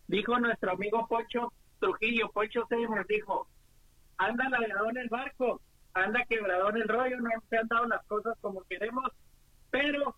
Dijo 0.08 0.38
nuestro 0.38 0.72
amigo 0.72 1.06
Poncho 1.08 1.52
Trujillo 1.80 2.30
Poncho 2.32 2.66
Seymour 2.68 3.06
dijo 3.06 3.48
anda 4.18 4.48
navegado 4.48 4.90
en 4.90 4.98
el 4.98 5.08
barco 5.08 5.60
anda 5.94 6.24
quebrado 6.28 6.68
en 6.70 6.76
el 6.76 6.88
rollo 6.88 7.18
no 7.20 7.30
se 7.48 7.56
han 7.56 7.68
dado 7.68 7.86
las 7.86 8.04
cosas 8.06 8.36
como 8.40 8.62
queremos 8.64 9.10
pero 9.70 10.14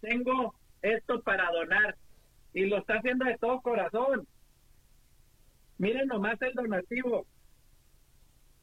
tengo 0.00 0.54
esto 0.82 1.20
para 1.22 1.50
donar 1.50 1.96
y 2.54 2.66
lo 2.66 2.78
está 2.78 2.94
haciendo 2.94 3.24
de 3.26 3.36
todo 3.38 3.60
corazón 3.60 4.26
Miren 5.78 6.08
nomás 6.08 6.40
el 6.42 6.52
donativo. 6.54 7.26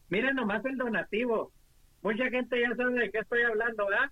Miren 0.10 0.36
nomás 0.36 0.64
el 0.66 0.78
donativo. 0.78 1.52
Mucha 2.02 2.30
gente 2.30 2.60
ya 2.60 2.76
sabe 2.76 3.00
de 3.00 3.12
qué 3.12 3.20
estoy 3.20 3.44
hablando, 3.44 3.88
¿verdad? 3.88 4.12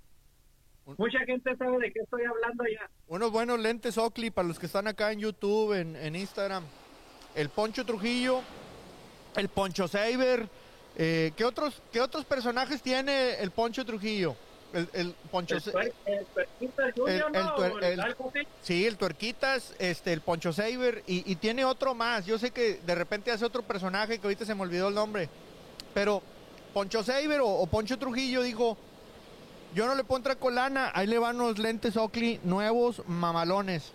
Mucha 0.97 1.19
gente 1.19 1.55
sabe 1.57 1.77
de 1.79 1.91
qué 1.91 1.99
estoy 1.99 2.23
hablando 2.23 2.63
ya. 2.65 2.89
Unos 3.07 3.31
buenos 3.31 3.59
lentes 3.59 3.97
Oakley 3.97 4.29
para 4.31 4.47
los 4.47 4.59
que 4.59 4.65
están 4.65 4.87
acá 4.87 5.11
en 5.11 5.19
YouTube, 5.19 5.73
en, 5.73 5.95
en 5.95 6.15
Instagram. 6.15 6.63
El 7.35 7.49
Poncho 7.49 7.85
Trujillo, 7.85 8.41
el 9.35 9.49
Poncho 9.49 9.87
Saber. 9.87 10.47
Eh, 10.97 11.31
¿qué, 11.35 11.45
otros, 11.45 11.81
¿Qué 11.91 12.01
otros 12.01 12.25
personajes 12.25 12.81
tiene 12.81 13.41
el 13.41 13.51
Poncho 13.51 13.85
Trujillo? 13.85 14.35
El, 14.73 14.89
el 14.93 15.15
Poncho 15.29 15.55
El, 15.55 15.61
tuer- 15.63 15.91
el 16.05 16.25
tuerquita 16.27 16.83
Junior, 16.95 17.31
el- 17.33 17.43
¿no? 17.43 17.55
tuer- 17.57 17.83
el- 17.83 17.99
algo 17.99 18.29
así. 18.33 18.47
Sí, 18.61 18.85
el 18.87 18.97
Tuerquitas, 18.97 19.73
este, 19.79 20.13
el 20.13 20.21
Poncho 20.21 20.53
Saber 20.53 21.03
y, 21.07 21.29
y 21.29 21.35
tiene 21.35 21.65
otro 21.65 21.93
más. 21.93 22.25
Yo 22.25 22.39
sé 22.39 22.51
que 22.51 22.75
de 22.85 22.95
repente 22.95 23.31
hace 23.31 23.43
otro 23.45 23.63
personaje 23.63 24.17
que 24.19 24.27
ahorita 24.27 24.45
se 24.45 24.55
me 24.55 24.61
olvidó 24.61 24.87
el 24.87 24.95
nombre. 24.95 25.27
Pero 25.93 26.21
Poncho 26.73 27.03
Saber 27.03 27.41
o, 27.41 27.47
o 27.49 27.67
Poncho 27.67 27.99
Trujillo 27.99 28.41
dijo, 28.43 28.77
yo 29.75 29.87
no 29.87 29.95
le 29.95 30.03
puedo 30.05 30.19
entrar 30.19 30.37
con 30.37 30.55
lana, 30.55 30.91
ahí 30.93 31.07
le 31.07 31.17
van 31.19 31.35
unos 31.41 31.57
lentes 31.59 31.97
Oakley 31.97 32.39
nuevos, 32.43 33.01
mamalones. 33.07 33.91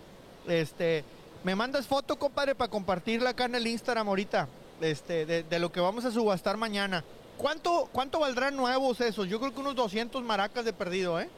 Este, 0.47 1.03
me 1.43 1.55
mandas 1.55 1.87
foto, 1.87 2.17
compadre, 2.19 2.53
para 2.55 2.69
compartirla 2.69 3.31
acá 3.31 3.45
en 3.45 3.55
el 3.55 3.65
Instagram 3.67 4.07
ahorita, 4.09 4.47
este, 4.81 5.25
de, 5.25 5.41
de 5.43 5.59
lo 5.59 5.71
que 5.71 5.79
vamos 5.79 6.05
a 6.05 6.11
subastar 6.11 6.55
mañana. 6.57 7.03
¿Cuánto, 7.37 7.87
¿Cuánto 7.91 8.19
valdrán 8.19 8.55
nuevos 8.55 8.99
esos? 8.99 9.27
Yo 9.27 9.39
creo 9.39 9.53
que 9.53 9.59
unos 9.59 9.75
200 9.75 10.23
maracas 10.23 10.65
de 10.65 10.73
perdido, 10.73 11.19
¿eh? 11.19 11.29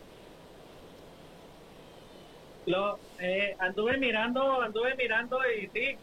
Lo, 2.66 3.00
eh, 3.20 3.56
anduve 3.60 3.97
mirando, 3.97 4.62
anduve 4.62 4.95
mirando 4.95 5.39
y 5.52 5.68
sí, 5.68 5.97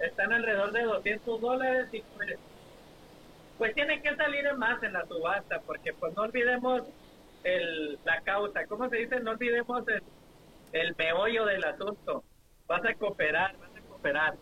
están 0.00 0.32
alrededor 0.32 0.72
de 0.72 0.84
200 0.84 1.40
dólares 1.40 1.88
y 1.92 2.00
pues, 2.16 2.38
pues 3.58 3.74
tiene 3.74 4.00
que 4.00 4.14
salir 4.16 4.46
en 4.46 4.58
más 4.58 4.82
en 4.82 4.92
la 4.92 5.06
subasta 5.06 5.60
porque 5.60 5.92
pues 5.92 6.14
no 6.16 6.22
olvidemos 6.22 6.82
el, 7.42 7.98
la 8.04 8.20
causa, 8.22 8.66
¿cómo 8.66 8.88
se 8.88 8.96
dice? 8.96 9.20
No 9.20 9.32
olvidemos 9.32 9.86
el, 9.88 10.02
el 10.72 10.94
meollo 10.96 11.44
del 11.46 11.64
asunto. 11.64 12.24
Vas 12.66 12.84
a 12.84 12.94
cooperar, 12.94 13.56
vas 13.58 13.70
a 13.76 13.80
cooperar. 13.88 14.34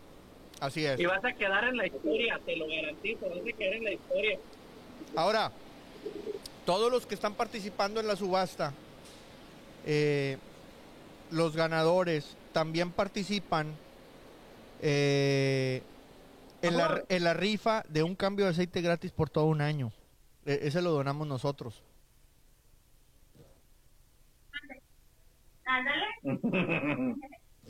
Así 0.59 0.85
es. 0.85 0.99
Y 0.99 1.05
vas 1.05 1.23
a 1.25 1.33
quedar 1.33 1.65
en 1.65 1.77
la 1.77 1.87
historia, 1.87 2.39
te 2.45 2.55
lo 2.55 2.67
garantizo, 2.67 3.29
vas 3.29 3.39
a 3.39 3.57
quedar 3.57 3.73
en 3.73 3.83
la 3.83 3.91
historia. 3.91 4.39
Ahora, 5.15 5.51
todos 6.65 6.91
los 6.91 7.05
que 7.05 7.15
están 7.15 7.33
participando 7.35 7.99
en 7.99 8.07
la 8.07 8.15
subasta, 8.15 8.73
eh, 9.85 10.37
los 11.31 11.55
ganadores 11.55 12.35
también 12.51 12.91
participan 12.91 13.73
eh, 14.81 15.81
en, 16.61 16.77
la, 16.77 17.03
en 17.09 17.23
la 17.23 17.33
rifa 17.33 17.83
de 17.89 18.03
un 18.03 18.15
cambio 18.15 18.45
de 18.45 18.51
aceite 18.51 18.81
gratis 18.81 19.11
por 19.11 19.29
todo 19.29 19.45
un 19.45 19.61
año. 19.61 19.91
E- 20.45 20.59
ese 20.63 20.81
lo 20.81 20.91
donamos 20.91 21.27
nosotros. 21.27 21.81
Ándale. 25.65 26.05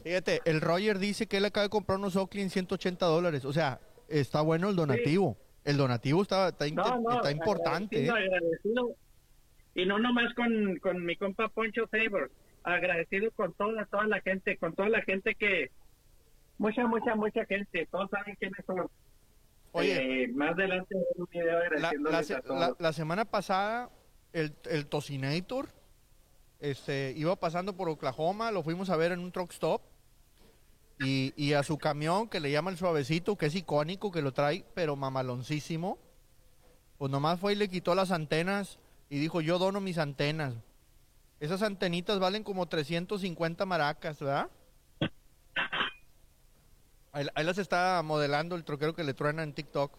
Fíjate, 0.04 0.42
el 0.46 0.60
Roger 0.60 1.00
dice 1.00 1.28
que 1.28 1.38
él 1.38 1.46
acaba 1.46 1.64
de 1.64 1.70
comprar 1.70 1.98
unos 1.98 2.16
Oakley 2.16 2.44
en 2.44 2.50
180 2.50 3.06
dólares. 3.06 3.46
O 3.46 3.54
sea, 3.54 3.80
está 4.10 4.42
bueno 4.42 4.70
el 4.70 4.76
donativo. 4.76 5.38
El 5.66 5.78
donativo 5.78 6.22
está, 6.22 6.50
está, 6.50 6.68
No, 6.70 7.00
no, 7.00 7.12
está 7.18 7.32
importante. 7.32 7.98
agradecido, 8.10 8.18
¿eh? 8.18 8.26
agradecido. 8.38 8.96
Y 9.76 9.86
no 9.86 9.98
nomás 10.00 10.34
con, 10.36 10.78
con 10.78 11.06
mi 11.06 11.16
compa 11.16 11.48
Poncho 11.50 11.88
Favor, 11.88 12.32
agradecido 12.64 13.32
con 13.32 13.54
toda, 13.54 13.86
toda 13.86 14.06
la 14.08 14.22
gente, 14.22 14.58
con 14.58 14.74
toda 14.76 14.90
la 14.90 15.02
gente 15.02 15.36
que, 15.36 15.72
mucha, 16.58 16.86
mucha, 16.86 17.16
mucha 17.16 17.46
gente, 17.46 17.88
todos 17.92 18.10
saben 18.12 18.36
quiénes 18.36 18.64
son. 18.66 18.88
Oye. 19.72 20.24
Eh, 20.24 20.28
más 20.28 20.52
adelante 20.52 20.96
un 21.16 21.26
video 21.32 21.54
La, 21.54 21.60
agradeciéndoles 21.60 22.12
la 22.20 22.24
se- 22.24 22.36
a 22.36 22.42
todos. 22.42 22.60
la- 22.60 22.76
la 22.78 22.94
semana 22.94 23.26
pasada, 23.26 23.90
el, 24.34 24.54
el 24.70 24.86
Tocinator 24.86 25.70
este, 26.60 27.14
iba 27.18 27.36
pasando 27.36 27.76
por 27.76 27.90
Oklahoma, 27.90 28.52
lo 28.52 28.64
fuimos 28.64 28.90
a 28.90 28.96
ver 28.98 29.12
en 29.14 29.20
un 29.20 29.32
truck 29.32 29.52
stop. 29.52 29.82
Y, 31.00 31.34
y 31.36 31.54
a 31.54 31.64
su 31.64 31.78
camión, 31.78 32.30
que 32.30 32.40
le 32.40 32.52
llama 32.52 32.72
el 32.72 32.78
suavecito, 32.78 33.36
que 33.36 33.48
es 33.48 33.56
icónico, 33.56 34.12
que 34.12 34.22
lo 34.22 34.32
trae, 34.32 34.66
pero 34.74 34.96
mamaloncísimo. 34.96 35.98
Pues 36.98 37.12
nomás 37.12 37.40
fue 37.40 37.54
y 37.54 37.56
le 37.56 37.68
quitó 37.68 37.96
las 37.96 38.12
antenas 38.12 38.80
y 39.10 39.20
dijo, 39.20 39.42
yo 39.42 39.60
dono 39.60 39.82
mis 39.82 39.98
antenas. 39.98 40.54
Esas 41.40 41.62
antenitas 41.62 42.20
valen 42.20 42.44
como 42.44 42.68
350 42.68 43.66
maracas, 43.66 44.20
¿verdad? 44.20 44.50
Ahí, 47.12 47.28
ahí 47.36 47.44
las 47.44 47.58
está 47.58 48.02
modelando 48.04 48.56
el 48.56 48.64
troquero 48.64 48.96
que 48.96 49.04
le 49.04 49.14
truena 49.14 49.44
en 49.44 49.54
TikTok. 49.54 49.92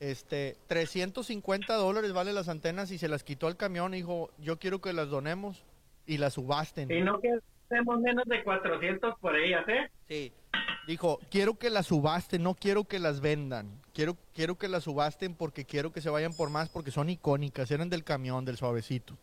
Este, 0.00 0.56
350 0.68 1.74
dólares 1.74 2.12
vale 2.12 2.32
las 2.32 2.48
antenas 2.48 2.90
y 2.92 2.98
se 2.98 3.08
las 3.08 3.24
quitó 3.24 3.48
al 3.48 3.56
camión 3.56 3.94
y 3.94 3.98
dijo, 3.98 4.30
yo 4.38 4.58
quiero 4.58 4.80
que 4.80 4.92
las 4.92 5.08
donemos 5.08 5.64
y 6.06 6.18
las 6.18 6.34
subasten. 6.34 6.90
Y 6.90 7.00
no 7.00 7.20
hacemos 7.70 8.00
menos 8.00 8.24
de 8.26 8.42
400 8.42 9.18
por 9.20 9.36
ellas, 9.36 9.68
¿eh? 9.68 9.90
Sí. 10.08 10.32
Dijo, 10.86 11.18
quiero 11.30 11.58
que 11.58 11.68
las 11.68 11.86
subasten, 11.86 12.42
no 12.42 12.54
quiero 12.54 12.84
que 12.84 12.98
las 12.98 13.20
vendan. 13.20 13.80
Quiero, 13.92 14.16
quiero 14.34 14.56
que 14.56 14.68
las 14.68 14.84
subasten 14.84 15.34
porque 15.34 15.66
quiero 15.66 15.92
que 15.92 16.00
se 16.00 16.08
vayan 16.08 16.32
por 16.32 16.50
más 16.50 16.70
porque 16.70 16.90
son 16.90 17.10
icónicas, 17.10 17.70
eran 17.70 17.90
del 17.90 18.04
camión, 18.04 18.44
del 18.44 18.56
suavecito. 18.56 19.18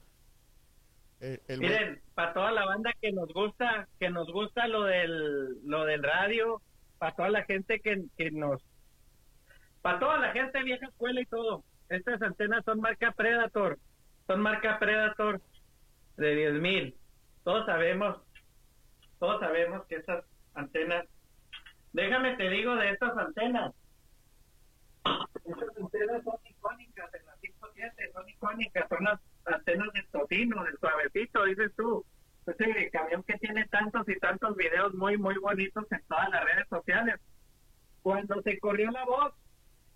Eh, 1.21 1.39
el 1.47 1.59
Miren, 1.59 2.01
para 2.13 2.33
toda 2.33 2.51
la 2.51 2.65
banda 2.65 2.93
que 3.01 3.11
nos 3.11 3.33
gusta, 3.33 3.87
que 3.99 4.09
nos 4.09 4.31
gusta 4.31 4.67
lo 4.67 4.83
del, 4.83 5.67
lo 5.67 5.85
del 5.85 6.03
radio, 6.03 6.61
para 6.99 7.15
toda 7.15 7.29
la 7.29 7.43
gente 7.45 7.79
que, 7.79 8.03
que 8.15 8.29
nos, 8.29 8.61
para 9.81 9.99
toda 9.99 10.19
la 10.19 10.33
gente 10.33 10.61
vieja 10.61 10.85
escuela 10.85 11.19
y 11.19 11.25
todo, 11.25 11.63
estas 11.89 12.21
antenas 12.21 12.63
son 12.65 12.79
marca 12.79 13.11
Predator, 13.11 13.79
son 14.27 14.41
marca 14.41 14.77
Predator 14.77 15.41
de 16.17 16.35
10 16.35 16.53
mil. 16.55 16.95
Todos 17.43 17.65
sabemos, 17.65 18.17
todos 19.19 19.39
sabemos 19.39 19.85
que 19.87 19.95
estas 19.95 20.25
antenas, 20.53 21.05
déjame 21.93 22.35
te 22.35 22.49
digo 22.49 22.75
de 22.75 22.91
estas 22.91 23.17
antenas. 23.17 23.73
Estas 25.45 25.77
antenas 25.77 26.23
son 26.23 26.37
icónicas 26.45 27.13
en 27.13 27.25
la 27.25 27.33
507, 27.41 28.11
son 28.13 28.29
icónicas, 28.29 28.89
son 28.89 29.03
las 29.03 29.19
antenas 29.45 29.93
del 29.93 30.07
tocino, 30.07 30.63
del 30.63 30.77
suavecito, 30.79 31.45
dices 31.45 31.71
tú. 31.75 32.05
Ese 32.47 32.89
camión 32.91 33.23
que 33.23 33.37
tiene 33.39 33.65
tantos 33.67 34.07
y 34.07 34.19
tantos 34.19 34.55
videos 34.55 34.93
muy, 34.93 35.17
muy 35.17 35.35
bonitos 35.37 35.85
en 35.91 36.01
todas 36.07 36.29
las 36.29 36.45
redes 36.45 36.67
sociales. 36.69 37.19
Cuando 38.03 38.41
se 38.43 38.59
corrió 38.59 38.91
la 38.91 39.03
voz, 39.05 39.33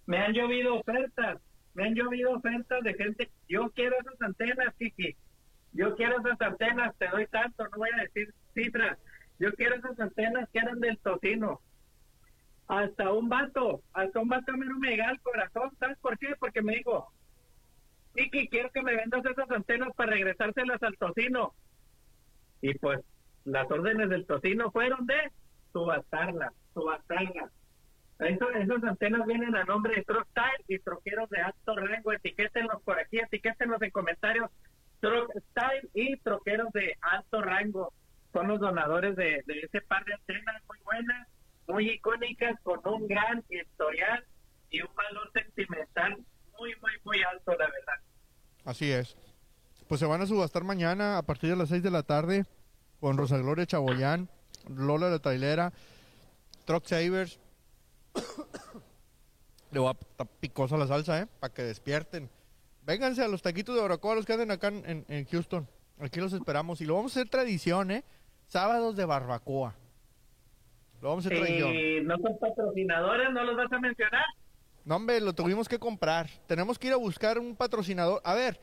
me 0.08 0.18
han 0.18 0.34
llovido 0.34 0.76
ofertas, 0.76 1.40
me 1.76 1.86
han 1.86 1.94
llovido 1.94 2.32
ofertas 2.32 2.82
de 2.84 2.94
gente, 2.96 3.30
yo 3.48 3.70
quiero 3.72 3.96
esas 4.00 4.20
antenas, 4.22 4.74
Kiki, 4.80 5.16
yo 5.74 5.96
quiero 5.96 6.20
esas 6.20 6.42
antenas, 6.42 6.98
te 6.98 7.08
doy 7.10 7.28
tanto, 7.28 7.64
no 7.66 7.78
voy 7.78 7.90
a 7.94 8.02
decir 8.02 8.34
cifras, 8.56 8.98
yo 9.40 9.52
quiero 9.54 9.76
esas 9.76 10.00
antenas 10.00 10.50
que 10.52 10.60
eran 10.60 10.80
del 10.80 10.98
tocino. 11.00 11.62
Hasta 12.68 13.12
un 13.12 13.30
vato, 13.30 13.82
hasta 13.94 14.20
un 14.20 14.30
vato 14.30 14.56
me 14.56 14.66
me 14.76 14.90
llega 14.90 15.10
al 15.10 15.20
corazón, 15.22 15.72
¿sabes 15.80 15.98
por 16.00 16.18
qué? 16.20 16.36
Porque 16.40 16.62
me 16.62 16.76
dijo, 16.76 17.12
Kiki, 18.16 18.48
quiero 18.50 18.70
que 18.72 18.84
me 18.84 18.96
vendas 18.96 19.26
esas 19.26 19.50
antenas 19.50 19.90
para 19.96 20.12
regresárselas 20.12 20.82
al 20.84 20.98
tocino. 20.98 21.54
Y 22.62 22.74
pues 22.78 23.00
las 23.46 23.70
órdenes 23.72 24.10
del 24.10 24.26
tocino 24.28 24.72
fueron 24.72 25.06
de 25.08 25.32
subastarlas, 25.74 26.54
subastarlas. 26.74 27.52
Eso- 28.20 28.52
esas 28.52 28.84
antenas 28.84 29.26
vienen 29.26 29.56
a 29.56 29.64
nombre 29.64 29.96
de 29.96 30.04
Truck 30.04 30.28
Style 30.30 30.66
y 30.68 30.80
troqueros 30.80 31.30
de 31.30 31.40
alto 31.42 31.76
rango. 31.76 32.12
Etiquétenlos 32.12 32.82
por 32.84 33.00
aquí, 33.00 33.18
etiquétenlos 33.20 33.82
en 33.82 33.92
comentarios. 33.92 34.52
Truck 35.00 35.32
y 35.94 36.18
troqueros 36.18 36.72
de 36.74 36.96
alto 37.02 37.42
rango 37.42 37.94
son 38.34 38.48
los 38.48 38.60
donadores 38.60 39.16
de, 39.16 39.44
de 39.46 39.60
ese 39.62 39.82
par 39.82 40.04
de 40.06 40.14
antenas 40.14 40.62
muy 40.68 40.78
buenas, 40.84 41.28
muy 41.68 41.90
icónicas, 41.90 42.60
con 42.64 42.80
un 42.86 43.08
gran 43.08 43.44
historial 43.50 44.24
y 44.70 44.82
un 44.82 44.94
valor 44.96 45.32
sentimental 45.34 46.18
muy, 46.60 46.74
muy, 46.82 46.92
muy 47.04 47.24
alto, 47.24 47.52
la 47.52 47.66
verdad. 47.66 48.04
Así 48.66 48.92
es. 48.92 49.16
Pues 49.88 50.00
se 50.00 50.06
van 50.06 50.22
a 50.22 50.28
subastar 50.28 50.64
mañana 50.64 51.18
a 51.18 51.24
partir 51.24 51.50
de 51.50 51.56
las 51.56 51.70
6 51.70 51.82
de 51.82 51.92
la 51.92 52.04
tarde 52.04 52.46
con 53.00 53.18
Rosa 53.18 53.38
Gloria 53.38 53.66
Chaboyán, 53.66 54.30
Lola 54.68 55.10
la 55.10 55.20
Trailera, 55.20 55.74
Truck 56.66 56.86
Savers. 56.86 57.40
Le 59.72 59.80
voy 59.80 59.90
a 59.90 59.94
ta- 60.16 60.26
picosa 60.26 60.78
la 60.78 60.88
salsa, 60.88 61.20
¿eh? 61.22 61.28
Para 61.40 61.54
que 61.54 61.64
despierten. 61.64 62.30
Vénganse 62.86 63.24
a 63.24 63.28
los 63.28 63.42
taquitos 63.42 63.76
de 63.76 63.82
Baracoa, 63.82 64.16
los 64.16 64.26
que 64.26 64.34
anden 64.34 64.52
acá 64.52 64.68
en- 64.70 65.06
en 65.08 65.26
Houston. 65.26 65.68
Aquí 66.00 66.20
los 66.20 66.34
esperamos. 66.34 66.82
Y 66.82 66.86
lo 66.86 66.96
vamos 66.96 67.16
a 67.16 67.20
hacer 67.20 67.30
tradición, 67.30 67.92
¿eh? 67.92 68.04
Sábados 68.50 68.96
de 68.96 69.06
barbacoa. 69.06 69.76
Lo 71.02 71.10
vamos 71.10 71.26
a. 71.28 71.34
Y 71.34 72.02
no 72.04 72.18
son 72.18 72.38
patrocinadores, 72.40 73.32
no 73.32 73.44
los 73.44 73.56
vas 73.56 73.72
a 73.72 73.80
mencionar. 73.80 74.26
No, 74.86 74.96
hombre, 74.96 75.22
lo 75.22 75.34
tuvimos 75.34 75.70
que 75.70 75.78
comprar. 75.78 76.28
Tenemos 76.48 76.80
que 76.80 76.88
ir 76.88 76.94
a 76.94 76.98
buscar 76.98 77.38
un 77.38 77.56
patrocinador. 77.56 78.22
A 78.26 78.34
ver, 78.34 78.60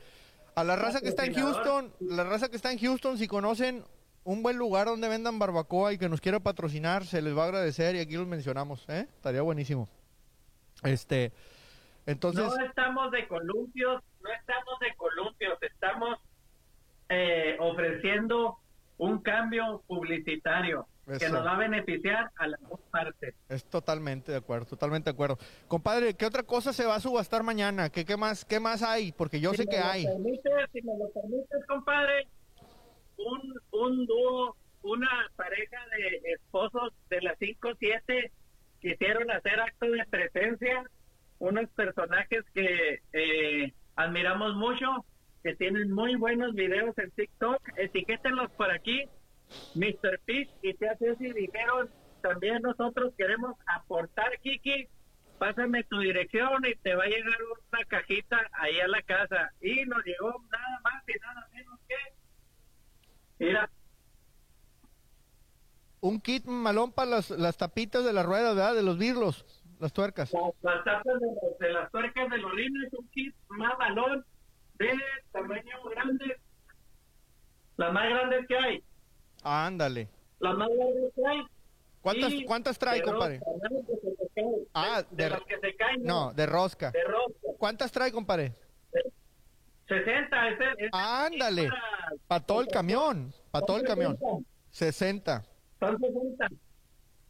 a 0.55 0.65
la 0.65 0.75
raza 0.75 0.99
que 0.99 1.07
está 1.07 1.25
en 1.25 1.33
Houston, 1.33 1.93
la 2.01 2.25
raza 2.25 2.49
que 2.49 2.57
está 2.57 2.69
en 2.71 2.79
Houston, 2.79 3.17
si 3.17 3.29
conocen 3.29 3.85
un 4.25 4.43
buen 4.43 4.57
lugar 4.57 4.87
donde 4.87 5.07
vendan 5.07 5.39
barbacoa 5.39 5.93
y 5.93 5.97
que 5.97 6.09
nos 6.09 6.19
quiera 6.19 6.41
patrocinar, 6.41 7.05
se 7.05 7.21
les 7.21 7.35
va 7.35 7.43
a 7.43 7.45
agradecer 7.45 7.95
y 7.95 7.99
aquí 7.99 8.17
los 8.17 8.27
mencionamos, 8.27 8.83
¿eh? 8.89 9.07
Estaría 9.15 9.41
buenísimo. 9.41 9.87
Este, 10.83 11.31
entonces, 12.05 12.45
no 12.45 12.65
estamos 12.65 13.09
de 13.11 13.25
columpios, 13.29 14.03
no 14.21 14.29
estamos 14.33 14.79
de 14.81 14.93
columpios, 14.97 15.57
estamos 15.63 16.19
eh, 17.07 17.55
ofreciendo 17.61 18.59
un 18.97 19.19
cambio 19.21 19.83
publicitario 19.87 20.87
que 21.19 21.29
nos 21.29 21.45
va 21.45 21.53
a 21.53 21.57
beneficiar 21.57 22.31
a 22.37 22.47
las 22.47 22.59
dos 22.67 22.79
partes. 22.91 23.33
es 23.47 23.63
totalmente 23.65 24.31
de 24.33 24.39
acuerdo, 24.39 24.65
totalmente 24.65 25.09
de 25.09 25.13
acuerdo. 25.13 25.37
Compadre, 25.67 26.15
¿qué 26.15 26.25
otra 26.25 26.43
cosa 26.43 26.73
se 26.73 26.85
va 26.85 26.95
a 26.95 26.99
subastar 26.99 27.43
mañana? 27.43 27.89
¿Qué, 27.89 28.03
qué 28.03 28.17
más, 28.17 28.43
qué 28.43 28.59
más 28.59 28.83
hay? 28.83 29.13
Porque 29.13 29.39
yo 29.39 29.51
Si 29.51 29.57
sé 29.57 29.63
me 29.65 29.69
que 29.71 29.79
lo 29.79 29.85
hay. 29.85 30.05
permites, 30.05 30.53
si 30.73 30.81
me 30.81 30.97
lo 30.97 31.09
permites, 31.11 31.65
compadre, 31.67 32.27
un, 33.17 33.53
un 33.71 34.05
dúo, 34.05 34.57
una 34.83 35.09
pareja 35.35 35.77
de 35.97 36.31
esposos 36.33 36.91
de 37.09 37.21
las 37.21 37.37
5-7 37.39 38.31
quisieron 38.81 39.31
hacer 39.31 39.59
acto 39.59 39.89
de 39.89 40.03
presencia, 40.09 40.83
unos 41.39 41.69
personajes 41.69 42.43
que 42.53 43.01
eh, 43.13 43.73
admiramos 43.95 44.55
mucho, 44.55 45.05
que 45.43 45.55
tienen 45.55 45.91
muy 45.91 46.15
buenos 46.15 46.53
videos 46.53 46.97
en 46.97 47.11
TikTok, 47.11 47.61
etiquétenlos 47.77 48.51
por 48.51 48.71
aquí, 48.71 49.03
Mr. 49.75 50.19
Peach 50.25 50.49
y 50.61 50.73
Tía 50.73 50.95
Ceci 50.97 51.31
dijeron, 51.33 51.89
también 52.21 52.61
nosotros 52.61 53.13
queremos 53.17 53.55
aportar, 53.67 54.37
Kiki, 54.41 54.87
pásame 55.37 55.83
tu 55.83 55.99
dirección 55.99 56.65
y 56.65 56.75
te 56.75 56.95
va 56.95 57.03
a 57.03 57.07
llegar 57.07 57.37
una 57.71 57.85
cajita 57.85 58.49
ahí 58.53 58.79
a 58.79 58.87
la 58.87 59.01
casa. 59.03 59.51
Y 59.61 59.85
nos 59.85 60.03
llegó 60.03 60.33
nada 60.51 60.79
más 60.83 61.03
y 61.07 61.19
nada 61.19 61.47
menos 61.53 61.79
que... 61.87 61.95
Mira, 63.39 63.69
Un 66.01 66.19
kit 66.19 66.45
malón 66.45 66.91
para 66.91 67.11
las, 67.11 67.29
las 67.29 67.57
tapitas 67.57 68.03
de 68.03 68.13
las 68.13 68.25
ruedas, 68.25 68.55
¿verdad? 68.55 68.75
De 68.75 68.83
los 68.83 68.97
birlos, 68.97 69.45
las 69.79 69.93
tuercas. 69.93 70.33
las, 70.33 70.53
las 70.61 70.83
tapas 70.83 71.19
de, 71.59 71.71
las 71.71 71.91
tuercas 71.91 72.29
de 72.29 72.37
los 72.39 72.51
rines, 72.53 72.91
un 72.93 73.07
kit 73.09 73.35
más 73.49 73.77
balón 73.77 74.25
de 74.79 74.91
tamaño 75.31 75.83
grande. 75.89 76.35
Las 77.77 77.93
más 77.93 78.09
grandes 78.09 78.47
que 78.47 78.57
hay. 78.57 78.83
Ándale. 79.43 80.09
Las 80.39 80.55
más 80.55 80.69
grandes 80.69 81.13
que 81.15 81.27
hay. 81.27 81.41
¿Cuántas, 82.01 82.31
Y 82.31 82.45
¿cuántas 82.45 82.79
trae, 82.79 82.99
de 82.99 83.03
compadre? 83.03 83.39
Ah, 84.73 85.03
de, 85.11 85.23
de 85.23 85.29
las 85.29 85.41
que 85.43 85.59
se 85.59 85.75
caen. 85.75 86.03
No, 86.03 86.31
de 86.33 86.45
rosca. 86.45 86.91
De 86.91 87.03
rosca. 87.03 87.57
¿Cuántas 87.57 87.91
trae, 87.91 88.11
compadre? 88.11 88.53
De 88.93 89.03
60, 89.87 90.49
ese, 90.49 90.63
ese 90.77 90.89
Ándale. 90.93 91.67
para- 91.69 91.81
Para 92.27 92.45
todo 92.45 92.61
el 92.61 92.67
camión. 92.67 93.33
Para 93.51 93.65
todo 93.65 93.77
el 93.77 93.83
camión. 93.83 94.17
60, 94.71 95.41
60. 95.41 95.45
Son 95.79 95.99
60. 95.99 96.47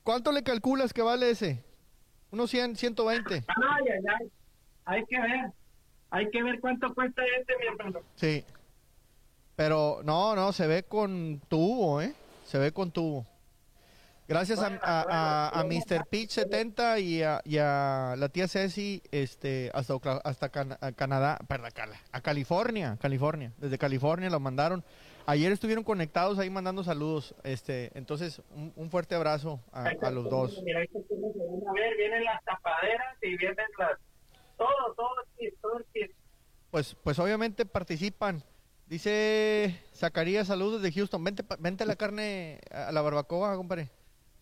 ¿Cuánto 0.03 0.31
le 0.31 0.43
calculas 0.43 0.93
que 0.93 1.01
vale 1.01 1.29
ese? 1.31 1.63
Unos 2.31 2.49
100, 2.51 2.75
120. 2.75 3.35
Ay, 3.35 3.43
ay, 3.47 3.99
ay. 4.19 4.31
Hay 4.85 5.05
que 5.05 5.19
ver. 5.19 5.51
Hay 6.09 6.29
que 6.29 6.41
ver 6.43 6.59
cuánto 6.59 6.93
cuesta 6.93 7.21
este, 7.39 7.53
mi 7.57 7.67
hermano. 7.67 7.99
Sí. 8.15 8.43
Pero 9.55 10.01
no, 10.03 10.35
no, 10.35 10.53
se 10.53 10.67
ve 10.67 10.83
con 10.83 11.41
tubo, 11.47 12.01
¿eh? 12.01 12.13
Se 12.45 12.57
ve 12.59 12.71
con 12.71 12.91
tubo. 12.91 13.25
Gracias 14.27 14.59
a, 14.59 14.67
a, 14.81 15.49
a, 15.53 15.59
a 15.61 15.63
Mr. 15.63 16.05
Peach 16.09 16.29
70 16.31 16.99
y 16.99 17.23
a, 17.23 17.41
y 17.45 17.57
a 17.59 18.15
la 18.17 18.27
tía 18.27 18.47
Ceci 18.49 19.01
este, 19.11 19.71
hasta, 19.73 19.95
hasta 20.25 20.49
Can- 20.49 20.77
a 20.81 20.91
Canadá, 20.91 21.39
perdón, 21.47 21.71
a 22.11 22.21
California, 22.21 22.97
California. 23.01 23.53
Desde 23.57 23.77
California 23.77 24.29
lo 24.29 24.41
mandaron. 24.41 24.83
Ayer 25.27 25.51
estuvieron 25.51 25.83
conectados 25.85 26.39
ahí 26.39 26.49
mandando 26.49 26.83
saludos. 26.83 27.35
Este, 27.43 27.91
entonces, 27.97 28.41
un, 28.53 28.73
un 28.75 28.89
fuerte 28.89 29.15
abrazo 29.15 29.61
a, 29.71 29.91
los 30.11 30.29
dos. 30.29 30.61
Mira, 30.63 30.79
van 30.79 31.69
a 31.69 31.73
ver, 31.73 31.97
vienen 31.97 32.23
las 32.25 32.43
tapaderas 32.43 33.17
y 33.21 33.37
vienen 33.37 33.65
las... 33.77 33.97
Todo, 34.57 34.93
todo 34.95 35.09
el 35.23 35.49
kit, 35.49 35.59
todo 35.61 35.77
el 35.77 35.85
kit. 35.93 36.11
Pues, 36.71 36.95
pues 37.03 37.17
obviamente 37.19 37.65
participan. 37.65 38.43
Dice 38.87 39.75
Zacarías, 39.93 40.47
saludos 40.47 40.81
de 40.81 40.91
Houston. 40.91 41.23
Vente, 41.23 41.43
vente 41.59 41.85
la 41.85 41.95
carne 41.95 42.59
a 42.71 42.91
la 42.91 43.01
barbacoa, 43.01 43.55
compadre. 43.55 43.89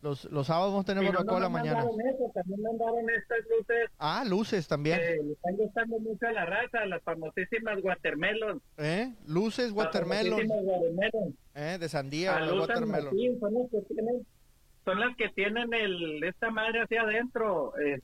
Los, 0.02 0.26
los 0.26 0.46
sábados 0.46 0.72
vamos 0.72 0.84
a 0.84 0.86
tener 0.86 1.04
Y 1.04 1.08
no 1.08 1.14
barbacoa 1.14 1.38
a 1.38 1.42
la 1.42 1.50
mañana. 1.50 1.80
eso, 1.80 2.32
también 2.32 2.62
mandaron 2.62 3.10
estas 3.10 3.40
luces 3.50 3.90
Ah, 3.98 4.24
luces 4.28 4.68
también. 4.68 5.00
que 5.00 5.24
le 5.24 5.32
están 5.34 5.56
gustando 5.58 6.00
mucho 6.00 6.28
a 6.28 6.32
la 6.32 6.46
raza, 6.46 6.86
las 6.86 7.02
famosísimas 7.02 7.80
watermelon. 7.84 8.62
¿Eh? 8.78 9.14
Luces 9.26 9.72
watermelon. 9.72 10.48
Las 10.48 10.64
watermelon. 10.64 11.38
¿Eh? 11.56 11.78
De 11.80 11.90
sandía, 11.90 12.36
Alusan 12.38 12.60
watermelon. 12.60 13.06
Martín, 13.06 13.40
son 13.40 13.54
las 13.56 13.72
que 13.72 13.82
tienen, 13.94 14.28
son 14.86 15.00
las 15.00 15.18
que 15.18 15.30
tienen 15.30 15.74
el, 15.74 16.24
esta 16.24 16.52
madre 16.52 16.84
hacia 16.84 17.02
adentro. 17.02 17.74
Eh, 17.80 18.00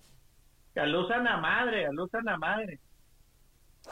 que 0.73 0.79
alusan 0.79 1.27
a 1.27 1.37
madre, 1.37 1.85
alusan 1.85 2.27
a 2.29 2.37
madre. 2.37 2.79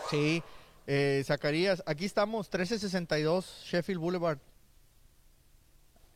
Sí. 0.10 0.42
Eh, 0.88 1.22
Zacarías, 1.26 1.84
aquí 1.86 2.06
estamos, 2.06 2.48
1362 2.48 3.64
Sheffield 3.66 4.00
Boulevard. 4.02 4.40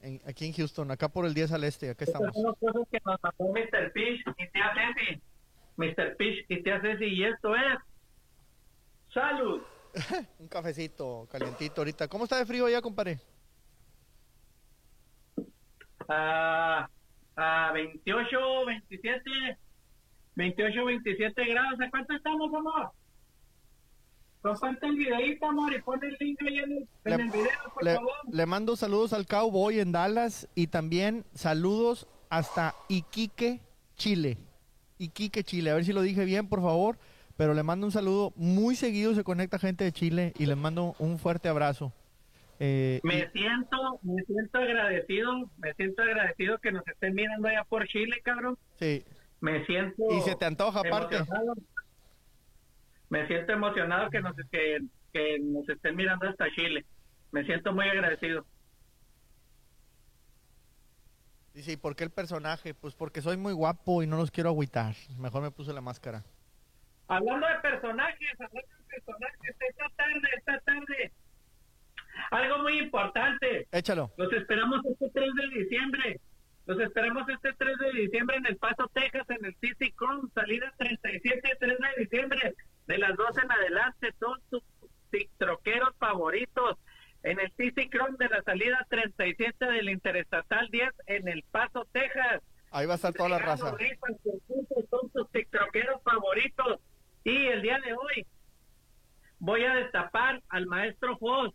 En- 0.01 0.21
aquí 0.27 0.45
en 0.47 0.53
Houston, 0.53 0.89
acá 0.91 1.07
por 1.09 1.25
el 1.25 1.33
10 1.33 1.51
al 1.53 1.63
este, 1.63 1.89
acá 1.89 2.03
Estas 2.05 2.21
estamos. 2.21 2.35
son 2.35 2.43
las 2.45 2.59
cosas 2.73 2.87
que 2.91 2.99
nos 3.05 3.19
mandó 3.23 3.53
Mr. 3.53 3.91
Fish 3.91 4.23
y 4.37 4.47
tía 4.51 4.71
Ceci. 4.75 5.21
Mr. 5.77 6.15
Fish 6.17 6.45
y 6.49 6.63
tía 6.63 6.81
Ceci, 6.81 7.05
y 7.05 7.23
esto 7.23 7.55
es. 7.55 7.77
¡Salud! 9.13 9.61
Un 10.39 10.47
cafecito 10.47 11.27
calientito 11.31 11.81
ahorita. 11.81 12.07
¿Cómo 12.07 12.23
está 12.25 12.37
de 12.37 12.45
frío 12.45 12.65
allá, 12.65 12.81
compadre? 12.81 13.19
a, 16.09 16.89
a 17.35 17.71
28, 17.73 18.65
27, 18.65 19.57
28, 20.35 20.85
27 20.85 21.45
grados. 21.45 21.79
¿A 21.81 21.89
cuánto 21.89 22.13
estamos, 22.13 22.53
amor? 22.53 22.91
Comparte 24.41 24.87
el 24.87 24.95
videito, 24.97 25.45
amor, 25.45 25.73
y 25.73 25.81
pon 25.81 25.99
el 26.03 26.17
link 26.19 26.37
ahí 26.41 26.57
en 26.57 26.71
el, 26.73 26.87
en 27.05 27.19
el 27.21 27.29
video, 27.29 27.47
por 27.73 27.83
le- 27.83 27.95
favor. 27.95 28.11
le 28.29 28.45
mando 28.45 28.75
saludos 28.75 29.13
al 29.13 29.25
Cowboy 29.25 29.79
en 29.79 29.93
Dallas 29.93 30.49
y 30.53 30.67
también 30.67 31.23
saludos 31.33 32.07
hasta 32.29 32.75
Iquique, 32.89 33.61
Chile. 33.95 34.37
Iquique, 34.97 35.43
Chile. 35.45 35.71
A 35.71 35.75
ver 35.75 35.85
si 35.85 35.93
lo 35.93 36.01
dije 36.01 36.25
bien, 36.25 36.47
por 36.49 36.61
favor. 36.61 36.97
Pero 37.37 37.53
le 37.53 37.63
mando 37.63 37.87
un 37.87 37.91
saludo. 37.91 38.31
Muy 38.35 38.75
seguido 38.75 39.15
se 39.15 39.23
conecta 39.23 39.57
gente 39.59 39.83
de 39.85 39.91
Chile 39.91 40.33
y 40.37 40.45
les 40.45 40.57
mando 40.57 40.93
un 40.99 41.17
fuerte 41.17 41.47
abrazo. 41.49 41.91
Eh, 42.59 42.99
Me 43.03 43.29
siento, 43.31 43.99
me 44.03 44.21
siento 44.23 44.57
agradecido, 44.59 45.49
me 45.57 45.73
siento 45.73 46.03
agradecido 46.03 46.59
que 46.59 46.71
nos 46.71 46.87
estén 46.87 47.15
mirando 47.15 47.47
allá 47.47 47.63
por 47.63 47.87
Chile, 47.87 48.17
cabrón. 48.23 48.57
sí. 48.77 49.03
Me 49.43 49.65
siento 49.65 50.01
Y 50.09 50.21
se 50.21 50.37
te 50.37 50.45
antoja, 50.45 50.79
aparte. 50.79 51.17
Me 53.09 53.27
siento 53.27 53.51
emocionado 53.51 54.09
que 54.09 54.21
nos 54.21 54.33
que, 54.49 54.79
que 55.11 55.37
nos 55.39 55.67
estén 55.67 55.97
mirando 55.97 56.29
hasta 56.29 56.49
Chile. 56.51 56.85
Me 57.33 57.43
siento 57.43 57.73
muy 57.73 57.89
agradecido. 57.89 58.45
Dice, 61.53 61.73
¿y 61.73 61.75
por 61.75 61.93
qué 61.97 62.05
el 62.05 62.09
personaje? 62.09 62.73
Pues 62.73 62.95
porque 62.95 63.21
soy 63.21 63.35
muy 63.35 63.51
guapo 63.51 64.01
y 64.01 64.07
no 64.07 64.15
los 64.15 64.31
quiero 64.31 64.51
agüitar. 64.51 64.95
Mejor 65.19 65.43
me 65.43 65.51
puse 65.51 65.73
la 65.73 65.81
máscara. 65.81 66.23
Hablando 67.09 67.45
de 67.45 67.55
personajes, 67.55 68.31
hablando 68.39 68.75
de 68.77 68.95
personajes, 68.95 69.55
esta 69.59 69.89
tarde, 69.97 70.29
esta 70.37 70.59
tarde, 70.61 71.11
algo 72.31 72.59
muy 72.59 72.79
importante. 72.79 73.67
Échalo. 73.73 74.09
Los 74.15 74.31
esperamos 74.31 74.85
este 74.85 75.09
3 75.09 75.29
de 75.33 75.59
diciembre. 75.59 76.21
Los 76.65 76.79
esperamos 76.79 77.27
este 77.27 77.53
3 77.53 77.77
de 77.77 78.01
diciembre 78.01 78.37
en 78.37 78.45
El 78.45 78.57
Paso, 78.57 78.89
Texas, 78.93 79.29
en 79.29 79.45
el 79.45 79.55
CC 79.55 79.93
Chrome, 79.97 80.29
salida 80.33 80.73
37, 80.77 81.57
3 81.59 81.77
de 81.77 82.03
diciembre, 82.03 82.55
de 82.87 82.97
las 82.97 83.15
12 83.17 83.41
en 83.41 83.51
adelante, 83.51 84.13
todos 84.19 84.39
tus 84.49 84.63
troqueros 85.37 85.95
favoritos. 85.99 86.77
En 87.23 87.39
el 87.39 87.51
Chrome 87.55 88.17
de 88.17 88.29
la 88.29 88.41
salida 88.43 88.85
37 88.89 89.65
del 89.65 89.89
Interestatal 89.89 90.69
10 90.69 90.89
en 91.07 91.27
El 91.27 91.43
Paso, 91.43 91.85
Texas. 91.91 92.41
Ahí 92.71 92.85
va 92.85 92.93
a 92.93 92.95
estar 92.95 93.13
toda 93.13 93.29
la 93.29 93.39
raza. 93.39 93.75
Son 94.89 95.09
tus 95.11 95.31
tiktokeros 95.31 96.01
favoritos. 96.03 96.79
Y 97.23 97.47
el 97.47 97.61
día 97.61 97.79
de 97.79 97.93
hoy 97.93 98.25
voy 99.39 99.63
a 99.63 99.75
destapar 99.75 100.41
al 100.49 100.65
maestro 100.65 101.17
Foz. 101.17 101.53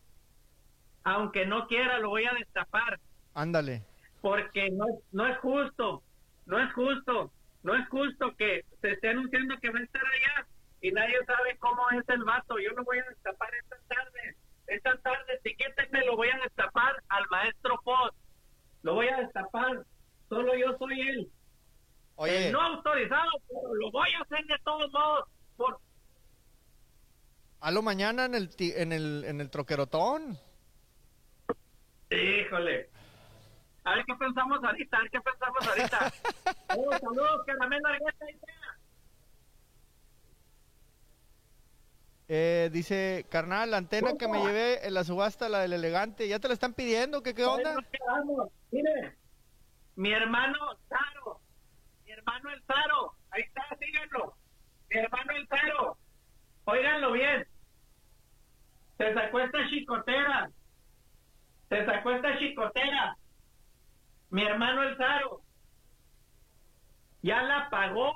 Aunque 1.04 1.44
no 1.44 1.66
quiera, 1.66 1.98
lo 1.98 2.10
voy 2.10 2.24
a 2.24 2.32
destapar. 2.34 3.00
Ándale. 3.34 3.84
Porque 4.20 4.70
no, 4.70 4.86
no 5.12 5.26
es 5.26 5.38
justo. 5.38 6.02
No 6.46 6.58
es 6.58 6.72
justo. 6.72 7.32
No 7.62 7.74
es 7.74 7.88
justo 7.88 8.34
que 8.36 8.64
se 8.80 8.92
esté 8.92 9.08
anunciando 9.10 9.56
que 9.58 9.70
va 9.70 9.78
a 9.78 9.82
estar 9.82 10.02
allá 10.02 10.46
y 10.80 10.92
nadie 10.92 11.14
sabe 11.26 11.56
cómo 11.58 11.82
es 11.90 12.08
el 12.08 12.24
vato. 12.24 12.58
Yo 12.58 12.70
lo 12.70 12.84
voy 12.84 12.98
a 12.98 13.04
destapar 13.08 13.50
esta 13.54 13.76
tarde. 13.88 14.36
Esta 14.66 14.96
tarde, 14.98 15.40
si 15.42 15.56
me 15.90 16.04
lo 16.04 16.16
voy 16.16 16.28
a 16.28 16.38
destapar 16.38 17.02
al 17.08 17.24
maestro 17.30 17.80
Foz. 17.82 18.12
Lo 18.82 18.94
voy 18.94 19.08
a 19.08 19.18
destapar. 19.18 19.84
Solo 20.28 20.54
yo 20.56 20.76
soy 20.78 21.00
él. 21.00 21.28
Oye, 22.16 22.48
Eh, 22.48 22.52
no 22.52 22.60
autorizado, 22.60 23.30
pero 23.48 23.74
lo 23.74 23.90
voy 23.90 24.08
a 24.12 24.22
hacer 24.22 24.44
de 24.44 24.58
todos 24.64 24.92
modos. 24.92 25.28
Por... 25.56 25.78
halo 27.60 27.82
mañana 27.82 28.26
en 28.26 28.34
el, 28.34 28.50
en 28.58 28.92
el, 28.92 29.24
en 29.24 29.40
el 29.40 29.50
troquerotón. 29.50 30.38
Híjole. 32.10 32.90
A 33.88 33.94
ver 33.94 34.04
qué 34.04 34.14
pensamos 34.16 34.62
ahorita, 34.62 34.98
a 34.98 35.00
ver 35.00 35.10
qué 35.10 35.20
pensamos 35.22 35.66
ahorita. 35.66 36.12
saludos, 36.68 37.00
saludos, 37.00 37.46
caramelo 37.46 37.88
Argueta. 37.88 38.26
Eh, 42.28 42.68
dice, 42.70 43.24
carnal, 43.30 43.70
la 43.70 43.78
antena 43.78 44.12
que 44.18 44.28
me 44.28 44.42
llevé 44.42 44.86
en 44.86 44.92
la 44.92 45.04
subasta, 45.04 45.48
la 45.48 45.60
del 45.60 45.72
elegante, 45.72 46.28
¿ya 46.28 46.38
te 46.38 46.48
la 46.48 46.54
están 46.54 46.74
pidiendo? 46.74 47.22
¿Qué, 47.22 47.32
qué 47.34 47.46
onda? 47.46 47.76
Mire, 48.70 49.16
mi 49.96 50.12
hermano 50.12 50.58
Zaro, 50.90 51.40
mi 52.04 52.12
hermano 52.12 52.50
el 52.50 52.62
Zaro, 52.64 53.14
ahí 53.30 53.40
está, 53.40 53.62
síganlo. 53.80 54.36
Mi 54.90 55.00
hermano 55.00 55.32
el 55.32 55.48
Zaro, 55.48 55.96
óiganlo 56.66 57.12
bien. 57.12 57.48
Se 58.98 59.14
sacó 59.14 59.40
esta 59.40 59.66
chicotera, 59.70 60.50
se 61.70 61.86
sacó 61.86 62.10
esta 62.10 62.38
chicotera. 62.38 62.77
Mi 64.30 64.42
hermano 64.44 64.82
el 64.82 64.96
Zaro, 64.96 65.40
ya 67.22 67.42
la 67.42 67.68
pagó 67.70 68.12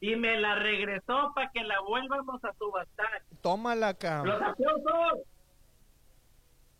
y 0.00 0.16
me 0.16 0.38
la 0.40 0.56
regresó 0.56 1.32
para 1.34 1.50
que 1.50 1.62
la 1.64 1.80
vuelvamos 1.80 2.42
a 2.44 2.52
subastar. 2.54 3.22
Tómala, 3.42 3.88
Los 3.88 3.96
cabrón. 3.98 4.42
aplausos. 4.42 5.18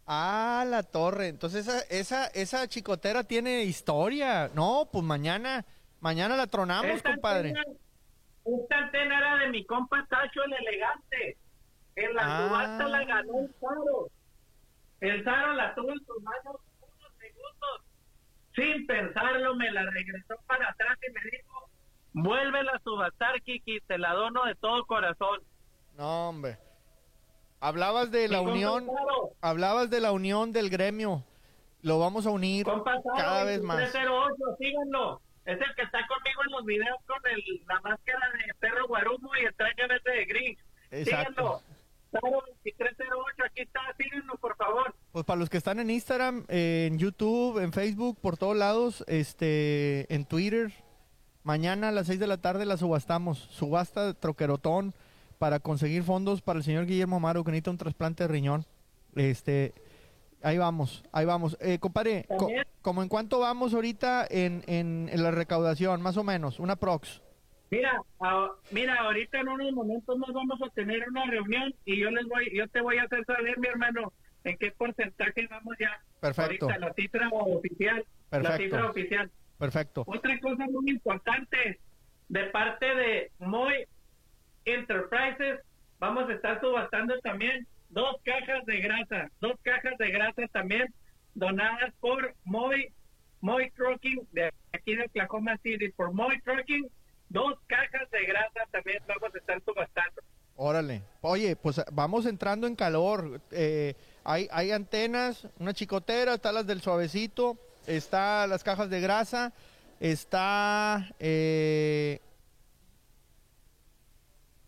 Ah, 0.07 0.65
la 0.67 0.83
torre. 0.83 1.29
Entonces 1.29 1.67
esa, 1.67 1.81
esa, 1.91 2.27
esa 2.29 2.69
chicotera 2.69 3.25
tiene 3.25 3.65
historia. 3.65 4.49
No, 4.55 4.89
pues 4.91 5.05
mañana, 5.05 5.65
mañana 6.01 6.37
la 6.37 6.47
tronamos, 6.47 6.93
Esta 6.93 7.11
compadre. 7.13 7.51
antena- 7.51 7.79
esta 8.45 8.79
antena 8.79 9.19
era 9.19 9.37
de 9.39 9.49
mi 9.51 9.65
compa 9.67 10.07
Tacho 10.09 10.43
el 10.45 10.53
elegante. 10.53 11.37
En 11.97 12.15
la 12.15 12.23
Ah. 12.25 12.47
subasta 12.49 12.89
la 12.89 13.05
ganó 13.05 13.39
el 13.41 13.55
Zaro. 13.61 14.09
El 15.01 15.25
Zaro 15.25 15.53
la 15.55 15.75
tuvo 15.75 15.91
en 15.91 15.99
sus 16.07 16.23
manos. 16.23 16.57
Sin 18.57 18.87
pensarlo, 18.87 19.55
me 19.55 19.71
la 19.71 19.83
regresó 19.91 20.35
para 20.47 20.69
atrás 20.69 20.99
y 21.07 21.13
me 21.13 21.21
dijo: 21.31 21.71
Vuélvela 22.15 22.73
a 22.73 22.81
subastar, 22.81 23.41
Kiki, 23.43 23.81
te 23.87 23.99
la 23.99 24.15
dono 24.15 24.45
de 24.47 24.55
todo 24.55 24.85
corazón. 24.87 25.41
No, 25.97 26.31
hombre. 26.31 26.59
Hablabas 27.61 28.11
de 28.11 28.29
la 28.29 28.41
unión, 28.41 28.87
hablabas 29.41 29.91
de 29.91 30.01
la 30.01 30.13
unión 30.13 30.53
del 30.53 30.71
gremio. 30.71 31.25
Lo 31.83 31.99
vamos 31.99 32.27
a 32.27 32.31
unir 32.31 32.67
cada 33.17 33.45
vez 33.45 33.63
más. 33.63 33.79
2308, 33.79 34.35
síganlo. 34.59 35.21
Es 35.45 35.61
el 35.61 35.75
que 35.75 35.83
está 35.83 36.05
conmigo 36.09 36.43
en 36.45 36.53
los 36.53 36.65
videos 36.65 36.99
con 37.07 37.21
el, 37.31 37.43
la 37.69 37.81
máscara 37.81 38.31
de 38.33 38.55
perro 38.59 38.89
guarumo 38.89 39.31
y 39.41 39.45
el 39.45 39.55
traje 39.55 39.87
verde 39.87 40.11
de 40.11 40.25
gris. 40.25 40.59
Exacto. 40.91 41.31
Síganlo. 41.31 41.76
Lautaro 42.23 42.47
2308, 42.65 43.43
aquí 43.45 43.63
está, 43.63 43.81
síguenos 43.99 44.39
por 44.41 44.57
favor. 44.57 44.95
Pues 45.13 45.25
para 45.25 45.39
los 45.41 45.49
que 45.51 45.57
están 45.59 45.79
en 45.81 45.91
Instagram, 45.91 46.45
en 46.49 46.99
YouTube, 46.99 47.59
en 47.63 47.73
Facebook, 47.73 48.19
por 48.21 48.37
todos 48.37 48.57
lados, 48.57 49.05
este, 49.07 50.13
en 50.15 50.25
Twitter, 50.25 50.73
mañana 51.43 51.89
a 51.89 51.93
las 51.93 52.07
6 52.09 52.19
de 52.21 52.27
la 52.27 52.39
tarde 52.39 52.67
la 52.67 52.77
subastamos. 52.77 53.39
Subasta 53.39 54.15
troquerotón 54.15 54.95
para 55.39 55.61
conseguir 55.61 56.03
fondos 56.03 56.43
para 56.43 56.59
el 56.59 56.65
señor 56.65 56.87
Guillermo 56.87 57.17
Amaro 57.17 57.45
que 57.45 57.51
necesita 57.51 57.71
un 57.71 57.79
trasplante 57.79 58.25
de 58.25 58.29
riñón. 58.29 58.65
Este, 59.15 59.73
ahí 60.43 60.59
vamos, 60.59 61.05
ahí 61.13 61.25
vamos. 61.27 61.57
Eh, 61.61 61.79
compadre, 61.79 62.27
co- 62.39 62.49
como 62.83 63.03
en 63.03 63.09
cuánto 63.09 63.39
vamos 63.39 63.75
ahorita 63.75 64.27
en, 64.29 64.63
en, 64.67 65.09
en 65.13 65.23
la 65.23 65.31
recaudación, 65.31 66.01
más 66.03 66.17
o 66.17 66.25
menos, 66.25 66.59
una 66.61 66.77
prox. 66.77 67.21
Mira, 67.71 68.01
a- 68.21 68.51
mira, 68.71 68.95
ahorita 68.95 69.41
en 69.41 69.49
unos 69.49 69.73
momentos 69.73 70.17
nos 70.19 70.33
vamos 70.33 70.61
a 70.63 70.71
tener 70.71 71.09
una 71.09 71.27
reunión 71.27 71.75
y 71.85 71.99
yo 71.99 72.11
les 72.11 72.27
voy, 72.27 72.51
yo 72.55 72.69
te 72.69 72.81
voy 72.81 72.99
a 72.99 73.03
hacer 73.05 73.25
saber, 73.25 73.59
mi 73.59 73.67
hermano, 73.69 74.13
en 74.45 74.57
qué 74.59 74.71
porcentaje 74.71 75.47
vamos 75.51 75.75
ya. 75.81 76.01
Perfecto. 76.21 76.67
Ahorita 76.67 76.79
la 76.87 76.95
cifra 76.95 77.29
oficial. 77.31 78.05
La 78.31 78.41
Perfecto. 78.41 78.63
cifra 78.63 78.91
oficial. 78.91 79.31
Perfecto. 79.59 80.05
Otra 80.07 80.39
cosa 80.41 80.65
muy 80.71 80.91
importante, 80.91 81.81
de 82.29 82.45
parte 82.47 82.87
de 82.95 83.31
Moy 83.39 83.87
Enterprises, 84.65 85.61
vamos 85.99 86.29
a 86.29 86.35
estar 86.35 86.61
subastando 86.61 87.19
también 87.21 87.67
dos 87.91 88.17
cajas 88.25 88.65
de 88.67 88.81
grasa, 88.81 89.31
dos 89.41 89.55
cajas 89.63 89.97
de 89.99 90.11
grasa 90.11 90.47
también 90.53 90.93
donadas 91.35 91.95
por 92.01 92.35
Moy, 92.45 92.93
Moy 93.41 93.71
Trucking 93.71 94.27
de 94.33 94.51
aquí 94.73 94.97
de 94.97 95.05
Oklahoma 95.05 95.57
City, 95.63 95.91
por 95.91 96.13
Moy 96.13 96.41
Trucking, 96.43 96.89
dos 97.29 97.55
cajas 97.67 98.11
de 98.11 98.25
grasa 98.27 98.61
también 98.71 99.03
vamos 99.07 99.35
a 99.35 99.39
estar 99.39 99.61
subastando. 99.65 100.23
Órale. 100.59 101.03
Oye, 101.21 101.55
pues 101.57 101.83
vamos 101.93 102.25
entrando 102.25 102.67
en 102.67 102.77
calor. 102.77 103.41
Eh, 103.51 103.95
hay, 104.25 104.49
hay 104.51 104.73
antenas, 104.73 105.47
una 105.59 105.75
chicotera, 105.75 106.35
está 106.35 106.51
las 106.53 106.67
del 106.67 106.81
suavecito, 106.81 107.59
está 107.87 108.47
las 108.47 108.65
cajas 108.65 108.89
de 108.89 109.01
grasa, 109.01 109.53
está... 110.01 111.07
eh, 111.19 112.21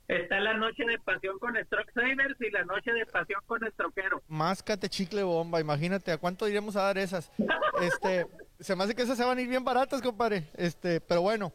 Está 0.08 0.40
la 0.40 0.54
noche 0.54 0.84
de 0.86 0.98
pasión 1.00 1.38
con 1.38 1.52
Truck 1.52 1.92
Savers 1.92 2.40
y 2.40 2.50
la 2.50 2.64
noche 2.64 2.90
de 2.92 3.04
pasión 3.04 3.42
con 3.46 3.62
el 3.62 3.72
troquero. 3.74 4.22
máscate 4.26 4.88
chicle 4.88 5.22
bomba, 5.22 5.60
imagínate, 5.60 6.10
¿a 6.12 6.16
cuánto 6.16 6.48
iremos 6.48 6.76
a 6.76 6.82
dar 6.84 6.96
esas? 6.96 7.30
Este, 7.82 8.26
se 8.58 8.74
me 8.74 8.84
hace 8.84 8.94
que 8.94 9.02
esas 9.02 9.18
se 9.18 9.24
van 9.24 9.36
a 9.36 9.40
ir 9.42 9.48
bien 9.48 9.64
baratas, 9.64 10.00
compadre. 10.00 10.44
Este, 10.56 11.00
pero 11.02 11.20
bueno. 11.20 11.52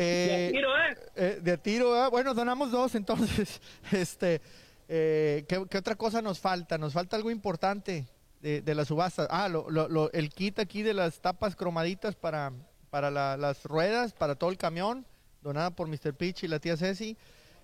Eh, 0.00 0.50
Y 0.50 0.56
tiro, 0.56 0.68
¿eh? 0.78 0.96
eh, 1.16 1.38
de 1.42 1.58
tiro, 1.58 2.04
¿eh? 2.06 2.08
bueno, 2.08 2.32
donamos 2.32 2.70
dos, 2.70 2.94
entonces, 2.94 3.60
este, 3.92 4.40
eh, 4.88 5.44
¿qué, 5.48 5.64
qué 5.68 5.78
otra 5.78 5.96
cosa 5.96 6.22
nos 6.22 6.38
falta? 6.38 6.78
Nos 6.78 6.92
falta 6.92 7.16
algo 7.16 7.32
importante 7.32 8.06
de, 8.40 8.60
de 8.62 8.74
la 8.76 8.84
subasta. 8.84 9.26
Ah, 9.28 9.48
lo, 9.48 9.68
lo- 9.68 9.88
lo- 9.88 10.12
el 10.12 10.30
kit 10.30 10.60
aquí 10.60 10.82
de 10.82 10.94
las 10.94 11.20
tapas 11.20 11.56
cromaditas 11.56 12.14
para, 12.14 12.52
para 12.90 13.10
la- 13.10 13.36
las 13.36 13.64
ruedas, 13.64 14.12
para 14.12 14.36
todo 14.36 14.50
el 14.50 14.56
camión, 14.56 15.04
donada 15.42 15.70
por 15.70 15.88
Mr. 15.88 16.14
Pitch 16.14 16.44
y 16.44 16.48
la 16.48 16.60
tía 16.60 16.76
Ceci. 16.76 17.16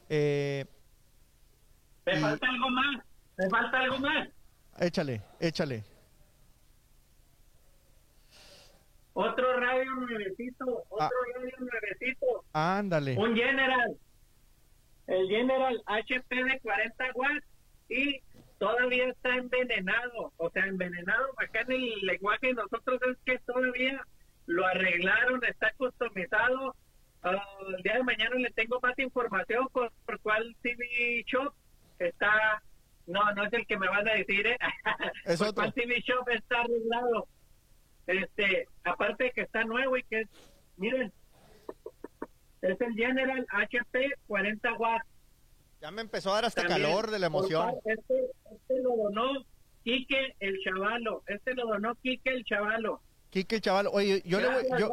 Eh, 0.09 0.65
Y- 2.07 2.19
falta 2.19 2.49
algo 2.49 2.69
más, 2.71 3.05
me 3.39 3.49
falta 3.49 3.79
algo 3.79 3.99
más. 4.01 4.29
échale, 4.81 5.23
échale. 5.39 5.85
Radio 10.07 10.19
nuevecito, 10.19 10.85
otro 10.91 10.99
Ah. 11.01 11.11
radio 11.35 11.57
nuevecito, 11.59 12.45
Ándale. 12.53 13.17
un 13.19 13.35
General, 13.37 13.97
el 15.07 15.29
General 15.29 15.83
HP 15.87 16.45
de 16.45 16.61
40 16.61 17.05
watts 17.15 17.47
y 17.89 18.21
todavía 18.59 19.09
está 19.09 19.37
envenenado, 19.37 20.33
o 20.37 20.51
sea, 20.51 20.67
envenenado 20.67 21.27
acá 21.39 21.61
en 21.63 21.73
el 21.73 22.01
lenguaje 22.03 22.49
de 22.49 22.55
nosotros 22.55 23.01
es 23.11 23.17
que 23.25 23.39
todavía 23.41 24.01
lo 24.47 24.67
arreglaron, 24.67 25.43
está 25.45 25.73
customizado. 25.77 26.75
Ah, 27.23 27.43
el 27.75 27.83
día 27.83 27.95
de 27.95 28.03
mañana 28.05 28.37
le 28.37 28.51
tengo 28.51 28.79
más 28.83 28.99
información 28.99 29.67
por, 29.73 29.91
por 30.05 30.21
cuál 30.21 30.55
TV 30.63 31.25
Shop 31.27 31.55
está, 31.99 32.63
no, 33.07 33.33
no 33.35 33.45
es 33.47 33.53
el 33.55 33.67
que 33.67 33.79
me 33.79 33.89
van 33.89 34.07
a 34.09 34.13
decir, 34.15 34.47
¿eh? 34.47 34.59
Es 35.25 35.39
por 35.39 35.49
otro. 35.49 35.63
cuál 35.63 35.73
TV 35.75 36.01
Shop 36.03 36.29
está 36.29 36.61
arreglado. 36.61 37.27
Este, 38.07 38.69
aparte 38.85 39.25
de 39.25 39.31
que 39.31 39.41
está 39.43 39.65
nuevo 39.65 39.97
y 39.97 40.03
que 40.05 40.21
es, 40.21 40.29
miren, 40.77 41.13
es 42.63 42.81
el 42.81 42.95
General 42.95 43.47
HP 43.51 44.13
40 44.27 44.73
watts. 44.75 45.07
Ya 45.81 45.91
me 45.91 46.03
empezó 46.03 46.31
a 46.31 46.37
dar 46.37 46.45
hasta 46.47 46.63
También, 46.63 46.83
calor 46.83 47.11
de 47.11 47.19
la 47.19 47.27
emoción. 47.27 47.75
Este, 47.85 48.31
este 48.51 48.83
lo 48.83 48.97
donó 48.97 49.45
Quique 49.83 50.35
el 50.41 50.59
Chavalo. 50.63 51.23
Este 51.27 51.55
lo 51.55 51.67
donó 51.67 51.95
Quique 51.97 52.31
el 52.31 52.45
Chavalo. 52.45 53.03
Quique, 53.35 53.61
chaval, 53.61 53.89
oye, 53.91 54.23
yo 54.25 54.41
le 54.41 54.47
voy, 54.47 54.63
yo. 54.79 54.93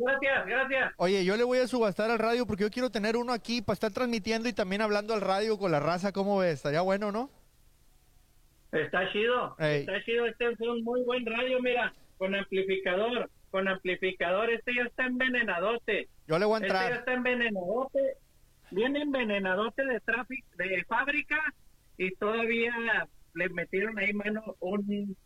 Gracias, 0.00 0.46
gracias. 0.46 0.92
oye, 0.96 1.22
yo 1.22 1.36
le 1.36 1.44
voy 1.44 1.58
a 1.58 1.68
subastar 1.68 2.10
al 2.10 2.18
radio 2.18 2.46
porque 2.46 2.62
yo 2.62 2.70
quiero 2.70 2.88
tener 2.88 3.14
uno 3.18 3.34
aquí 3.34 3.60
para 3.60 3.74
estar 3.74 3.92
transmitiendo 3.92 4.48
y 4.48 4.54
también 4.54 4.80
hablando 4.80 5.12
al 5.12 5.20
radio 5.20 5.58
con 5.58 5.70
la 5.70 5.80
raza, 5.80 6.12
¿cómo 6.12 6.38
ves? 6.38 6.54
Estaría 6.54 6.80
bueno, 6.80 7.12
¿no? 7.12 7.28
Está 8.72 9.10
chido. 9.12 9.56
Ey. 9.58 9.80
Está 9.80 10.02
chido. 10.04 10.26
Este 10.26 10.50
es 10.52 10.60
un 10.60 10.82
muy 10.84 11.02
buen 11.04 11.26
radio, 11.26 11.60
mira. 11.60 11.92
Con 12.18 12.34
amplificador. 12.34 13.30
Con 13.50 13.66
amplificador. 13.68 14.50
Este 14.50 14.74
ya 14.74 14.82
está 14.82 15.06
envenenadote. 15.06 16.08
Yo 16.26 16.38
le 16.38 16.44
voy 16.46 16.54
a 16.54 16.58
Este 16.66 16.72
ya 16.72 16.82
entrar. 16.84 16.98
está 17.00 17.12
envenenadote. 17.14 17.98
Viene 18.70 19.02
envenenadote 19.02 19.84
de 19.84 20.00
tráfico, 20.00 20.46
de 20.56 20.84
fábrica. 20.84 21.38
Y 21.98 22.14
todavía 22.14 22.72
le 23.34 23.48
metieron 23.50 23.98
ahí 23.98 24.12
mano 24.12 24.56
un, 24.60 25.16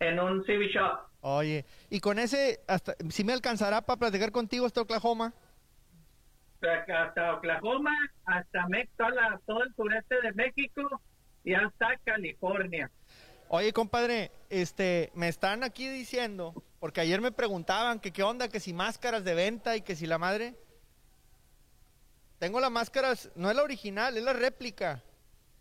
en 0.00 0.18
un 0.20 0.44
CV 0.44 0.68
Shop. 0.68 1.00
Oye, 1.20 1.64
y 1.90 2.00
con 2.00 2.18
ese, 2.18 2.60
hasta, 2.66 2.94
si 3.10 3.22
me 3.24 3.32
alcanzará 3.32 3.80
para 3.82 3.98
platicar 3.98 4.32
contigo 4.32 4.66
hasta 4.66 4.80
Oklahoma. 4.82 5.32
hasta 6.62 7.34
Oklahoma, 7.34 7.92
hasta 8.26 8.66
la- 9.10 9.40
todo 9.46 9.62
el 9.62 9.74
sureste 9.74 10.20
de 10.22 10.32
México 10.32 10.82
y 11.44 11.54
hasta 11.54 11.96
California. 12.04 12.90
Oye, 13.48 13.72
compadre, 13.72 14.32
este, 14.50 15.12
me 15.14 15.28
están 15.28 15.62
aquí 15.62 15.88
diciendo, 15.88 16.54
porque 16.80 17.00
ayer 17.00 17.20
me 17.20 17.30
preguntaban 17.30 18.00
que 18.00 18.10
qué 18.10 18.22
onda, 18.22 18.48
que 18.48 18.58
si 18.58 18.72
máscaras 18.72 19.22
de 19.24 19.34
venta 19.34 19.76
y 19.76 19.82
que 19.82 19.94
si 19.94 20.06
la 20.06 20.18
madre. 20.18 20.54
Tengo 22.38 22.58
las 22.60 22.70
máscaras, 22.70 23.30
no 23.36 23.48
es 23.48 23.56
la 23.56 23.62
original, 23.62 24.16
es 24.16 24.24
la 24.24 24.32
réplica. 24.32 25.02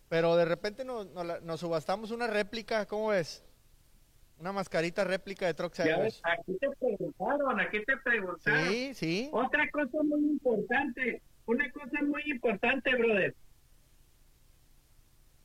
Pero 0.10 0.36
de 0.36 0.46
repente 0.46 0.84
nos, 0.86 1.08
nos, 1.08 1.42
nos 1.44 1.60
subastamos 1.60 2.12
una 2.12 2.28
réplica, 2.28 2.86
¿cómo 2.86 3.10
ves? 3.10 3.44
Una 4.40 4.52
mascarita 4.52 5.04
réplica 5.04 5.46
de 5.46 5.54
Truck 5.54 5.74
aquí 5.80 6.58
te 6.60 6.70
preguntaron, 6.80 7.60
aquí 7.60 7.84
te 7.86 7.98
preguntaron. 7.98 8.70
Sí, 8.70 8.94
sí. 8.94 9.30
Otra 9.32 9.70
cosa 9.72 9.98
muy 10.04 10.20
importante, 10.20 11.22
una 11.46 11.72
cosa 11.72 12.02
muy 12.04 12.24
importante, 12.26 12.96
brother. 12.96 13.36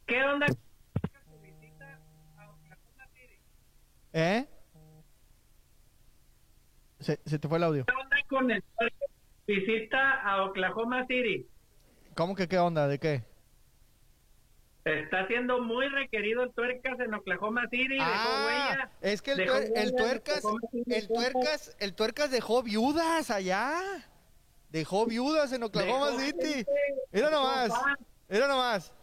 ¿Qué 0.08 0.24
onda 0.24 0.46
con 0.46 0.56
tu 1.26 1.38
visita 1.42 2.00
a 2.38 2.50
Oklahoma 2.50 3.06
City? 3.12 3.38
¿Eh? 4.14 4.46
Se, 7.00 7.20
se 7.24 7.38
te 7.38 7.46
fue 7.48 7.58
el 7.58 7.64
audio. 7.64 7.84
¿Qué 7.84 7.92
onda 7.94 8.16
con 8.28 8.50
el 8.50 8.64
visita 9.46 10.12
a 10.22 10.44
Oklahoma 10.44 11.06
City? 11.06 11.46
¿Cómo 12.14 12.34
que 12.34 12.48
qué 12.48 12.58
onda? 12.58 12.88
¿De 12.88 12.98
qué? 12.98 13.22
Está 14.84 15.26
siendo 15.26 15.60
muy 15.60 15.86
requerido 15.88 16.42
el 16.42 16.52
tuercas 16.54 16.98
en 17.00 17.12
Oklahoma 17.12 17.68
City. 17.70 17.94
dejó 17.98 18.04
Ah, 18.04 18.44
huella, 18.46 18.90
es 19.02 19.20
que 19.20 19.32
el, 19.32 19.36
dejó 19.38 19.54
tuer- 19.58 19.72
el 19.76 19.94
tuercas, 19.94 20.42
el 20.86 21.08
tuercas, 21.08 21.76
el 21.78 21.94
tuercas 21.94 22.30
dejó 22.30 22.62
viudas 22.62 23.30
allá. 23.30 23.74
Dejó 24.70 25.06
viudas 25.06 25.52
en 25.52 25.62
Oklahoma 25.62 26.06
Dejó 26.12 26.20
City. 26.20 26.46
gente, 26.54 26.66
Mira 27.12 27.28
dejó 27.30 27.42
nomás. 27.42 27.70
Mira 28.28 28.48
nomás. 28.48 28.94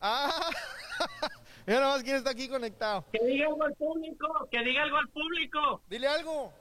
Ah, 0.00 0.30
mira 1.66 1.80
nomás 1.80 2.02
quién 2.02 2.16
está 2.16 2.30
aquí 2.30 2.48
conectado. 2.48 3.04
Que 3.12 3.24
diga 3.24 3.46
algo 3.46 3.64
al 3.64 3.74
público, 3.74 4.48
que 4.50 4.62
diga 4.64 4.82
algo 4.84 4.96
al 4.98 5.08
público. 5.08 5.82
Dile 5.88 6.06
algo. 6.08 6.52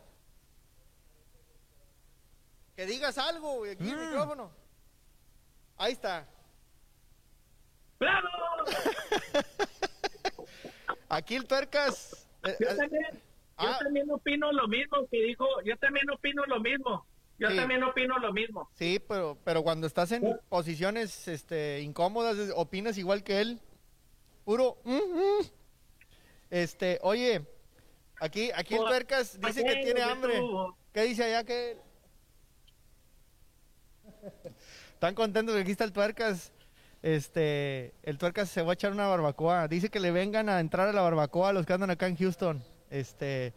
Que 2.76 2.86
digas 2.86 3.18
algo, 3.18 3.56
güey, 3.58 3.72
aquí 3.72 3.90
el 3.90 3.96
Mm. 3.98 4.06
micrófono. 4.10 4.52
Ahí 5.78 5.94
está. 5.94 6.28
¡Bravo! 8.00 8.28
Aquí 11.10 11.36
el 11.36 11.46
tuercas. 11.48 12.28
eh, 12.44 12.56
Yo 12.60 12.68
eh, 12.70 12.76
también, 12.76 13.08
yo 13.14 13.20
Ah. 13.70 13.80
también 13.82 14.12
opino 14.12 14.52
lo 14.52 14.68
mismo 14.68 15.08
que 15.10 15.18
dijo, 15.24 15.46
yo 15.64 15.76
también 15.78 16.10
opino 16.12 16.44
lo 16.46 16.60
mismo. 16.60 17.06
Yo 17.40 17.50
Sí. 17.52 17.56
también 17.56 17.84
opino 17.84 18.18
lo 18.20 18.34
mismo. 18.34 18.70
Sí, 18.74 19.00
pero, 19.08 19.38
pero 19.44 19.62
cuando 19.64 19.86
estás 19.86 20.12
en 20.12 20.40
posiciones 20.50 21.28
este, 21.28 21.82
incómodas, 21.82 22.38
opinas 22.56 22.98
igual 22.98 23.24
que 23.24 23.42
él. 23.42 23.62
Puro. 24.44 24.78
mm, 24.84 24.92
mm. 24.96 25.46
Este, 26.50 26.98
oye, 27.04 27.46
aquí, 28.20 28.50
aquí 28.56 28.74
el 28.74 28.80
Por- 28.80 28.90
tuercas 28.90 29.40
dice 29.40 29.64
que 29.64 29.76
tiene 29.84 30.02
hambre. 30.02 30.40
¿Qué 30.94 31.04
dice 31.04 31.26
allá 31.26 31.44
que 31.44 31.78
Están 34.94 35.14
contentos 35.14 35.54
que 35.56 35.62
aquí 35.62 35.72
está 35.72 35.84
el 35.84 35.94
tuercas. 35.94 36.52
Este, 37.04 37.94
el 38.02 38.18
tuercas 38.18 38.50
se 38.50 38.64
va 38.64 38.72
a 38.72 38.74
echar 38.74 38.92
una 38.92 39.06
barbacoa. 39.08 39.68
Dice 39.68 39.90
que 39.90 40.00
le 40.00 40.10
vengan 40.12 40.50
a 40.50 40.60
entrar 40.60 40.88
a 40.88 40.94
la 40.94 41.02
barbacoa 41.02 41.50
a 41.50 41.54
los 41.54 41.66
que 41.66 41.74
andan 41.74 41.92
acá 41.92 42.08
en 42.08 42.18
Houston. 42.18 42.64
Este, 42.90 43.54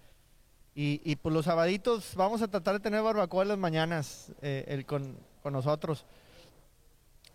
y, 0.81 1.03
y 1.05 1.17
pues 1.17 1.35
los 1.35 1.45
sabaditos 1.45 2.17
vamos 2.17 2.41
a 2.41 2.49
tratar 2.49 2.73
de 2.73 2.81
tener 2.81 3.03
barbacoa 3.03 3.43
en 3.43 3.49
las 3.49 3.59
mañanas 3.59 4.33
eh, 4.41 4.65
el, 4.67 4.87
con, 4.87 5.15
con 5.43 5.53
nosotros. 5.53 6.07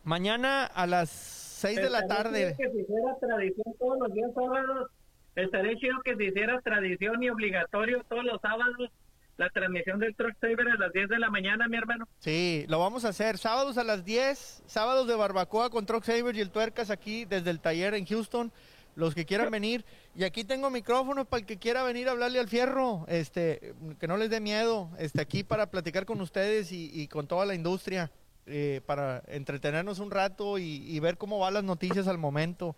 Mañana 0.04 0.66
a 0.66 0.88
las 0.88 1.12
6 1.12 1.76
de 1.76 1.90
la 1.92 2.08
tarde. 2.08 2.56
Que 2.58 2.66
hiciera 2.66 3.16
tradición 3.20 3.76
todos 3.78 4.00
los 4.00 4.14
días 4.16 4.32
sábados. 4.34 4.90
Estaría 5.36 5.76
chido 5.78 5.94
que 6.04 6.16
se 6.16 6.24
hiciera 6.24 6.60
tradición 6.62 7.22
y 7.22 7.30
obligatorio 7.30 8.04
todos 8.10 8.24
los 8.24 8.42
sábados 8.42 8.90
la 9.38 9.50
transmisión 9.52 10.00
del 10.00 10.16
Truck 10.16 10.34
Saver 10.42 10.68
a 10.68 10.76
las 10.78 10.92
10 10.92 11.10
de 11.10 11.20
la 11.20 11.30
mañana, 11.30 11.68
mi 11.68 11.78
hermano. 11.78 12.08
Sí, 12.18 12.66
lo 12.68 12.80
vamos 12.80 13.06
a 13.06 13.10
hacer. 13.10 13.38
Sábados 13.38 13.78
a 13.78 13.84
las 13.84 14.04
10, 14.06 14.64
sábados 14.66 15.08
de 15.08 15.16
barbacoa 15.16 15.70
con 15.70 15.86
Truck 15.86 16.04
Saver 16.04 16.36
y 16.36 16.42
el 16.42 16.50
Tuercas 16.50 16.90
aquí 16.90 17.26
desde 17.26 17.52
el 17.52 17.60
taller 17.60 17.94
en 17.94 18.08
Houston. 18.08 18.52
Los 18.96 19.14
que 19.14 19.26
quieran 19.26 19.52
venir. 19.52 19.86
Y 20.16 20.24
aquí 20.24 20.44
tengo 20.44 20.70
micrófono 20.70 21.26
para 21.26 21.42
el 21.42 21.46
que 21.46 21.58
quiera 21.60 21.84
venir 21.84 22.08
a 22.08 22.12
hablarle 22.12 22.40
al 22.40 22.48
fierro. 22.48 23.06
Este, 23.08 23.74
que 24.00 24.08
no 24.08 24.18
les 24.18 24.30
dé 24.30 24.40
miedo. 24.40 24.90
Este, 24.98 25.22
aquí 25.22 25.44
para 25.44 25.70
platicar 25.70 26.06
con 26.06 26.22
ustedes 26.22 26.72
y, 26.72 26.90
y 26.94 27.08
con 27.08 27.28
toda 27.28 27.46
la 27.46 27.56
industria. 27.56 28.12
eh, 28.48 28.82
para 28.86 29.24
entretenernos 29.28 30.00
un 30.00 30.12
rato 30.12 30.58
y, 30.60 30.84
y 30.88 31.00
ver 31.00 31.18
cómo 31.18 31.40
van 31.40 31.56
las 31.56 31.64
noticias 31.64 32.08
al 32.08 32.18
momento. 32.20 32.76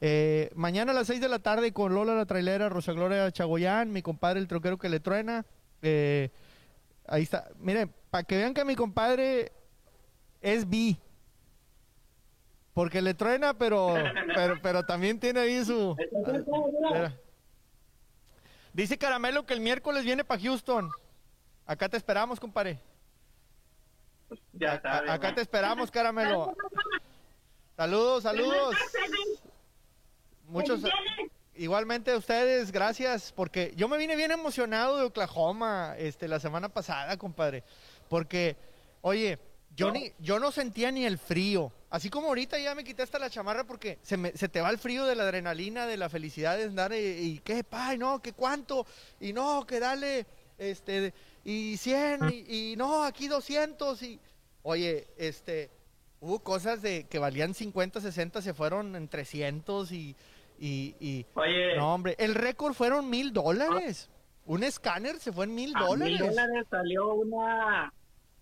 Eh, 0.00 0.50
mañana 0.54 0.92
a 0.92 0.94
las 0.94 1.06
6 1.06 1.20
de 1.20 1.28
la 1.28 1.38
tarde 1.38 1.72
con 1.72 1.94
Lola 1.94 2.14
la 2.14 2.26
trailera, 2.26 2.68
Rosa 2.68 2.92
Gloria 2.92 3.30
Chagoyán, 3.32 3.90
mi 3.92 4.02
compadre 4.02 4.40
el 4.40 4.46
troquero 4.48 4.76
que 4.76 4.90
le 4.90 5.00
truena. 5.00 5.46
Eh, 5.80 6.28
ahí 7.06 7.22
está. 7.22 7.48
Miren, 7.58 7.90
para 8.10 8.24
que 8.24 8.36
vean 8.36 8.52
que 8.52 8.64
mi 8.64 8.76
compadre 8.76 9.52
es 10.42 10.68
bi. 10.68 10.98
Porque 12.74 13.00
le 13.00 13.14
truena, 13.14 13.54
pero, 13.54 13.94
pero, 14.34 14.60
pero 14.60 14.84
también 14.84 15.18
tiene 15.20 15.40
ahí 15.40 15.64
su. 15.64 15.96
Dice 18.72 18.98
Caramelo 18.98 19.46
que 19.46 19.54
el 19.54 19.60
miércoles 19.60 20.04
viene 20.04 20.24
para 20.24 20.42
Houston. 20.42 20.90
Acá 21.64 21.88
te 21.88 21.96
esperamos, 21.96 22.40
compadre. 22.40 22.80
Ya 24.52 24.80
sabes. 24.80 25.10
acá 25.10 25.32
te 25.34 25.40
esperamos, 25.40 25.90
Caramelo. 25.90 26.54
Saludos, 27.76 28.24
saludos. 28.24 28.74
Muchos. 30.46 30.80
Igualmente 31.56 32.10
a 32.10 32.16
ustedes, 32.16 32.72
gracias, 32.72 33.32
porque 33.32 33.72
yo 33.76 33.88
me 33.88 33.96
vine 33.96 34.16
bien 34.16 34.32
emocionado 34.32 34.96
de 34.96 35.04
Oklahoma 35.04 35.94
este, 35.96 36.26
la 36.26 36.40
semana 36.40 36.68
pasada, 36.68 37.16
compadre. 37.16 37.62
Porque, 38.08 38.56
oye, 39.02 39.38
yo, 39.76 39.92
ni, 39.92 40.12
yo 40.18 40.40
no 40.40 40.50
sentía 40.50 40.90
ni 40.90 41.04
el 41.04 41.18
frío. 41.18 41.70
Así 41.94 42.10
como 42.10 42.26
ahorita 42.26 42.58
ya 42.58 42.74
me 42.74 42.82
quité 42.82 43.04
hasta 43.04 43.20
la 43.20 43.30
chamarra 43.30 43.62
porque 43.62 44.00
se, 44.02 44.16
me, 44.16 44.32
se 44.32 44.48
te 44.48 44.60
va 44.60 44.68
el 44.70 44.78
frío 44.78 45.06
de 45.06 45.14
la 45.14 45.22
adrenalina, 45.22 45.86
de 45.86 45.96
la 45.96 46.08
felicidad 46.08 46.56
de 46.56 46.64
andar 46.64 46.92
y, 46.92 46.96
y 46.96 47.38
qué, 47.44 47.62
pay, 47.62 47.98
no, 47.98 48.20
que 48.20 48.32
cuánto, 48.32 48.84
y 49.20 49.32
no, 49.32 49.64
que 49.64 49.78
dale, 49.78 50.26
este, 50.58 51.14
y 51.44 51.76
100, 51.76 52.32
y, 52.32 52.72
y 52.72 52.76
no, 52.76 53.04
aquí 53.04 53.28
200, 53.28 54.02
y, 54.02 54.20
oye, 54.64 55.06
este, 55.16 55.70
hubo 56.18 56.40
cosas 56.40 56.82
de 56.82 57.04
que 57.04 57.20
valían 57.20 57.54
50, 57.54 58.00
60, 58.00 58.42
se 58.42 58.54
fueron 58.54 58.96
en 58.96 59.06
300 59.06 59.92
y, 59.92 60.16
y, 60.58 60.96
y 60.98 61.26
Oye, 61.34 61.76
no, 61.76 61.94
hombre, 61.94 62.16
el 62.18 62.34
récord 62.34 62.74
fueron 62.74 63.08
mil 63.08 63.32
dólares. 63.32 64.10
Un 64.46 64.64
escáner 64.64 65.20
se 65.20 65.30
fue 65.30 65.44
en 65.44 65.54
mil 65.54 65.72
a 65.76 65.78
mil 65.78 65.88
dólares. 65.88 66.18
dólares 66.18 66.66
salió 66.68 67.14
una. 67.14 67.92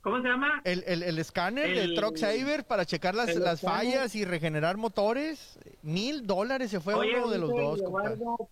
¿Cómo 0.03 0.21
se 0.21 0.29
llama? 0.29 0.61
El, 0.65 0.83
el, 0.87 1.03
el 1.05 1.19
escáner 1.19 1.69
de 1.75 1.85
El- 1.85 1.95
Truck 1.95 2.17
Saver 2.17 2.65
para 2.65 2.85
checar 2.85 3.15
las, 3.15 3.29
el 3.29 3.41
las 3.43 3.61
fallas 3.61 4.15
y 4.17 4.25
regenerar 4.25 4.77
motores. 4.77 5.59
Mil 5.83 6.27
dólares 6.27 6.71
se 6.71 6.81
fue 6.81 6.95
Oye, 6.95 7.17
uno 7.19 7.29
de 7.31 7.39
los 7.39 7.51
dos. 7.51 7.79
Leobardo, 7.79 8.49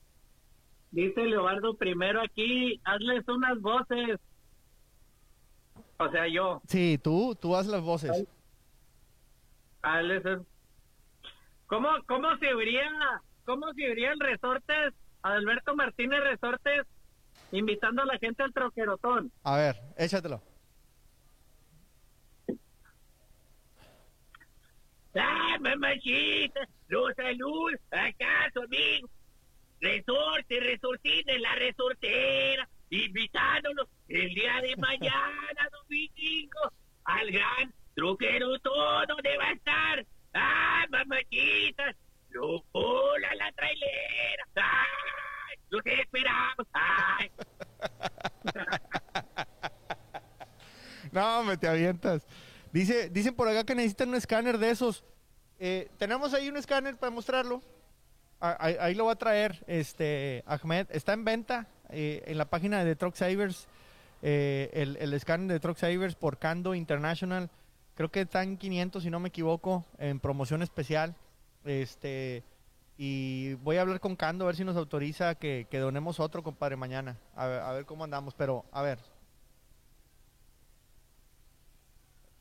dice 0.93 1.21
Leobardo 1.25 1.75
primero 1.75 2.23
aquí, 2.23 2.81
hazles 2.85 3.27
unas 3.29 3.61
voces. 3.61 4.21
O 5.99 6.09
sea, 6.11 6.29
yo, 6.29 6.63
Sí, 6.69 6.99
tú, 7.03 7.35
tú 7.41 7.57
haz 7.57 7.67
las 7.67 7.83
voces. 7.83 8.11
Ay. 8.13 8.29
hazles 9.83 10.25
es- 10.25 10.39
¿Cómo, 11.67 11.89
cómo 12.07 12.29
se 12.39 12.55
vería, 12.55 12.83
cómo 13.45 13.67
se 13.75 13.89
vería 13.89 14.13
el 14.13 14.21
Resortes, 14.21 14.95
Alberto 15.23 15.75
Martínez 15.77 16.21
Resortes, 16.21 16.87
invitando 17.53 18.03
a 18.03 18.07
la 18.07 18.19
gente 18.19 18.43
al 18.45 18.53
troquerotón? 18.53 19.31
A 19.45 19.57
ver, 19.57 19.77
échatelo. 19.97 20.41
¡Ah, 25.17 25.57
mamachita! 25.61 26.61
¡Los 26.89 27.15
salud! 27.17 27.73
¿Acaso, 27.91 28.63
amigo? 28.63 29.09
Resorte, 29.81 30.61
resortines, 30.61 31.41
la 31.41 31.55
resortera, 31.55 32.69
invitándolos 32.91 33.89
el 34.09 34.35
día 34.35 34.61
de 34.61 34.77
mañana, 34.79 35.69
domingo, 35.73 36.73
al 37.05 37.31
gran 37.31 37.75
truquero 37.95 38.59
todo 38.61 39.07
donde 39.07 39.37
va 39.37 39.49
a 39.49 39.53
estar. 39.53 40.07
¡Ah, 40.35 40.87
mamachita! 40.91 41.95
¡Hola, 42.73 43.35
la 43.35 43.53
trailera! 43.53 44.45
¡Ay! 44.55 45.59
¡Los 45.71 45.87
esperamos! 45.87 46.67
¡Ay! 46.73 47.31
No, 51.13 51.43
me 51.43 51.57
te 51.57 51.67
avientas. 51.67 52.25
Dice, 52.73 53.09
dicen 53.11 53.35
por 53.35 53.49
acá 53.49 53.65
que 53.65 53.75
necesitan 53.75 54.11
un 54.11 54.15
escáner 54.15 54.59
de 54.59 54.71
esos. 54.71 55.05
Eh, 55.59 55.89
tenemos 55.99 56.33
ahí 56.35 56.49
un 56.49 56.57
escáner 56.57 56.97
para 56.97 57.11
mostrarlo. 57.11 57.61
Ah, 58.41 58.57
Ahí, 58.59 58.77
ahí 58.81 58.95
lo 58.95 59.07
va 59.07 59.13
a 59.13 59.17
traer 59.17 59.63
este 59.67 60.43
Ahmed. 60.47 60.87
Está 60.91 61.13
en 61.13 61.25
venta 61.25 61.67
eh, 61.91 62.23
en 62.27 62.39
la 62.39 62.47
página 62.47 62.85
de 62.85 62.97
Truck 62.97 63.15
Savers. 63.17 63.67
eh, 64.23 64.71
el, 64.73 64.97
el 64.97 65.13
escáner 65.15 65.49
de 65.49 65.61
Truck 65.61 65.77
Savers 65.77 66.15
por 66.15 66.39
Cando 66.39 66.75
International. 66.75 67.51
Creo 67.97 68.11
que 68.11 68.23
está 68.23 68.43
en 68.43 68.57
500, 68.57 69.03
si 69.03 69.11
no 69.11 69.21
me 69.21 69.29
equivoco, 69.29 69.85
en 69.99 70.21
promoción 70.21 70.63
especial. 70.63 71.15
Este 71.65 72.43
y 72.97 73.55
voy 73.55 73.77
a 73.79 73.81
hablar 73.81 73.99
con 73.99 74.15
Cando 74.15 74.45
a 74.45 74.49
ver 74.49 74.57
si 74.57 74.65
nos 74.65 74.77
autoriza 74.77 75.35
que, 75.35 75.67
que 75.71 75.79
donemos 75.79 76.21
otro, 76.21 76.43
compadre, 76.43 76.77
mañana. 76.77 77.17
A 77.35 77.47
ver, 77.47 77.61
a 77.61 77.73
ver 77.73 77.85
cómo 77.87 78.05
andamos. 78.05 78.35
Pero, 78.35 78.65
a 78.73 78.83
ver, 78.83 78.99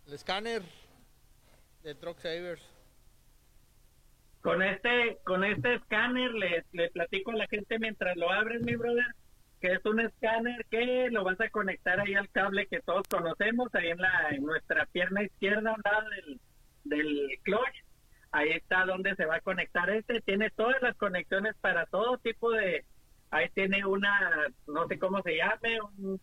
El 0.10 0.16
escáner 0.16 0.64
de 1.84 1.94
Truck 1.94 2.18
Savers. 2.18 2.68
Con 4.42 4.64
este, 4.64 5.20
con 5.24 5.44
este 5.44 5.76
escáner 5.76 6.32
le, 6.32 6.66
le 6.72 6.90
platico 6.90 7.30
a 7.30 7.36
la 7.36 7.46
gente 7.48 7.78
mientras 7.78 8.18
lo 8.18 8.32
abres, 8.32 8.60
mi 8.64 8.76
brother, 8.76 9.06
que 9.62 9.74
es 9.74 9.86
un 9.86 10.00
escáner 10.00 10.66
que 10.72 11.10
lo 11.12 11.24
vas 11.24 11.40
a 11.40 11.50
conectar 11.52 12.00
ahí 12.00 12.16
al 12.16 12.28
cable 12.32 12.66
que 12.66 12.80
todos 12.80 13.04
conocemos, 13.08 13.70
ahí 13.76 13.90
en 13.90 14.00
la, 14.00 14.30
en 14.32 14.44
nuestra 14.46 14.88
pierna 14.88 15.22
izquierda, 15.22 15.76
al 15.76 15.82
lado 15.84 16.10
del, 16.10 16.40
del 16.86 17.30
clutch. 17.44 17.84
Ahí 18.32 18.50
está 18.50 18.86
donde 18.86 19.14
se 19.16 19.28
va 19.28 19.36
a 19.36 19.42
conectar 19.42 19.92
este, 19.92 20.22
tiene 20.22 20.50
todas 20.50 20.82
las 20.82 20.98
conexiones 20.98 21.56
para 21.62 21.86
todo 21.86 22.18
tipo 22.18 22.50
de, 22.50 22.84
ahí 23.30 23.48
tiene 23.50 23.86
una, 23.86 24.48
no 24.66 24.88
sé 24.88 24.98
cómo 24.98 25.22
se 25.22 25.36
llame, 25.38 25.80
un- 25.82 26.20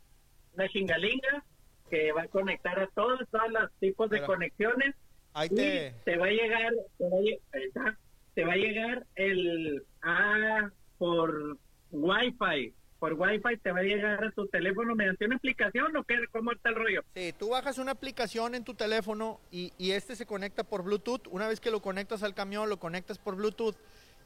una 0.54 0.68
chingalinga 0.70 1.44
que 1.90 2.12
va 2.12 2.22
a 2.22 2.28
conectar 2.28 2.78
a 2.78 2.86
todos, 2.88 3.20
todos 3.30 3.50
los 3.50 3.70
tipos 3.78 4.10
de 4.10 4.24
conexiones 4.24 4.94
Ahí 5.32 5.48
y 5.50 5.54
te. 5.56 5.94
te 6.04 6.16
va 6.16 6.26
a 6.26 6.30
llegar, 6.30 6.72
te 6.98 7.04
va 7.04 7.16
a, 7.16 7.20
lle- 7.20 7.40
ahí 7.52 7.62
está, 7.64 7.98
te 8.34 8.44
va 8.44 8.52
a 8.54 8.56
llegar 8.56 9.06
el 9.14 9.82
ah, 10.02 10.70
por 10.98 11.58
Wi-Fi, 11.90 12.74
por 12.98 13.12
Wi-Fi 13.12 13.58
te 13.62 13.70
va 13.72 13.80
a 13.80 13.82
llegar 13.82 14.24
a 14.24 14.30
tu 14.32 14.46
teléfono 14.48 14.94
mediante 14.94 15.26
una 15.26 15.36
aplicación 15.36 15.96
o 15.96 16.04
qué, 16.04 16.16
cómo 16.32 16.52
está 16.52 16.70
el 16.70 16.74
rollo. 16.76 17.02
Sí, 17.14 17.32
tú 17.38 17.50
bajas 17.50 17.78
una 17.78 17.92
aplicación 17.92 18.54
en 18.54 18.64
tu 18.64 18.74
teléfono 18.74 19.40
y, 19.50 19.72
y 19.78 19.92
este 19.92 20.16
se 20.16 20.26
conecta 20.26 20.64
por 20.64 20.82
Bluetooth. 20.82 21.26
Una 21.30 21.46
vez 21.48 21.60
que 21.60 21.70
lo 21.70 21.80
conectas 21.80 22.22
al 22.22 22.34
camión, 22.34 22.68
lo 22.68 22.78
conectas 22.78 23.18
por 23.18 23.36
Bluetooth 23.36 23.76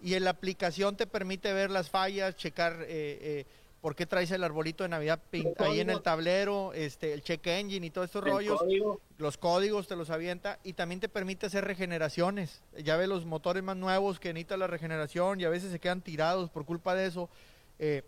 y 0.03 0.15
en 0.15 0.25
la 0.25 0.31
aplicación 0.31 0.97
te 0.97 1.07
permite 1.07 1.53
ver 1.53 1.71
las 1.71 1.91
fallas, 1.91 2.35
checar 2.37 2.83
eh, 2.83 3.19
eh, 3.21 3.45
por 3.81 3.97
qué 3.97 4.05
traes 4.07 4.31
el 4.31 4.45
arbolito 4.45 4.83
de 4.85 4.91
Navidad 4.91 5.21
ahí 5.59 5.81
en 5.81 5.89
el 5.91 6.03
tablero, 6.03 6.73
este, 6.75 7.13
el 7.15 7.23
check 7.23 7.47
engine 7.47 7.87
y 7.87 7.91
todos 7.91 8.07
estos 8.07 8.23
rollos. 8.23 8.59
código. 8.61 9.01
los 9.19 9.39
códigos 9.39 9.89
te 9.89 9.97
los 9.97 10.11
avienta 10.11 10.59
y 10.65 10.75
también 10.75 11.01
te 11.01 11.09
permite 11.09 11.47
hacer 11.47 11.65
regeneraciones. 11.65 12.63
Ya 12.79 12.97
ve 12.97 13.07
los 13.07 13.25
motores 13.25 13.63
más 13.63 13.77
nuevos 13.77 14.21
que 14.21 14.33
necesitan 14.35 14.61
la 14.61 14.67
regeneración 14.67 15.41
y 15.41 15.45
a 15.45 15.49
veces 15.51 15.71
se 15.73 15.79
quedan 15.81 16.03
tirados 16.03 16.51
por 16.51 16.65
culpa 16.67 16.95
de 16.95 17.07
eso. 17.07 17.31
Eh, 17.79 18.03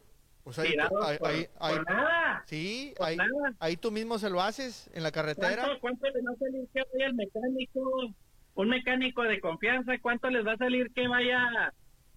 pues 0.44 0.58
ahí, 0.58 0.70
Tirados 0.70 1.06
ahí- 1.06 1.18
por, 1.18 1.28
ahí- 1.30 1.46
por 1.46 1.70
ahí- 1.70 1.78
nada. 1.88 2.42
sí, 2.46 2.94
por 2.96 3.06
ahí, 3.06 3.16
nada. 3.16 3.54
ahí 3.60 3.76
tú 3.76 3.90
mismo 3.92 4.18
se 4.18 4.28
lo 4.28 4.42
haces 4.42 4.90
en 4.92 5.02
la 5.04 5.12
carretera. 5.12 5.62
¿Cuánto, 5.64 5.80
¿Cuánto 5.80 6.06
les 6.10 6.24
va 6.26 6.32
a 6.32 6.36
salir 6.38 6.68
que 6.74 6.82
vaya 6.92 7.06
el 7.06 7.14
mecánico? 7.14 8.14
Un 8.54 8.68
mecánico 8.68 9.22
de 9.22 9.40
confianza, 9.40 9.92
¿cuánto 10.02 10.28
les 10.28 10.44
va 10.46 10.52
a 10.52 10.56
salir 10.58 10.90
que 10.92 11.08
vaya 11.08 11.72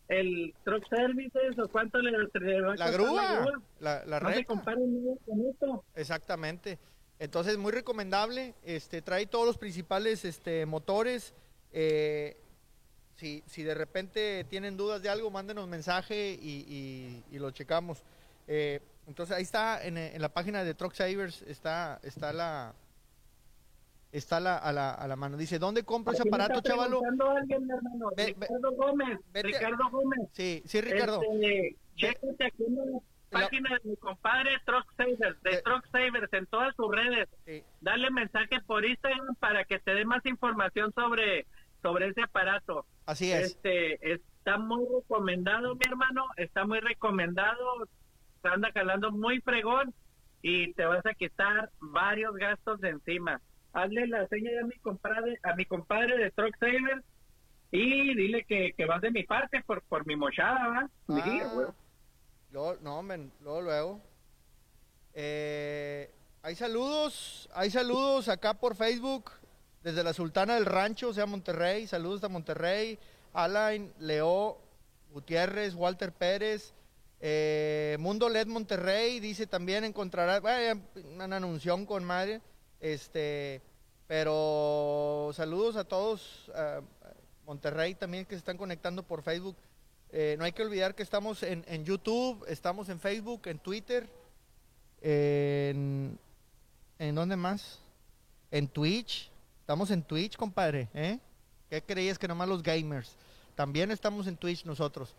el 0.08 0.54
truck 0.64 0.88
services 0.88 1.58
o 1.58 1.68
cuánto 1.68 2.00
les, 2.00 2.14
les 2.14 2.64
va 2.64 2.74
a 2.74 2.76
La 2.76 2.92
grúa, 2.92 3.46
la, 3.80 4.06
la 4.06 4.20
No 4.20 4.30
se 4.30 4.36
recta. 4.36 4.48
comparen 4.54 5.04
nada 5.04 5.18
con 5.26 5.42
esto. 5.48 5.84
Exactamente. 5.96 6.78
Entonces, 7.20 7.58
muy 7.58 7.72
recomendable. 7.72 8.54
Este, 8.64 9.02
trae 9.02 9.26
todos 9.26 9.46
los 9.46 9.58
principales 9.58 10.26
este, 10.26 10.66
motores. 10.66 11.34
Eh, 11.72 12.38
si, 13.16 13.44
si 13.48 13.64
de 13.64 13.74
repente 13.74 14.46
tienen 14.50 14.78
dudas 14.78 15.02
de 15.02 15.10
algo, 15.10 15.32
mándenos 15.32 15.68
mensaje 15.68 16.38
y, 16.42 17.24
y, 17.32 17.40
lo 17.40 17.52
checamos. 17.52 18.04
Eh, 18.48 18.82
entonces 19.08 19.36
ahí 19.36 19.44
está, 19.44 19.86
en, 19.86 19.98
en, 19.98 20.22
la 20.22 20.30
página 20.30 20.64
de 20.64 20.74
Truck 20.74 20.94
Savers 20.94 21.42
está, 21.44 22.00
está 22.04 22.34
la, 22.34 22.74
está 24.18 24.40
la, 24.40 24.58
a, 24.58 24.72
la, 24.72 24.92
a 24.92 25.08
la 25.08 25.16
mano. 25.16 25.38
Dice, 25.38 25.60
¿dónde 25.60 25.84
compra 25.84 26.14
ese 26.14 26.24
aparato, 26.28 26.62
chavalo? 26.62 27.02
Alguien, 27.38 27.70
hermano. 27.70 28.10
Ricardo 28.16 28.72
Gómez. 28.72 29.20
Ricardo 29.34 29.90
Gómez. 29.92 30.20
Sí, 30.32 30.64
sí, 30.66 30.82
Ricardo. 30.82 31.22
Este, 31.22 31.76
chécate 31.96 32.46
aquí 32.46 32.64
en 32.64 32.76
la 32.76 33.00
página 33.30 33.70
de 33.78 33.90
mi 33.90 33.96
compadre 33.98 34.52
Truck 34.66 34.86
Savers, 34.96 35.42
de 35.44 35.52
eh, 35.52 35.62
Truck 35.64 35.86
Savers, 35.92 36.32
en 36.34 36.46
todas 36.46 36.76
sus 36.76 36.90
redes. 36.90 37.28
Dale 37.82 38.10
mensaje 38.12 38.62
por 38.66 38.86
Instagram 38.86 39.36
para 39.36 39.66
que 39.66 39.80
te 39.80 39.94
dé 39.94 40.06
más 40.06 40.26
información 40.26 40.94
sobre, 40.94 41.46
sobre 41.82 42.08
ese 42.10 42.22
aparato. 42.22 42.86
Así 43.06 43.32
es. 43.32 43.52
Este, 43.52 44.14
está 44.14 44.58
muy 44.58 44.86
recomendado, 45.02 45.76
mi 45.76 45.82
hermano. 45.86 46.26
Está 46.38 46.66
muy 46.66 46.80
recomendado. 46.80 47.88
Se 48.42 48.48
anda 48.48 48.72
calando 48.72 49.12
muy 49.12 49.42
fregón 49.42 49.94
y 50.42 50.74
te 50.74 50.86
vas 50.86 51.06
a 51.06 51.14
quitar 51.16 51.72
varios 51.80 52.36
gastos 52.36 52.80
de 52.80 52.90
encima 52.90 53.42
hazle 53.76 54.08
la 54.08 54.28
seña 54.28 54.52
a 54.62 54.66
mi 54.66 54.78
compadre, 54.80 55.38
a 55.44 55.54
mi 55.56 55.66
compadre 55.66 56.18
de 56.18 56.32
Truck 56.32 56.58
Saver 56.58 57.04
y 57.72 58.16
dile 58.16 58.46
que, 58.46 58.74
que 58.76 58.86
vas 58.86 59.02
de 59.02 59.12
mi 59.12 59.24
parte 59.24 59.62
por, 59.64 59.82
por 59.84 60.08
mi 60.08 60.16
mochada, 60.16 60.68
¿va? 60.68 60.90
Ah, 61.10 62.74
no, 62.82 63.04
men, 63.04 63.32
luego, 63.42 63.62
luego. 63.62 64.02
Eh, 65.14 66.10
hay 66.42 66.56
saludos, 66.56 67.50
hay 67.54 67.70
saludos 67.70 68.30
acá 68.30 68.54
por 68.54 68.76
Facebook, 68.76 69.32
desde 69.84 70.04
la 70.04 70.14
Sultana 70.14 70.56
del 70.56 70.66
Rancho, 70.66 71.10
o 71.10 71.14
sea, 71.14 71.26
Monterrey, 71.26 71.86
saludos 71.86 72.24
a 72.24 72.30
Monterrey, 72.30 72.98
Alain, 73.34 73.92
Leo, 74.00 74.58
Gutiérrez, 75.12 75.76
Walter 75.76 76.14
Pérez, 76.14 76.74
eh, 77.20 77.98
Mundo 78.00 78.30
LED 78.30 78.48
Monterrey, 78.48 79.20
dice 79.20 79.48
también 79.48 79.84
encontrará, 79.84 80.40
bueno, 80.40 80.82
una 81.14 81.36
anunción 81.36 81.86
con 81.86 82.06
madre, 82.06 82.40
este, 82.94 83.62
pero 84.06 85.32
saludos 85.34 85.76
a 85.76 85.86
todos, 85.86 86.52
a 86.54 86.82
Monterrey 87.48 87.96
también 87.96 88.26
que 88.26 88.36
se 88.36 88.40
están 88.40 88.58
conectando 88.58 89.02
por 89.02 89.24
Facebook. 89.24 89.56
Eh, 90.12 90.36
no 90.38 90.46
hay 90.46 90.52
que 90.52 90.62
olvidar 90.62 90.94
que 90.94 91.02
estamos 91.02 91.42
en, 91.42 91.66
en, 91.68 91.84
YouTube, 91.84 92.46
estamos 92.48 92.90
en 92.90 93.00
Facebook, 93.00 93.42
en 93.48 93.58
Twitter, 93.58 94.08
en, 95.02 96.20
¿en 97.00 97.16
dónde 97.16 97.36
más? 97.36 97.80
En 98.52 98.68
Twitch. 98.68 99.32
Estamos 99.62 99.90
en 99.90 100.04
Twitch, 100.04 100.38
compadre, 100.38 100.88
¿eh? 100.94 101.18
¿Qué 101.72 101.82
creías 101.82 102.20
que 102.20 102.28
nomás 102.28 102.48
los 102.48 102.62
gamers? 102.62 103.16
También 103.56 103.90
estamos 103.90 104.28
en 104.28 104.38
Twitch 104.38 104.64
nosotros. 104.64 105.16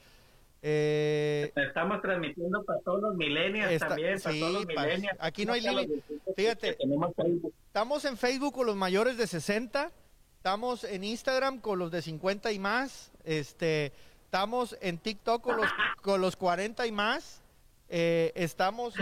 Eh, 0.68 1.52
Estamos 1.55 2.02
transmitiendo 2.02 2.64
para 2.64 2.80
todos 2.80 3.01
los 3.01 3.14
millennials 3.14 3.78
también, 3.78 4.20
para 4.20 4.36
todos 4.36 4.52
los 4.52 4.66
millennials. 4.66 5.16
Aquí 5.20 5.47
no 5.47 5.52
hay 5.52 5.60
límite. 5.60 6.02
Fíjate, 6.34 6.76
estamos 7.68 8.05
en 8.05 8.16
Facebook 8.16 8.52
con 8.52 8.66
los 8.66 8.74
mayores 8.74 9.16
de 9.16 9.28
60, 9.28 9.93
estamos 10.38 10.82
en 10.82 11.05
Instagram 11.05 11.60
con 11.60 11.78
los 11.78 11.93
de 11.93 12.02
50 12.02 12.51
y 12.51 12.59
más, 12.59 13.12
este, 13.22 13.93
estamos 14.24 14.76
en 14.80 14.98
TikTok 14.98 15.40
con 15.40 15.56
los, 15.59 15.70
con 16.02 16.20
los 16.20 16.34
40 16.34 16.84
y 16.84 16.90
más, 16.90 17.43
eh, 17.88 18.32
estamos 18.34 18.94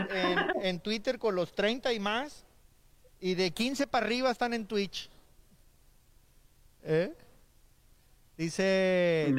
en, 0.60 0.80
Twitter 0.80 1.18
con 1.18 1.34
los 1.34 1.54
30 1.54 1.94
y 1.94 1.98
más, 1.98 2.44
y 3.20 3.36
de 3.36 3.52
15 3.52 3.86
para 3.86 4.04
arriba 4.04 4.30
están 4.30 4.52
en 4.52 4.66
Twitch. 4.66 5.08
¿Eh? 6.82 7.10
Dice, 8.36 9.32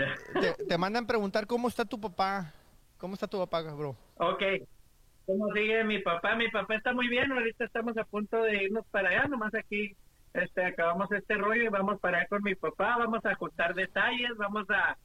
te, 0.68 0.78
mandan 0.78 1.06
preguntar 1.06 1.48
cómo 1.48 1.68
está 1.68 1.84
tu 1.84 2.00
papá. 2.00 2.54
¿Cómo 2.98 3.14
está 3.14 3.28
tu 3.28 3.38
papá, 3.38 3.62
bro? 3.62 3.96
Ok. 4.16 4.42
¿Cómo 5.26 5.52
sigue 5.54 5.84
mi 5.84 6.00
papá? 6.00 6.36
Mi 6.36 6.50
papá 6.50 6.76
está 6.76 6.94
muy 6.94 7.10
bien. 7.10 7.32
Ahorita 7.32 7.66
estamos 7.66 7.98
a 7.98 8.06
punto 8.06 8.42
de 8.44 8.64
irnos 8.64 8.86
para 8.92 9.10
allá. 9.10 9.28
Nomás 9.28 9.54
aquí 9.54 9.96
este, 10.34 10.64
acabamos 10.64 11.12
este 11.12 11.36
rollo 11.36 11.64
y 11.64 11.68
vamos 11.68 12.00
para 12.00 12.20
allá 12.20 12.28
con 12.28 12.44
mi 12.44 12.56
papá. 12.56 12.96
Vamos 12.98 13.26
a 13.26 13.32
ajustar 13.32 13.76
detalles. 13.76 14.38
Vamos 14.38 14.66
a. 14.70 14.98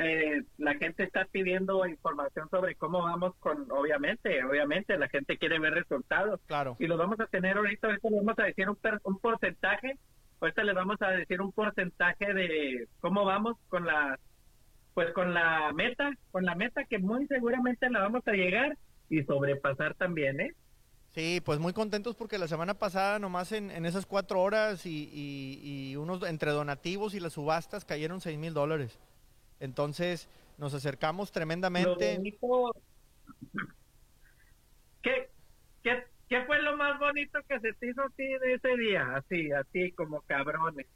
Eh, 0.00 0.42
la 0.58 0.74
gente 0.74 1.02
está 1.04 1.24
pidiendo 1.26 1.86
información 1.86 2.48
sobre 2.50 2.74
cómo 2.74 3.02
vamos 3.02 3.36
con. 3.38 3.70
Obviamente, 3.70 4.42
obviamente, 4.42 4.98
la 4.98 5.08
gente 5.08 5.38
quiere 5.38 5.60
ver 5.60 5.74
resultados. 5.74 6.40
Claro. 6.46 6.76
Y 6.80 6.88
lo 6.88 6.96
vamos 6.96 7.20
a 7.20 7.26
tener 7.26 7.56
ahorita. 7.56 7.86
Ahorita 7.86 8.08
vamos 8.10 8.38
a 8.38 8.44
decir 8.44 8.68
un, 8.68 8.78
un 9.04 9.18
porcentaje 9.20 9.96
Ahorita 10.40 10.62
les 10.62 10.74
vamos 10.74 11.00
a 11.02 11.10
decir 11.10 11.40
un 11.40 11.52
porcentaje 11.52 12.32
de 12.32 12.88
cómo 13.00 13.24
vamos 13.24 13.56
con 13.68 13.84
la, 13.86 14.18
pues 14.94 15.12
con 15.12 15.34
la 15.34 15.72
meta, 15.72 16.10
con 16.30 16.44
la 16.44 16.54
meta 16.54 16.84
que 16.84 16.98
muy 16.98 17.26
seguramente 17.26 17.90
la 17.90 18.00
vamos 18.00 18.26
a 18.26 18.32
llegar 18.32 18.76
y 19.10 19.22
sobrepasar 19.24 19.94
también, 19.94 20.40
¿eh? 20.40 20.54
Sí, 21.08 21.40
pues 21.44 21.58
muy 21.58 21.72
contentos 21.72 22.14
porque 22.14 22.38
la 22.38 22.46
semana 22.46 22.74
pasada 22.74 23.18
nomás 23.18 23.50
en, 23.52 23.70
en 23.70 23.86
esas 23.86 24.06
cuatro 24.06 24.40
horas 24.40 24.86
y, 24.86 25.10
y, 25.12 25.96
unos 25.96 26.22
entre 26.22 26.52
donativos 26.52 27.14
y 27.14 27.20
las 27.20 27.32
subastas 27.32 27.84
cayeron 27.84 28.20
seis 28.20 28.38
mil 28.38 28.54
dólares. 28.54 29.00
Entonces 29.58 30.28
nos 30.58 30.74
acercamos 30.74 31.32
tremendamente. 31.32 32.20
¿Qué, 35.02 35.30
qué, 35.82 36.04
¿Qué 36.28 36.44
fue 36.44 36.60
lo 36.62 36.76
más 36.76 36.98
bonito 36.98 37.38
que 37.48 37.58
se 37.60 37.72
te 37.72 37.90
hizo 37.90 38.02
a 38.02 38.10
ti 38.10 38.24
de 38.24 38.54
ese 38.54 38.76
día? 38.76 39.16
Así, 39.16 39.50
así 39.50 39.92
como 39.92 40.20
cabrones. 40.22 40.86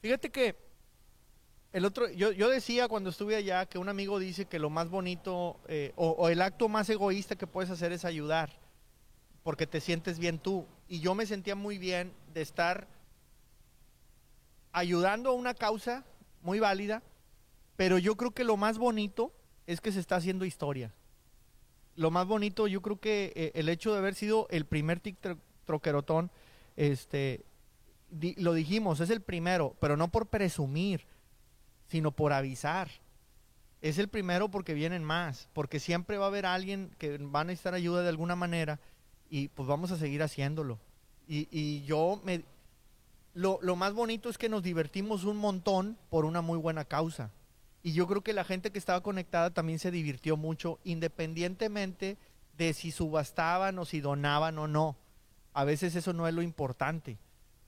Fíjate 0.00 0.30
que 0.30 0.56
el 1.72 1.84
otro, 1.84 2.10
yo, 2.10 2.32
yo 2.32 2.50
decía 2.50 2.88
cuando 2.88 3.10
estuve 3.10 3.36
allá 3.36 3.66
que 3.66 3.78
un 3.78 3.88
amigo 3.88 4.18
dice 4.18 4.46
que 4.46 4.58
lo 4.58 4.70
más 4.70 4.88
bonito 4.88 5.60
eh, 5.68 5.92
o, 5.94 6.28
el 6.28 6.42
acto 6.42 6.68
más 6.68 6.88
egoísta 6.90 7.36
que 7.36 7.46
puedes 7.46 7.70
hacer 7.70 7.92
es 7.92 8.04
ayudar, 8.04 8.50
porque 9.44 9.68
te 9.68 9.80
sientes 9.80 10.18
bien 10.18 10.40
tú. 10.40 10.66
Y 10.88 11.00
yo 11.00 11.14
me 11.14 11.26
sentía 11.26 11.54
muy 11.54 11.78
bien 11.78 12.12
de 12.32 12.42
estar 12.42 12.88
ayudando 14.72 15.30
a 15.30 15.34
una 15.34 15.54
causa 15.54 16.04
muy 16.42 16.58
válida, 16.58 17.04
pero 17.76 17.98
yo 17.98 18.16
creo 18.16 18.32
que 18.32 18.42
lo 18.42 18.56
más 18.56 18.78
bonito 18.78 19.32
es 19.66 19.80
que 19.80 19.92
se 19.92 20.00
está 20.00 20.16
haciendo 20.16 20.44
historia 20.44 20.92
lo 21.96 22.10
más 22.10 22.26
bonito, 22.26 22.66
yo 22.66 22.82
creo 22.82 22.98
que 22.98 23.32
eh, 23.34 23.52
el 23.54 23.68
hecho 23.68 23.92
de 23.92 23.98
haber 23.98 24.14
sido 24.14 24.46
el 24.50 24.66
primer 24.66 25.00
tic 25.00 25.16
troquerotón, 25.64 26.30
este, 26.76 27.44
lo 28.36 28.54
dijimos, 28.54 29.00
es 29.00 29.10
el 29.10 29.20
primero, 29.20 29.76
pero 29.80 29.96
no 29.96 30.08
por 30.08 30.26
presumir, 30.26 31.06
sino 31.88 32.12
por 32.12 32.32
avisar. 32.32 32.88
Es 33.80 33.98
el 33.98 34.08
primero 34.08 34.50
porque 34.50 34.74
vienen 34.74 35.04
más, 35.04 35.48
porque 35.52 35.78
siempre 35.78 36.16
va 36.16 36.24
a 36.24 36.28
haber 36.28 36.46
alguien 36.46 36.90
que 36.98 37.18
va 37.18 37.40
a 37.40 37.44
necesitar 37.44 37.74
ayuda 37.74 38.02
de 38.02 38.08
alguna 38.08 38.34
manera 38.34 38.80
y 39.28 39.48
pues 39.48 39.68
vamos 39.68 39.90
a 39.90 39.98
seguir 39.98 40.22
haciéndolo. 40.22 40.78
Y, 41.28 41.48
y 41.50 41.84
yo 41.84 42.20
me... 42.24 42.44
Lo, 43.34 43.58
lo 43.62 43.74
más 43.74 43.92
bonito 43.92 44.28
es 44.28 44.38
que 44.38 44.48
nos 44.48 44.62
divertimos 44.62 45.24
un 45.24 45.36
montón 45.36 45.98
por 46.08 46.24
una 46.24 46.40
muy 46.40 46.56
buena 46.56 46.84
causa. 46.84 47.32
Y 47.84 47.92
yo 47.92 48.06
creo 48.06 48.22
que 48.22 48.32
la 48.32 48.44
gente 48.44 48.72
que 48.72 48.78
estaba 48.78 49.02
conectada 49.02 49.50
también 49.50 49.78
se 49.78 49.90
divirtió 49.90 50.38
mucho, 50.38 50.80
independientemente 50.84 52.16
de 52.56 52.72
si 52.72 52.90
subastaban 52.90 53.78
o 53.78 53.84
si 53.84 54.00
donaban 54.00 54.58
o 54.58 54.66
no. 54.66 54.96
A 55.52 55.64
veces 55.64 55.94
eso 55.94 56.14
no 56.14 56.26
es 56.26 56.32
lo 56.32 56.40
importante. 56.40 57.18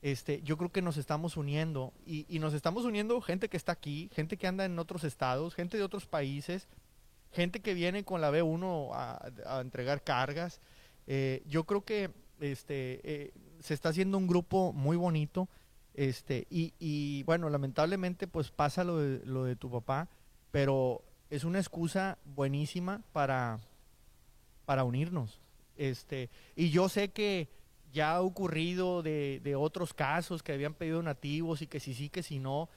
Este, 0.01 0.41
yo 0.41 0.57
creo 0.57 0.73
que 0.73 0.81
nos 0.81 0.97
estamos 0.97 1.37
uniendo 1.37 1.93
y, 2.07 2.25
nos 2.39 2.55
estamos 2.55 2.87
uniendo 2.87 3.21
gente 3.21 3.51
que 3.51 3.59
está 3.59 3.73
aquí, 3.73 4.09
gente 4.15 4.39
que 4.39 4.47
anda 4.47 4.65
en 4.65 4.79
otros 4.79 5.05
estados, 5.05 5.55
gente 5.55 5.77
de 5.77 5.83
otros 5.83 6.07
países, 6.07 6.67
gente 7.31 7.61
que 7.61 7.75
viene 7.75 8.03
con 8.03 8.23
la 8.23 8.31
B1 8.31 8.93
a, 8.95 9.61
entregar 9.61 10.03
cargas. 10.03 10.63
Eh, 11.07 11.43
yo 11.47 11.65
creo 11.65 11.85
que 11.85 12.11
este, 12.41 13.01
eh, 13.05 13.35
se 13.61 13.75
está 13.75 13.91
haciendo 13.91 14.17
un 14.17 14.27
grupo 14.27 14.73
muy 14.73 14.97
bonito 14.97 15.47
este, 15.97 16.47
y, 16.51 16.75
y 16.79 17.23
bueno, 17.23 17.49
lamentablemente 17.49 18.27
pues 18.27 18.51
pasa 18.51 18.85
lo 18.85 18.99
de, 18.99 19.25
lo 19.25 19.45
de 19.45 19.57
tu 19.57 19.71
papá, 19.71 20.09
pero 20.51 21.03
es 21.31 21.43
una 21.45 21.59
excusa 21.59 22.19
buenísima 22.25 23.03
para, 23.13 23.61
para 24.67 24.85
unirnos. 24.85 25.41
Este, 25.77 26.29
y 26.55 26.69
yo 26.69 26.91
sé 26.91 27.09
que 27.09 27.49
ya 27.93 28.13
ha 28.13 28.21
ocurrido 28.21 29.03
de, 29.03 29.41
de 29.43 29.57
otros 29.57 29.95
casos 29.95 30.43
que 30.43 30.53
habían 30.53 30.75
pedido 30.75 31.03
nativos 31.03 31.63
y 31.63 31.67
que 31.67 31.81
si 31.81 31.95
sí, 31.95 32.11
que 32.11 32.23
si 32.23 32.39
no, 32.39 32.69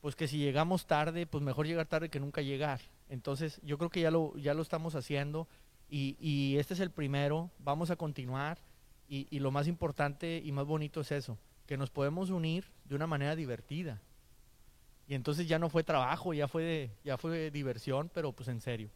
pues 0.00 0.16
que 0.16 0.26
si 0.26 0.38
llegamos 0.38 0.86
tarde, 0.86 1.26
pues 1.26 1.44
mejor 1.44 1.66
llegar 1.66 1.86
tarde 1.86 2.08
que 2.08 2.20
nunca 2.20 2.40
llegar. 2.40 2.80
Entonces, 3.10 3.60
yo 3.62 3.76
creo 3.76 3.90
que 3.90 4.00
ya 4.00 4.10
lo, 4.10 4.34
ya 4.38 4.54
lo 4.54 4.62
estamos 4.62 4.94
haciendo 4.94 5.46
y, 5.90 6.16
y 6.18 6.56
este 6.56 6.72
es 6.72 6.80
el 6.80 6.90
primero, 6.90 7.50
vamos 7.58 7.90
a 7.90 7.96
continuar 7.96 8.58
y, 9.08 9.26
y 9.30 9.40
lo 9.40 9.50
más 9.50 9.68
importante 9.68 10.40
y 10.42 10.52
más 10.52 10.64
bonito 10.64 11.02
es 11.02 11.12
eso, 11.12 11.36
que 11.66 11.76
nos 11.76 11.90
podemos 11.90 12.30
unir 12.30 12.64
de 12.84 12.94
una 12.94 13.06
manera 13.06 13.36
divertida. 13.36 14.00
Y 15.06 15.14
entonces 15.14 15.48
ya 15.48 15.58
no 15.58 15.68
fue 15.68 15.82
trabajo, 15.82 16.32
ya 16.32 16.48
fue, 16.48 16.90
ya 17.04 17.16
fue 17.16 17.50
diversión, 17.50 18.10
pero 18.14 18.32
pues 18.32 18.48
en 18.48 18.60
serio. 18.60 18.90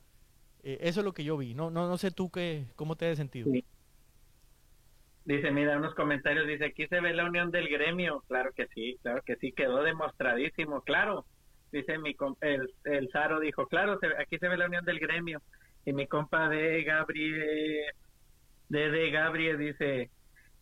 Eh, 0.63 0.79
eso 0.81 1.01
es 1.01 1.05
lo 1.05 1.13
que 1.13 1.25
yo 1.25 1.37
vi. 1.37 1.55
No, 1.55 1.71
no, 1.71 1.89
no 1.89 1.99
sé 1.99 2.11
tú 2.11 2.31
qué, 2.31 2.67
cómo 2.75 2.97
te 2.97 3.11
has 3.11 3.19
sentido. 3.19 3.51
Dice, 5.25 5.51
mira, 5.51 5.77
unos 5.77 5.95
comentarios, 5.95 6.47
dice, 6.47 6.67
aquí 6.67 6.87
se 6.87 7.01
ve 7.01 7.13
la 7.13 7.25
unión 7.25 7.51
del 7.51 7.69
gremio. 7.69 8.23
Claro 8.29 8.53
que 8.53 8.67
sí, 8.69 8.97
claro 9.03 9.23
que 9.23 9.37
sí, 9.37 9.53
quedó 9.53 9.83
demostradísimo, 9.83 10.83
claro. 10.83 11.27
Dice 11.73 11.99
mi 11.99 12.17
el, 12.43 12.73
el 12.85 13.11
Zaro 13.11 13.41
dijo, 13.41 13.67
claro, 13.67 13.99
aquí 14.19 14.39
se 14.39 14.49
ve 14.49 14.57
la 14.57 14.67
unión 14.67 14.85
del 14.85 15.01
gremio. 15.01 15.43
Y 15.85 15.93
mi 15.93 16.07
compa 16.07 16.49
de 16.49 16.83
Gabriel, 16.85 17.93
de, 18.69 18.91
de 18.91 19.11
Gabriel 19.11 19.59
dice, 19.59 20.11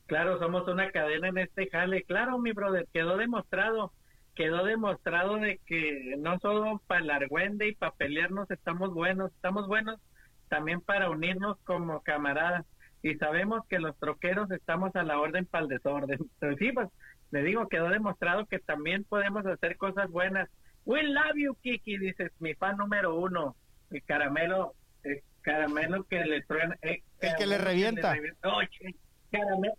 claro, 0.06 0.39
somos 0.39 0.66
una 0.68 0.90
cadena 0.90 1.28
en 1.28 1.39
este 1.39 1.68
jale. 1.70 2.02
Claro, 2.02 2.39
mi 2.39 2.52
brother, 2.52 2.86
quedó 2.93 3.16
demostrado, 3.16 3.93
quedó 4.35 4.64
demostrado 4.64 5.36
de 5.36 5.60
que 5.66 6.14
no 6.18 6.39
solo 6.39 6.82
para 6.86 7.01
el 7.01 7.10
argüende 7.10 7.68
y 7.68 7.74
para 7.74 7.93
pelearnos 7.93 8.51
estamos 8.51 8.93
buenos, 8.93 9.32
estamos 9.32 9.66
buenos 9.66 10.01
también 10.48 10.81
para 10.81 11.10
unirnos 11.10 11.59
como 11.64 12.02
camaradas 12.02 12.64
y 13.02 13.14
sabemos 13.16 13.66
que 13.68 13.78
los 13.78 13.98
troqueros 13.98 14.51
estamos 14.51 14.94
a 14.97 15.02
la 15.02 15.18
orden 15.18 15.44
para 15.44 15.64
el 15.64 15.68
desorden. 15.68 16.18
Pero 16.39 16.56
sí, 16.56 16.72
pues 16.72 16.89
le 17.31 17.43
digo, 17.43 17.68
quedó 17.68 17.89
demostrado 17.89 18.47
que 18.47 18.59
también 18.59 19.05
podemos 19.05 19.44
hacer 19.47 19.76
cosas 19.76 20.10
buenas. 20.10 20.48
We 20.85 21.02
love 21.02 21.36
you, 21.36 21.55
Kiki, 21.62 21.98
dices, 21.98 22.32
mi 22.39 22.55
fan 22.55 22.76
número 22.76 23.14
uno. 23.14 23.56
El 23.90 24.02
caramelo, 24.05 24.74
el 25.02 25.22
caramelo 25.43 26.05
que 26.05 26.24
le 26.24 26.43
truena. 26.43 26.76
El, 26.81 27.02
que 27.36 27.47
le 27.47 27.59
revienta. 27.59 28.14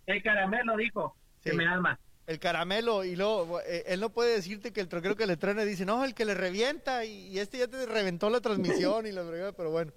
El 0.06 0.22
caramelo 0.22 0.76
dijo, 0.76 1.16
que 1.42 1.52
me 1.52 1.66
ama. 1.66 1.98
El 2.26 2.40
caramelo, 2.40 3.04
y 3.04 3.14
luego, 3.14 3.60
eh, 3.60 3.84
él 3.86 4.00
no 4.00 4.10
puede 4.10 4.34
decirte 4.34 4.72
que 4.72 4.80
el 4.80 4.88
troquero 4.88 5.14
que 5.14 5.26
le 5.26 5.36
truena 5.36 5.62
dice, 5.62 5.86
no, 5.86 6.04
el 6.04 6.14
que 6.14 6.24
le 6.24 6.34
revienta, 6.34 7.04
y, 7.04 7.38
este 7.38 7.58
ya 7.58 7.68
te 7.68 7.86
reventó 7.86 8.30
la 8.30 8.40
transmisión, 8.40 9.06
y 9.06 9.12
lo 9.12 9.24
pero 9.56 9.70
bueno. 9.70 9.92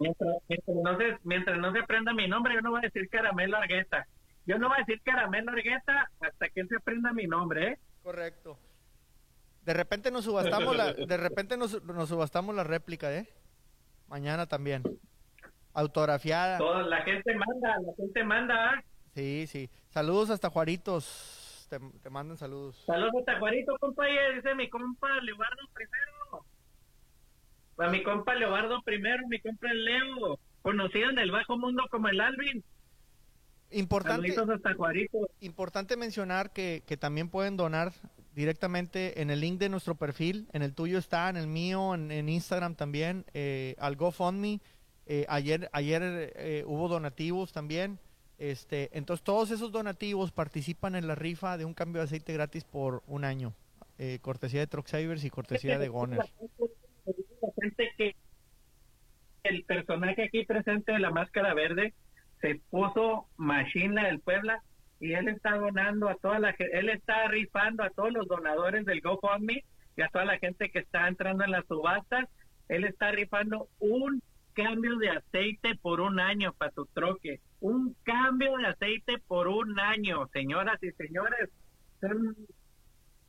Mientras, 0.00 0.34
no 0.66 0.98
se, 0.98 1.18
mientras 1.22 1.58
no 1.58 1.72
se 1.72 1.78
aprenda 1.78 2.12
mi 2.12 2.26
nombre, 2.26 2.54
yo 2.54 2.60
no 2.62 2.70
voy 2.70 2.80
a 2.80 2.88
decir 2.92 3.08
Caramelo 3.08 3.56
Argueta. 3.56 4.06
Yo 4.46 4.58
no 4.58 4.68
voy 4.68 4.78
a 4.78 4.84
decir 4.84 5.00
Caramelo 5.04 5.52
Argueta 5.52 6.10
hasta 6.20 6.48
que 6.48 6.62
él 6.62 6.68
se 6.68 6.76
aprenda 6.76 7.12
mi 7.12 7.26
nombre, 7.26 7.68
¿eh? 7.68 7.78
Correcto. 8.02 8.58
De 9.64 9.74
repente 9.74 10.10
nos 10.10 10.24
subastamos 10.24 10.76
la, 10.76 10.92
de 10.92 11.16
repente 11.16 11.56
nos, 11.56 11.70
subastamos 12.08 12.54
la 12.54 12.64
réplica, 12.64 13.14
¿eh? 13.14 13.28
Mañana 14.08 14.46
también. 14.46 14.82
Autografiada. 15.74 16.58
Toda 16.58 16.82
la 16.82 17.02
gente 17.02 17.34
manda, 17.34 17.76
la 17.80 17.94
gente 17.96 18.24
manda. 18.24 18.70
¿ah? 18.70 18.84
Sí, 19.14 19.46
sí. 19.46 19.70
Saludos 19.88 20.30
hasta 20.30 20.50
Juaritos. 20.50 21.66
Te, 21.68 21.78
te 22.02 22.10
mandan 22.10 22.36
saludos. 22.36 22.82
Saludos 22.86 23.14
hasta 23.20 23.38
Juaritos, 23.38 23.78
compa. 23.80 24.04
Dice 24.34 24.54
mi 24.54 24.68
compa 24.68 25.08
Leobardo 25.22 25.62
primero. 25.72 26.44
A 27.78 27.88
mi 27.88 28.02
compa 28.02 28.34
Leobardo 28.34 28.82
primero, 28.82 29.26
mi 29.28 29.40
compa 29.40 29.72
Leo, 29.72 30.38
conocido 30.60 31.10
en 31.10 31.18
el 31.18 31.30
bajo 31.30 31.56
mundo 31.58 31.82
como 31.90 32.08
el 32.08 32.20
Alvin. 32.20 32.62
Importante, 33.70 34.34
importante 35.40 35.96
mencionar 35.96 36.52
que, 36.52 36.82
que, 36.86 36.98
también 36.98 37.30
pueden 37.30 37.56
donar 37.56 37.92
directamente 38.34 39.22
en 39.22 39.30
el 39.30 39.40
link 39.40 39.58
de 39.58 39.70
nuestro 39.70 39.94
perfil, 39.94 40.46
en 40.52 40.62
el 40.62 40.74
tuyo 40.74 40.98
está, 40.98 41.30
en 41.30 41.36
el 41.36 41.46
mío, 41.46 41.94
en, 41.94 42.28
Instagram 42.28 42.74
también, 42.74 43.24
eh, 43.32 43.74
al 43.78 43.96
GoFundMe. 43.96 44.60
Eh, 45.06 45.26
ayer 45.28 45.68
ayer 45.72 46.32
eh, 46.36 46.64
hubo 46.66 46.88
donativos 46.88 47.52
también. 47.52 47.98
Este, 48.38 48.90
entonces 48.96 49.22
todos 49.22 49.50
esos 49.50 49.70
donativos 49.70 50.32
participan 50.32 50.94
en 50.94 51.06
la 51.06 51.14
rifa 51.14 51.56
de 51.56 51.64
un 51.64 51.74
cambio 51.74 52.00
de 52.00 52.06
aceite 52.06 52.32
gratis 52.32 52.64
por 52.64 53.02
un 53.06 53.24
año. 53.24 53.54
Eh, 53.98 54.18
cortesía 54.20 54.60
de 54.60 54.66
Truck 54.66 54.86
Savers 54.86 55.24
y 55.24 55.30
cortesía 55.30 55.78
de 55.78 55.88
Goner 55.88 56.20
el 59.44 59.64
personaje 59.64 60.24
aquí 60.24 60.44
presente 60.44 60.92
de 60.92 60.98
la 60.98 61.10
máscara 61.10 61.54
verde 61.54 61.94
se 62.40 62.60
puso 62.70 63.26
Machine 63.36 64.02
del 64.02 64.20
Puebla 64.20 64.62
y 65.00 65.14
él 65.14 65.28
está 65.28 65.56
donando 65.56 66.08
a 66.08 66.14
toda 66.16 66.38
la 66.38 66.54
él 66.58 66.88
está 66.88 67.26
rifando 67.28 67.82
a 67.82 67.90
todos 67.90 68.12
los 68.12 68.26
donadores 68.28 68.84
del 68.84 69.00
GoFundMe 69.00 69.64
y 69.96 70.02
a 70.02 70.08
toda 70.08 70.24
la 70.24 70.38
gente 70.38 70.70
que 70.70 70.78
está 70.78 71.08
entrando 71.08 71.44
en 71.44 71.50
las 71.50 71.66
subastas, 71.66 72.28
él 72.68 72.84
está 72.84 73.10
rifando 73.10 73.68
un 73.78 74.22
cambio 74.54 74.96
de 74.96 75.10
aceite 75.10 75.76
por 75.76 76.00
un 76.00 76.20
año 76.20 76.52
para 76.52 76.72
tu 76.72 76.86
troque, 76.86 77.40
un 77.60 77.94
cambio 78.02 78.56
de 78.56 78.66
aceite 78.66 79.18
por 79.26 79.48
un 79.48 79.78
año, 79.78 80.26
señoras 80.32 80.82
y 80.82 80.90
señores, 80.92 81.50
son 82.00 82.36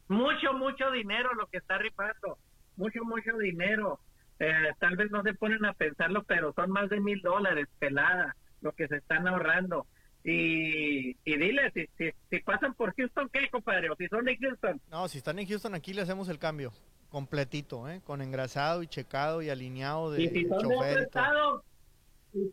mucho, 0.08 0.54
mucho 0.54 0.92
dinero 0.92 1.34
lo 1.34 1.48
que 1.48 1.58
está 1.58 1.78
rifando, 1.78 2.38
mucho, 2.76 3.04
mucho 3.04 3.38
dinero. 3.38 4.00
Eh, 4.40 4.72
tal 4.80 4.96
vez 4.98 5.12
no 5.12 5.22
se 5.24 5.34
ponen 5.34 5.64
a 5.66 5.74
pensarlo, 5.74 6.24
pero 6.24 6.54
son 6.54 6.72
más 6.72 6.90
de 6.90 7.00
mil 7.00 7.22
dólares 7.22 7.68
pelada 7.80 8.36
lo 8.62 8.72
que 8.72 8.88
se 8.88 8.98
están 8.98 9.28
ahorrando. 9.28 9.86
Y, 10.24 11.18
y 11.26 11.38
dile, 11.38 11.70
si, 11.72 11.88
si, 12.30 12.40
pasan 12.40 12.74
por 12.76 12.96
Houston, 12.96 13.30
¿qué, 13.32 13.50
compadre? 13.50 13.90
O 13.90 13.96
si 13.96 14.08
son 14.08 14.24
de 14.24 14.38
Houston. 14.38 14.82
No, 14.90 15.08
si 15.08 15.18
están 15.18 15.38
en 15.38 15.48
Houston, 15.48 15.76
aquí 15.76 15.94
le 15.94 16.02
hacemos 16.02 16.30
el 16.30 16.40
cambio 16.40 16.72
completito, 17.14 17.88
¿eh? 17.88 18.02
Con 18.04 18.24
engrasado 18.24 18.82
y 18.82 18.88
checado 18.88 19.44
y 19.44 19.50
alineado 19.52 20.12
de, 20.12 20.24
¿Y 20.24 20.30
si 20.30 20.48
son 20.48 20.68
de 20.68 20.76
otro 20.76 21.00
estado? 21.00 21.64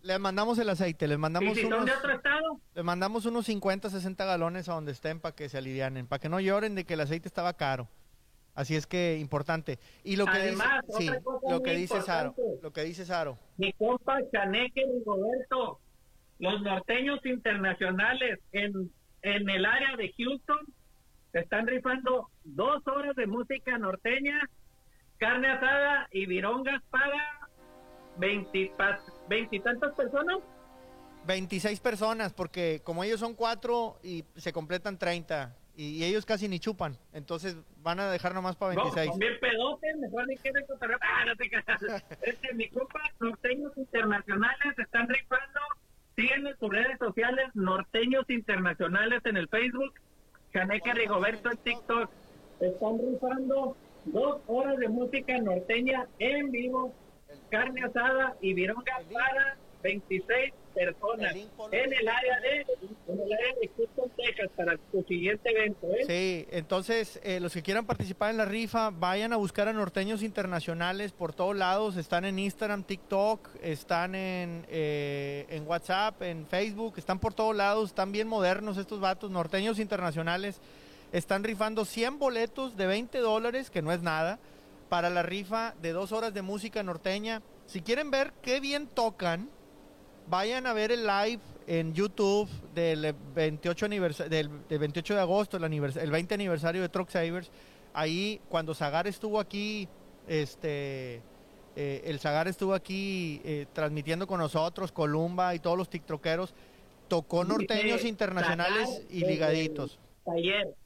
Le 0.03 0.19
mandamos 0.19 0.59
el 0.59 0.69
aceite, 0.69 1.09
les 1.09 1.19
mandamos 1.19 1.57
¿Y 1.57 1.63
si 1.63 1.67
son 1.67 1.87
de 1.87 1.93
otro 1.93 2.13
estado? 2.13 2.61
Le 2.75 2.83
mandamos 2.83 3.25
unos 3.25 3.47
50, 3.47 3.89
60 3.89 4.23
galones 4.27 4.69
a 4.69 4.75
donde 4.75 4.93
estén 4.93 5.19
para 5.19 5.35
que 5.35 5.49
se 5.49 5.57
alivianen, 5.57 6.07
para 6.07 6.21
que 6.21 6.29
no 6.29 6.41
lloren 6.41 6.75
de 6.75 6.85
que 6.85 6.93
el 6.93 7.01
aceite 7.01 7.27
estaba 7.27 7.55
caro. 7.55 7.89
Así 8.55 8.77
es 8.77 8.87
que 8.87 9.17
importante. 9.19 9.79
Y 10.05 10.17
lo 10.17 10.27
que 10.27 10.33
Además, 10.33 10.85
dice, 10.87 10.99
sí, 10.99 11.11
lo 11.49 11.63
que 11.63 11.73
dice 11.73 12.03
Saro, 12.03 12.35
lo 12.61 12.71
que 12.71 12.83
dice 12.83 13.07
Saro. 13.07 13.39
Mi 13.57 13.73
compa 13.73 14.19
Chaneque 14.31 14.83
y 14.83 15.05
Roberto, 15.07 15.81
los 16.39 16.61
norteños 16.61 17.25
internacionales 17.25 18.41
en, 18.53 18.93
en 19.23 19.49
el 19.49 19.65
área 19.65 19.97
de 19.97 20.13
Houston 20.19 20.59
están 21.33 21.67
rifando 21.67 22.29
dos 22.45 22.87
horas 22.87 23.15
de 23.17 23.27
música 23.27 23.79
carne 25.19 25.49
asada 25.49 26.09
y 26.13 26.27
virongas 26.27 26.83
para 26.91 27.49
veintitantas 28.17 29.95
personas. 29.95 30.39
26 31.27 31.81
personas, 31.81 32.33
porque 32.33 32.81
como 32.83 33.05
ellos 33.05 33.21
son 33.21 33.35
cuatro 33.35 33.99
y 34.03 34.25
se 34.37 34.53
completan 34.53 34.99
30 34.99 35.55
y, 35.77 36.05
ellos 36.05 36.27
casi 36.27 36.49
ni 36.49 36.59
chupan, 36.59 36.97
entonces 37.13 37.57
van 37.83 38.01
a 38.01 38.11
dejar 38.11 38.35
nomás 38.35 38.57
para 38.57 38.75
26. 38.75 39.13
No, 39.13 39.19
pedotes, 39.41 39.97
mejor 39.97 40.27
ni 40.27 40.37
quieren 40.37 40.67
contar. 40.67 40.99
Ah, 41.01 41.25
no 41.27 41.37
te 41.37 41.49
creas. 41.49 41.65
Este, 42.23 42.55
mi 42.55 42.69
compa, 42.69 43.01
norteños 43.21 43.73
internacionales 43.77 44.79
están 44.79 45.09
rifando, 45.09 45.61
siguen 46.17 46.47
en 46.47 46.59
sus 46.59 46.71
redes 46.71 46.99
sociales, 46.99 47.47
norteños 47.55 48.29
internacionales 48.29 49.21
en 49.25 49.37
el 49.37 49.49
Facebook, 49.49 49.95
Caneca 50.53 50.93
Rigoberto 50.95 51.51
en 51.51 51.57
TikTok, 51.59 52.11
están 52.61 52.99
rifando 52.99 53.77
dos 54.07 54.41
horas 54.47 54.77
de 54.79 54.89
música 54.89 55.39
norteña 55.39 56.07
en 56.19 56.51
vivo, 56.51 56.95
carne 57.51 57.85
asada 57.85 58.37
y 58.41 58.55
vironga 58.55 59.01
para 59.13 59.57
26 59.83 60.53
personas 60.75 61.35
en 61.35 61.93
el 61.93 62.09
área 62.09 62.41
de 62.41 62.67
en 63.09 63.21
el 63.21 63.33
área 63.33 63.55
de 63.61 63.71
Houston, 63.77 64.11
Texas 64.17 64.51
para 64.57 64.79
su 64.91 65.03
siguiente 65.03 65.51
evento. 65.51 65.87
¿eh? 65.89 66.05
Sí, 66.07 66.47
entonces 66.51 67.21
eh, 67.23 67.41
los 67.41 67.53
que 67.53 67.63
quieran 67.63 67.87
participar 67.87 68.31
en 68.31 68.37
la 68.37 68.45
rifa, 68.45 68.91
vayan 68.91 69.33
a 69.33 69.37
buscar 69.37 69.69
a 69.69 69.73
norteños 69.73 70.23
internacionales 70.23 71.13
por 71.13 71.33
todos 71.33 71.57
lados. 71.57 71.97
Están 71.97 72.25
en 72.25 72.39
Instagram, 72.39 72.85
TikTok, 72.85 73.49
están 73.63 74.15
en, 74.15 74.65
eh, 74.69 75.47
en 75.51 75.67
WhatsApp, 75.67 76.23
en 76.23 76.47
Facebook, 76.47 76.95
están 76.97 77.19
por 77.19 77.35
todos 77.35 77.57
lados. 77.57 77.91
Están 77.91 78.13
bien 78.13 78.29
modernos 78.29 78.79
estos 78.79 79.01
vatos, 79.01 79.31
norteños 79.31 79.79
internacionales. 79.79 80.61
Están 81.13 81.43
rifando 81.43 81.85
100 81.85 82.19
boletos 82.19 82.77
de 82.77 82.87
20 82.87 83.19
dólares, 83.19 83.71
que 83.71 83.83
no 83.83 83.93
es 83.93 84.03
nada, 84.03 84.39
para 84.89 85.11
la 85.11 85.23
rifa 85.23 85.75
de 85.83 85.93
dos 85.93 86.13
horas 86.13 86.33
de 86.33 86.43
música 86.43 86.83
norteña. 86.83 87.43
Si 87.67 87.81
quieren 87.81 88.11
ver 88.11 88.33
qué 88.43 88.61
bien 88.61 88.87
tocan, 88.87 89.49
vayan 90.31 90.67
a 90.67 90.73
ver 90.73 90.93
el 90.93 91.07
live 91.07 91.41
en 91.67 91.93
YouTube 91.93 92.49
del 92.75 93.15
28, 93.35 93.89
del, 94.29 94.49
28 94.49 95.15
de 95.15 95.21
agosto, 95.21 95.57
el, 95.57 95.65
el 95.65 96.11
20 96.11 96.35
aniversario 96.35 96.81
de 96.81 96.89
Truck 96.89 97.11
Savers. 97.11 97.51
Ahí, 97.93 98.41
cuando 98.49 98.73
Zagar 98.73 99.09
estuvo 99.09 99.41
aquí, 99.41 99.89
este, 100.29 101.21
eh, 101.77 102.03
el 102.05 102.21
Zagar 102.21 102.47
estuvo 102.47 102.73
aquí 102.73 103.41
eh, 103.45 103.67
transmitiendo 103.73 104.27
con 104.27 104.39
nosotros, 104.39 104.93
Columba 104.93 105.55
y 105.55 105.59
todos 105.59 105.77
los 105.77 105.91
TikTokeros, 105.91 106.55
tocó 107.09 107.45
norteños 107.45 108.05
internacionales 108.05 109.03
y 109.11 109.25
ligaditos. 109.25 109.99
Ayer, 110.27 110.77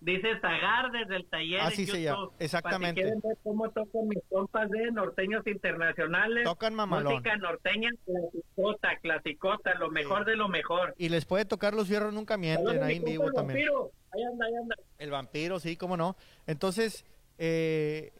Dice 0.00 0.38
Zagar 0.40 0.92
desde 0.92 1.16
el 1.16 1.26
taller. 1.26 1.60
Así 1.60 1.86
se 1.86 2.02
llama, 2.02 2.28
exactamente. 2.38 3.02
Para 3.02 3.12
quieren 3.12 3.20
ver 3.22 3.38
cómo 3.42 3.70
tocan 3.70 4.08
mis 4.08 4.22
compas 4.28 4.70
de 4.70 4.90
norteños 4.92 5.46
internacionales. 5.46 6.44
Tocan 6.44 6.74
mamalón. 6.74 7.14
Música 7.14 7.36
norteña 7.36 7.90
clasicota, 8.04 8.96
clasicota, 9.00 9.74
lo 9.74 9.90
mejor 9.90 10.24
de 10.24 10.36
lo 10.36 10.48
mejor. 10.48 10.94
Y 10.98 11.08
les 11.08 11.24
puede 11.24 11.44
tocar 11.44 11.74
los 11.74 11.88
fierros 11.88 12.12
nunca 12.12 12.36
mienten, 12.36 12.82
ahí 12.82 12.96
en 12.96 13.04
vivo 13.04 13.32
también. 13.32 13.66
Vampiro. 13.66 13.90
Ahí 14.12 14.22
anda, 14.22 14.46
ahí 14.46 14.54
anda. 14.54 14.76
El 14.98 15.10
vampiro, 15.10 15.58
sí, 15.58 15.76
cómo 15.76 15.96
no. 15.96 16.16
Entonces, 16.46 17.04
eh, 17.38 18.12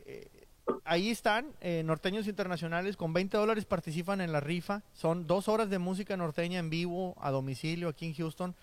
ahí 0.84 1.10
están, 1.10 1.52
eh, 1.60 1.82
norteños 1.84 2.26
internacionales, 2.26 2.96
con 2.96 3.12
20 3.12 3.36
dólares 3.36 3.64
participan 3.64 4.20
en 4.20 4.32
la 4.32 4.40
rifa. 4.40 4.82
Son 4.92 5.26
dos 5.26 5.48
horas 5.48 5.70
de 5.70 5.78
música 5.78 6.16
norteña 6.16 6.58
en 6.58 6.70
vivo, 6.70 7.14
a 7.20 7.30
domicilio, 7.30 7.88
aquí 7.88 8.06
en 8.06 8.14
Houston, 8.14 8.54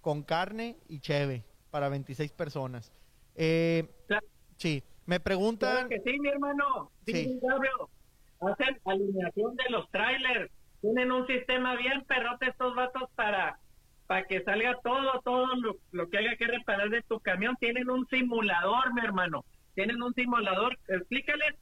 con 0.00 0.22
carne 0.22 0.76
y 0.88 1.00
cheve, 1.00 1.44
para 1.72 1.88
26 1.88 2.30
personas. 2.32 2.92
Eh, 3.34 3.88
sí, 4.58 4.84
me 5.06 5.18
preguntan... 5.18 5.88
Claro 5.88 5.88
que 5.88 6.00
sí, 6.08 6.20
mi 6.20 6.28
hermano. 6.28 6.92
Sí, 7.06 7.12
Sí. 7.12 7.40
Gabriel. 7.42 7.74
Hacen 8.40 8.78
alineación 8.84 9.56
de 9.56 9.64
los 9.70 9.90
trailers. 9.90 10.52
Tienen 10.82 11.10
un 11.10 11.26
sistema 11.26 11.74
bien 11.76 12.04
perrote 12.06 12.48
estos 12.48 12.74
vatos 12.76 13.08
para 13.16 13.58
para 14.08 14.26
que 14.26 14.42
salga 14.42 14.76
todo, 14.82 15.22
todo 15.24 15.46
lo, 15.56 15.76
lo 15.92 16.10
que 16.10 16.18
haya 16.18 16.36
que 16.36 16.46
reparar 16.46 16.90
de 16.90 17.00
tu 17.02 17.18
camión. 17.20 17.56
Tienen 17.58 17.88
un 17.88 18.06
simulador, 18.08 18.92
mi 18.92 19.00
hermano. 19.00 19.44
Tienen 19.74 20.02
un 20.02 20.12
simulador. 20.12 20.76
Explícales. 20.88 21.54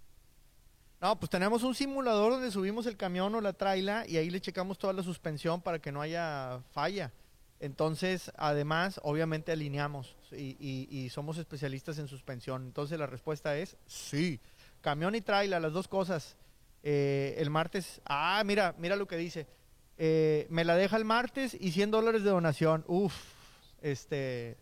No, 1.00 1.16
pues 1.20 1.30
tenemos 1.30 1.62
un 1.62 1.74
simulador 1.76 2.32
donde 2.32 2.50
subimos 2.50 2.86
el 2.86 2.96
camión 2.96 3.34
o 3.36 3.40
la 3.40 3.52
traila 3.52 4.04
y 4.08 4.16
ahí 4.16 4.30
le 4.30 4.40
checamos 4.40 4.78
toda 4.78 4.92
la 4.92 5.02
suspensión 5.04 5.60
para 5.62 5.78
que 5.78 5.92
no 5.92 6.00
haya 6.00 6.60
falla. 6.72 7.12
Entonces, 7.60 8.32
además, 8.36 8.98
obviamente 9.04 9.52
alineamos 9.52 10.16
y, 10.32 10.56
y- 10.58 10.88
y 10.90 11.10
somos 11.10 11.36
especialistas 11.38 11.98
en 11.98 12.08
suspensión. 12.08 12.64
Entonces, 12.64 12.98
la 12.98 13.06
respuesta 13.06 13.56
es 13.56 13.76
sí. 13.86 14.40
Camión 14.80 15.14
y 15.14 15.20
traila, 15.20 15.60
las 15.60 15.72
dos 15.72 15.86
cosas. 15.86 16.36
Eh, 16.82 17.34
el 17.36 17.50
martes, 17.50 18.00
ah, 18.06 18.42
mira, 18.46 18.74
mira 18.78 18.96
lo 18.96 19.06
que 19.06 19.16
dice. 19.18 19.46
Eh, 19.98 20.46
me 20.48 20.64
la 20.64 20.74
deja 20.76 20.96
el 20.96 21.04
martes 21.04 21.54
y 21.60 21.72
100 21.72 21.90
dólares 21.90 22.24
de 22.24 22.30
donación. 22.30 22.82
Uf, 22.86 23.14
este, 23.82 24.56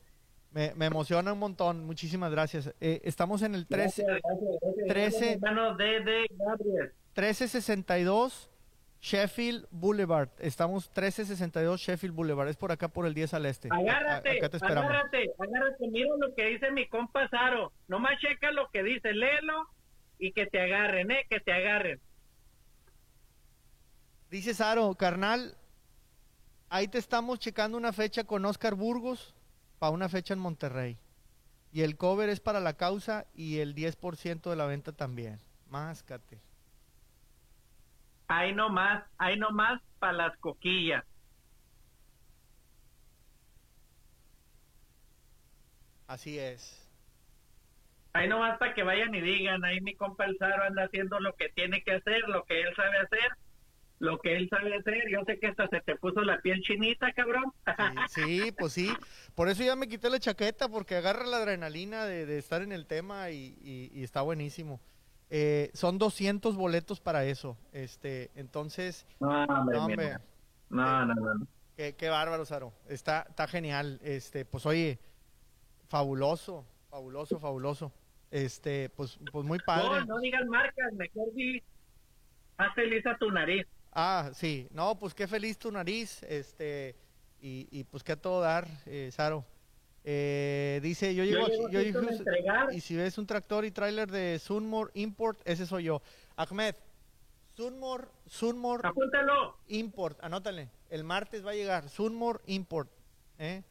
me, 0.50 0.74
me 0.74 0.86
emociona 0.86 1.32
un 1.32 1.38
montón. 1.38 1.84
Muchísimas 1.86 2.32
gracias. 2.32 2.74
Eh, 2.80 3.00
estamos 3.04 3.42
en 3.42 3.54
el 3.54 3.68
13. 3.68 4.02
Gracias, 4.02 4.22
gracias, 4.24 4.60
gracias. 4.88 4.88
13. 5.20 5.26
Mi 5.26 5.32
hermano 5.34 5.76
de, 5.76 5.84
de 6.00 6.26
Gabriel. 6.36 6.92
1362 7.14 8.47
Sheffield 9.00 9.66
Boulevard. 9.70 10.28
Estamos 10.38 10.86
1362 10.88 11.80
Sheffield 11.80 12.14
Boulevard. 12.14 12.48
Es 12.48 12.56
por 12.56 12.72
acá 12.72 12.88
por 12.88 13.06
el 13.06 13.14
10 13.14 13.34
al 13.34 13.46
este. 13.46 13.68
A- 13.70 13.76
Agárrate, 13.76 14.38
acá 14.38 14.48
te 14.48 14.56
esperamos. 14.56 14.90
agárrate, 14.90 15.30
agárrate. 15.38 15.88
Mira 15.88 16.16
lo 16.18 16.34
que 16.34 16.46
dice 16.46 16.70
mi 16.72 16.88
compa 16.88 17.28
Saro. 17.28 17.72
Nomás 17.86 18.18
checa 18.20 18.50
lo 18.50 18.68
que 18.70 18.82
dice, 18.82 19.12
léelo 19.12 19.68
y 20.18 20.32
que 20.32 20.46
te 20.46 20.60
agarren, 20.60 21.10
¿eh? 21.12 21.26
Que 21.30 21.38
te 21.40 21.52
agarren. 21.52 22.00
Dice 24.30 24.52
Saro, 24.52 24.94
carnal, 24.94 25.56
ahí 26.68 26.88
te 26.88 26.98
estamos 26.98 27.38
checando 27.38 27.78
una 27.78 27.92
fecha 27.92 28.24
con 28.24 28.44
Oscar 28.44 28.74
Burgos 28.74 29.34
para 29.78 29.92
una 29.92 30.08
fecha 30.08 30.34
en 30.34 30.40
Monterrey. 30.40 30.98
Y 31.72 31.82
el 31.82 31.96
cover 31.96 32.28
es 32.30 32.40
para 32.40 32.60
la 32.60 32.76
causa 32.76 33.26
y 33.34 33.58
el 33.60 33.74
10% 33.74 34.50
de 34.50 34.56
la 34.56 34.66
venta 34.66 34.92
también. 34.92 35.38
Máscate. 35.68 36.40
Ahí 38.28 38.54
nomás, 38.54 39.04
ahí 39.18 39.38
nomás 39.38 39.80
para 39.98 40.12
las 40.12 40.36
coquillas. 40.38 41.04
Así 46.06 46.38
es. 46.38 46.84
Ahí 48.12 48.28
nomás 48.28 48.58
para 48.58 48.74
que 48.74 48.82
vayan 48.82 49.14
y 49.14 49.20
digan, 49.20 49.64
ahí 49.64 49.80
mi 49.80 49.94
compa 49.94 50.24
el 50.24 50.36
Saro 50.38 50.64
anda 50.64 50.84
haciendo 50.84 51.20
lo 51.20 51.34
que 51.34 51.50
tiene 51.50 51.82
que 51.82 51.92
hacer, 51.92 52.22
lo 52.28 52.44
que 52.44 52.60
él 52.62 52.74
sabe 52.74 52.98
hacer, 52.98 53.30
lo 53.98 54.18
que 54.18 54.36
él 54.36 54.48
sabe 54.50 54.74
hacer. 54.76 55.04
Yo 55.10 55.20
sé 55.26 55.38
que 55.38 55.48
hasta 55.48 55.68
se 55.68 55.80
te 55.82 55.96
puso 55.96 56.22
la 56.22 56.38
piel 56.40 56.60
chinita, 56.62 57.12
cabrón. 57.12 57.52
Sí, 58.08 58.24
sí, 58.46 58.52
pues 58.58 58.72
sí. 58.72 58.90
Por 59.34 59.48
eso 59.48 59.62
ya 59.62 59.76
me 59.76 59.88
quité 59.88 60.10
la 60.10 60.18
chaqueta, 60.18 60.68
porque 60.68 60.96
agarra 60.96 61.26
la 61.26 61.36
adrenalina 61.36 62.06
de, 62.06 62.26
de 62.26 62.38
estar 62.38 62.62
en 62.62 62.72
el 62.72 62.86
tema 62.86 63.30
y, 63.30 63.56
y- 63.60 63.90
y 63.92 64.02
está 64.02 64.22
buenísimo. 64.22 64.80
Eh, 65.30 65.70
son 65.74 65.98
200 65.98 66.56
boletos 66.56 67.00
para 67.00 67.24
eso. 67.24 67.56
este 67.72 68.30
Entonces, 68.34 69.06
No, 69.20 69.28
hombre, 69.44 69.76
no, 69.76 69.86
mi 69.86 69.92
hombre, 69.92 70.06
hermano. 70.06 70.24
no, 70.70 71.06
no, 71.06 71.14
no, 71.14 71.34
no. 71.34 71.46
qué, 71.76 71.94
qué 71.96 72.08
bárbaro, 72.08 72.44
Saro. 72.44 72.72
Está, 72.88 73.26
está 73.28 73.46
genial. 73.46 74.00
este 74.02 74.44
Pues 74.44 74.64
oye, 74.66 74.98
fabuloso, 75.88 76.64
fabuloso, 76.90 77.38
fabuloso. 77.38 77.92
este 78.30 78.88
Pues, 78.90 79.18
pues 79.32 79.44
muy 79.44 79.58
padre. 79.60 80.00
No, 80.00 80.04
no 80.06 80.18
digas 80.20 80.46
marcas, 80.46 80.92
mejor 80.94 81.32
di, 81.34 81.62
haz 82.56 82.74
feliz 82.74 83.04
a 83.06 83.16
tu 83.18 83.30
nariz. 83.30 83.66
Ah, 83.92 84.30
sí. 84.32 84.68
No, 84.70 84.98
pues 84.98 85.14
qué 85.14 85.26
feliz 85.26 85.58
tu 85.58 85.70
nariz. 85.72 86.22
este 86.22 86.96
Y, 87.40 87.68
y 87.70 87.84
pues 87.84 88.02
qué 88.02 88.12
a 88.12 88.16
todo 88.16 88.40
dar, 88.40 88.66
eh, 88.86 89.10
Saro. 89.12 89.44
Eh, 90.10 90.80
dice, 90.82 91.14
yo 91.14 91.22
llego, 91.22 91.46
Yo 91.70 91.82
yo 91.82 92.00
con 92.00 92.08
entregar. 92.08 92.72
y 92.72 92.80
si 92.80 92.96
ves 92.96 93.18
un 93.18 93.26
tractor 93.26 93.66
y 93.66 93.70
tráiler 93.70 94.10
de 94.10 94.38
Sunmore 94.38 94.90
Import, 94.94 95.38
ese 95.44 95.66
soy 95.66 95.84
yo. 95.84 96.00
Ahmed, 96.34 96.74
Sunmore, 97.54 98.06
Sunmore 98.26 98.88
Apúntalo. 98.88 99.58
Import, 99.66 100.18
anótale. 100.24 100.70
El 100.88 101.04
martes 101.04 101.44
va 101.44 101.50
a 101.50 101.54
llegar 101.54 101.90
Sunmore 101.90 102.38
Import. 102.46 102.88
¿eh? 103.38 103.62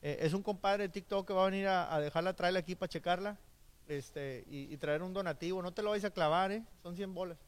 Eh, 0.00 0.16
es 0.22 0.32
un 0.32 0.42
compadre 0.42 0.84
de 0.84 0.88
TikTok 0.88 1.26
que 1.26 1.34
va 1.34 1.42
a 1.42 1.50
venir 1.50 1.66
a, 1.66 1.94
a 1.94 2.00
dejar 2.00 2.24
la 2.24 2.32
trailer 2.32 2.62
aquí 2.62 2.74
para 2.74 2.88
checarla 2.88 3.38
este 3.86 4.44
y, 4.48 4.72
y 4.72 4.76
traer 4.78 5.02
un 5.02 5.12
donativo. 5.12 5.60
No 5.60 5.72
te 5.74 5.82
lo 5.82 5.90
vais 5.90 6.06
a 6.06 6.10
clavar, 6.10 6.52
¿eh? 6.52 6.62
Son 6.82 6.96
100 6.96 7.12
bolas. 7.12 7.38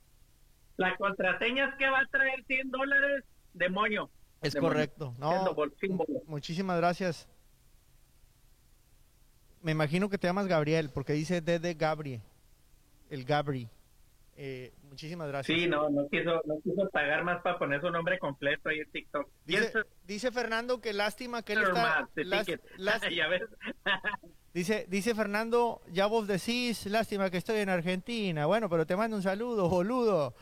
La 0.77 0.95
contraseña 0.99 1.71
es 1.71 1.75
que 1.77 1.89
va 1.89 2.01
a 2.01 2.07
traer 2.11 2.45
100 2.47 2.71
dólares 2.71 3.25
de 3.55 3.69
moño. 3.71 4.11
Es 4.43 4.53
Demonio. 4.53 4.75
correcto. 4.75 5.15
No, 5.19 5.57
muchísimas 6.27 6.77
gracias. 6.77 7.27
Me 9.65 9.73
imagino 9.73 10.11
que 10.11 10.19
te 10.19 10.27
llamas 10.27 10.47
Gabriel, 10.47 10.91
porque 10.93 11.15
dice 11.15 11.41
Dede 11.41 11.73
Gabri. 11.73 12.20
El 13.09 13.24
Gabri. 13.24 13.66
Eh, 14.36 14.74
muchísimas 14.91 15.27
gracias. 15.27 15.59
Sí, 15.59 15.66
no, 15.66 15.89
no 15.89 16.07
quiso, 16.11 16.43
no 16.45 16.61
quiso 16.62 16.86
pagar 16.91 17.24
más 17.24 17.41
para 17.41 17.59
poner 17.59 17.81
su 17.81 17.91
nombre 17.91 18.19
completo 18.19 18.69
ahí 18.69 18.81
en 18.81 18.91
TikTok. 18.91 19.27
Dice, 20.07 20.31
Fernando 20.31 20.82
que 20.82 20.93
lástima 20.93 21.43
que 21.43 21.55
él 21.55 21.61
Sir 21.61 21.69
está. 21.69 23.09
Ya 23.11 23.27
ves. 23.28 23.43
dice, 24.53 24.85
dice 24.91 25.15
Fernando, 25.15 25.81
ya 25.91 26.05
vos 26.09 26.27
decís, 26.27 26.85
lástima 26.85 27.31
que 27.31 27.39
estoy 27.39 27.61
en 27.61 27.70
Argentina. 27.70 28.45
Bueno, 28.45 28.69
pero 28.69 28.85
te 28.85 28.97
mando 28.97 29.16
un 29.16 29.23
saludo, 29.23 29.70
boludo. 29.70 30.35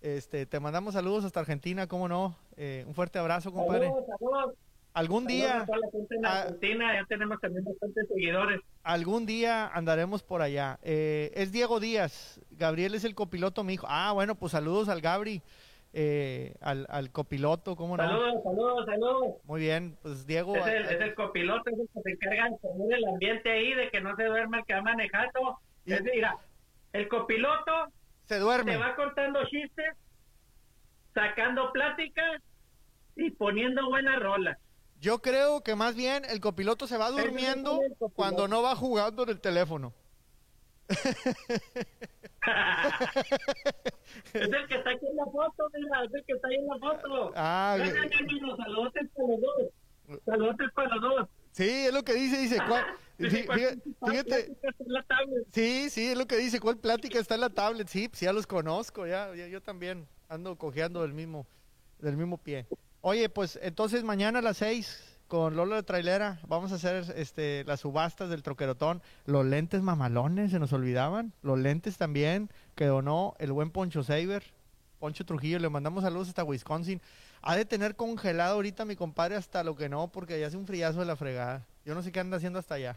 Este, 0.00 0.46
te 0.46 0.58
mandamos 0.58 0.94
saludos 0.94 1.26
hasta 1.26 1.40
Argentina, 1.40 1.86
¿cómo 1.86 2.08
no? 2.08 2.34
Eh, 2.56 2.84
un 2.86 2.94
fuerte 2.94 3.18
abrazo, 3.18 3.52
compadre. 3.52 3.88
Saludos, 3.88 4.06
saludos. 4.18 4.54
Algún 4.92 5.24
Saludos 5.24 5.38
día, 5.38 5.66
en 6.10 6.26
Argentina, 6.26 6.94
ya 7.00 7.04
tenemos 7.06 7.40
también 7.40 7.64
bastantes 7.64 8.08
seguidores. 8.08 8.60
algún 8.82 9.24
día 9.24 9.68
andaremos 9.68 10.22
por 10.24 10.42
allá. 10.42 10.78
Eh, 10.82 11.30
es 11.34 11.52
Diego 11.52 11.78
Díaz, 11.78 12.40
Gabriel 12.50 12.94
es 12.96 13.04
el 13.04 13.14
copiloto, 13.14 13.62
mi 13.62 13.74
hijo. 13.74 13.86
Ah, 13.88 14.10
bueno, 14.12 14.34
pues 14.34 14.50
saludos 14.52 14.88
al 14.88 15.00
Gabri, 15.00 15.42
eh, 15.92 16.54
al, 16.60 16.86
al 16.90 17.10
copiloto, 17.12 17.76
¿cómo 17.76 17.96
no? 17.96 18.02
Saludos, 18.02 18.42
saludos, 18.42 18.86
saludos. 18.86 19.34
Muy 19.44 19.60
bien, 19.60 19.96
pues 20.02 20.26
Diego. 20.26 20.56
Es 20.56 20.66
el, 20.66 20.84
es 20.86 21.00
el 21.00 21.14
copiloto, 21.14 21.70
es 21.70 21.78
el 21.78 21.88
que 21.94 22.00
se 22.02 22.10
encarga 22.10 22.50
de 22.50 22.56
poner 22.58 22.98
el 22.98 23.04
ambiente 23.06 23.50
ahí, 23.50 23.74
de 23.74 23.90
que 23.90 24.00
no 24.00 24.16
se 24.16 24.24
duerma 24.24 24.58
el 24.58 24.64
que 24.64 24.74
va 24.74 24.82
manejando. 24.82 25.58
Y- 25.86 25.92
Es, 25.92 26.02
mira, 26.02 26.36
el 26.92 27.06
copiloto 27.06 27.72
se 28.24 28.38
duerme. 28.40 28.72
te 28.72 28.78
va 28.78 28.96
cortando 28.96 29.40
chistes, 29.48 29.94
sacando 31.14 31.72
pláticas 31.72 32.42
y 33.16 33.30
poniendo 33.30 33.88
buenas 33.88 34.18
rolas. 34.20 34.58
Yo 35.00 35.20
creo 35.22 35.62
que 35.62 35.74
más 35.74 35.94
bien 35.94 36.24
el 36.26 36.40
copiloto 36.40 36.86
se 36.86 36.96
va 36.98 37.10
durmiendo 37.10 37.80
cuando 38.14 38.48
no 38.48 38.62
va 38.62 38.76
jugando 38.76 39.22
en 39.22 39.30
el 39.30 39.40
teléfono. 39.40 39.94
es 40.90 40.98
el 44.34 44.66
que 44.68 44.74
está 44.76 44.90
aquí 44.90 45.06
en 45.06 45.16
la 45.16 45.24
foto, 45.26 45.70
mira, 45.74 46.04
es 46.04 46.14
el 46.14 46.24
que 46.24 46.32
está 46.34 46.48
ahí 46.48 46.54
en 46.56 46.66
la 46.66 46.78
foto. 46.78 47.32
Ah, 47.36 47.76
los 47.78 47.88
saludos 48.56 48.92
para 49.16 49.28
los 49.28 49.40
dos. 49.40 50.20
Saludos 50.24 50.56
para 50.74 50.88
los 50.96 51.00
dos. 51.02 51.28
Sí, 51.52 51.68
es 51.86 51.92
lo 51.92 52.02
que 52.02 52.14
dice, 52.14 52.38
dice. 52.38 52.58
¿cuál- 52.68 52.84
Dice, 53.18 53.42
fí- 53.42 53.46
¿cuál 53.46 53.60
fí- 53.60 54.10
Fíjate, 54.10 54.44
plática 54.44 54.68
está 54.70 54.84
en 54.84 54.92
la 54.92 55.02
tablet? 55.02 55.46
sí, 55.52 55.90
sí, 55.90 56.06
es 56.08 56.16
lo 56.16 56.26
que 56.26 56.36
dice. 56.38 56.58
¿Cuál 56.60 56.78
plática 56.78 57.18
está 57.18 57.34
en 57.34 57.40
la 57.42 57.50
tablet? 57.50 57.86
Sí, 57.88 58.08
pues 58.08 58.20
ya 58.20 58.32
los 58.32 58.46
conozco, 58.46 59.06
ya, 59.06 59.34
ya 59.34 59.46
yo 59.46 59.60
también 59.60 60.06
ando 60.28 60.56
cojeando 60.56 61.02
del 61.02 61.12
mismo, 61.12 61.46
del 61.98 62.16
mismo 62.16 62.38
pie. 62.38 62.66
Oye, 63.02 63.30
pues 63.30 63.58
entonces 63.62 64.04
mañana 64.04 64.40
a 64.40 64.42
las 64.42 64.58
seis 64.58 65.18
con 65.26 65.56
Lola 65.56 65.76
de 65.76 65.82
Trailera 65.84 66.38
vamos 66.46 66.72
a 66.72 66.74
hacer 66.74 67.04
este 67.16 67.64
las 67.64 67.80
subastas 67.80 68.28
del 68.28 68.42
troquerotón. 68.42 69.00
Los 69.24 69.46
lentes 69.46 69.80
mamalones 69.80 70.50
se 70.50 70.58
nos 70.58 70.72
olvidaban. 70.74 71.32
Los 71.42 71.58
lentes 71.58 71.96
también 71.96 72.50
que 72.74 72.84
donó 72.86 73.34
el 73.38 73.52
buen 73.52 73.70
Poncho 73.70 74.02
Saber. 74.02 74.42
Poncho 74.98 75.24
Trujillo, 75.24 75.58
le 75.58 75.70
mandamos 75.70 76.04
saludos 76.04 76.28
hasta 76.28 76.44
Wisconsin. 76.44 77.00
Ha 77.40 77.56
de 77.56 77.64
tener 77.64 77.96
congelado 77.96 78.56
ahorita 78.56 78.84
mi 78.84 78.96
compadre 78.96 79.36
hasta 79.36 79.64
lo 79.64 79.76
que 79.76 79.88
no, 79.88 80.08
porque 80.08 80.38
ya 80.38 80.48
hace 80.48 80.58
un 80.58 80.66
friazo 80.66 81.00
de 81.00 81.06
la 81.06 81.16
fregada. 81.16 81.66
Yo 81.86 81.94
no 81.94 82.02
sé 82.02 82.12
qué 82.12 82.20
anda 82.20 82.36
haciendo 82.36 82.58
hasta 82.58 82.74
allá. 82.74 82.96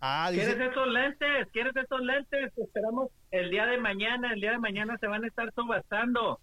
Ah, 0.00 0.28
dice, 0.30 0.44
¿Quieres 0.44 0.70
esos 0.70 0.86
lentes? 0.86 1.48
¿Quieres 1.50 1.74
esos 1.74 2.00
lentes? 2.02 2.52
Te 2.54 2.62
esperamos 2.62 3.10
el 3.40 3.50
día 3.50 3.66
de 3.66 3.78
mañana. 3.78 4.32
El 4.32 4.40
día 4.40 4.52
de 4.52 4.58
mañana 4.58 4.96
se 4.98 5.06
van 5.06 5.24
a 5.24 5.28
estar 5.28 5.52
subastando. 5.54 6.40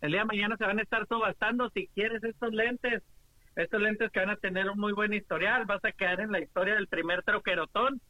El 0.00 0.12
día 0.12 0.20
de 0.20 0.26
mañana 0.26 0.56
se 0.56 0.64
van 0.64 0.78
a 0.78 0.82
estar 0.82 1.06
subastando. 1.08 1.70
Si 1.70 1.88
quieres 1.88 2.22
estos 2.22 2.52
lentes, 2.52 3.02
estos 3.56 3.80
lentes 3.80 4.10
que 4.10 4.20
van 4.20 4.30
a 4.30 4.36
tener 4.36 4.68
un 4.68 4.78
muy 4.78 4.92
buen 4.92 5.14
historial, 5.14 5.64
vas 5.64 5.84
a 5.84 5.92
quedar 5.92 6.20
en 6.20 6.32
la 6.32 6.40
historia 6.40 6.74
del 6.74 6.88
primer 6.88 7.22
troquerotón 7.22 8.00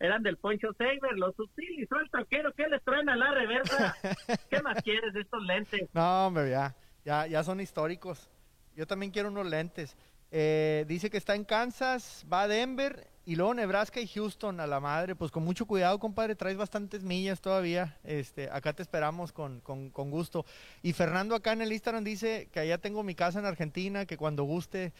eran 0.00 0.22
del 0.22 0.36
Poncho 0.36 0.72
Saber, 0.74 1.16
los 1.16 1.38
utilizó 1.38 1.98
el 1.98 2.10
troquero, 2.10 2.52
¿qué 2.54 2.68
les 2.68 2.82
traen 2.84 3.08
a 3.08 3.16
la 3.16 3.32
reversa? 3.32 3.96
¿Qué 4.50 4.62
más 4.62 4.80
quieres 4.82 5.12
de 5.12 5.22
estos 5.22 5.42
lentes? 5.42 5.88
No, 5.92 6.26
hombre, 6.26 6.50
ya, 6.50 6.74
ya, 7.04 7.26
ya 7.26 7.42
son 7.42 7.60
históricos. 7.60 8.30
Yo 8.76 8.86
también 8.86 9.10
quiero 9.10 9.28
unos 9.28 9.46
lentes. 9.46 9.96
Eh, 10.30 10.84
dice 10.88 11.10
que 11.10 11.16
está 11.16 11.34
en 11.34 11.44
Kansas, 11.44 12.26
va 12.30 12.42
a 12.42 12.48
Denver 12.48 13.08
y 13.24 13.36
luego 13.36 13.54
Nebraska 13.54 14.00
y 14.00 14.06
Houston 14.08 14.60
a 14.60 14.66
la 14.66 14.80
madre. 14.80 15.14
Pues 15.14 15.30
con 15.30 15.44
mucho 15.44 15.66
cuidado, 15.66 15.98
compadre, 15.98 16.34
traes 16.34 16.56
bastantes 16.56 17.02
millas 17.02 17.40
todavía. 17.40 17.98
Este, 18.04 18.50
acá 18.50 18.72
te 18.72 18.82
esperamos 18.82 19.32
con, 19.32 19.60
con, 19.60 19.90
con 19.90 20.10
gusto. 20.10 20.44
Y 20.82 20.92
Fernando 20.92 21.34
acá 21.34 21.52
en 21.52 21.62
el 21.62 21.72
Instagram 21.72 22.04
dice 22.04 22.48
que 22.52 22.60
allá 22.60 22.78
tengo 22.78 23.02
mi 23.02 23.14
casa 23.14 23.38
en 23.38 23.46
Argentina, 23.46 24.06
que 24.06 24.16
cuando 24.16 24.44
guste. 24.44 24.92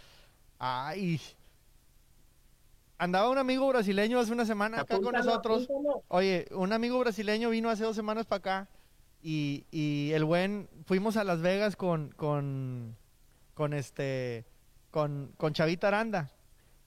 Ay, 0.59 1.21
andaba 2.99 3.31
un 3.31 3.39
amigo 3.39 3.69
brasileño 3.69 4.19
hace 4.19 4.33
una 4.33 4.45
semana 4.45 4.81
acá 4.81 4.99
con 5.01 5.15
nosotros. 5.15 5.65
apúntalo. 5.65 6.03
Oye, 6.09 6.47
un 6.51 6.73
amigo 6.73 6.99
brasileño 6.99 7.51
vino 7.51 7.71
hace 7.71 7.85
dos 7.85 7.97
semanas 7.97 8.27
para 8.27 8.39
acá 8.39 8.69
y, 9.23 9.65
y 9.71 10.11
el 10.13 10.25
buen, 10.25 10.69
fuimos 10.85 11.17
a 11.17 11.25
Las 11.25 11.41
Vegas 11.41 11.77
con, 11.77 12.11
con, 12.11 12.97
con 13.55 13.73
este, 13.73 14.45
con, 14.90 15.32
con 15.36 15.52
Chavita 15.52 15.89
Aranda. 15.89 16.31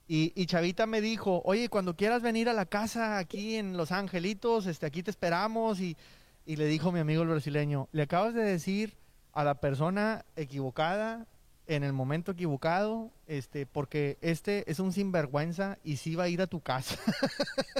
Y, 0.08 0.32
y 0.34 0.46
Chavita 0.46 0.86
me 0.86 1.00
dijo, 1.00 1.40
oye, 1.44 1.68
cuando 1.68 1.96
quieras 1.96 2.22
venir 2.22 2.48
a 2.48 2.52
la 2.52 2.66
casa 2.66 3.18
aquí 3.18 3.56
en 3.56 3.76
Los 3.76 3.92
Angelitos, 3.92 4.66
este, 4.66 4.86
aquí 4.86 5.02
te 5.02 5.10
esperamos. 5.10 5.80
Y, 5.80 5.96
y 6.44 6.56
le 6.56 6.66
dijo 6.66 6.92
mi 6.92 6.98
amigo 7.00 7.22
el 7.22 7.28
brasileño, 7.28 7.88
le 7.92 8.02
acabas 8.02 8.34
de 8.34 8.42
decir 8.42 8.96
a 9.32 9.44
la 9.44 9.60
persona 9.60 10.24
equivocada 10.36 11.26
en 11.68 11.84
el 11.84 11.92
momento 11.92 12.32
equivocado, 12.32 13.12
este, 13.28 13.64
porque 13.66 14.18
este 14.20 14.68
es 14.70 14.80
un 14.80 14.92
sinvergüenza 14.92 15.78
y 15.84 15.96
sí 15.96 16.16
va 16.16 16.24
a 16.24 16.28
ir 16.28 16.42
a 16.42 16.46
tu 16.48 16.60
casa. 16.60 16.96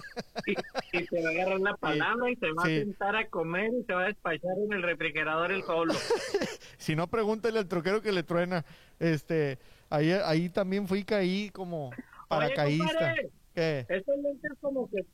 Y, 0.44 0.52
y 0.98 1.06
te 1.06 1.22
va 1.22 1.28
a 1.28 1.32
agarrar 1.32 1.60
la 1.60 1.76
palabra 1.76 2.30
y 2.30 2.34
te 2.36 2.50
va 2.52 2.64
Sí. 2.64 2.76
a 2.78 2.80
sentar 2.80 3.14
a 3.14 3.28
comer 3.28 3.70
y 3.78 3.84
te 3.84 3.94
va 3.94 4.02
a 4.02 4.06
despachar 4.06 4.58
en 4.66 4.72
el 4.72 4.82
refrigerador 4.82 5.52
el 5.52 5.62
solo. 5.62 5.94
si 6.78 6.96
no, 6.96 7.06
pregúntale 7.06 7.60
al 7.60 7.68
troquero 7.68 8.02
que 8.02 8.10
le 8.10 8.24
truena. 8.24 8.64
Este, 8.98 9.58
ahí, 9.92 10.10
ahí 10.12 10.48
también 10.48 10.88
fui 10.88 11.04
caí 11.04 11.50
como 11.50 11.90
paracaísta. 12.28 13.14
¿Qué? 13.54 13.86
Estos 13.88 14.16
lentes 14.16 14.52
como 14.60 14.88
que, 14.88 15.04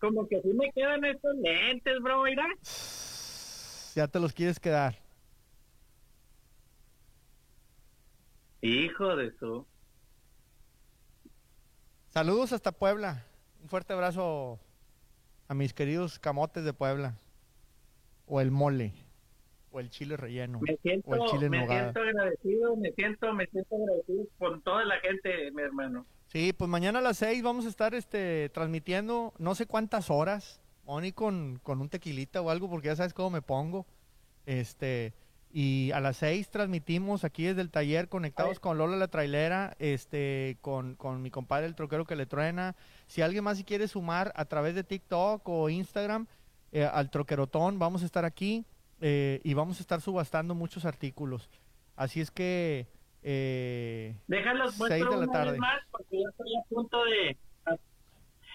como 0.00 0.26
que 0.26 0.40
sí 0.40 0.48
me 0.54 0.72
quedan 0.72 1.04
estos 1.04 1.36
lentes, 1.36 2.00
bro, 2.00 2.22
mira. 2.22 2.46
Ya 3.94 4.08
te 4.08 4.18
los 4.18 4.32
quieres 4.32 4.58
quedar. 4.58 4.96
Hijo 8.62 9.16
de 9.16 9.32
su. 9.38 9.66
Saludos 12.08 12.52
hasta 12.52 12.72
Puebla. 12.72 13.24
Un 13.62 13.68
fuerte 13.68 13.92
abrazo 13.92 14.58
a 15.48 15.54
mis 15.54 15.74
queridos 15.74 16.18
camotes 16.18 16.64
de 16.64 16.72
Puebla. 16.72 17.14
O 18.26 18.40
el 18.40 18.50
mole. 18.50 18.92
O 19.72 19.80
el 19.80 19.90
chile 19.90 20.16
relleno. 20.16 20.58
Me 20.60 20.76
siento, 20.78 21.10
o 21.10 21.14
el 21.14 21.30
chile 21.30 21.48
me 21.48 21.60
nogada. 21.60 21.92
siento 21.92 22.00
agradecido, 22.00 22.76
me 22.76 22.92
siento, 22.92 23.32
me 23.32 23.46
siento 23.46 23.76
agradecido 23.76 24.24
con 24.38 24.62
toda 24.62 24.84
la 24.84 24.98
gente, 25.00 25.50
mi 25.52 25.62
hermano. 25.62 26.06
Sí, 26.26 26.52
pues 26.52 26.68
mañana 26.68 27.00
a 27.00 27.02
las 27.02 27.18
6 27.18 27.42
vamos 27.42 27.66
a 27.66 27.68
estar 27.68 27.94
este 27.94 28.48
transmitiendo 28.50 29.32
no 29.38 29.54
sé 29.54 29.66
cuántas 29.66 30.10
horas, 30.10 30.60
Oni 30.86 31.12
con, 31.12 31.60
con 31.62 31.80
un 31.80 31.88
tequilita 31.88 32.40
o 32.40 32.50
algo, 32.50 32.68
porque 32.68 32.88
ya 32.88 32.96
sabes 32.96 33.14
cómo 33.14 33.30
me 33.30 33.42
pongo. 33.42 33.86
Este, 34.46 35.12
y 35.52 35.90
a 35.92 36.00
las 36.00 36.16
6 36.18 36.48
transmitimos 36.50 37.24
aquí 37.24 37.44
desde 37.44 37.60
el 37.60 37.70
taller 37.70 38.08
conectados 38.08 38.60
con 38.60 38.78
Lola 38.78 38.96
la 38.96 39.08
trailera, 39.08 39.74
este, 39.78 40.58
con, 40.60 40.94
con 40.94 41.22
mi 41.22 41.30
compadre 41.30 41.66
el 41.66 41.74
troquero 41.74 42.04
que 42.04 42.16
le 42.16 42.26
truena. 42.26 42.76
Si 43.06 43.22
alguien 43.22 43.44
más 43.44 43.58
si 43.58 43.64
quiere 43.64 43.88
sumar 43.88 44.32
a 44.36 44.44
través 44.44 44.74
de 44.74 44.84
TikTok 44.84 45.48
o 45.48 45.68
Instagram 45.68 46.26
eh, 46.72 46.84
al 46.84 47.10
troquerotón, 47.10 47.78
vamos 47.78 48.02
a 48.02 48.06
estar 48.06 48.24
aquí 48.24 48.64
eh, 49.00 49.40
y 49.44 49.54
vamos 49.54 49.78
a 49.78 49.82
estar 49.82 50.00
subastando 50.00 50.54
muchos 50.54 50.84
artículos. 50.84 51.48
Así 51.96 52.20
es 52.20 52.30
que 52.30 52.86
eh, 53.22 54.16
Déjalos 54.26 54.74
Seis 54.74 55.02
muestro 55.02 55.20
de 55.20 55.26
la 55.26 55.32
tarde. 55.32 55.58
más 55.58 55.80
porque 55.90 56.20
ya 56.20 56.28
estoy 56.30 56.56
a 56.56 56.62
punto 56.68 57.04
de 57.04 57.36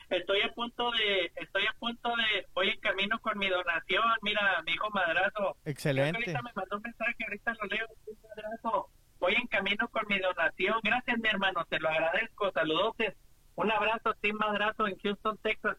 estoy 0.10 0.42
a 0.42 0.54
punto 0.54 0.92
de 0.92 1.32
estoy 1.36 1.66
a 1.66 1.74
punto 1.80 2.10
de 2.10 2.48
voy 2.54 2.70
en 2.70 2.80
camino 2.80 3.20
con 3.20 3.38
mi 3.38 3.50
donación, 3.50 4.04
mira, 4.22 4.62
mi 4.66 4.74
hijo 4.74 4.90
madrazo. 4.92 5.58
excelente. 5.66 6.18
Ahorita 6.18 6.42
me 6.42 6.52
mandó 6.56 6.78
un 6.78 6.84
mensaje, 6.84 7.16
ahorita 7.24 7.54
lo 7.62 7.66
leo, 7.68 7.88
madrazo. 8.24 8.90
Voy 9.20 9.34
en 9.36 9.48
camino 9.48 9.88
con 9.90 10.04
mi 10.08 10.20
donación. 10.20 10.80
Gracias, 10.84 11.18
mi 11.20 11.30
hermano, 11.30 11.66
te 11.66 11.80
lo 11.80 11.90
agradezco. 11.90 12.52
Saludotes. 12.52 13.16
Un 13.56 13.72
abrazo, 13.72 14.14
Tim 14.22 14.36
Madrazo 14.36 14.86
en 14.88 14.98
Houston, 15.00 15.38
Texas. 15.38 15.78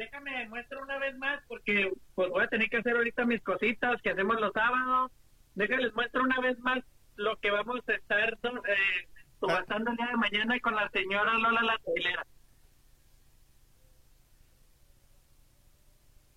Déjame 0.00 0.48
muestro 0.48 0.82
una 0.82 0.98
vez 0.98 1.14
más 1.18 1.42
porque 1.46 1.92
pues 2.14 2.30
voy 2.30 2.42
a 2.42 2.48
tener 2.48 2.70
que 2.70 2.78
hacer 2.78 2.96
ahorita 2.96 3.26
mis 3.26 3.42
cositas 3.42 4.00
que 4.00 4.08
hacemos 4.08 4.40
los 4.40 4.50
sábados. 4.54 5.12
Déjales 5.54 5.92
muestro 5.94 6.22
una 6.22 6.40
vez 6.40 6.58
más 6.60 6.78
lo 7.16 7.36
que 7.36 7.50
vamos 7.50 7.80
a 7.86 7.92
estar 7.92 8.32
eh, 8.32 9.08
subastando 9.38 9.90
el 9.90 9.98
día 9.98 10.06
de 10.06 10.16
mañana 10.16 10.58
con 10.60 10.74
la 10.74 10.88
señora 10.88 11.34
Lola 11.34 11.60
la 11.62 11.76
trailera. 11.84 12.26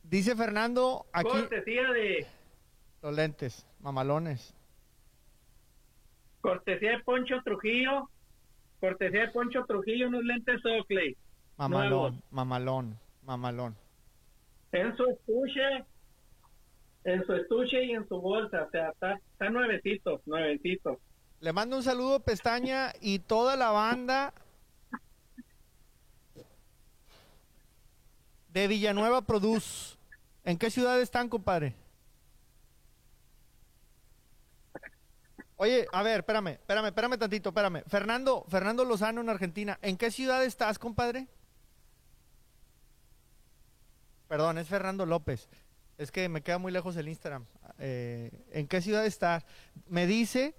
Dice 0.04 0.36
Fernando 0.36 1.06
aquí 1.14 1.30
Cortesía 1.30 1.90
de 1.94 2.28
los 3.02 3.16
lentes, 3.16 3.66
mamalones. 3.80 4.54
cortesía 6.42 6.98
de 6.98 7.00
Poncho 7.00 7.36
Trujillo. 7.46 8.10
Cortesía 8.82 9.22
de 9.22 9.32
Poncho 9.32 9.64
Trujillo, 9.66 10.10
unos 10.10 10.26
lentes 10.26 10.60
Oakley. 10.66 11.16
Mamalón, 11.56 11.90
Nuevos. 11.90 12.14
mamalón, 12.32 13.00
mamalón. 13.26 13.76
En 14.72 14.96
su 14.96 15.04
estuche, 15.06 15.86
en 17.04 17.26
su 17.26 17.34
estuche 17.34 17.84
y 17.84 17.92
en 17.92 18.08
su 18.08 18.20
bolsa. 18.20 18.64
O 18.64 18.70
sea, 18.72 18.90
está, 18.90 19.14
está 19.14 19.50
nuevecito, 19.50 20.22
nuevecito. 20.26 21.00
Le 21.40 21.52
mando 21.54 21.76
un 21.76 21.84
saludo 21.84 22.22
Pestaña 22.22 22.94
y 23.02 23.20
toda 23.20 23.56
la 23.56 23.72
banda 23.72 24.34
de 28.50 28.68
Villanueva 28.68 29.22
Produce. 29.24 29.98
¿En 30.46 30.58
qué 30.58 30.70
ciudad 30.70 31.00
están, 31.02 31.30
compadre? 31.30 31.76
Oye, 35.58 35.88
a 35.92 36.04
ver, 36.04 36.20
espérame, 36.20 36.48
espérame, 36.48 36.88
espérame 36.88 37.18
tantito, 37.18 37.50
espérame. 37.50 37.84
Fernando, 37.88 38.46
Fernando 38.50 38.84
Lozano 38.86 39.22
en 39.22 39.30
Argentina. 39.30 39.80
¿En 39.82 39.98
qué 39.98 40.12
ciudad 40.12 40.44
estás, 40.44 40.80
compadre? 40.80 41.28
Perdón, 44.34 44.58
es 44.58 44.68
Fernando 44.68 45.06
López. 45.06 45.48
Es 46.00 46.12
que 46.12 46.28
me 46.28 46.42
queda 46.42 46.58
muy 46.58 46.72
lejos 46.72 46.96
el 46.96 47.08
Instagram. 47.08 47.46
Eh, 47.78 48.32
¿En 48.52 48.68
qué 48.68 48.82
ciudad 48.82 49.06
estás? 49.06 49.46
Me 49.88 50.08
dice, 50.08 50.56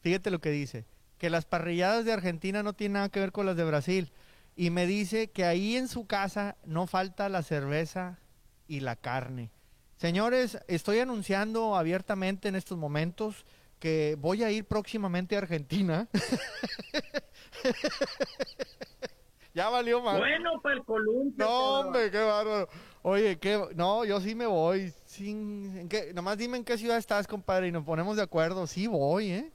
fíjate 0.00 0.32
lo 0.32 0.40
que 0.40 0.50
dice, 0.50 0.84
que 1.16 1.30
las 1.30 1.44
parrilladas 1.44 2.04
de 2.04 2.12
Argentina 2.12 2.64
no 2.64 2.72
tienen 2.72 2.94
nada 2.94 3.10
que 3.10 3.20
ver 3.20 3.30
con 3.30 3.46
las 3.46 3.56
de 3.56 3.62
Brasil. 3.62 4.10
Y 4.56 4.70
me 4.70 4.88
dice 4.88 5.30
que 5.30 5.44
ahí 5.44 5.76
en 5.76 5.86
su 5.86 6.08
casa 6.08 6.56
no 6.64 6.88
falta 6.88 7.28
la 7.28 7.44
cerveza 7.44 8.18
y 8.66 8.80
la 8.80 8.96
carne. 8.96 9.52
Señores, 9.94 10.58
estoy 10.66 10.98
anunciando 10.98 11.76
abiertamente 11.76 12.48
en 12.48 12.56
estos 12.56 12.76
momentos 12.76 13.46
que 13.78 14.16
voy 14.18 14.42
a 14.42 14.50
ir 14.50 14.64
próximamente 14.64 15.36
a 15.36 15.38
Argentina. 15.38 16.08
ya 19.54 19.68
valió 19.68 20.02
más. 20.02 20.18
Bueno, 20.18 20.60
para 20.60 20.74
el 20.74 20.84
columpio. 20.84 21.46
No, 21.46 21.78
hombre, 21.78 22.10
qué 22.10 22.18
bárbaro. 22.18 22.68
Oye, 23.06 23.38
qué, 23.38 23.62
no, 23.74 24.06
yo 24.06 24.18
sí 24.18 24.34
me 24.34 24.46
voy. 24.46 24.90
Sin, 25.04 25.76
¿en 25.76 25.88
qué? 25.90 26.14
Nomás 26.14 26.38
dime 26.38 26.56
en 26.56 26.64
qué 26.64 26.78
ciudad 26.78 26.96
estás, 26.96 27.26
compadre, 27.26 27.68
y 27.68 27.70
nos 27.70 27.84
ponemos 27.84 28.16
de 28.16 28.22
acuerdo. 28.22 28.66
Sí 28.66 28.86
voy, 28.86 29.30
¿eh? 29.30 29.52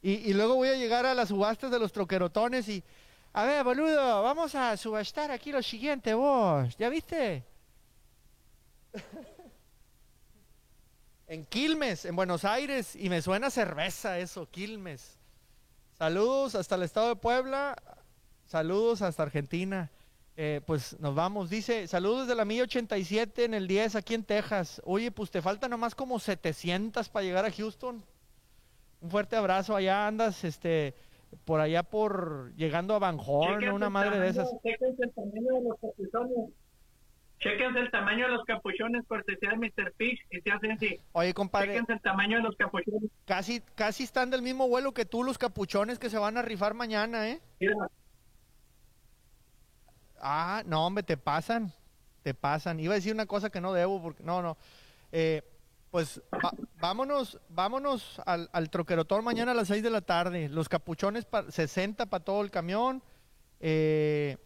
Y, 0.00 0.12
y 0.12 0.32
luego 0.32 0.54
voy 0.54 0.70
a 0.70 0.76
llegar 0.76 1.04
a 1.04 1.12
las 1.12 1.28
subastas 1.28 1.70
de 1.70 1.78
los 1.78 1.92
troquerotones 1.92 2.66
y... 2.70 2.82
A 3.34 3.44
ver, 3.44 3.62
boludo, 3.64 4.22
vamos 4.22 4.54
a 4.54 4.74
subastar 4.78 5.30
aquí 5.30 5.52
lo 5.52 5.62
siguiente, 5.62 6.14
vos. 6.14 6.74
¿Ya 6.78 6.88
viste? 6.88 7.44
en 11.26 11.44
Quilmes, 11.44 12.06
en 12.06 12.16
Buenos 12.16 12.46
Aires, 12.46 12.96
y 12.96 13.10
me 13.10 13.20
suena 13.20 13.50
cerveza 13.50 14.18
eso, 14.18 14.48
Quilmes. 14.50 15.18
Saludos 15.98 16.54
hasta 16.54 16.76
el 16.76 16.84
estado 16.84 17.08
de 17.08 17.16
Puebla, 17.16 17.76
saludos 18.46 19.02
hasta 19.02 19.22
Argentina. 19.22 19.90
Eh, 20.36 20.62
pues 20.66 20.98
nos 20.98 21.14
vamos, 21.14 21.50
dice, 21.50 21.86
saludos 21.86 22.26
de 22.26 22.34
la 22.34 22.46
milla 22.46 22.62
87 22.62 23.44
en 23.44 23.54
el 23.54 23.68
10 23.68 23.96
aquí 23.96 24.14
en 24.14 24.24
Texas. 24.24 24.80
Oye, 24.84 25.10
pues 25.10 25.30
te 25.30 25.42
faltan 25.42 25.70
nomás 25.70 25.94
como 25.94 26.18
700 26.18 27.08
para 27.10 27.24
llegar 27.24 27.44
a 27.44 27.50
Houston. 27.50 28.02
Un 29.02 29.10
fuerte 29.10 29.36
abrazo, 29.36 29.76
allá 29.76 30.06
andas, 30.06 30.44
este, 30.44 30.94
por 31.44 31.60
allá 31.60 31.82
por, 31.82 32.54
llegando 32.56 32.94
a 32.94 32.98
Van 32.98 33.18
Horn, 33.18 33.68
una 33.68 33.90
madre 33.90 34.20
de 34.20 34.28
esas. 34.28 34.50
Chéquense 34.62 35.02
el 35.02 35.12
tamaño 35.12 35.54
de 35.54 35.64
los 35.68 35.80
capuchones. 35.80 36.50
Chéquense 37.40 37.80
el 37.80 37.90
tamaño 37.90 38.26
de 38.26 38.32
los 38.32 38.44
capuchones, 38.44 39.04
cortesía 39.06 39.50
de 39.50 39.56
Mr. 39.56 39.92
Fish 39.98 40.20
y 40.30 40.40
se 40.40 40.50
hacen 40.50 40.70
así. 40.72 40.98
Oye, 41.12 41.34
compadre, 41.34 41.72
Chéquense 41.72 41.92
el 41.92 42.00
tamaño 42.00 42.36
de 42.38 42.44
los 42.44 42.56
capuchones. 42.56 43.10
casi, 43.26 43.60
casi 43.74 44.04
están 44.04 44.30
del 44.30 44.40
mismo 44.40 44.66
vuelo 44.68 44.92
que 44.92 45.04
tú 45.04 45.24
los 45.24 45.36
capuchones 45.36 45.98
que 45.98 46.08
se 46.08 46.18
van 46.18 46.38
a 46.38 46.42
rifar 46.42 46.72
mañana, 46.72 47.28
¿eh? 47.28 47.40
Mira, 47.60 47.74
Ah, 50.22 50.62
no, 50.64 50.86
hombre, 50.86 51.02
te 51.02 51.16
pasan. 51.16 51.72
Te 52.22 52.32
pasan. 52.32 52.80
Iba 52.80 52.94
a 52.94 52.96
decir 52.96 53.12
una 53.12 53.26
cosa 53.26 53.50
que 53.50 53.60
no 53.60 53.72
debo, 53.72 54.00
porque 54.00 54.22
no, 54.22 54.40
no. 54.40 54.56
Eh, 55.10 55.42
pues 55.90 56.22
vámonos, 56.80 57.38
vámonos 57.50 58.22
al, 58.24 58.48
al 58.52 58.70
troquerotón 58.70 59.22
mañana 59.24 59.52
a 59.52 59.54
las 59.54 59.68
6 59.68 59.82
de 59.82 59.90
la 59.90 60.00
tarde. 60.00 60.48
Los 60.48 60.68
capuchones, 60.68 61.26
pa, 61.26 61.50
60 61.50 62.06
para 62.06 62.24
todo 62.24 62.42
el 62.42 62.50
camión. 62.50 63.02
Eh, 63.60 64.38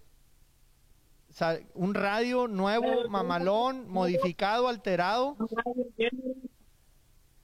un 1.74 1.94
radio 1.94 2.48
nuevo, 2.48 3.08
mamalón, 3.08 3.88
modificado, 3.88 4.68
alterado. 4.68 5.36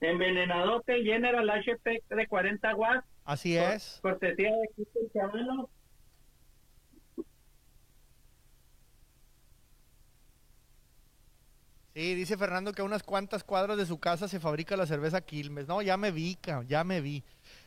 Envenenadote 0.01 1.01
General 1.03 1.49
HP 1.49 2.03
de 2.09 2.27
40 2.27 2.75
watts. 2.75 3.07
Así 3.23 3.55
es. 3.55 3.99
Cortesía 4.01 4.51
de 4.51 4.69
Cristian 4.75 5.05
Chabelo. 5.13 5.69
Sí, 11.93 12.15
dice 12.15 12.37
Fernando 12.37 12.71
que 12.71 12.81
a 12.81 12.85
unas 12.85 13.03
cuantas 13.03 13.43
cuadras 13.43 13.77
de 13.77 13.85
su 13.85 13.99
casa 13.99 14.27
se 14.27 14.39
fabrica 14.39 14.75
la 14.75 14.87
cerveza 14.87 15.21
Quilmes. 15.21 15.67
No, 15.67 15.81
ya 15.81 15.95
me 15.95 16.11
vi, 16.11 16.37
ya 16.67 16.83
me 16.83 17.01
vi. 17.01 17.23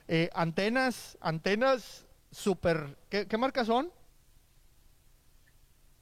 Eh, 0.09 0.31
antenas, 0.35 1.17
antenas 1.21 2.07
super. 2.33 2.97
¿Qué, 3.09 3.29
¿Qué 3.29 3.39
marcas 3.39 3.69
son? 3.69 3.93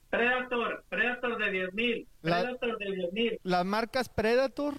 Predator, 0.09 0.85
Predator 0.89 1.39
de 1.39 1.71
10.000. 1.71 2.07
Predator 2.23 2.79
de 2.79 2.87
10.000. 2.87 3.41
Las 3.43 3.65
marcas 3.67 4.09
Predator 4.09 4.77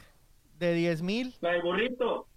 de 0.57 0.77
10.000. 0.77 1.35
La 1.41 1.51
del 1.51 1.61
burrito. 1.61 2.27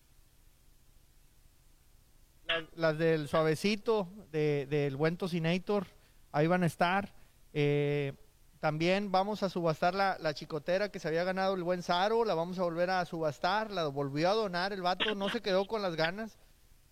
Las, 2.74 2.98
del 2.98 3.28
suavecito, 3.28 4.09
de, 4.30 4.66
del 4.68 4.97
buen 4.97 5.16
Tocinator. 5.16 5.86
Ahí 6.32 6.47
van 6.47 6.62
a 6.62 6.66
estar. 6.66 7.12
Eh, 7.52 8.14
también 8.60 9.12
vamos 9.12 9.43
a 9.43 9.48
subastar 9.48 9.94
la, 9.94 10.16
la, 10.18 10.35
chicotera 10.35 10.89
que 10.89 10.98
se 10.98 11.06
había 11.06 11.22
ganado 11.22 11.55
el 11.55 11.62
buen 11.62 11.82
Saro, 11.82 12.24
la 12.24 12.35
vamos 12.35 12.59
a 12.59 12.64
volver 12.64 12.90
a 12.90 13.05
subastar, 13.05 13.70
la 13.70 13.86
volvió 13.86 14.30
a 14.30 14.35
donar 14.35 14.72
el 14.72 14.82
vato, 14.82 15.14
no 15.14 15.28
se 15.28 15.40
quedó 15.40 15.66
con 15.66 15.80
las 15.80 15.94
ganas. 15.94 16.39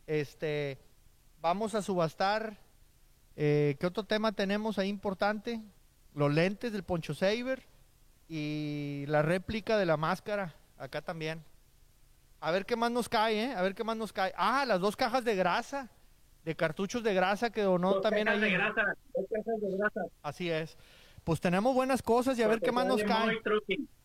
Este, 0.07 0.79
vamos 1.41 1.75
a 1.75 1.83
subastar, 1.83 2.57
eh, 3.35 3.77
¿qué 3.81 3.87
otro 3.87 4.05
tema 4.05 4.31
tenemos 4.31 4.79
ahí 4.79 4.89
importante? 4.89 5.61
Los 6.15 6.33
lentes 6.33 6.73
del 6.73 6.85
Poncho 6.85 7.15
Saber 7.15 7.65
y 8.29 9.05
la 9.09 9.23
réplica 9.23 9.77
de 9.77 9.87
la 9.87 9.97
máscara, 9.97 10.55
acá 10.79 11.03
también. 11.03 11.43
A 12.41 12.53
ver 12.53 12.65
qué 12.65 12.77
más 12.77 12.93
nos 12.93 13.09
cae, 13.09 13.47
¿eh? 13.47 13.55
A 13.55 13.63
ver 13.63 13.75
qué 13.75 13.83
más 13.83 13.97
nos 13.97 14.13
cae. 14.13 14.33
Ah, 14.37 14.65
las 14.67 14.81
dos 14.81 14.95
cajas 14.95 15.25
de 15.25 15.35
grasa, 15.35 15.91
de 16.45 16.55
cartuchos 16.55 17.03
de 17.03 17.13
grasa 17.13 17.51
que 17.51 17.63
donó 17.63 18.01
también 18.01 18.29
ahí. 18.29 18.39
De 18.39 18.51
grasa, 18.51 18.83
dos 19.15 19.27
cajas 19.33 19.61
de 19.61 19.77
grasa. 19.77 20.01
Así 20.23 20.49
es 20.49 20.79
pues 21.27 21.41
tenemos 21.41 21.75
buenas 21.75 22.03
cosas 22.03 22.39
y 22.39 22.45
a 22.45 22.47
ver 22.47 22.61
qué 22.61 22.71
más 22.71 22.87
nos 22.87 23.03
cae. 23.03 23.37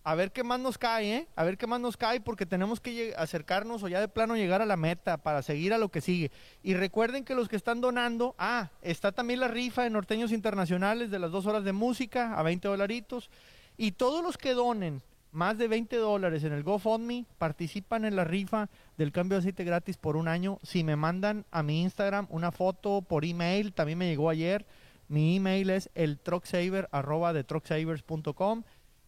A 0.03 0.15
ver 0.15 0.31
qué 0.31 0.43
más 0.43 0.59
nos 0.59 0.79
cae, 0.79 1.17
¿eh? 1.17 1.27
A 1.35 1.43
ver 1.43 1.55
qué 1.55 1.67
más 1.67 1.79
nos 1.79 1.95
cae 1.95 2.19
porque 2.19 2.47
tenemos 2.47 2.79
que 2.79 3.13
acercarnos 3.15 3.83
o 3.83 3.87
ya 3.87 3.99
de 3.99 4.07
plano 4.07 4.35
llegar 4.35 4.63
a 4.63 4.65
la 4.65 4.75
meta 4.75 5.17
para 5.19 5.43
seguir 5.43 5.71
a 5.71 5.77
lo 5.77 5.89
que 5.89 6.01
sigue. 6.01 6.31
Y 6.63 6.73
recuerden 6.73 7.23
que 7.23 7.35
los 7.35 7.47
que 7.47 7.57
están 7.57 7.79
donando, 7.79 8.33
ah, 8.39 8.71
está 8.81 9.11
también 9.11 9.39
la 9.39 9.47
rifa 9.47 9.83
de 9.83 9.91
Norteños 9.91 10.31
Internacionales 10.31 11.11
de 11.11 11.19
las 11.19 11.29
dos 11.29 11.45
horas 11.45 11.63
de 11.63 11.73
música 11.73 12.33
a 12.33 12.41
20 12.41 12.67
dolaritos. 12.67 13.29
Y 13.77 13.91
todos 13.91 14.23
los 14.23 14.35
que 14.35 14.55
donen 14.55 15.03
más 15.31 15.59
de 15.59 15.67
20 15.67 15.97
dólares 15.97 16.43
en 16.43 16.53
el 16.53 16.63
GoFundMe 16.63 17.27
participan 17.37 18.03
en 18.03 18.15
la 18.15 18.23
rifa 18.23 18.67
del 18.97 19.11
cambio 19.11 19.35
de 19.35 19.41
aceite 19.41 19.63
gratis 19.63 19.95
por 19.95 20.17
un 20.17 20.27
año. 20.27 20.57
Si 20.63 20.83
me 20.83 20.95
mandan 20.95 21.45
a 21.51 21.61
mi 21.61 21.83
Instagram 21.83 22.25
una 22.31 22.51
foto 22.51 23.03
por 23.03 23.25
email, 23.25 23.73
también 23.73 23.99
me 23.99 24.07
llegó 24.07 24.27
ayer 24.27 24.65
mi 25.11 25.35
email 25.35 25.69
es 25.71 25.89
el 25.93 26.21
arroba 26.89 27.33
de 27.33 27.45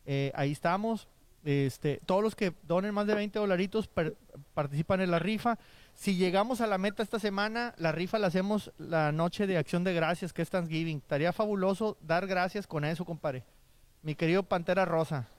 eh, 0.05 0.31
ahí 0.35 0.51
estamos. 0.51 1.07
Este, 1.45 2.01
todos 2.05 2.21
los 2.21 2.35
que 2.35 2.51
donen 2.63 2.93
más 2.93 3.07
de 3.07 3.15
20 3.15 3.39
dolaritos 3.39 3.89
participan 4.53 4.99
en 4.99 5.11
la 5.11 5.19
rifa. 5.19 5.57
Si 5.93 6.17
llegamos 6.17 6.59
a 6.59 6.67
la 6.67 6.77
meta 6.77 7.03
esta 7.03 7.19
semana, 7.19 7.73
la 7.77 7.93
rifa 7.93 8.19
la 8.19 8.27
hacemos 8.27 8.73
la 8.77 9.13
noche 9.13 9.47
de 9.47 9.57
acción 9.57 9.85
de 9.85 9.93
gracias, 9.93 10.33
que 10.33 10.41
es 10.41 10.49
Thanksgiving. 10.49 10.97
Estaría 10.97 11.31
fabuloso 11.31 11.97
dar 12.01 12.27
gracias 12.27 12.67
con 12.67 12.83
eso, 12.83 13.05
compadre. 13.05 13.45
Mi 14.01 14.13
querido 14.13 14.43
Pantera 14.43 14.83
Rosa. 14.83 15.29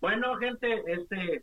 Bueno, 0.00 0.36
gente, 0.36 0.84
este, 0.86 1.42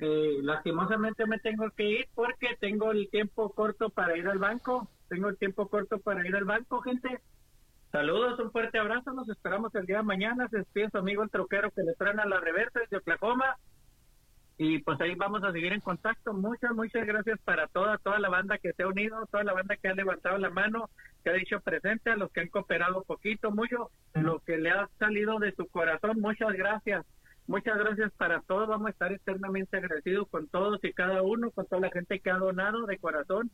eh, 0.00 0.38
lastimosamente 0.42 1.26
me 1.26 1.38
tengo 1.38 1.70
que 1.76 1.84
ir 1.84 2.08
porque 2.14 2.56
tengo 2.58 2.90
el 2.90 3.10
tiempo 3.10 3.50
corto 3.50 3.90
para 3.90 4.16
ir 4.16 4.26
al 4.28 4.38
banco. 4.38 4.88
Tengo 5.08 5.28
el 5.28 5.36
tiempo 5.36 5.68
corto 5.68 5.98
para 5.98 6.26
ir 6.26 6.34
al 6.34 6.44
banco, 6.44 6.80
gente. 6.80 7.20
Saludos, 7.92 8.38
un 8.38 8.50
fuerte 8.50 8.78
abrazo. 8.78 9.12
Nos 9.12 9.28
esperamos 9.28 9.74
el 9.74 9.84
día 9.84 9.98
de 9.98 10.04
mañana. 10.04 10.48
Se 10.48 10.58
despide 10.58 10.90
su 10.90 10.98
amigo 10.98 11.22
el 11.22 11.30
troquero 11.30 11.70
que 11.70 11.82
le 11.82 11.94
traen 11.94 12.20
a 12.20 12.26
la 12.26 12.40
reversa 12.40 12.80
desde 12.80 12.96
Oklahoma. 12.96 13.56
Y 14.56 14.78
pues 14.80 15.00
ahí 15.00 15.14
vamos 15.14 15.42
a 15.42 15.52
seguir 15.52 15.72
en 15.72 15.80
contacto. 15.80 16.32
Muchas, 16.32 16.72
muchas 16.72 17.06
gracias 17.06 17.38
para 17.44 17.66
toda, 17.66 17.98
toda 17.98 18.18
la 18.18 18.28
banda 18.28 18.58
que 18.58 18.72
se 18.72 18.82
ha 18.82 18.88
unido, 18.88 19.26
toda 19.30 19.42
la 19.42 19.54
banda 19.54 19.76
que 19.76 19.88
ha 19.88 19.94
levantado 19.94 20.38
la 20.38 20.50
mano, 20.50 20.90
que 21.24 21.30
ha 21.30 21.32
dicho 21.34 21.60
presente, 21.60 22.10
a 22.10 22.16
los 22.16 22.30
que 22.30 22.40
han 22.40 22.48
cooperado 22.48 23.02
poquito, 23.04 23.50
mucho, 23.50 23.90
lo 24.14 24.40
que 24.40 24.58
le 24.58 24.70
ha 24.70 24.88
salido 24.98 25.38
de 25.38 25.52
su 25.54 25.66
corazón. 25.66 26.20
Muchas 26.20 26.52
gracias. 26.52 27.06
Muchas 27.50 27.76
gracias 27.78 28.12
para 28.12 28.42
todos. 28.42 28.68
Vamos 28.68 28.86
a 28.86 28.90
estar 28.90 29.10
eternamente 29.10 29.76
agradecidos 29.76 30.28
con 30.28 30.46
todos 30.46 30.78
y 30.84 30.92
cada 30.92 31.20
uno, 31.22 31.50
con 31.50 31.66
toda 31.66 31.82
la 31.82 31.90
gente 31.90 32.20
que 32.20 32.30
ha 32.30 32.36
donado 32.36 32.86
de 32.86 32.96
corazón. 32.96 33.50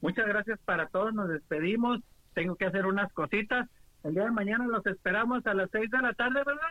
Muchas 0.00 0.26
gracias 0.26 0.58
para 0.64 0.86
todos. 0.88 1.12
Nos 1.12 1.28
despedimos. 1.28 2.00
Tengo 2.32 2.56
que 2.56 2.64
hacer 2.64 2.86
unas 2.86 3.12
cositas. 3.12 3.68
El 4.02 4.14
día 4.14 4.24
de 4.24 4.30
mañana 4.30 4.66
los 4.66 4.86
esperamos 4.86 5.46
a 5.46 5.52
las 5.52 5.68
seis 5.70 5.90
de 5.90 5.98
la 5.98 6.14
tarde, 6.14 6.36
¿verdad? 6.36 6.70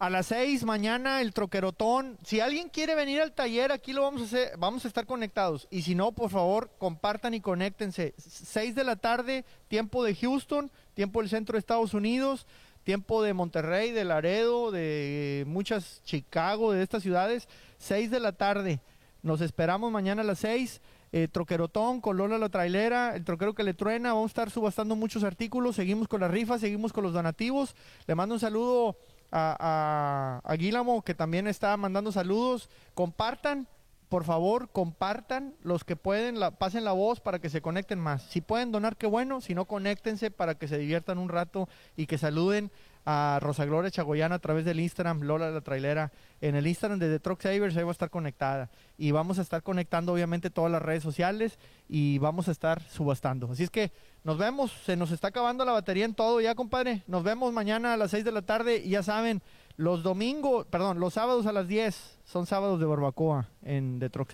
A 0.00 0.10
las 0.10 0.26
seis 0.26 0.64
mañana 0.64 1.20
el 1.20 1.32
troquerotón. 1.32 2.18
Si 2.24 2.40
alguien 2.40 2.70
quiere 2.70 2.96
venir 2.96 3.20
al 3.20 3.32
taller, 3.32 3.70
aquí 3.70 3.92
lo 3.92 4.02
vamos 4.02 4.22
a 4.22 4.24
hacer. 4.24 4.58
Vamos 4.58 4.84
a 4.84 4.88
estar 4.88 5.06
conectados. 5.06 5.68
Y 5.70 5.82
si 5.82 5.94
no, 5.94 6.10
por 6.10 6.30
favor, 6.30 6.72
compartan 6.76 7.34
y 7.34 7.40
conéctense. 7.40 8.14
Seis 8.18 8.74
de 8.74 8.82
la 8.82 8.96
tarde, 8.96 9.44
tiempo 9.68 10.02
de 10.02 10.16
Houston, 10.16 10.72
tiempo 10.94 11.20
del 11.20 11.30
centro 11.30 11.52
de 11.52 11.60
Estados 11.60 11.94
Unidos 11.94 12.48
tiempo 12.84 13.22
de 13.22 13.34
Monterrey, 13.34 13.90
de 13.90 14.04
Laredo, 14.04 14.70
de 14.70 15.44
muchas 15.46 16.02
Chicago, 16.04 16.72
de 16.72 16.82
estas 16.82 17.02
ciudades, 17.02 17.48
6 17.78 18.10
de 18.10 18.20
la 18.20 18.32
tarde. 18.32 18.80
Nos 19.22 19.40
esperamos 19.40 19.90
mañana 19.90 20.22
a 20.22 20.24
las 20.24 20.38
6. 20.40 20.80
Eh, 21.16 21.28
troquerotón 21.28 22.00
con 22.00 22.16
Lola 22.16 22.38
la 22.38 22.48
trailera, 22.48 23.14
el 23.14 23.24
troquero 23.24 23.54
que 23.54 23.62
le 23.62 23.72
truena, 23.72 24.12
vamos 24.12 24.30
a 24.30 24.32
estar 24.32 24.50
subastando 24.50 24.96
muchos 24.96 25.22
artículos, 25.22 25.76
seguimos 25.76 26.08
con 26.08 26.20
la 26.20 26.26
rifa, 26.26 26.58
seguimos 26.58 26.92
con 26.92 27.04
los 27.04 27.12
donativos. 27.12 27.76
Le 28.08 28.16
mando 28.16 28.34
un 28.34 28.40
saludo 28.40 28.96
a, 29.30 30.42
a, 30.44 31.02
que 31.04 31.14
también 31.14 31.46
está 31.46 31.76
mandando 31.76 32.10
saludos. 32.10 32.68
Compartan, 32.94 33.68
por 34.14 34.22
favor, 34.22 34.68
compartan 34.70 35.56
los 35.64 35.82
que 35.82 35.96
pueden, 35.96 36.36
pasen 36.56 36.84
la 36.84 36.92
voz 36.92 37.18
para 37.18 37.40
que 37.40 37.50
se 37.50 37.60
conecten 37.60 37.98
más. 37.98 38.22
Si 38.22 38.40
pueden 38.40 38.70
donar, 38.70 38.96
qué 38.96 39.08
bueno, 39.08 39.40
si 39.40 39.56
no, 39.56 39.64
conéctense 39.64 40.30
para 40.30 40.54
que 40.54 40.68
se 40.68 40.78
diviertan 40.78 41.18
un 41.18 41.28
rato 41.28 41.68
y 41.96 42.06
que 42.06 42.16
saluden 42.16 42.70
a 43.04 43.38
Rosa 43.42 43.64
Gloria 43.64 43.90
Chagoyana 43.90 44.36
a 44.36 44.38
través 44.38 44.64
del 44.64 44.78
Instagram, 44.78 45.22
Lola 45.22 45.50
la 45.50 45.62
Trailera, 45.62 46.12
en 46.40 46.54
el 46.54 46.68
Instagram 46.68 47.00
de 47.00 47.10
The 47.10 47.18
Truck 47.18 47.42
Savers, 47.42 47.76
ahí 47.76 47.82
va 47.82 47.90
a 47.90 47.92
estar 47.92 48.08
conectada. 48.08 48.70
Y 48.96 49.10
vamos 49.10 49.40
a 49.40 49.42
estar 49.42 49.64
conectando 49.64 50.12
obviamente 50.12 50.48
todas 50.48 50.70
las 50.70 50.80
redes 50.80 51.02
sociales 51.02 51.58
y 51.88 52.18
vamos 52.18 52.46
a 52.46 52.52
estar 52.52 52.82
subastando. 52.82 53.50
Así 53.50 53.64
es 53.64 53.70
que 53.70 53.90
nos 54.22 54.38
vemos, 54.38 54.70
se 54.84 54.96
nos 54.96 55.10
está 55.10 55.28
acabando 55.28 55.64
la 55.64 55.72
batería 55.72 56.04
en 56.04 56.14
todo 56.14 56.40
ya, 56.40 56.54
compadre. 56.54 57.02
Nos 57.08 57.24
vemos 57.24 57.52
mañana 57.52 57.94
a 57.94 57.96
las 57.96 58.12
6 58.12 58.24
de 58.24 58.32
la 58.32 58.42
tarde 58.42 58.76
y 58.76 58.90
ya 58.90 59.02
saben, 59.02 59.42
los 59.76 60.02
domingos, 60.02 60.66
perdón, 60.66 61.00
los 61.00 61.14
sábados 61.14 61.46
a 61.46 61.52
las 61.52 61.66
10 61.66 62.20
son 62.24 62.46
sábados 62.46 62.78
de 62.80 62.86
barbacoa 62.86 63.48
en 63.62 63.98
The 63.98 64.10
Truck. 64.10 64.32